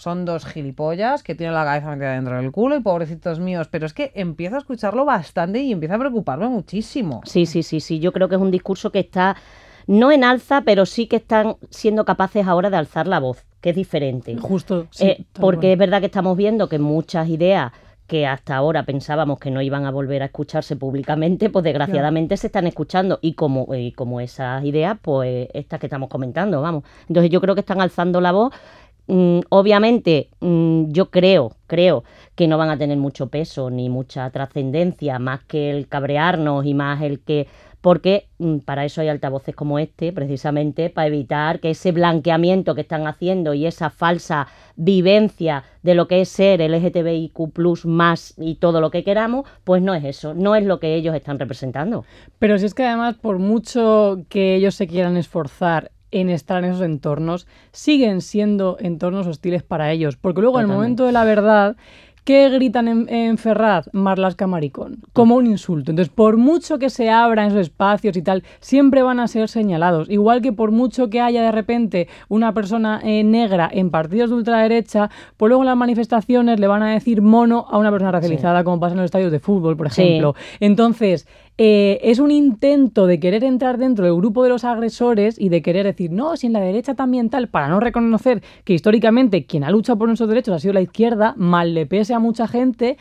son 0.00 0.24
dos 0.24 0.44
gilipollas 0.46 1.22
que 1.22 1.34
tienen 1.34 1.54
la 1.54 1.64
cabeza 1.64 1.90
metida 1.90 2.12
dentro 2.12 2.36
del 2.36 2.52
culo 2.52 2.76
y 2.76 2.80
pobrecitos 2.80 3.40
míos, 3.40 3.68
pero 3.70 3.86
es 3.86 3.92
que 3.92 4.12
empiezo 4.14 4.56
a 4.56 4.58
escucharlo 4.58 5.04
bastante 5.04 5.60
y 5.60 5.72
empieza 5.72 5.96
a 5.96 5.98
preocuparme 5.98 6.48
muchísimo. 6.48 7.20
Sí, 7.24 7.46
sí, 7.46 7.62
sí, 7.62 7.80
sí. 7.80 7.98
Yo 7.98 8.12
creo 8.12 8.28
que 8.28 8.36
es 8.36 8.40
un 8.40 8.50
discurso 8.50 8.92
que 8.92 9.00
está 9.00 9.36
no 9.86 10.12
en 10.12 10.22
alza, 10.22 10.62
pero 10.62 10.86
sí 10.86 11.06
que 11.06 11.16
están 11.16 11.56
siendo 11.70 12.04
capaces 12.04 12.46
ahora 12.46 12.70
de 12.70 12.76
alzar 12.76 13.08
la 13.08 13.18
voz, 13.20 13.44
que 13.60 13.70
es 13.70 13.76
diferente. 13.76 14.36
Justo, 14.36 14.86
sí, 14.90 15.06
Eh, 15.06 15.26
tal 15.32 15.40
porque 15.40 15.72
es 15.72 15.78
verdad 15.78 16.00
que 16.00 16.06
estamos 16.06 16.36
viendo 16.36 16.68
que 16.68 16.78
muchas 16.78 17.28
ideas 17.28 17.72
que 18.06 18.26
hasta 18.26 18.56
ahora 18.56 18.84
pensábamos 18.84 19.38
que 19.38 19.50
no 19.50 19.60
iban 19.60 19.84
a 19.84 19.90
volver 19.90 20.22
a 20.22 20.26
escucharse 20.26 20.76
públicamente, 20.76 21.50
pues 21.50 21.62
desgraciadamente 21.62 22.36
se 22.38 22.46
están 22.46 22.66
escuchando 22.66 23.18
y 23.20 23.34
como, 23.34 23.74
y 23.74 23.92
como 23.92 24.20
esas 24.20 24.64
ideas, 24.64 24.96
pues 25.02 25.48
estas 25.52 25.78
que 25.78 25.86
estamos 25.86 26.08
comentando, 26.08 26.62
vamos. 26.62 26.84
Entonces 27.08 27.30
yo 27.30 27.40
creo 27.40 27.54
que 27.54 27.60
están 27.60 27.80
alzando 27.82 28.20
la 28.20 28.32
voz. 28.32 28.52
Mm, 29.08 29.40
obviamente, 29.48 30.28
mm, 30.40 30.92
yo 30.92 31.10
creo, 31.10 31.52
creo 31.66 32.04
que 32.34 32.46
no 32.46 32.58
van 32.58 32.68
a 32.68 32.76
tener 32.76 32.98
mucho 32.98 33.28
peso 33.28 33.70
ni 33.70 33.88
mucha 33.88 34.28
trascendencia, 34.30 35.18
más 35.18 35.42
que 35.44 35.70
el 35.70 35.88
cabrearnos 35.88 36.66
y 36.66 36.74
más 36.74 37.00
el 37.02 37.20
que 37.20 37.48
porque 37.80 38.28
mm, 38.38 38.58
para 38.58 38.84
eso 38.84 39.00
hay 39.00 39.08
altavoces 39.08 39.54
como 39.54 39.78
este, 39.78 40.12
precisamente 40.12 40.90
para 40.90 41.06
evitar 41.06 41.60
que 41.60 41.70
ese 41.70 41.92
blanqueamiento 41.92 42.74
que 42.74 42.82
están 42.82 43.06
haciendo 43.06 43.54
y 43.54 43.66
esa 43.66 43.88
falsa 43.88 44.48
vivencia 44.76 45.64
de 45.82 45.94
lo 45.94 46.06
que 46.06 46.20
es 46.20 46.28
ser 46.28 46.60
LGTBIQ 46.60 47.84
más 47.84 48.34
y 48.36 48.56
todo 48.56 48.80
lo 48.80 48.90
que 48.90 49.04
queramos, 49.04 49.48
pues 49.64 49.80
no 49.82 49.94
es 49.94 50.04
eso, 50.04 50.34
no 50.34 50.54
es 50.54 50.64
lo 50.64 50.80
que 50.80 50.94
ellos 50.94 51.14
están 51.14 51.38
representando. 51.38 52.04
Pero 52.38 52.58
si 52.58 52.66
es 52.66 52.74
que 52.74 52.84
además, 52.84 53.14
por 53.16 53.38
mucho 53.38 54.18
que 54.28 54.56
ellos 54.56 54.74
se 54.74 54.86
quieran 54.86 55.16
esforzar 55.16 55.92
en 56.10 56.30
estar 56.30 56.64
en 56.64 56.70
esos 56.70 56.82
entornos, 56.82 57.46
siguen 57.72 58.20
siendo 58.20 58.76
entornos 58.80 59.26
hostiles 59.26 59.62
para 59.62 59.92
ellos, 59.92 60.16
porque 60.16 60.40
luego 60.40 60.58
en 60.60 60.66
el 60.66 60.72
momento 60.72 61.04
de 61.04 61.12
la 61.12 61.24
verdad 61.24 61.76
¿Qué 62.28 62.50
gritan 62.50 62.88
en, 62.88 63.08
en 63.08 63.38
Ferraz? 63.38 63.88
Marlasca 63.94 64.46
maricón, 64.46 64.98
como 65.14 65.36
un 65.36 65.46
insulto. 65.46 65.92
Entonces, 65.92 66.12
por 66.14 66.36
mucho 66.36 66.78
que 66.78 66.90
se 66.90 67.08
abran 67.08 67.46
esos 67.46 67.60
espacios 67.60 68.18
y 68.18 68.22
tal, 68.22 68.42
siempre 68.60 69.02
van 69.02 69.18
a 69.18 69.26
ser 69.28 69.48
señalados. 69.48 70.10
Igual 70.10 70.42
que 70.42 70.52
por 70.52 70.70
mucho 70.70 71.08
que 71.08 71.22
haya 71.22 71.40
de 71.40 71.52
repente 71.52 72.06
una 72.28 72.52
persona 72.52 73.00
eh, 73.02 73.24
negra 73.24 73.70
en 73.72 73.88
partidos 73.88 74.28
de 74.28 74.36
ultraderecha, 74.36 75.08
pues 75.38 75.48
luego 75.48 75.62
en 75.62 75.68
las 75.68 75.76
manifestaciones 75.78 76.60
le 76.60 76.66
van 76.66 76.82
a 76.82 76.92
decir 76.92 77.22
mono 77.22 77.64
a 77.66 77.78
una 77.78 77.90
persona 77.90 78.12
racializada, 78.12 78.62
como 78.62 78.78
pasa 78.78 78.92
en 78.92 78.98
los 78.98 79.06
estadios 79.06 79.32
de 79.32 79.40
fútbol, 79.40 79.78
por 79.78 79.86
ejemplo. 79.86 80.34
Entonces, 80.60 81.26
eh, 81.60 81.98
es 82.04 82.20
un 82.20 82.30
intento 82.30 83.06
de 83.08 83.18
querer 83.18 83.42
entrar 83.42 83.78
dentro 83.78 84.04
del 84.04 84.14
grupo 84.14 84.44
de 84.44 84.48
los 84.48 84.64
agresores 84.64 85.38
y 85.40 85.48
de 85.48 85.60
querer 85.60 85.84
decir, 85.86 86.12
no, 86.12 86.36
si 86.36 86.46
en 86.46 86.52
la 86.52 86.60
derecha 86.60 86.94
también 86.94 87.30
tal, 87.30 87.48
para 87.48 87.66
no 87.68 87.80
reconocer 87.80 88.42
que 88.64 88.74
históricamente 88.74 89.44
quien 89.44 89.64
ha 89.64 89.70
luchado 89.70 89.98
por 89.98 90.06
nuestros 90.06 90.28
derechos 90.28 90.54
ha 90.54 90.60
sido 90.60 90.74
la 90.74 90.80
izquierda, 90.82 91.34
mal 91.36 91.74
le 91.74 91.84
pese 91.84 92.14
a 92.14 92.20
mucha 92.20 92.46
gente. 92.46 92.96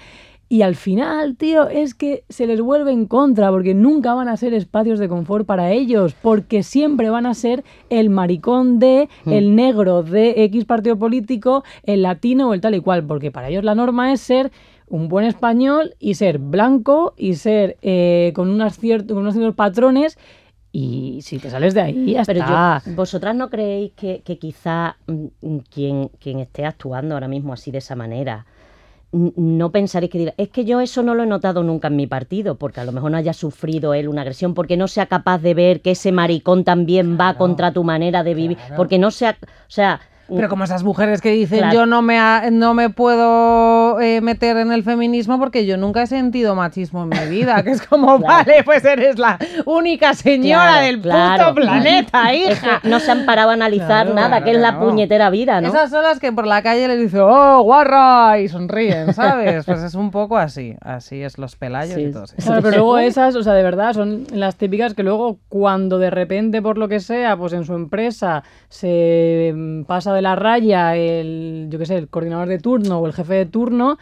Y 0.50 0.62
al 0.62 0.76
final, 0.76 1.36
tío, 1.36 1.68
es 1.68 1.94
que 1.94 2.24
se 2.30 2.48
les 2.48 2.62
vuelve 2.62 2.94
en 2.94 3.06
contra, 3.06 3.52
porque 3.52 3.74
nunca 3.74 4.14
van 4.14 4.30
a 4.30 4.38
ser 4.38 4.54
espacios 4.54 4.98
de 4.98 5.10
confort 5.10 5.46
para 5.46 5.72
ellos, 5.74 6.16
porque 6.22 6.64
siempre 6.64 7.10
van 7.10 7.26
a 7.26 7.34
ser 7.34 7.66
el 7.90 8.10
maricón 8.10 8.80
de, 8.80 9.10
Mm. 9.26 9.32
el 9.34 9.56
negro 9.58 10.04
de 10.04 10.46
X 10.46 10.64
partido 10.64 10.98
político, 10.98 11.66
el 11.84 12.02
latino 12.02 12.48
o 12.48 12.54
el 12.54 12.62
tal 12.62 12.76
y 12.76 12.80
cual, 12.80 13.04
porque 13.06 13.30
para 13.30 13.50
ellos 13.50 13.66
la 13.66 13.76
norma 13.76 14.14
es 14.14 14.22
ser 14.22 14.52
un 14.90 15.08
buen 15.10 15.26
español 15.26 15.96
y 16.00 16.16
ser 16.16 16.40
blanco 16.40 17.14
y 17.18 17.36
ser 17.36 17.78
eh, 17.82 18.32
con, 18.36 18.50
unas 18.50 18.78
con 18.78 19.18
unos 19.18 19.34
ciertos 19.34 19.56
patrones. 19.56 20.18
Y 20.72 21.22
si 21.22 21.40
te 21.40 21.50
sales 21.50 21.74
de 21.74 21.82
ahí, 21.82 22.14
ya 22.14 22.24
Pero 22.26 22.42
está. 22.42 22.82
yo, 22.86 22.94
vosotras 22.94 23.36
no 23.36 23.50
creéis 23.50 23.94
que, 23.94 24.22
que 24.24 24.38
quizá 24.38 24.98
mm, 25.08 25.26
mm, 25.42 25.58
quien, 25.74 26.10
quien 26.20 26.40
esté 26.40 26.66
actuando 26.66 27.16
ahora 27.16 27.28
mismo 27.28 27.54
así 27.54 27.72
de 27.72 27.80
esa 27.80 27.96
manera, 27.96 28.46
no 29.12 29.72
pensaréis 29.72 30.12
que 30.12 30.18
dirá, 30.18 30.34
es 30.38 30.50
que 30.50 30.66
yo 30.66 30.82
eso 30.82 31.02
no 31.02 31.16
lo 31.16 31.24
he 31.24 31.28
notado 31.28 31.64
nunca 31.64 31.88
en 31.88 31.96
mi 31.96 32.08
partido, 32.08 32.56
porque 32.56 32.82
a 32.82 32.86
lo 32.86 32.92
mejor 32.92 33.12
no 33.12 33.18
haya 33.18 33.34
sufrido 33.34 33.94
él 33.94 34.10
una 34.10 34.22
agresión, 34.22 34.54
porque 34.54 34.76
no 34.76 34.88
sea 34.88 35.06
capaz 35.06 35.40
de 35.40 35.54
ver 35.54 35.82
que 35.82 35.92
ese 35.92 36.12
maricón 36.12 36.64
también 36.64 37.18
va 37.20 37.38
contra 37.38 37.72
tu 37.72 37.84
manera 37.84 38.24
de 38.24 38.34
vivir, 38.34 38.58
porque 38.76 39.00
no 39.00 39.12
sea, 39.12 39.38
o 39.42 39.70
sea, 39.70 40.02
Pero 40.34 40.50
como 40.50 40.64
esas 40.66 40.84
mujeres 40.84 41.22
que 41.22 41.32
dicen 41.32 41.60
Claro. 41.60 41.74
yo 41.74 41.86
no 41.86 42.02
me 42.02 42.20
ha- 42.20 42.50
no 42.52 42.74
me 42.74 42.90
puedo 42.90 44.00
eh, 44.02 44.22
meter 44.22 44.58
en 44.58 44.72
el 44.72 44.84
feminismo 44.84 45.40
porque 45.40 45.66
yo 45.66 45.78
nunca 45.78 46.02
he 46.04 46.08
sentido 46.08 46.56
machismo 46.56 47.04
en 47.04 47.10
mi 47.10 47.30
vida, 47.38 47.64
que 47.64 47.72
es 47.72 47.82
como, 47.86 48.20
vale, 48.20 48.64
pues 48.64 48.84
eres 48.86 49.18
la 49.20 49.38
única 49.66 50.14
señora 50.14 50.58
Claro, 50.72 50.86
del 50.86 51.02
claro. 51.02 51.44
puto 51.50 51.56
planeta, 51.56 52.34
es 52.34 52.52
hija. 52.52 52.80
que 52.82 52.90
no 52.90 53.00
se 53.00 53.12
han 53.12 53.26
parado 53.26 53.52
a 53.52 53.54
analizar 53.54 53.88
Claro, 54.08 54.14
nada, 54.14 54.28
claro, 54.30 54.46
que 54.46 54.52
es 54.52 54.58
la 54.58 54.80
puñetera 54.80 55.30
vida, 55.30 55.62
¿no? 55.62 55.68
Esas 55.70 55.90
son 55.90 56.04
las 56.04 56.20
que 56.20 56.32
por 56.32 56.46
la 56.48 56.62
calle 56.62 56.88
le 56.88 56.98
dicen, 56.98 57.22
oh, 57.24 57.62
guarra, 57.62 58.40
y 58.40 58.48
sonríen, 58.50 59.14
¿sabes? 59.14 59.66
Pues 59.66 59.82
es 59.84 59.96
un 59.96 60.12
poco 60.12 60.38
así, 60.38 60.76
así 60.82 61.22
es 61.24 61.38
los 61.38 61.56
pelayos 61.56 61.96
Sí, 61.96 62.02
y 62.02 62.12
todo 62.12 62.26
eso. 62.26 62.36
Claro, 62.38 62.62
pero 62.62 62.78
luego 62.78 62.98
esas, 62.98 63.36
o 63.36 63.44
sea, 63.44 63.54
de 63.54 63.64
verdad, 63.64 63.94
son 63.94 64.26
las 64.32 64.56
típicas 64.58 64.94
que 64.94 65.04
luego 65.04 65.38
cuando 65.50 66.00
de 66.00 66.10
repente, 66.10 66.62
por 66.62 66.78
lo 66.78 66.88
que 66.88 67.00
sea, 67.00 67.36
pues 67.38 67.54
en 67.54 67.66
su 67.66 67.74
empresa 67.74 68.44
se 68.70 69.54
mm, 69.56 69.84
pasa 69.84 70.14
de 70.18 70.22
la 70.22 70.36
raya 70.36 70.96
el, 70.98 71.68
yo 71.70 71.80
qué 71.80 71.86
sé, 71.86 71.96
el 71.96 72.10
coordinador 72.10 72.50
de 72.50 72.60
turno 72.60 73.00
o 73.00 73.08
el 73.08 73.14
jefe 73.14 73.34
de 73.36 73.46
turno, 73.46 73.98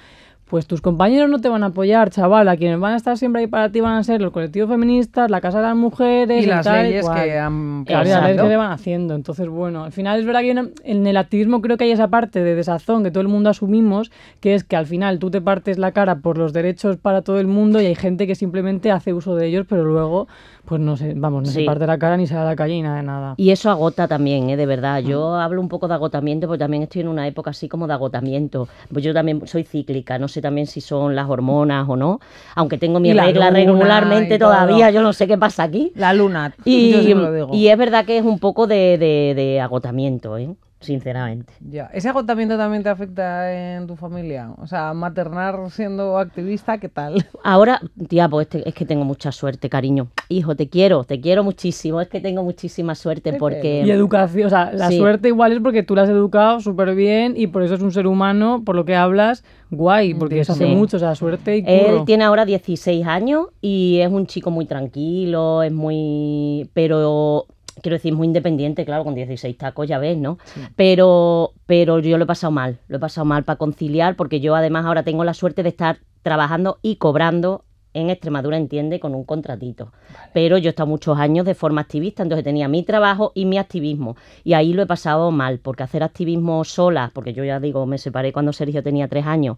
pues 0.45 0.67
tus 0.67 0.79
compañeros 0.79 1.27
no 1.27 1.39
te 1.41 1.49
van 1.49 1.63
a 1.63 1.67
apoyar, 1.67 2.11
chaval. 2.11 2.47
A 2.47 2.55
quienes 2.55 2.79
van 2.79 2.93
a 2.93 2.97
estar 2.97 3.17
siempre 3.17 3.41
ahí 3.41 3.47
para 3.47 3.71
ti 3.71 3.81
van 3.81 3.95
a 3.97 4.03
ser 4.03 4.21
los 4.21 4.31
colectivos 4.31 4.69
feministas, 4.69 5.31
la 5.31 5.41
Casa 5.41 5.57
de 5.59 5.65
las 5.65 5.75
Mujeres 5.75 6.39
Y 6.41 6.43
el 6.43 6.49
las 6.51 6.63
tal 6.65 6.83
leyes 6.83 7.03
cual. 7.03 7.23
que 7.23 7.39
han 7.39 7.83
Claro, 7.83 8.07
y 8.07 8.11
las 8.11 8.21
leyes 8.27 8.41
que 8.43 8.47
se 8.49 8.55
van 8.55 8.71
haciendo. 8.71 9.15
Entonces, 9.15 9.47
bueno, 9.49 9.85
al 9.85 9.91
final 9.91 10.19
es 10.19 10.25
verdad 10.27 10.41
que 10.41 10.51
una- 10.51 10.69
en 10.83 11.07
el 11.07 11.17
activismo 11.17 11.61
creo 11.61 11.77
que 11.77 11.85
hay 11.85 11.91
esa 11.91 12.09
parte 12.09 12.43
de 12.43 12.53
desazón 12.53 13.03
que 13.03 13.09
todo 13.09 13.21
el 13.21 13.27
mundo 13.27 13.49
asumimos, 13.49 14.11
que 14.39 14.53
es 14.53 14.63
que 14.63 14.75
al 14.75 14.85
final 14.85 15.17
tú 15.17 15.31
te 15.31 15.41
partes 15.41 15.79
la 15.79 15.93
cara 15.93 16.17
por 16.19 16.37
los 16.37 16.53
derechos 16.53 16.97
para 16.97 17.23
todo 17.23 17.39
el 17.39 17.47
mundo 17.47 17.81
y 17.81 17.87
hay 17.87 17.95
gente 17.95 18.27
que 18.27 18.35
simplemente 18.35 18.91
hace 18.91 19.13
uso 19.13 19.35
de 19.35 19.47
ellos, 19.47 19.65
pero 19.67 19.83
luego, 19.83 20.27
pues 20.65 20.81
no 20.81 20.97
sé, 20.97 21.13
vamos, 21.15 21.43
no 21.43 21.49
se 21.49 21.63
parte 21.63 21.85
la 21.87 21.97
cara 21.97 22.17
ni 22.17 22.27
sale 22.27 22.41
a 22.41 22.45
la 22.45 22.55
calle 22.55 22.73
ni 22.73 22.81
nada 22.81 22.97
de 22.97 23.03
nada. 23.03 23.33
Y 23.37 23.51
eso 23.51 23.69
agota 23.69 24.07
también, 24.07 24.49
¿eh? 24.49 24.57
de 24.57 24.65
verdad. 24.65 24.99
Yo 25.01 25.31
Mm. 25.31 25.39
hablo 25.39 25.61
un 25.61 25.69
poco 25.69 25.87
de 25.87 25.93
agotamiento 25.93 26.47
porque 26.47 26.59
también 26.59 26.83
estoy 26.83 27.01
en 27.01 27.07
una 27.07 27.27
época 27.27 27.51
así 27.51 27.67
como 27.69 27.87
de 27.87 27.93
agotamiento. 27.93 28.67
Pues 28.91 29.03
yo 29.05 29.13
también 29.13 29.45
soy 29.47 29.63
cíclica, 29.63 30.17
no 30.19 30.27
sé 30.27 30.41
también 30.41 30.67
si 30.67 30.81
son 30.81 31.15
las 31.15 31.29
hormonas 31.29 31.87
o 31.87 31.95
no. 31.95 32.19
Aunque 32.55 32.77
tengo 32.77 32.99
mi 32.99 33.13
regla 33.13 33.49
regularmente 33.51 34.39
todavía, 34.39 34.91
yo 34.91 35.01
no 35.01 35.13
sé 35.13 35.27
qué 35.27 35.37
pasa 35.37 35.63
aquí. 35.63 35.91
La 35.95 36.13
luna, 36.13 36.53
Y, 36.65 36.91
yo 36.91 37.01
siempre 37.03 37.27
lo 37.27 37.33
digo. 37.33 37.49
y 37.53 37.67
es 37.67 37.77
verdad 37.77 38.05
que 38.05 38.17
es 38.17 38.25
un 38.25 38.39
poco 38.39 38.67
de, 38.67 38.97
de- 38.97 39.33
de 39.35 39.61
agotamiento, 39.61 40.37
¿eh? 40.37 40.49
Sinceramente. 40.85 41.53
Ya. 41.59 41.89
¿Ese 41.93 42.07
agotamiento 42.09 42.57
también 42.57 42.83
te 42.83 42.89
afecta 42.89 43.51
en 43.75 43.87
tu 43.87 43.95
familia? 43.95 44.51
O 44.57 44.67
sea, 44.67 44.93
maternar 44.93 45.59
siendo 45.71 46.17
activista, 46.17 46.77
¿qué 46.77 46.87
tal? 46.89 47.15
Ahora, 47.43 47.81
tía, 48.07 48.29
pues 48.29 48.45
este- 48.47 48.67
es 48.67 48.73
que 48.73 48.85
tengo 48.85 49.03
mucha 49.03 49.31
suerte, 49.31 49.69
cariño. 49.69 50.07
Hijo, 50.29 50.55
te 50.55 50.69
quiero, 50.69 51.03
te 51.03 51.19
quiero 51.19 51.43
muchísimo. 51.43 51.99
Es 51.99 52.07
que 52.07 52.21
tengo 52.21 52.43
muchísima 52.43 52.95
suerte 52.95 53.33
porque... 53.33 53.83
Y 53.85 53.91
educación, 53.91 54.47
o 54.47 54.49
sea, 54.49 54.71
la 54.71 54.89
Sí. 54.89 54.97
suerte 54.97 55.27
igual 55.27 55.51
es 55.53 55.59
porque 55.59 55.83
tú 55.83 55.95
la 55.95 56.03
has 56.03 56.09
educado 56.09 56.59
súper 56.61 56.95
bien 56.95 57.33
y 57.35 57.47
por 57.47 57.63
eso 57.63 57.75
es 57.75 57.81
un 57.81 57.91
ser 57.91 58.07
humano, 58.07 58.61
por 58.65 58.75
lo 58.75 58.85
que 58.85 58.95
hablas, 58.95 59.43
guay, 59.71 60.13
porque 60.13 60.39
eso 60.39 60.53
hace 60.53 60.65
Sí. 60.67 60.75
mucho, 60.75 60.97
o 60.97 60.99
sea, 60.99 61.15
suerte 61.15 61.57
y 61.57 61.63
curro. 61.63 61.99
Él 61.99 62.05
tiene 62.05 62.23
ahora 62.23 62.45
16 62.45 63.05
años 63.05 63.47
y 63.61 63.99
es 64.01 64.09
un 64.11 64.27
chico 64.27 64.51
muy 64.51 64.65
tranquilo, 64.65 65.63
es 65.63 65.71
muy... 65.71 66.69
pero 66.73 67.47
quiero 67.85 67.97
decir, 67.97 68.15
muy 68.15 68.25
independiente, 68.25 68.83
claro, 68.83 69.03
con 69.03 69.13
16 69.13 69.59
tacos 69.59 69.87
ya 69.87 69.99
ves, 69.99 70.17
¿no? 70.17 70.39
Pero, 70.75 71.53
pero 71.67 71.99
yo 71.99 72.17
lo 72.17 72.23
he 72.23 72.27
pasado 72.27 72.49
mal, 72.49 72.79
lo 72.87 72.97
he 72.97 72.99
pasado 72.99 73.25
mal 73.25 73.43
para 73.43 73.57
conciliar 73.57 74.15
porque 74.15 74.39
yo 74.39 74.55
además 74.55 74.87
ahora 74.87 75.03
tengo 75.03 75.23
la 75.23 75.35
suerte 75.35 75.61
de 75.61 75.69
estar 75.69 75.99
trabajando 76.23 76.79
y 76.81 76.95
cobrando 76.95 77.63
en 77.93 78.09
Extremadura, 78.09 78.57
entiende, 78.57 78.99
con 78.99 79.13
un 79.13 79.23
contratito. 79.23 79.93
Pero 80.33 80.57
yo 80.57 80.69
he 80.69 80.71
estado 80.71 80.87
muchos 80.87 81.19
años 81.19 81.45
de 81.45 81.53
forma 81.53 81.81
activista, 81.81 82.23
entonces 82.23 82.43
tenía 82.43 82.67
mi 82.67 82.81
trabajo 82.81 83.31
y 83.35 83.45
mi 83.45 83.59
activismo. 83.59 84.17
Y 84.43 84.53
ahí 84.53 84.73
lo 84.73 84.81
he 84.81 84.87
pasado 84.87 85.29
mal, 85.29 85.59
porque 85.59 85.83
hacer 85.83 86.01
activismo 86.01 86.63
sola, 86.63 87.11
porque 87.13 87.33
yo 87.33 87.43
ya 87.43 87.59
digo, 87.59 87.85
me 87.85 87.99
separé 87.99 88.33
cuando 88.33 88.51
Sergio 88.51 88.81
tenía 88.81 89.07
tres 89.07 89.27
años, 89.27 89.57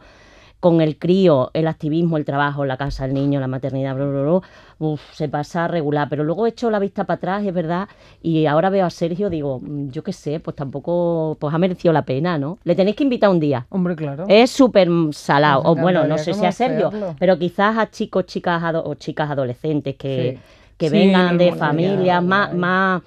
con 0.60 0.82
el 0.82 0.98
crío, 0.98 1.52
el 1.54 1.68
activismo, 1.68 2.18
el 2.18 2.26
trabajo, 2.26 2.66
la 2.66 2.78
casa, 2.78 3.06
el 3.06 3.14
niño, 3.14 3.40
la 3.40 3.48
maternidad, 3.48 3.96
bla, 3.96 4.06
bla, 4.06 4.22
bla, 4.24 4.42
uf, 4.80 5.02
se 5.14 5.30
pasa 5.30 5.68
regular. 5.68 6.08
Pero 6.10 6.24
luego 6.24 6.46
he 6.46 6.50
hecho 6.50 6.72
la 6.72 6.80
vista 6.80 7.04
para 7.04 7.18
atrás, 7.18 7.46
es 7.46 7.54
verdad, 7.54 7.88
y 8.24 8.48
ahora 8.48 8.70
veo 8.72 8.86
a 8.86 8.90
Sergio, 8.90 9.30
digo, 9.30 9.60
mm, 9.62 9.90
yo 9.92 10.04
qué 10.04 10.14
sé, 10.14 10.40
pues 10.40 10.56
tampoco, 10.56 11.38
pues 11.40 11.54
ha 11.54 11.58
merecido 11.60 11.94
la 11.94 12.02
pena, 12.06 12.38
¿no? 12.40 12.58
Le 12.64 12.74
tenéis 12.76 12.96
que 12.96 13.04
invitar 13.04 13.30
un 13.30 13.40
día. 13.40 13.68
Hombre, 13.70 13.96
claro. 13.96 14.26
Es 14.28 14.50
súper 14.50 14.90
mm, 14.90 15.14
salado. 15.14 15.62
O 15.64 15.76
bueno, 15.76 16.06
no 16.08 16.18
sé 16.18 16.34
si 16.34 16.46
a 16.46 16.52
Sergio, 16.52 16.92
pero 17.20 17.38
quizás 17.38 17.78
a 17.78 17.90
chicos, 17.92 18.26
chicas 18.26 18.62
ado- 18.64 18.84
o 18.86 18.96
chicas 18.96 19.30
adolescentes 19.30 19.96
que, 19.96 20.38
Sí. 20.38 20.42
que 20.78 20.90
Sí, 20.90 20.96
vengan 20.96 21.38
de 21.38 21.54
familias 21.54 22.24
más, 22.24 22.54
más 22.54 23.02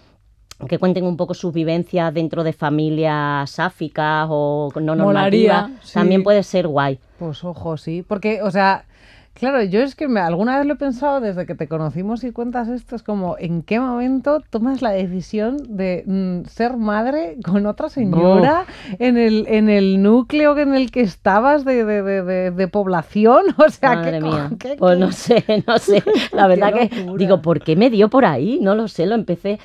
que 0.69 0.79
cuenten 0.79 1.05
un 1.05 1.17
poco 1.17 1.35
sus 1.35 1.53
vivencias 1.53 2.13
dentro 2.13 2.45
de 2.45 2.53
familias 2.53 3.51
sáficas 3.51 4.27
o 4.31 4.71
no 4.77 4.95
normativas. 4.95 5.63
Molaría, 5.63 5.81
sí. 5.83 5.95
También 5.95 6.23
puede 6.23 6.43
ser 6.43 6.67
guay. 6.69 6.99
Pues 7.19 7.43
ojo, 7.45 7.77
sí. 7.77 8.05
Porque, 8.07 8.43
o 8.43 8.51
sea, 8.51 8.85
claro, 9.35 9.63
yo 9.63 9.81
es 9.81 9.95
que 9.95 10.07
me, 10.09 10.21
alguna 10.21 10.59
vez 10.59 10.67
lo 10.67 10.75
he 10.75 10.77
pensado 10.77 11.21
desde 11.21 11.47
que 11.47 11.55
te 11.55 11.67
conocimos 11.69 12.25
y 12.25 12.31
cuentas 12.33 12.69
esto, 12.69 12.95
es 12.97 13.03
como, 13.03 13.37
¿en 13.39 13.63
qué 13.63 13.81
momento 13.81 14.43
tomas 14.51 14.83
la 14.83 14.91
decisión 14.91 15.57
de 15.77 16.05
mm, 16.07 16.47
ser 16.49 16.77
madre 16.77 17.37
con 17.45 17.65
otra 17.67 17.89
señora 17.89 18.65
en, 18.99 19.17
el, 19.19 19.47
en 19.49 19.69
el 19.69 20.03
núcleo 20.03 20.57
en 20.59 20.75
el 20.75 20.91
que 20.91 21.01
estabas 21.01 21.65
de, 21.65 21.85
de, 21.85 22.51
de, 22.51 22.69
población? 22.69 23.45
O 23.59 23.69
sea, 23.71 23.97
Madre 23.97 24.19
¿qué, 24.19 24.21
mía. 24.21 24.51
qué- 24.59 24.77
Pues 24.79 24.99
no 24.99 25.11
sé, 25.13 25.45
no 25.67 25.79
sé. 25.79 26.03
La 26.33 26.47
verdad 26.49 26.73
que 26.75 26.91
digo, 27.17 27.41
¿por 27.43 27.61
qué 27.61 27.77
me 27.77 27.89
dio 27.91 28.09
por 28.09 28.25
ahí? 28.25 28.59
No 28.61 28.75
lo 28.75 28.89
sé, 28.89 29.07
lo 29.07 29.15
empecé. 29.15 29.59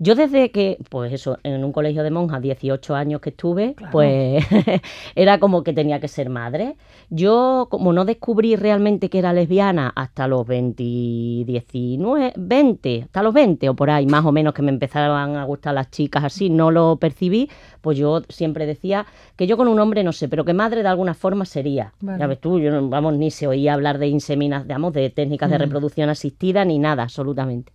Yo 0.00 0.14
desde 0.14 0.52
que, 0.52 0.78
pues 0.90 1.12
eso, 1.12 1.38
en 1.42 1.64
un 1.64 1.72
colegio 1.72 2.04
de 2.04 2.10
monjas, 2.12 2.40
18 2.40 2.94
años 2.94 3.20
que 3.20 3.30
estuve, 3.30 3.74
pues 3.90 4.44
era 5.16 5.40
como 5.40 5.64
que 5.64 5.72
tenía 5.72 5.98
que 5.98 6.06
ser 6.06 6.30
madre. 6.30 6.76
Yo, 7.10 7.66
como 7.68 7.92
no 7.92 8.04
descubrí 8.04 8.54
realmente 8.54 9.10
que 9.10 9.18
era 9.18 9.32
lesbiana 9.32 9.92
hasta 9.96 10.28
los 10.28 10.46
20, 10.46 10.82
19, 10.82 12.32
20, 12.36 13.02
hasta 13.06 13.22
los 13.22 13.34
20 13.34 13.68
o 13.70 13.74
por 13.74 13.90
ahí, 13.90 14.06
más 14.06 14.24
o 14.24 14.30
menos 14.30 14.54
que 14.54 14.62
me 14.62 14.70
empezaban 14.70 15.34
a 15.36 15.44
gustar 15.44 15.74
las 15.74 15.90
chicas 15.90 16.22
así, 16.22 16.48
no 16.48 16.70
lo 16.70 16.96
percibí, 16.96 17.50
pues 17.80 17.98
yo 17.98 18.22
siempre 18.28 18.66
decía 18.66 19.04
que 19.36 19.48
yo 19.48 19.56
con 19.56 19.66
un 19.66 19.80
hombre 19.80 20.04
no 20.04 20.12
sé, 20.12 20.28
pero 20.28 20.44
que 20.44 20.54
madre 20.54 20.82
de 20.82 20.88
alguna 20.88 21.14
forma 21.14 21.44
sería. 21.44 21.92
Ya 22.00 22.26
ves 22.28 22.40
tú, 22.40 22.60
yo 22.60 22.70
no, 22.70 22.88
vamos, 22.88 23.14
ni 23.14 23.32
se 23.32 23.48
oía 23.48 23.74
hablar 23.74 23.98
de 23.98 24.06
inseminas, 24.06 24.62
digamos, 24.62 24.92
de 24.92 25.10
técnicas 25.10 25.50
de 25.50 25.56
Mm. 25.58 25.62
reproducción 25.62 26.08
asistida, 26.08 26.64
ni 26.64 26.78
nada, 26.78 27.02
absolutamente. 27.02 27.72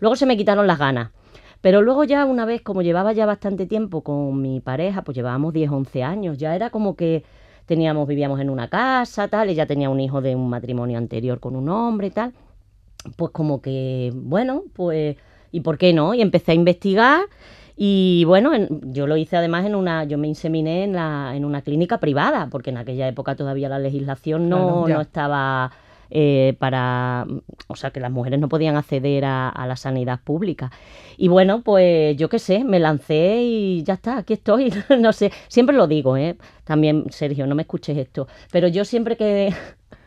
Luego 0.00 0.16
se 0.16 0.24
me 0.24 0.36
quitaron 0.36 0.66
las 0.66 0.78
ganas. 0.78 1.10
Pero 1.60 1.82
luego 1.82 2.04
ya 2.04 2.24
una 2.24 2.44
vez, 2.44 2.62
como 2.62 2.82
llevaba 2.82 3.12
ya 3.12 3.26
bastante 3.26 3.66
tiempo 3.66 4.02
con 4.02 4.40
mi 4.40 4.60
pareja, 4.60 5.02
pues 5.02 5.16
llevábamos 5.16 5.52
10, 5.52 5.70
11 5.70 6.02
años, 6.02 6.38
ya 6.38 6.54
era 6.54 6.70
como 6.70 6.94
que 6.96 7.24
teníamos, 7.66 8.06
vivíamos 8.08 8.40
en 8.40 8.48
una 8.50 8.68
casa, 8.68 9.28
tal, 9.28 9.48
ella 9.50 9.66
tenía 9.66 9.90
un 9.90 10.00
hijo 10.00 10.20
de 10.20 10.34
un 10.36 10.48
matrimonio 10.48 10.98
anterior 10.98 11.40
con 11.40 11.56
un 11.56 11.68
hombre 11.68 12.06
y 12.08 12.10
tal. 12.10 12.32
Pues 13.16 13.30
como 13.32 13.60
que, 13.62 14.12
bueno, 14.14 14.64
pues, 14.74 15.16
¿y 15.52 15.60
por 15.60 15.78
qué 15.78 15.92
no? 15.92 16.14
Y 16.14 16.20
empecé 16.22 16.52
a 16.52 16.54
investigar 16.54 17.22
y 17.76 18.24
bueno, 18.26 18.52
en- 18.54 18.92
yo 18.92 19.06
lo 19.06 19.16
hice 19.16 19.36
además 19.36 19.64
en 19.64 19.74
una, 19.74 20.04
yo 20.04 20.18
me 20.18 20.26
inseminé 20.28 20.84
en, 20.84 20.92
la, 20.94 21.32
en 21.36 21.44
una 21.44 21.62
clínica 21.62 21.98
privada, 21.98 22.48
porque 22.50 22.70
en 22.70 22.76
aquella 22.78 23.06
época 23.08 23.36
todavía 23.36 23.68
la 23.68 23.78
legislación 23.78 24.48
no, 24.48 24.84
Claro, 24.84 24.88
no 24.94 25.00
estaba 25.00 25.70
eh, 26.10 26.56
para, 26.58 27.26
o 27.68 27.76
sea, 27.76 27.90
que 27.90 28.00
las 28.00 28.10
mujeres 28.10 28.40
no 28.40 28.48
podían 28.48 28.76
acceder 28.76 29.24
a, 29.24 29.48
a 29.48 29.66
la 29.66 29.76
sanidad 29.76 30.20
pública. 30.24 30.70
Y 31.16 31.28
bueno, 31.28 31.62
pues 31.62 32.16
yo 32.16 32.28
qué 32.28 32.38
sé, 32.38 32.64
me 32.64 32.78
lancé 32.78 33.42
y 33.42 33.82
ya 33.84 33.94
está, 33.94 34.18
aquí 34.18 34.34
estoy. 34.34 34.72
no 35.00 35.12
sé, 35.12 35.32
siempre 35.48 35.76
lo 35.76 35.86
digo, 35.86 36.16
¿eh? 36.16 36.36
También, 36.64 37.04
Sergio, 37.10 37.46
no 37.46 37.54
me 37.54 37.62
escuches 37.62 37.96
esto, 37.96 38.28
pero 38.50 38.68
yo 38.68 38.84
siempre 38.84 39.16
que, 39.16 39.52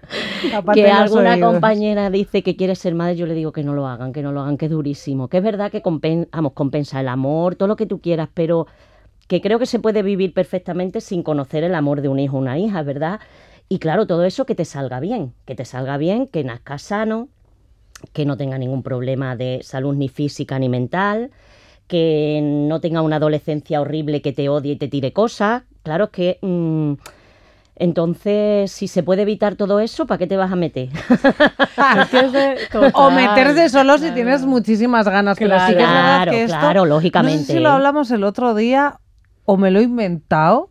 que 0.72 0.90
alguna 0.90 1.38
oídos. 1.38 1.40
compañera 1.40 2.10
dice 2.10 2.44
que 2.44 2.56
quiere 2.56 2.76
ser 2.76 2.96
madre, 2.96 3.16
yo 3.16 3.26
le 3.26 3.34
digo 3.34 3.52
que 3.52 3.64
no 3.64 3.74
lo 3.74 3.88
hagan, 3.88 4.14
que 4.14 4.22
no 4.22 4.32
lo 4.32 4.42
hagan, 4.42 4.58
que 4.58 4.66
es 4.66 4.72
durísimo. 4.72 5.28
Que 5.28 5.38
es 5.38 5.44
verdad 5.44 5.72
que 5.72 5.82
compen- 5.84 6.28
vamos, 6.32 6.54
compensa 6.54 7.00
el 7.00 7.08
amor, 7.08 7.56
todo 7.56 7.68
lo 7.68 7.76
que 7.76 7.86
tú 7.86 8.00
quieras, 8.02 8.30
pero 8.34 8.68
que 9.28 9.42
creo 9.42 9.60
que 9.60 9.66
se 9.66 9.80
puede 9.80 10.04
vivir 10.04 10.34
perfectamente 10.34 11.02
sin 11.02 11.24
conocer 11.24 11.64
el 11.64 11.76
amor 11.76 12.02
de 12.02 12.10
un 12.10 12.20
hijo 12.20 12.38
o 12.38 12.40
una 12.40 12.60
hija, 12.60 12.84
verdad. 12.84 13.20
Y 13.72 13.80
claro, 13.80 14.06
todo 14.06 14.26
eso 14.26 14.46
que 14.46 14.54
te 14.54 14.66
salga 14.66 15.00
bien, 15.00 15.34
que 15.46 15.56
te 15.56 15.64
salga 15.64 15.96
bien, 15.96 16.28
que 16.28 16.44
nazcas 16.44 16.82
sano, 16.82 17.30
que 18.12 18.26
no 18.26 18.36
tenga 18.36 18.58
ningún 18.58 18.84
problema 18.84 19.38
de 19.38 19.62
salud 19.64 19.96
ni 19.96 20.10
física 20.10 20.60
ni 20.60 20.68
mental, 20.68 21.32
que 21.88 22.42
no 22.44 22.82
tenga 22.82 23.02
una 23.02 23.16
adolescencia 23.16 23.80
horrible 23.80 24.22
que 24.22 24.34
te 24.34 24.50
odie 24.50 24.74
y 24.74 24.76
te 24.76 24.90
tire 24.90 25.14
cosas. 25.14 25.64
Claro, 25.84 26.04
es 26.04 26.10
que 26.10 26.38
mm, 26.42 26.96
entonces, 27.78 28.74
si 28.74 28.90
se 28.90 29.04
puede 29.04 29.22
evitar 29.22 29.56
todo 29.56 29.80
eso, 29.80 30.06
¿para 30.06 30.18
qué 30.18 30.28
te 30.28 30.36
vas 30.36 30.52
a 30.52 30.58
meter? 30.58 30.90
O 32.94 33.10
meterse 33.10 33.70
solo 33.70 33.98
si 33.98 34.12
tienes 34.12 34.46
muchísimas 34.46 35.08
ganas. 35.08 35.38
Pero 35.40 35.58
sí 35.62 35.78
que 35.78 35.84
es 35.84 35.90
verdad 35.90 36.16
Claro, 36.18 36.32
que 36.34 36.44
esto, 36.44 36.60
claro, 36.60 36.80
No 36.82 36.86
sé 36.88 36.90
lógicamente. 36.90 37.54
si 37.54 37.60
lo 37.62 37.70
hablamos 37.70 38.12
el 38.12 38.26
otro 38.26 38.54
día 38.54 39.00
o 39.46 39.58
me 39.58 39.72
lo 39.72 39.80
he 39.80 39.84
inventado, 39.84 40.70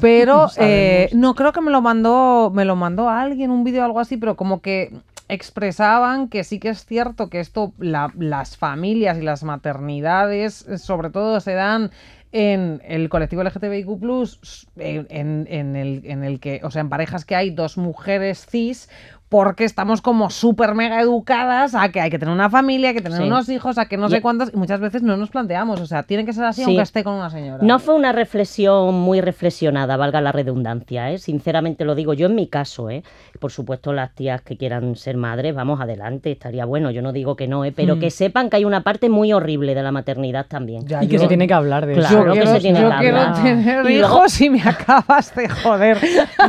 pero 0.00 0.46
eh, 0.58 1.08
no 1.12 1.34
creo 1.34 1.52
que 1.52 1.60
me 1.60 1.70
lo 1.70 1.80
mandó, 1.82 2.50
me 2.54 2.64
lo 2.64 2.76
mandó 2.76 3.08
alguien, 3.08 3.50
un 3.50 3.64
vídeo 3.64 3.82
o 3.82 3.84
algo 3.84 4.00
así, 4.00 4.16
pero 4.16 4.36
como 4.36 4.60
que 4.60 4.92
expresaban 5.28 6.28
que 6.28 6.44
sí 6.44 6.58
que 6.58 6.68
es 6.70 6.84
cierto 6.84 7.28
que 7.30 7.40
esto, 7.40 7.72
la- 7.78 8.12
las 8.18 8.56
familias 8.56 9.18
y 9.18 9.22
las 9.22 9.42
maternidades, 9.44 10.66
eh, 10.68 10.78
sobre 10.78 11.10
todo, 11.10 11.40
se 11.40 11.54
dan 11.54 11.90
en 12.32 12.80
el 12.86 13.08
colectivo 13.08 13.42
LGTBIQ+, 13.42 14.38
en- 14.76 15.46
en 15.50 15.76
el, 15.76 16.02
en 16.04 16.24
el 16.24 16.40
que, 16.40 16.60
o 16.64 16.70
sea, 16.70 16.80
en 16.80 16.88
parejas 16.88 17.24
que 17.24 17.36
hay 17.36 17.50
dos 17.50 17.76
mujeres 17.76 18.46
cis, 18.48 18.88
porque 19.32 19.64
estamos 19.64 20.02
como 20.02 20.28
súper 20.28 20.74
mega 20.74 21.00
educadas 21.00 21.74
a 21.74 21.88
que 21.88 22.02
hay 22.02 22.10
que 22.10 22.18
tener 22.18 22.34
una 22.34 22.50
familia, 22.50 22.90
hay 22.90 22.94
que 22.94 23.00
tener 23.00 23.16
Sí. 23.16 23.24
unos 23.24 23.48
hijos, 23.48 23.78
a 23.78 23.86
que 23.86 23.96
no 23.96 24.10
sé 24.10 24.20
cuántos, 24.20 24.52
y 24.52 24.58
muchas 24.58 24.78
veces 24.78 25.02
no 25.02 25.16
nos 25.16 25.30
planteamos, 25.30 25.80
o 25.80 25.86
sea, 25.86 26.02
tiene 26.02 26.26
que 26.26 26.34
ser 26.34 26.44
así 26.44 26.60
Sí. 26.60 26.66
aunque 26.66 26.82
esté 26.82 27.02
con 27.02 27.14
una 27.14 27.30
señora. 27.30 27.62
No 27.64 27.78
fue 27.78 27.94
una 27.94 28.12
reflexión 28.12 28.94
muy 28.94 29.22
reflexionada, 29.22 29.96
valga 29.96 30.20
la 30.20 30.32
redundancia, 30.32 31.10
¿eh? 31.10 31.16
sinceramente 31.18 31.86
lo 31.86 31.94
digo 31.94 32.12
yo 32.12 32.26
en 32.26 32.34
mi 32.34 32.46
caso. 32.46 32.90
¿eh? 32.90 33.02
Por 33.40 33.50
supuesto, 33.52 33.94
las 33.94 34.14
tías 34.14 34.42
que 34.42 34.58
quieran 34.58 34.96
ser 34.96 35.16
madres, 35.16 35.54
vamos 35.54 35.80
adelante, 35.80 36.30
estaría 36.30 36.66
bueno, 36.66 36.90
yo 36.90 37.00
no 37.00 37.12
digo 37.12 37.34
que 37.34 37.48
no, 37.48 37.64
¿eh? 37.64 37.72
pero 37.74 37.96
Mm. 37.96 38.00
que 38.00 38.10
sepan 38.10 38.50
que 38.50 38.56
hay 38.56 38.66
una 38.66 38.82
parte 38.82 39.08
muy 39.08 39.32
horrible 39.32 39.74
de 39.74 39.82
la 39.82 39.92
maternidad 39.92 40.44
también. 40.46 40.86
Ya, 40.86 41.02
Y 41.02 41.08
que 41.08 41.14
yo- 41.14 41.20
se 41.22 41.28
tiene 41.28 41.46
que 41.46 41.54
hablar 41.54 41.86
de 41.86 41.94
Claro, 41.94 42.06
eso. 42.08 42.18
yo 42.26 42.32
que 42.34 42.38
quiero, 42.38 42.52
se 42.54 42.60
tiene 42.60 42.80
yo 42.82 42.90
que 42.90 42.96
quiero 42.98 43.18
hablar. 43.18 43.42
tener 43.42 43.90
Y 43.90 43.98
luego- 43.98 44.16
hijos 44.18 44.40
y 44.42 44.50
me 44.50 44.60
acabas 44.66 45.34
de 45.34 45.48
joder. 45.48 45.96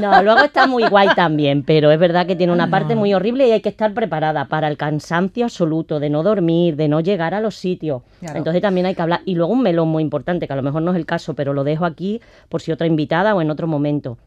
No, 0.01 0.21
luego 0.21 0.41
está 0.41 0.67
muy 0.67 0.83
guay 0.89 1.07
también, 1.15 1.63
pero 1.63 1.89
es 1.89 1.97
verdad 1.97 2.25
que 2.27 2.35
tiene 2.35 2.51
una 2.51 2.67
parte 2.79 2.95
muy 2.95 3.13
horrible 3.13 3.47
y 3.47 3.51
hay 3.51 3.61
que 3.61 3.69
estar 3.69 3.93
preparada 3.93 4.45
para 4.45 4.67
el 4.67 4.77
cansancio 4.77 5.45
absoluto 5.45 5.99
de 5.99 6.09
no 6.09 6.23
dormir, 6.23 6.75
de 6.75 6.87
no 6.87 6.99
llegar 6.99 7.33
a 7.33 7.39
los 7.39 7.55
sitios. 7.55 8.01
Claro. 8.19 8.37
Entonces 8.37 8.61
también 8.61 8.85
hay 8.85 8.95
que 8.95 9.01
hablar. 9.01 9.21
Y 9.25 9.35
luego 9.35 9.53
un 9.53 9.61
melón 9.61 9.89
muy 9.89 10.01
importante, 10.01 10.47
que 10.47 10.53
a 10.53 10.55
lo 10.55 10.63
mejor 10.63 10.81
no 10.81 10.91
es 10.91 10.97
el 10.97 11.05
caso, 11.05 11.33
pero 11.35 11.53
lo 11.53 11.63
dejo 11.63 11.85
aquí 11.85 12.21
por 12.49 12.61
si 12.61 12.71
otra 12.71 12.87
invitada 12.87 13.35
o 13.35 13.41
en 13.41 13.51
otro 13.51 13.67
momento. 13.67 14.17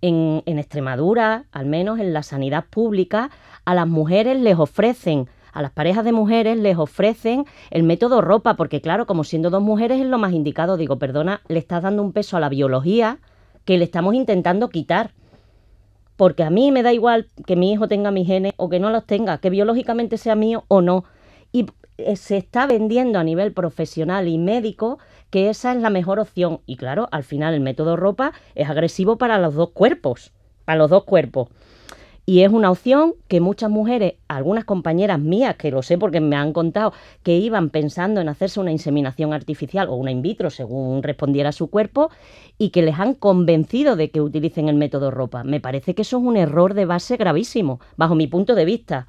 En, 0.00 0.42
en 0.46 0.58
Extremadura, 0.58 1.44
al 1.52 1.66
menos 1.66 1.98
en 1.98 2.12
la 2.12 2.22
sanidad 2.22 2.64
pública, 2.68 3.30
a 3.64 3.74
las 3.74 3.86
mujeres 3.86 4.38
les 4.40 4.58
ofrecen, 4.58 5.28
a 5.52 5.62
las 5.62 5.70
parejas 5.70 6.04
de 6.04 6.12
mujeres 6.12 6.58
les 6.58 6.76
ofrecen 6.76 7.44
el 7.70 7.84
método 7.84 8.20
ropa, 8.20 8.54
porque 8.54 8.80
claro, 8.80 9.06
como 9.06 9.24
siendo 9.24 9.50
dos 9.50 9.62
mujeres 9.62 10.00
es 10.00 10.06
lo 10.06 10.18
más 10.18 10.32
indicado, 10.32 10.76
digo, 10.76 10.98
perdona, 10.98 11.40
le 11.48 11.58
estás 11.58 11.82
dando 11.82 12.02
un 12.02 12.12
peso 12.12 12.36
a 12.36 12.40
la 12.40 12.48
biología 12.48 13.18
que 13.64 13.78
le 13.78 13.84
estamos 13.84 14.14
intentando 14.14 14.68
quitar. 14.68 15.12
Porque 16.16 16.42
a 16.42 16.50
mí 16.50 16.70
me 16.72 16.82
da 16.82 16.92
igual 16.92 17.28
que 17.46 17.56
mi 17.56 17.72
hijo 17.72 17.88
tenga 17.88 18.10
mis 18.10 18.26
genes 18.26 18.52
o 18.56 18.68
que 18.68 18.80
no 18.80 18.90
los 18.90 19.06
tenga, 19.06 19.38
que 19.38 19.50
biológicamente 19.50 20.16
sea 20.18 20.34
mío 20.34 20.64
o 20.68 20.80
no. 20.80 21.04
Y 21.52 21.66
eh, 21.98 22.16
se 22.16 22.36
está 22.36 22.66
vendiendo 22.66 23.18
a 23.18 23.24
nivel 23.24 23.52
profesional 23.52 24.28
y 24.28 24.38
médico 24.38 24.98
que 25.30 25.50
esa 25.50 25.72
es 25.72 25.80
la 25.80 25.90
mejor 25.90 26.20
opción. 26.20 26.60
Y 26.66 26.76
claro, 26.76 27.08
al 27.10 27.24
final 27.24 27.54
el 27.54 27.60
método 27.60 27.96
ropa 27.96 28.32
es 28.54 28.68
agresivo 28.68 29.18
para 29.18 29.38
los 29.38 29.54
dos 29.54 29.70
cuerpos, 29.70 30.32
para 30.64 30.78
los 30.78 30.90
dos 30.90 31.04
cuerpos. 31.04 31.48
Y 32.26 32.40
es 32.40 32.50
una 32.50 32.70
opción 32.70 33.14
que 33.28 33.40
muchas 33.40 33.68
mujeres, 33.70 34.14
algunas 34.28 34.64
compañeras 34.64 35.20
mías, 35.20 35.56
que 35.56 35.70
lo 35.70 35.82
sé 35.82 35.98
porque 35.98 36.20
me 36.20 36.36
han 36.36 36.54
contado, 36.54 36.94
que 37.22 37.36
iban 37.36 37.68
pensando 37.68 38.22
en 38.22 38.30
hacerse 38.30 38.60
una 38.60 38.72
inseminación 38.72 39.34
artificial 39.34 39.88
o 39.88 39.94
una 39.94 40.10
in 40.10 40.22
vitro, 40.22 40.48
según 40.48 41.02
respondiera 41.02 41.52
su 41.52 41.68
cuerpo, 41.68 42.10
y 42.56 42.70
que 42.70 42.80
les 42.82 42.98
han 42.98 43.12
convencido 43.14 43.94
de 43.96 44.08
que 44.10 44.22
utilicen 44.22 44.70
el 44.70 44.76
método 44.76 45.10
ropa. 45.10 45.44
Me 45.44 45.60
parece 45.60 45.94
que 45.94 46.00
eso 46.02 46.16
es 46.16 46.24
un 46.24 46.38
error 46.38 46.72
de 46.72 46.86
base 46.86 47.18
gravísimo, 47.18 47.78
bajo 47.96 48.14
mi 48.14 48.26
punto 48.26 48.54
de 48.54 48.64
vista. 48.64 49.06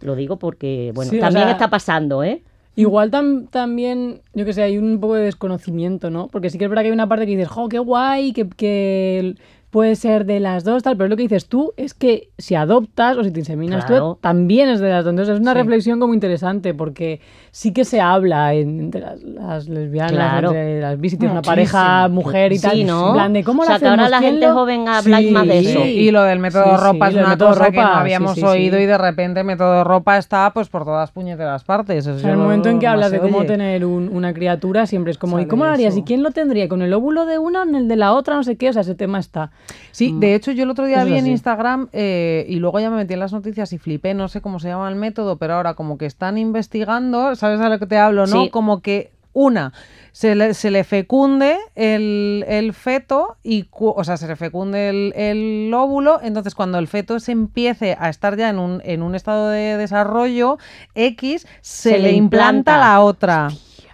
Lo 0.00 0.16
digo 0.16 0.38
porque, 0.38 0.92
bueno, 0.94 1.10
Sí, 1.10 1.18
o 1.18 1.20
también 1.20 1.44
sea, 1.46 1.52
está 1.52 1.68
pasando, 1.68 2.24
¿eh? 2.24 2.42
Igual 2.76 3.10
tam- 3.10 3.48
también, 3.50 4.22
yo 4.32 4.46
que 4.46 4.54
sé, 4.54 4.62
hay 4.62 4.78
un 4.78 4.98
poco 4.98 5.16
de 5.16 5.24
desconocimiento, 5.24 6.08
¿no? 6.08 6.28
Porque 6.28 6.48
sí 6.48 6.56
que 6.56 6.64
es 6.64 6.70
verdad 6.70 6.82
que 6.82 6.88
hay 6.88 6.94
una 6.94 7.08
parte 7.08 7.26
que 7.26 7.32
dices, 7.32 7.48
jo, 7.48 7.68
qué 7.68 7.78
guay, 7.78 8.32
que, 8.32 8.48
que 8.48 9.34
puede 9.70 9.94
ser 9.94 10.26
de 10.26 10.40
las 10.40 10.64
dos, 10.64 10.82
tal, 10.82 10.96
pero 10.96 11.08
lo 11.08 11.16
que 11.16 11.22
dices 11.22 11.46
tú 11.46 11.72
es 11.76 11.94
que 11.94 12.30
si 12.38 12.56
adoptas 12.56 13.16
o 13.16 13.22
si 13.22 13.30
te 13.30 13.38
inseminas 13.38 13.84
Claro. 13.84 14.14
tú, 14.14 14.18
también 14.20 14.68
es 14.68 14.80
de 14.80 14.88
las 14.90 15.04
dos. 15.04 15.12
Entonces 15.12 15.34
es 15.36 15.40
una 15.40 15.52
Sí. 15.52 15.58
reflexión 15.58 16.00
como 16.00 16.12
interesante, 16.12 16.74
porque 16.74 17.20
sí 17.52 17.72
que 17.72 17.84
se 17.84 18.00
habla 18.00 18.52
en- 18.54 18.80
entre 18.80 19.00
las, 19.00 19.22
las 19.22 19.68
lesbianas, 19.68 20.12
Claro. 20.12 20.48
entre 20.48 20.80
las 20.80 20.98
tienes 21.00 21.30
una 21.30 21.42
pareja, 21.42 22.08
mujer 22.08 22.52
y 22.52 22.58
Sí, 22.58 22.66
tal. 22.66 22.86
¿no? 22.86 23.08
En 23.08 23.14
plan 23.14 23.32
de 23.32 23.44
cómo 23.44 23.62
O 23.62 23.64
lo 23.64 23.68
sea, 23.70 23.78
que 23.78 23.86
ahora 23.86 24.04
hacemos, 24.06 24.20
la 24.22 24.26
gente 24.28 24.46
lo- 24.48 24.54
joven 24.54 24.88
habláis 24.88 25.30
más 25.30 25.46
de 25.46 25.58
eso. 25.60 25.82
Sí, 25.82 25.88
y 25.88 26.10
lo 26.10 26.22
del 26.24 26.40
método 26.40 26.64
Sí, 26.64 26.70
sí, 26.70 26.76
ropa 26.92 27.08
es 27.08 27.14
una 27.14 27.28
método 27.28 27.48
cosa 27.50 27.70
que 27.70 27.76
no 27.76 27.82
ropa, 27.84 28.00
habíamos 28.00 28.34
sí, 28.34 28.40
sí, 28.40 28.46
oído 28.46 28.76
sí. 28.76 28.82
y 28.82 28.86
de 28.86 28.98
repente 28.98 29.44
método 29.44 29.84
ropa 29.84 30.18
está 30.18 30.50
pues 30.52 30.68
por 30.68 30.84
todas 30.84 31.12
puñeteras 31.12 31.62
partes. 31.62 32.06
Eso 32.06 32.16
O 32.16 32.18
sea, 32.18 32.30
el 32.32 32.36
lo- 32.38 32.42
momento 32.42 32.68
en 32.68 32.80
que 32.80 32.88
hablas 32.88 33.12
de 33.12 33.20
cómo 33.20 33.38
oye. 33.38 33.46
tener 33.46 33.84
un- 33.84 34.08
una 34.12 34.34
criatura, 34.34 34.86
siempre 34.86 35.12
es 35.12 35.18
como, 35.18 35.38
¿y 35.38 35.46
cómo 35.46 35.64
lo 35.64 35.70
harías? 35.70 35.96
¿Y 35.96 36.02
quién 36.02 36.24
lo 36.24 36.32
tendría? 36.32 36.68
¿Con 36.68 36.82
el 36.82 36.92
óvulo 36.92 37.24
de 37.26 37.38
una 37.38 37.60
o 37.60 37.68
en 37.68 37.74
el 37.76 37.86
de 37.88 37.94
la 37.96 38.12
otra? 38.14 38.34
No 38.34 38.42
sé 38.42 38.56
qué, 38.56 38.68
o 38.70 38.72
sea, 38.72 38.82
ese 38.82 38.96
tema 38.96 39.18
está. 39.20 39.52
Sí, 39.92 40.14
de 40.16 40.34
hecho 40.34 40.52
yo 40.52 40.62
el 40.64 40.70
otro 40.70 40.86
día 40.86 40.98
Eso 41.02 41.06
vi 41.06 41.18
en. 41.18 41.26
Instagram 41.26 41.88
eh, 41.92 42.46
y 42.48 42.56
luego 42.56 42.80
ya 42.80 42.90
me 42.90 42.96
metí 42.96 43.14
en 43.14 43.20
las 43.20 43.32
noticias 43.32 43.72
y 43.72 43.78
flipé, 43.78 44.14
no 44.14 44.28
sé 44.28 44.40
cómo 44.40 44.58
se 44.60 44.68
llama 44.68 44.88
el 44.88 44.96
método, 44.96 45.36
pero 45.36 45.54
ahora 45.54 45.74
como 45.74 45.98
que 45.98 46.06
están 46.06 46.38
investigando, 46.38 47.34
¿sabes 47.36 47.60
a 47.60 47.68
lo 47.68 47.78
que 47.78 47.86
te 47.86 47.98
hablo? 47.98 48.26
¿no? 48.26 48.44
Sí. 48.44 48.50
Como 48.50 48.80
que 48.80 49.10
una, 49.32 49.72
se 50.12 50.34
le, 50.34 50.54
se 50.54 50.72
le 50.72 50.82
fecunde 50.82 51.56
el, 51.76 52.44
el 52.48 52.72
feto 52.74 53.36
y, 53.44 53.66
o 53.70 54.02
sea, 54.02 54.16
se 54.16 54.26
le 54.26 54.34
fecunde 54.34 54.88
el, 54.88 55.12
el 55.14 55.72
óvulo, 55.72 56.18
entonces 56.22 56.54
cuando 56.56 56.78
el 56.78 56.88
feto 56.88 57.20
se 57.20 57.30
empiece 57.32 57.96
a 58.00 58.08
estar 58.08 58.36
ya 58.36 58.48
en 58.48 58.58
un, 58.58 58.80
en 58.84 59.02
un 59.02 59.14
estado 59.14 59.48
de 59.50 59.76
desarrollo 59.76 60.58
X, 60.96 61.46
se, 61.60 61.90
Se 61.90 61.98
le 61.98 62.08
le 62.08 62.12
implanta 62.12 62.58
implanta. 62.72 62.78
la 62.78 63.00
otra. 63.00 63.48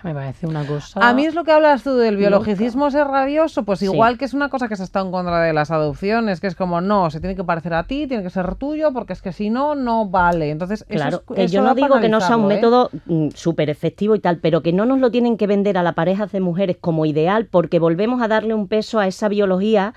Me 0.07 0.15
parece 0.15 0.47
una 0.47 0.65
cosa. 0.65 1.01
A 1.07 1.13
mí 1.15 1.27
es 1.27 1.35
lo 1.35 1.43
que 1.43 1.51
hablas 1.51 1.83
tú 1.83 1.97
del 1.97 2.17
biologicismo 2.17 2.93
ser 2.93 3.09
rabioso, 3.09 3.65
pues 3.65 3.83
igual 3.83 4.17
que 4.19 4.25
es 4.25 4.35
una 4.35 4.49
cosa 4.49 4.69
que 4.69 4.77
se 4.77 4.85
está 4.85 5.01
en 5.01 5.11
contra 5.11 5.41
de 5.43 5.53
las 5.53 5.73
adopciones, 5.73 6.41
que 6.41 6.47
es 6.47 6.55
como 6.55 6.81
no, 6.81 7.11
se 7.11 7.19
tiene 7.19 7.35
que 7.35 7.43
parecer 7.43 7.75
a 7.75 7.83
ti, 7.89 8.07
tiene 8.07 8.23
que 8.23 8.31
ser 8.31 8.55
tuyo, 8.55 8.93
porque 8.93 9.15
es 9.15 9.21
que 9.21 9.33
si 9.33 9.51
no, 9.51 9.75
no 9.75 10.07
vale. 10.09 10.51
Entonces, 10.51 10.83
eso 10.89 10.97
Claro, 10.97 11.17
es- 11.29 11.37
que 11.37 11.45
eso 11.47 11.55
yo 11.55 11.63
no 11.63 11.75
digo 11.75 11.99
que 11.99 12.09
no 12.09 12.21
sea 12.21 12.37
un 12.37 12.45
¿eh? 12.45 12.55
método 12.55 12.91
súper 13.35 13.69
efectivo 13.69 14.15
y 14.15 14.21
tal, 14.21 14.39
pero 14.39 14.63
que 14.63 14.73
no 14.73 14.87
nos 14.87 15.01
lo 15.01 15.11
tienen 15.11 15.37
que 15.37 15.49
vender 15.49 15.77
a 15.77 15.83
las 15.83 15.95
parejas 15.95 16.31
de 16.31 16.39
mujeres 16.39 16.77
como 16.81 17.05
ideal, 17.05 17.47
porque 17.47 17.81
volvemos 17.81 18.23
a 18.23 18.29
darle 18.29 18.55
un 18.55 18.69
peso 18.69 19.01
a 19.01 19.09
esa 19.09 19.27
biología 19.29 19.93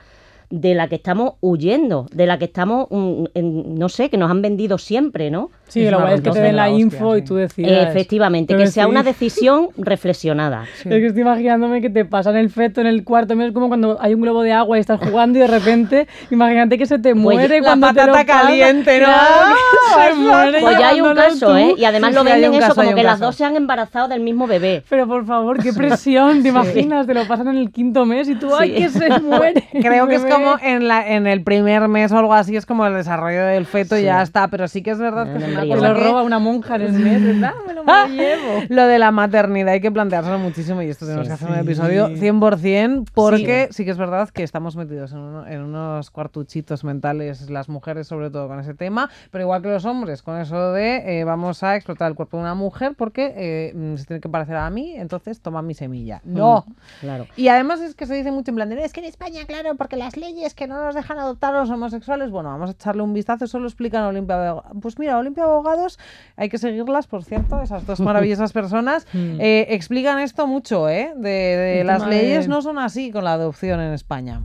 de 0.49 0.73
la 0.73 0.87
que 0.87 0.95
estamos 0.95 1.33
huyendo, 1.41 2.07
de 2.11 2.25
la 2.25 2.39
que 2.39 2.45
estamos, 2.45 2.87
mm, 2.89 3.25
en- 3.35 3.75
no 3.75 3.89
sé, 3.89 4.09
que 4.09 4.17
nos 4.17 4.31
han 4.31 4.41
vendido 4.41 4.79
siempre, 4.79 5.29
¿no? 5.29 5.51
Sí, 5.69 5.85
Es 5.85 5.91
lo 5.91 5.99
guay 6.01 6.15
es 6.15 6.21
que 6.21 6.31
te 6.31 6.39
den 6.39 6.47
de 6.47 6.53
la 6.53 6.63
la 6.67 6.69
hostia, 6.69 6.83
info 6.83 7.15
y 7.15 7.19
sí. 7.21 7.25
tú 7.25 7.35
decidas. 7.35 7.89
Efectivamente, 7.89 8.55
que 8.57 8.67
sea 8.67 8.83
sí. 8.85 8.89
una 8.89 9.03
decisión 9.11 9.69
reflexionada. 9.77 10.63
Es 10.79 10.83
que 10.83 11.05
estoy 11.05 11.21
imaginándome 11.21 11.81
que 11.81 11.89
te 11.89 12.05
pasan 12.05 12.35
el 12.35 12.49
feto 12.49 12.81
en 12.81 12.87
el 12.87 13.03
cuarto 13.03 13.35
mes, 13.35 13.51
como 13.53 13.67
cuando 13.67 13.97
hay 14.01 14.13
un 14.13 14.21
globo 14.21 14.41
de 14.41 14.51
agua 14.53 14.77
y 14.77 14.81
estás 14.81 14.99
jugando 14.99 15.37
y 15.37 15.41
de 15.41 15.47
repente, 15.47 16.07
imagínate 16.31 16.77
que 16.77 16.85
se 16.85 16.99
te 16.99 17.13
muere 17.13 17.59
la 17.61 17.65
cuando 17.67 17.87
te 17.93 18.05
lo 18.05 18.11
patata 18.13 18.25
pasas. 18.27 18.41
caliente, 18.43 18.99
¿no? 18.99 19.05
Claro, 19.05 19.55
se 19.95 20.07
Eso. 20.11 20.15
muere 20.19 20.59
Pues 20.61 20.79
ya 20.79 20.89
hay 20.89 21.01
un 21.01 21.13
caso, 21.15 21.47
tú. 21.47 21.55
¿eh? 21.55 21.75
Y 21.77 21.85
además 21.85 22.09
Sí, 22.09 22.15
lo 22.15 22.21
sí, 22.23 22.27
venden 22.31 22.53
eso, 22.53 22.59
caso, 22.67 22.81
hay 22.81 22.87
como 22.87 22.97
que 22.97 23.03
las 23.03 23.19
dos 23.19 23.35
se 23.35 23.45
han 23.45 23.55
embarazado 23.55 24.07
del 24.07 24.21
mismo 24.21 24.47
bebé. 24.47 24.83
Pero 24.89 25.07
por 25.07 25.25
favor, 25.25 25.61
qué 25.61 25.71
presión, 25.73 26.41
¿te 26.43 26.49
imaginas? 26.49 27.05
Te 27.07 27.13
lo 27.13 27.25
pasan 27.27 27.49
en 27.49 27.57
el 27.57 27.71
quinto 27.71 28.05
mes 28.05 28.27
y 28.29 28.35
tú, 28.35 28.55
¡ay, 28.55 28.69
Sí. 28.69 28.75
que 28.75 28.89
se 28.89 29.19
muere! 29.21 29.63
Creo 29.81 30.07
que 30.07 30.15
es 30.15 30.25
como 30.25 30.55
en, 30.61 30.87
la, 30.87 31.07
en 31.07 31.27
el 31.27 31.43
primer 31.43 31.87
mes 31.87 32.11
o 32.11 32.17
algo 32.17 32.33
así, 32.33 32.55
es 32.55 32.65
como 32.65 32.85
el 32.85 32.93
desarrollo 32.93 33.43
del 33.45 33.65
feto 33.65 33.97
y 33.97 34.03
ya 34.03 34.21
está. 34.21 34.47
Pero 34.47 34.67
sí 34.67 34.81
que 34.81 34.91
es 34.91 34.97
verdad 34.99 35.31
que 35.31 35.39
una 35.63 35.75
cosa 35.75 35.89
lo 35.89 35.95
que- 35.95 36.03
roba 36.03 36.23
una 36.23 36.39
monja 36.39 36.75
en 36.75 36.81
el 36.81 36.91
mes, 36.93 37.23
¿verdad? 37.23 37.53
Me 37.67 37.73
lo, 37.73 37.83
me 37.83 37.91
lo 37.93 38.07
llevo. 38.07 38.63
Lo 38.69 38.85
de 38.87 38.99
la 38.99 39.11
maternidad 39.11 39.73
hay 39.73 39.81
que 39.81 39.91
planteárselo 39.91 40.37
muchísimo 40.39 40.81
y 40.81 40.89
esto 40.89 41.05
tenemos 41.05 41.27
que 41.27 41.33
hacer 41.33 41.49
un 41.49 41.57
episodio 41.57 42.09
100% 42.09 43.05
porque 43.13 43.67
sí. 43.71 43.85
que 43.85 43.91
es 43.91 43.97
verdad 43.97 44.29
que 44.29 44.43
estamos 44.43 44.75
metidos 44.75 45.11
en, 45.11 45.19
uno- 45.19 45.47
en 45.47 45.61
unos 45.61 46.11
cuartuchitos 46.11 46.83
mentales, 46.83 47.49
las 47.49 47.69
mujeres 47.69 48.07
sobre 48.07 48.29
todo 48.29 48.47
con 48.47 48.59
ese 48.59 48.73
tema, 48.73 49.09
pero 49.31 49.43
igual 49.43 49.61
que 49.61 49.69
los 49.69 49.85
hombres, 49.85 50.21
con 50.23 50.37
eso 50.39 50.71
de 50.73 51.19
eh, 51.19 51.23
vamos 51.23 51.63
a 51.63 51.75
explotar 51.75 52.09
el 52.09 52.15
cuerpo 52.15 52.37
de 52.37 52.43
una 52.43 52.55
mujer 52.55 52.93
porque 52.97 53.33
eh, 53.35 53.73
mm, 53.75 53.95
se 53.97 54.05
tiene 54.05 54.19
que 54.21 54.29
parecer 54.29 54.55
a 54.55 54.69
mí, 54.69 54.93
entonces 54.95 55.41
toma 55.41 55.61
mi 55.61 55.73
semilla. 55.73 56.21
No. 56.23 56.65
Claro. 57.01 57.27
Y 57.35 57.47
además 57.47 57.79
es 57.81 57.95
que 57.95 58.05
se 58.05 58.13
dice 58.15 58.31
mucho 58.31 58.51
en 58.51 58.55
plan 58.55 58.69
de, 58.69 58.83
es 58.83 58.93
que 58.93 58.99
en 59.01 59.07
España, 59.07 59.41
claro, 59.47 59.75
porque 59.75 59.95
las 59.95 60.15
leyes 60.17 60.53
que 60.53 60.67
no 60.67 60.83
nos 60.83 60.95
dejan 60.95 61.17
adoptar 61.19 61.55
a 61.55 61.59
los 61.59 61.69
homosexuales, 61.69 62.29
bueno, 62.31 62.49
vamos 62.49 62.69
a 62.69 62.73
echarle 62.73 63.01
un 63.01 63.13
vistazo, 63.13 63.45
eso 63.45 63.59
lo 63.59 63.67
explican 63.67 64.03
Olimpia. 64.03 64.55
Pues 64.81 64.97
mira, 64.99 65.17
Olimpia 65.17 65.45
Abogados, 65.49 65.99
hay 66.35 66.49
que 66.49 66.57
seguirlas, 66.57 67.07
por 67.07 67.23
cierto, 67.23 67.61
esas 67.61 67.85
dos 67.85 67.99
maravillosas 68.09 68.53
personas, 68.53 69.07
eh, 69.13 69.67
explican 69.69 70.19
esto 70.19 70.47
mucho, 70.47 70.89
¿eh? 70.89 71.13
De, 71.15 71.83
las 71.85 72.05
leyes 72.07 72.47
no 72.47 72.61
son 72.61 72.79
así 72.79 73.11
con 73.11 73.23
la 73.23 73.33
adopción 73.33 73.79
en 73.79 73.93
España. 73.93 74.41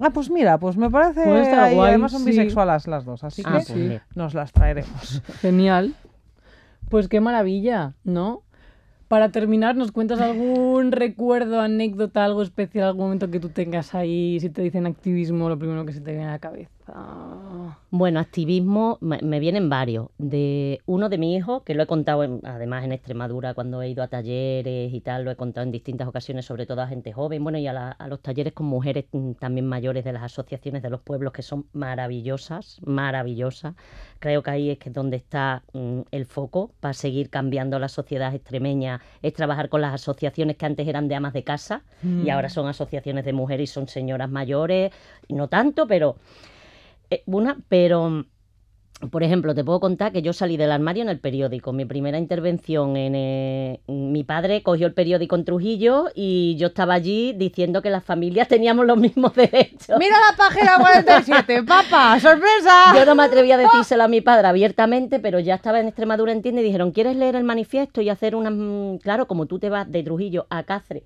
Ah, 0.00 0.10
pues 0.10 0.30
mira, 0.30 0.58
pues 0.58 0.76
me 0.76 0.90
parece. 0.90 1.24
Puede 1.24 1.42
estar 1.42 1.60
ahí, 1.60 1.74
guay, 1.74 1.90
además 1.90 2.12
son 2.12 2.22
sí. 2.22 2.30
bisexuales 2.30 2.86
las 2.86 3.04
dos, 3.04 3.22
así 3.22 3.42
Ah, 3.44 3.58
que 3.66 3.72
pues 3.72 4.02
nos 4.14 4.32
las 4.34 4.52
traeremos. 4.52 5.22
Genial. 5.40 5.94
Pues 6.88 7.08
qué 7.08 7.20
maravilla, 7.20 7.92
¿no? 8.02 8.42
Para 9.08 9.30
terminar, 9.30 9.76
¿nos 9.76 9.92
cuentas 9.92 10.20
algún 10.20 10.90
recuerdo, 10.92 11.60
anécdota, 11.60 12.24
algo 12.24 12.42
especial, 12.42 12.86
algún 12.86 13.04
momento 13.04 13.30
que 13.30 13.40
tú 13.40 13.50
tengas 13.50 13.94
ahí? 13.94 14.38
Si 14.40 14.48
te 14.48 14.62
dicen 14.62 14.86
activismo, 14.86 15.50
lo 15.50 15.58
primero 15.58 15.84
que 15.84 15.92
se 15.92 16.00
te 16.00 16.12
viene 16.12 16.28
a 16.28 16.32
la 16.32 16.38
cabeza. 16.38 16.70
Bueno, 17.90 18.20
activismo, 18.20 18.98
me, 19.00 19.18
me 19.22 19.40
vienen 19.40 19.70
varios. 19.70 20.08
De 20.18 20.80
uno 20.86 21.08
de 21.08 21.16
mi 21.18 21.34
hijo, 21.34 21.62
que 21.64 21.74
lo 21.74 21.82
he 21.82 21.86
contado 21.86 22.22
en- 22.22 22.40
además 22.44 22.84
en 22.84 22.92
Extremadura 22.92 23.54
cuando 23.54 23.80
he 23.82 23.88
ido 23.88 24.02
a 24.02 24.08
talleres 24.08 24.92
y 24.92 25.00
tal, 25.00 25.24
lo 25.24 25.30
he 25.30 25.36
contado 25.36 25.64
en 25.64 25.72
distintas 25.72 26.06
ocasiones, 26.06 26.44
sobre 26.44 26.66
todo 26.66 26.82
a 26.82 26.86
gente 26.86 27.12
joven, 27.12 27.42
bueno, 27.42 27.58
y 27.58 27.66
a, 27.66 27.72
la- 27.72 27.90
a 27.92 28.08
los 28.08 28.20
talleres 28.20 28.52
con 28.52 28.66
mujeres 28.66 29.06
mm, 29.12 29.32
también 29.32 29.66
mayores 29.66 30.04
de 30.04 30.12
las 30.12 30.22
asociaciones 30.22 30.82
de 30.82 30.90
los 30.90 31.00
pueblos, 31.00 31.32
que 31.32 31.42
son 31.42 31.66
maravillosas, 31.72 32.78
maravillosas. 32.84 33.74
Creo 34.18 34.42
que 34.42 34.50
ahí 34.50 34.70
es 34.70 34.78
que 34.78 34.90
es 34.90 34.94
donde 34.94 35.16
está 35.16 35.62
mm, 35.72 36.00
el 36.10 36.26
foco 36.26 36.72
para 36.80 36.92
seguir 36.94 37.30
cambiando 37.30 37.78
la 37.78 37.88
sociedad 37.88 38.34
extremeña, 38.34 39.00
es 39.22 39.32
trabajar 39.32 39.68
con 39.70 39.80
las 39.80 39.94
asociaciones 39.94 40.56
que 40.56 40.66
antes 40.66 40.86
eran 40.86 41.08
de 41.08 41.14
amas 41.14 41.32
de 41.32 41.42
casa 41.44 41.82
y 42.24 42.28
ahora 42.30 42.48
son 42.50 42.66
asociaciones 42.66 43.24
de 43.24 43.32
mujeres 43.32 43.70
y 43.70 43.72
son 43.72 43.88
señoras 43.88 44.28
mayores, 44.30 44.92
no 45.28 45.48
tanto, 45.48 45.86
pero 45.86 46.16
una, 47.26 47.58
pero 47.68 48.24
por 49.10 49.22
ejemplo, 49.22 49.54
te 49.54 49.62
puedo 49.62 49.78
contar 49.78 50.10
que 50.10 50.22
yo 50.22 50.32
salí 50.32 50.56
del 50.56 50.72
armario 50.72 51.02
en 51.04 51.08
el 51.08 51.20
periódico. 51.20 51.72
Mi 51.72 51.84
primera 51.84 52.18
intervención 52.18 52.96
en 52.96 53.14
eh, 53.14 53.80
mi 53.86 54.24
padre 54.24 54.64
cogió 54.64 54.88
el 54.88 54.92
periódico 54.92 55.36
en 55.36 55.44
Trujillo 55.44 56.06
y 56.16 56.56
yo 56.56 56.68
estaba 56.68 56.94
allí 56.94 57.32
diciendo 57.32 57.80
que 57.80 57.90
las 57.90 58.02
familias 58.02 58.48
teníamos 58.48 58.86
los 58.86 58.98
mismos 58.98 59.34
derechos. 59.34 59.96
Mira 60.00 60.16
la 60.30 60.36
página 60.36 60.78
47, 60.80 61.62
papá, 61.66 62.18
sorpresa. 62.18 62.92
Yo 62.96 63.06
no 63.06 63.14
me 63.14 63.22
atreví 63.22 63.52
a 63.52 63.56
decírselo 63.56 64.02
a 64.02 64.08
mi 64.08 64.20
padre 64.20 64.48
abiertamente, 64.48 65.20
pero 65.20 65.38
ya 65.38 65.54
estaba 65.54 65.78
en 65.78 65.86
Extremadura, 65.86 66.32
entiende, 66.32 66.62
y 66.62 66.64
dijeron, 66.64 66.90
¿quieres 66.90 67.14
leer 67.14 67.36
el 67.36 67.44
manifiesto 67.44 68.00
y 68.00 68.08
hacer 68.08 68.34
unas... 68.34 68.52
mm, 68.52 68.96
Claro, 68.96 69.28
como 69.28 69.46
tú 69.46 69.60
te 69.60 69.70
vas 69.70 69.90
de 69.90 70.02
Trujillo 70.02 70.48
a 70.50 70.64
Cáceres, 70.64 71.04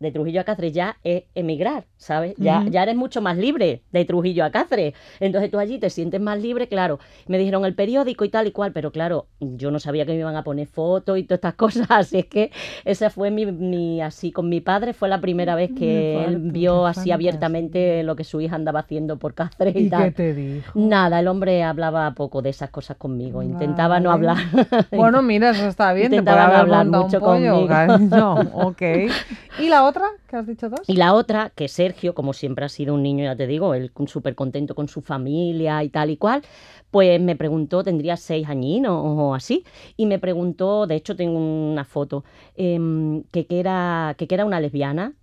de 0.00 0.10
Trujillo 0.10 0.40
a 0.40 0.44
Cáceres 0.44 0.72
ya 0.72 0.96
es 1.04 1.24
emigrar, 1.34 1.84
¿sabes? 1.98 2.34
Ya, 2.38 2.64
ya 2.70 2.82
eres 2.82 2.96
mucho 2.96 3.20
más 3.20 3.36
libre 3.36 3.82
de 3.92 4.04
Trujillo 4.06 4.44
a 4.46 4.50
Cáceres. 4.50 4.94
Entonces 5.20 5.50
tú 5.50 5.58
allí 5.58 5.78
te 5.78 5.90
sientes 5.90 6.20
más 6.22 6.40
libre, 6.40 6.68
claro. 6.68 6.98
Me 7.28 7.36
dijeron 7.38 7.66
el 7.66 7.74
periódico 7.74 8.24
y 8.24 8.30
tal 8.30 8.46
y 8.46 8.50
cual, 8.52 8.72
pero 8.72 8.92
claro, 8.92 9.26
yo 9.40 9.70
no 9.70 9.78
sabía 9.78 10.06
que 10.06 10.12
me 10.12 10.18
iban 10.20 10.36
a 10.36 10.42
poner 10.42 10.66
fotos 10.66 11.18
y 11.18 11.24
todas 11.24 11.38
estas 11.38 11.54
cosas, 11.56 11.86
así 11.90 12.18
es 12.18 12.26
que 12.26 12.50
esa 12.86 13.10
fue 13.10 13.30
mi, 13.30 13.44
mi- 13.44 14.00
así 14.00 14.32
con 14.32 14.48
mi 14.48 14.62
padre, 14.62 14.94
fue 14.94 15.08
la 15.10 15.20
primera 15.20 15.54
vez 15.54 15.70
que 15.76 16.24
él 16.24 16.38
vio 16.38 16.86
así 16.86 17.10
abiertamente 17.12 18.02
lo 18.02 18.16
que 18.16 18.24
su 18.24 18.40
hija 18.40 18.56
andaba 18.56 18.80
haciendo 18.80 19.18
por 19.18 19.34
Cáceres 19.34 19.76
y, 19.76 19.80
¿Y 19.80 19.90
tal. 19.90 20.04
qué 20.06 20.10
te 20.12 20.34
dijo? 20.34 20.80
Nada, 20.80 21.20
el 21.20 21.28
hombre 21.28 21.62
hablaba 21.62 22.10
poco 22.14 22.40
de 22.40 22.48
esas 22.48 22.70
cosas 22.70 22.96
conmigo, 22.96 23.42
intentaba 23.42 24.00
no 24.00 24.10
hablar. 24.10 24.38
Bueno, 24.96 25.20
mira, 25.22 25.50
eso 25.50 25.66
está 25.68 25.92
bien. 25.92 26.10
Te 26.10 26.16
Intentaba 26.16 26.48
no 26.48 26.56
hablar 26.58 26.86
mucho 26.86 27.20
conmigo. 27.20 27.66
cariño. 27.68 28.34
Ok. 28.54 28.82
¿Y 29.58 29.68
la 29.68 29.84
otra? 29.84 29.89
Y 30.86 30.96
la 30.96 31.14
otra, 31.14 31.50
que 31.54 31.68
Sergio, 31.68 32.14
como 32.14 32.32
siempre 32.32 32.64
ha 32.64 32.68
sido 32.68 32.94
un 32.94 33.02
niño, 33.02 33.24
ya 33.24 33.36
te 33.36 33.46
digo, 33.46 33.74
él 33.74 33.92
súper 34.06 34.34
contento 34.34 34.74
con 34.74 34.88
su 34.88 35.00
familia 35.00 35.82
y 35.82 35.88
tal 35.88 36.10
y 36.10 36.16
cual, 36.16 36.42
pues 36.90 37.20
me 37.20 37.36
preguntó, 37.36 37.82
tendría 37.84 38.16
seis 38.16 38.48
añinos 38.48 39.02
o 39.04 39.34
así, 39.34 39.64
y 39.96 40.06
me 40.06 40.18
preguntó, 40.18 40.86
de 40.86 40.96
hecho 40.96 41.16
tengo 41.16 41.38
una 41.38 41.84
foto, 41.84 42.24
em, 42.56 43.22
que, 43.30 43.46
que, 43.46 43.60
era, 43.60 44.14
que, 44.18 44.26
que 44.26 44.34
era 44.34 44.44
una 44.44 44.60
lesbiana, 44.60 45.14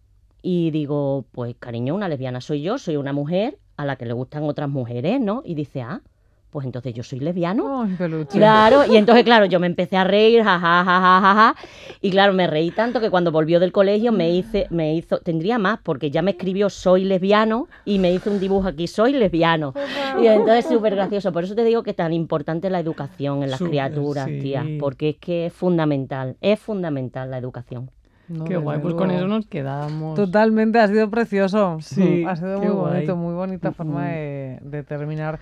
y 0.41 0.71
digo, 0.71 1.25
pues 1.31 1.55
cariño, 1.59 1.95
una 1.95 2.07
lesbiana 2.07 2.41
soy 2.41 2.61
yo, 2.61 2.77
soy 2.77 2.95
una 2.95 3.13
mujer 3.13 3.57
a 3.75 3.85
la 3.85 3.95
que 3.95 4.05
le 4.05 4.13
gustan 4.13 4.43
otras 4.43 4.69
mujeres, 4.69 5.19
¿no? 5.19 5.41
Y 5.45 5.55
dice, 5.55 5.81
ah, 5.81 6.01
pues 6.49 6.65
entonces 6.65 6.93
yo 6.93 7.03
soy 7.03 7.19
lesbiano. 7.19 7.89
Peluche. 7.97 8.37
Claro, 8.37 8.83
y 8.85 8.95
entonces, 8.97 9.23
claro, 9.23 9.45
yo 9.45 9.59
me 9.59 9.67
empecé 9.67 9.97
a 9.97 10.03
reír, 10.03 10.43
jajaja, 10.43 10.83
ja, 10.83 11.01
ja, 11.01 11.21
ja, 11.21 11.35
ja, 11.35 11.55
y 12.01 12.11
claro, 12.11 12.33
me 12.33 12.47
reí 12.47 12.71
tanto 12.71 12.99
que 12.99 13.09
cuando 13.09 13.31
volvió 13.31 13.59
del 13.59 13.71
colegio 13.71 14.11
me 14.11 14.31
hice, 14.31 14.67
me 14.69 14.95
hizo, 14.95 15.19
tendría 15.19 15.57
más, 15.57 15.79
porque 15.83 16.09
ya 16.11 16.21
me 16.21 16.31
escribió 16.31 16.69
soy 16.69 17.03
lesbiano 17.03 17.67
y 17.85 17.99
me 17.99 18.13
hizo 18.13 18.31
un 18.31 18.39
dibujo 18.39 18.67
aquí, 18.67 18.87
soy 18.87 19.13
lesbiano. 19.13 19.73
Y 20.21 20.27
entonces 20.27 20.65
súper 20.65 20.95
gracioso, 20.95 21.31
por 21.31 21.43
eso 21.43 21.55
te 21.55 21.63
digo 21.63 21.83
que 21.83 21.93
tan 21.93 22.13
importante 22.13 22.69
la 22.69 22.79
educación 22.79 23.43
en 23.43 23.51
las 23.51 23.61
criaturas, 23.61 24.25
sí. 24.25 24.39
tía, 24.39 24.65
porque 24.79 25.09
es 25.09 25.17
que 25.17 25.47
es 25.47 25.53
fundamental, 25.53 26.37
es 26.41 26.59
fundamental 26.59 27.29
la 27.31 27.37
educación. 27.37 27.91
No, 28.27 28.43
Qué 28.43 28.57
guay, 28.57 28.79
pues 28.79 28.93
con 28.93 29.09
eso 29.09 29.25
nos 29.27 29.47
quedamos. 29.47 30.15
Totalmente, 30.15 30.79
ha 30.79 30.87
sido 30.87 31.09
precioso. 31.09 31.77
Sí, 31.79 32.25
ha 32.27 32.35
sido 32.35 32.59
muy 32.59 32.67
guay. 32.67 32.93
bonito, 32.93 33.15
muy 33.15 33.33
bonita 33.33 33.71
forma 33.71 34.07
de, 34.07 34.59
de 34.61 34.83
terminar. 34.83 35.39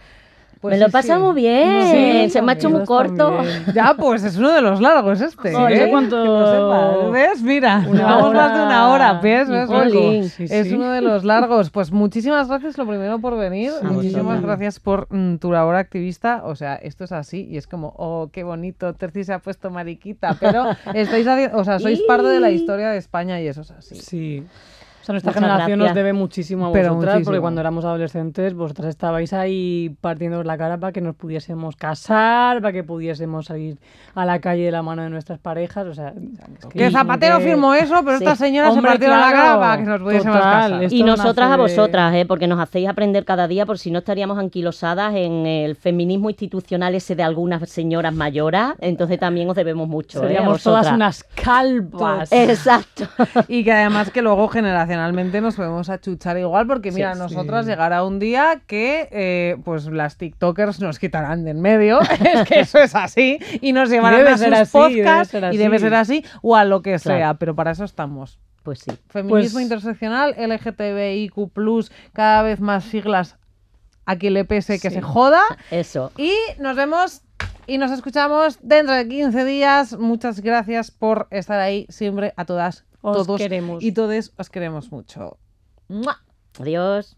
Pues 0.66 0.74
me 0.74 0.80
lo 0.80 0.88
sí, 0.88 0.92
pasamos 0.94 1.36
sí. 1.36 1.42
bien, 1.42 2.26
Sí, 2.26 2.30
se 2.32 2.42
me 2.42 2.52
ha 2.52 2.56
hecho 2.56 2.72
muy 2.72 2.84
corto. 2.86 3.36
también. 3.36 3.66
Ya, 3.72 3.94
pues 3.96 4.24
es 4.24 4.36
uno 4.36 4.52
de 4.52 4.64
los 4.64 4.82
largos 4.82 5.22
este. 5.22 5.50
Sí, 5.52 5.56
no 5.56 5.68
sé 5.68 5.84
¿eh? 5.84 5.92
cuánto-. 5.92 7.12
¿Ves? 7.12 7.44
Mira, 7.44 7.86
Una 7.88 8.00
llevamos 8.00 8.34
más 8.34 8.58
de 8.58 8.66
una 8.66 8.90
hora. 8.90 9.14
¿Ves? 9.22 9.48
Es 10.40 10.72
uno 10.72 10.92
de 10.92 11.02
los 11.02 11.24
largos. 11.24 11.70
Pues 11.70 11.92
muchísimas 11.92 12.48
gracias, 12.48 12.80
lo 12.80 12.88
primero, 12.88 13.20
por 13.20 13.38
venir. 13.38 13.74
Muchísimas 13.84 14.42
gracias 14.42 14.80
por 14.80 15.06
mm, 15.14 15.36
tu 15.36 15.52
labor 15.52 15.76
activista. 15.76 16.42
O 16.44 16.56
sea, 16.56 16.74
esto 16.78 17.04
es 17.04 17.12
así 17.12 17.48
y 17.48 17.58
es 17.58 17.68
como, 17.68 17.94
oh, 17.98 18.30
qué 18.34 18.44
bonito, 18.44 18.92
Terci 18.96 19.24
se 19.24 19.34
ha 19.34 19.40
puesto 19.40 19.70
mariquita. 19.70 20.36
Pero 20.40 20.66
estáis 20.96 21.28
haciendo, 21.28 21.60
o 21.60 21.64
sea, 21.64 21.78
sois 21.78 22.02
parte 22.08 22.30
de 22.30 22.40
la 22.40 22.50
historia 22.50 22.90
de 22.90 22.98
España 22.98 23.40
y 23.40 23.48
eso 23.48 23.62
es 23.62 23.70
así. 23.70 23.96
Sí. 23.96 24.44
O 25.06 25.08
sea, 25.08 25.14
nuestra 25.14 25.32
Muchas 25.34 25.44
generación 25.44 25.78
nos 25.78 25.86
gracias. 25.86 25.96
debe 26.04 26.14
muchísimo 26.14 26.66
a 26.66 26.72
Pero 26.74 26.96
vosotras, 26.96 27.22
porque 27.24 27.40
cuando 27.40 27.62
éramos 27.62 27.86
adolescentes, 27.86 28.56
vosotras 28.56 28.88
estabais 28.90 29.34
ahí 29.34 29.96
partiendo 30.02 30.44
la 30.44 30.58
cara 30.58 30.80
para 30.80 30.92
que 30.92 31.00
nos 31.02 31.16
pudiésemos 31.16 31.76
casar, 31.76 32.60
para 32.60 32.74
que 32.74 32.84
pudiésemos 32.84 33.46
salir 33.46 33.78
a 34.16 34.26
la 34.26 34.40
calle 34.42 34.64
de 34.66 34.72
la 34.72 34.82
mano 34.82 35.04
de 35.04 35.12
nuestras 35.12 35.38
parejas. 35.38 35.86
O 35.86 35.94
sea, 35.94 36.10
es 36.10 36.66
Que 36.66 36.88
y- 36.88 36.92
Zapatero 36.92 37.38
que- 37.38 37.44
firmó 37.44 37.76
eso, 37.76 38.02
pero 38.04 38.18
Sí. 38.18 38.24
estas 38.24 38.40
señoras 38.40 38.72
Hombre, 38.72 38.82
se 38.94 38.98
partieron 38.98 39.20
la 39.22 39.32
cara 39.32 39.60
para 39.60 39.78
que 39.78 39.84
nos 39.84 40.02
pudiésemos 40.02 40.38
total, 40.38 40.72
casar. 40.72 40.94
Y 40.94 41.04
nosotras 41.04 41.48
a 41.50 41.52
de- 41.52 41.58
vosotras, 41.58 42.16
¿eh? 42.16 42.26
porque 42.26 42.48
nos 42.48 42.60
hacéis 42.60 42.90
aprender 42.90 43.26
cada 43.26 43.48
día, 43.48 43.68
por 43.68 43.78
si 43.78 43.92
no 43.92 44.00
estaríamos 44.00 44.40
anquilosadas 44.40 45.14
en 45.14 45.46
el 45.46 45.76
feminismo 45.76 46.32
institucional 46.32 46.96
ese 46.96 47.16
de 47.16 47.22
algunas 47.22 47.70
señoras 47.70 48.16
mayoras, 48.16 48.74
entonces 48.80 49.20
también 49.20 49.48
os 49.48 49.56
debemos 49.56 49.88
mucho. 49.88 50.18
¿eh? 50.18 50.26
a 50.26 50.28
Seríamos 50.30 50.64
todas 50.64 50.92
unas 50.92 51.24
calvas. 51.24 52.32
Exacto. 52.32 53.04
Y 53.48 53.64
que 53.64 53.72
además 53.72 54.10
que 54.10 54.24
luego 54.24 54.48
generacionalmente 54.96 55.42
nos 55.42 55.56
podemos 55.56 55.90
achuchar 55.90 56.38
igual, 56.38 56.68
porque 56.68 56.92
mira, 56.92 57.14
Sí. 57.14 57.20
nosotras 57.20 57.66
llegará 57.66 58.04
un 58.04 58.20
día 58.20 58.62
que 58.66 59.08
eh, 59.12 59.58
pues 59.64 59.86
las 59.88 60.18
TikTokers 60.18 60.80
nos 60.80 61.00
quitarán 61.00 61.44
de 61.44 61.52
en 61.52 61.62
medio, 61.62 62.00
es 62.42 62.48
que 62.48 62.62
eso 62.62 62.80
es 62.80 62.96
así, 62.96 63.40
y 63.62 63.74
nos 63.74 63.90
llevarán 63.90 64.20
debe 64.20 64.32
a 64.32 64.38
sus 64.38 64.48
así, 64.54 64.72
podcasts, 64.72 65.34
y 65.52 65.58
debe 65.58 65.80
ser 65.80 65.94
así, 65.96 66.24
o 66.42 66.56
a 66.56 66.64
lo 66.66 66.82
que 66.82 66.96
Claro. 66.98 67.18
sea, 67.20 67.34
pero 67.36 67.56
para 67.56 67.72
eso 67.72 67.84
estamos. 67.84 68.40
Pues 68.64 68.80
sí. 68.80 68.92
Feminismo 69.10 69.58
Pues- 69.58 69.64
interseccional, 69.64 70.34
LGTBIQ+, 70.38 71.52
cada 72.14 72.42
vez 72.42 72.60
más 72.60 72.84
siglas 72.86 73.38
a 74.08 74.16
quien 74.18 74.34
le 74.34 74.46
pese 74.46 74.80
que 74.80 74.90
Sí. 74.90 74.96
se 74.96 75.02
joda. 75.02 75.42
Eso. 75.72 76.12
Y 76.18 76.32
nos 76.60 76.76
vemos 76.76 77.22
y 77.68 77.78
nos 77.78 77.92
escuchamos 77.92 78.60
dentro 78.62 78.94
de 78.96 79.08
15 79.08 79.46
días. 79.46 79.98
Muchas 79.98 80.42
gracias 80.42 80.92
por 80.92 81.28
estar 81.32 81.60
ahí 81.60 81.86
siempre 81.90 82.34
a 82.38 82.46
todas, 82.46 82.86
Os 83.02 83.26
todos 83.26 83.40
queremos. 83.40 83.84
y 83.84 83.92
todes. 83.92 84.34
Os 84.38 84.50
queremos 84.50 84.92
mucho. 84.92 85.38
¡Mua! 85.88 86.22
Adiós. 86.60 87.18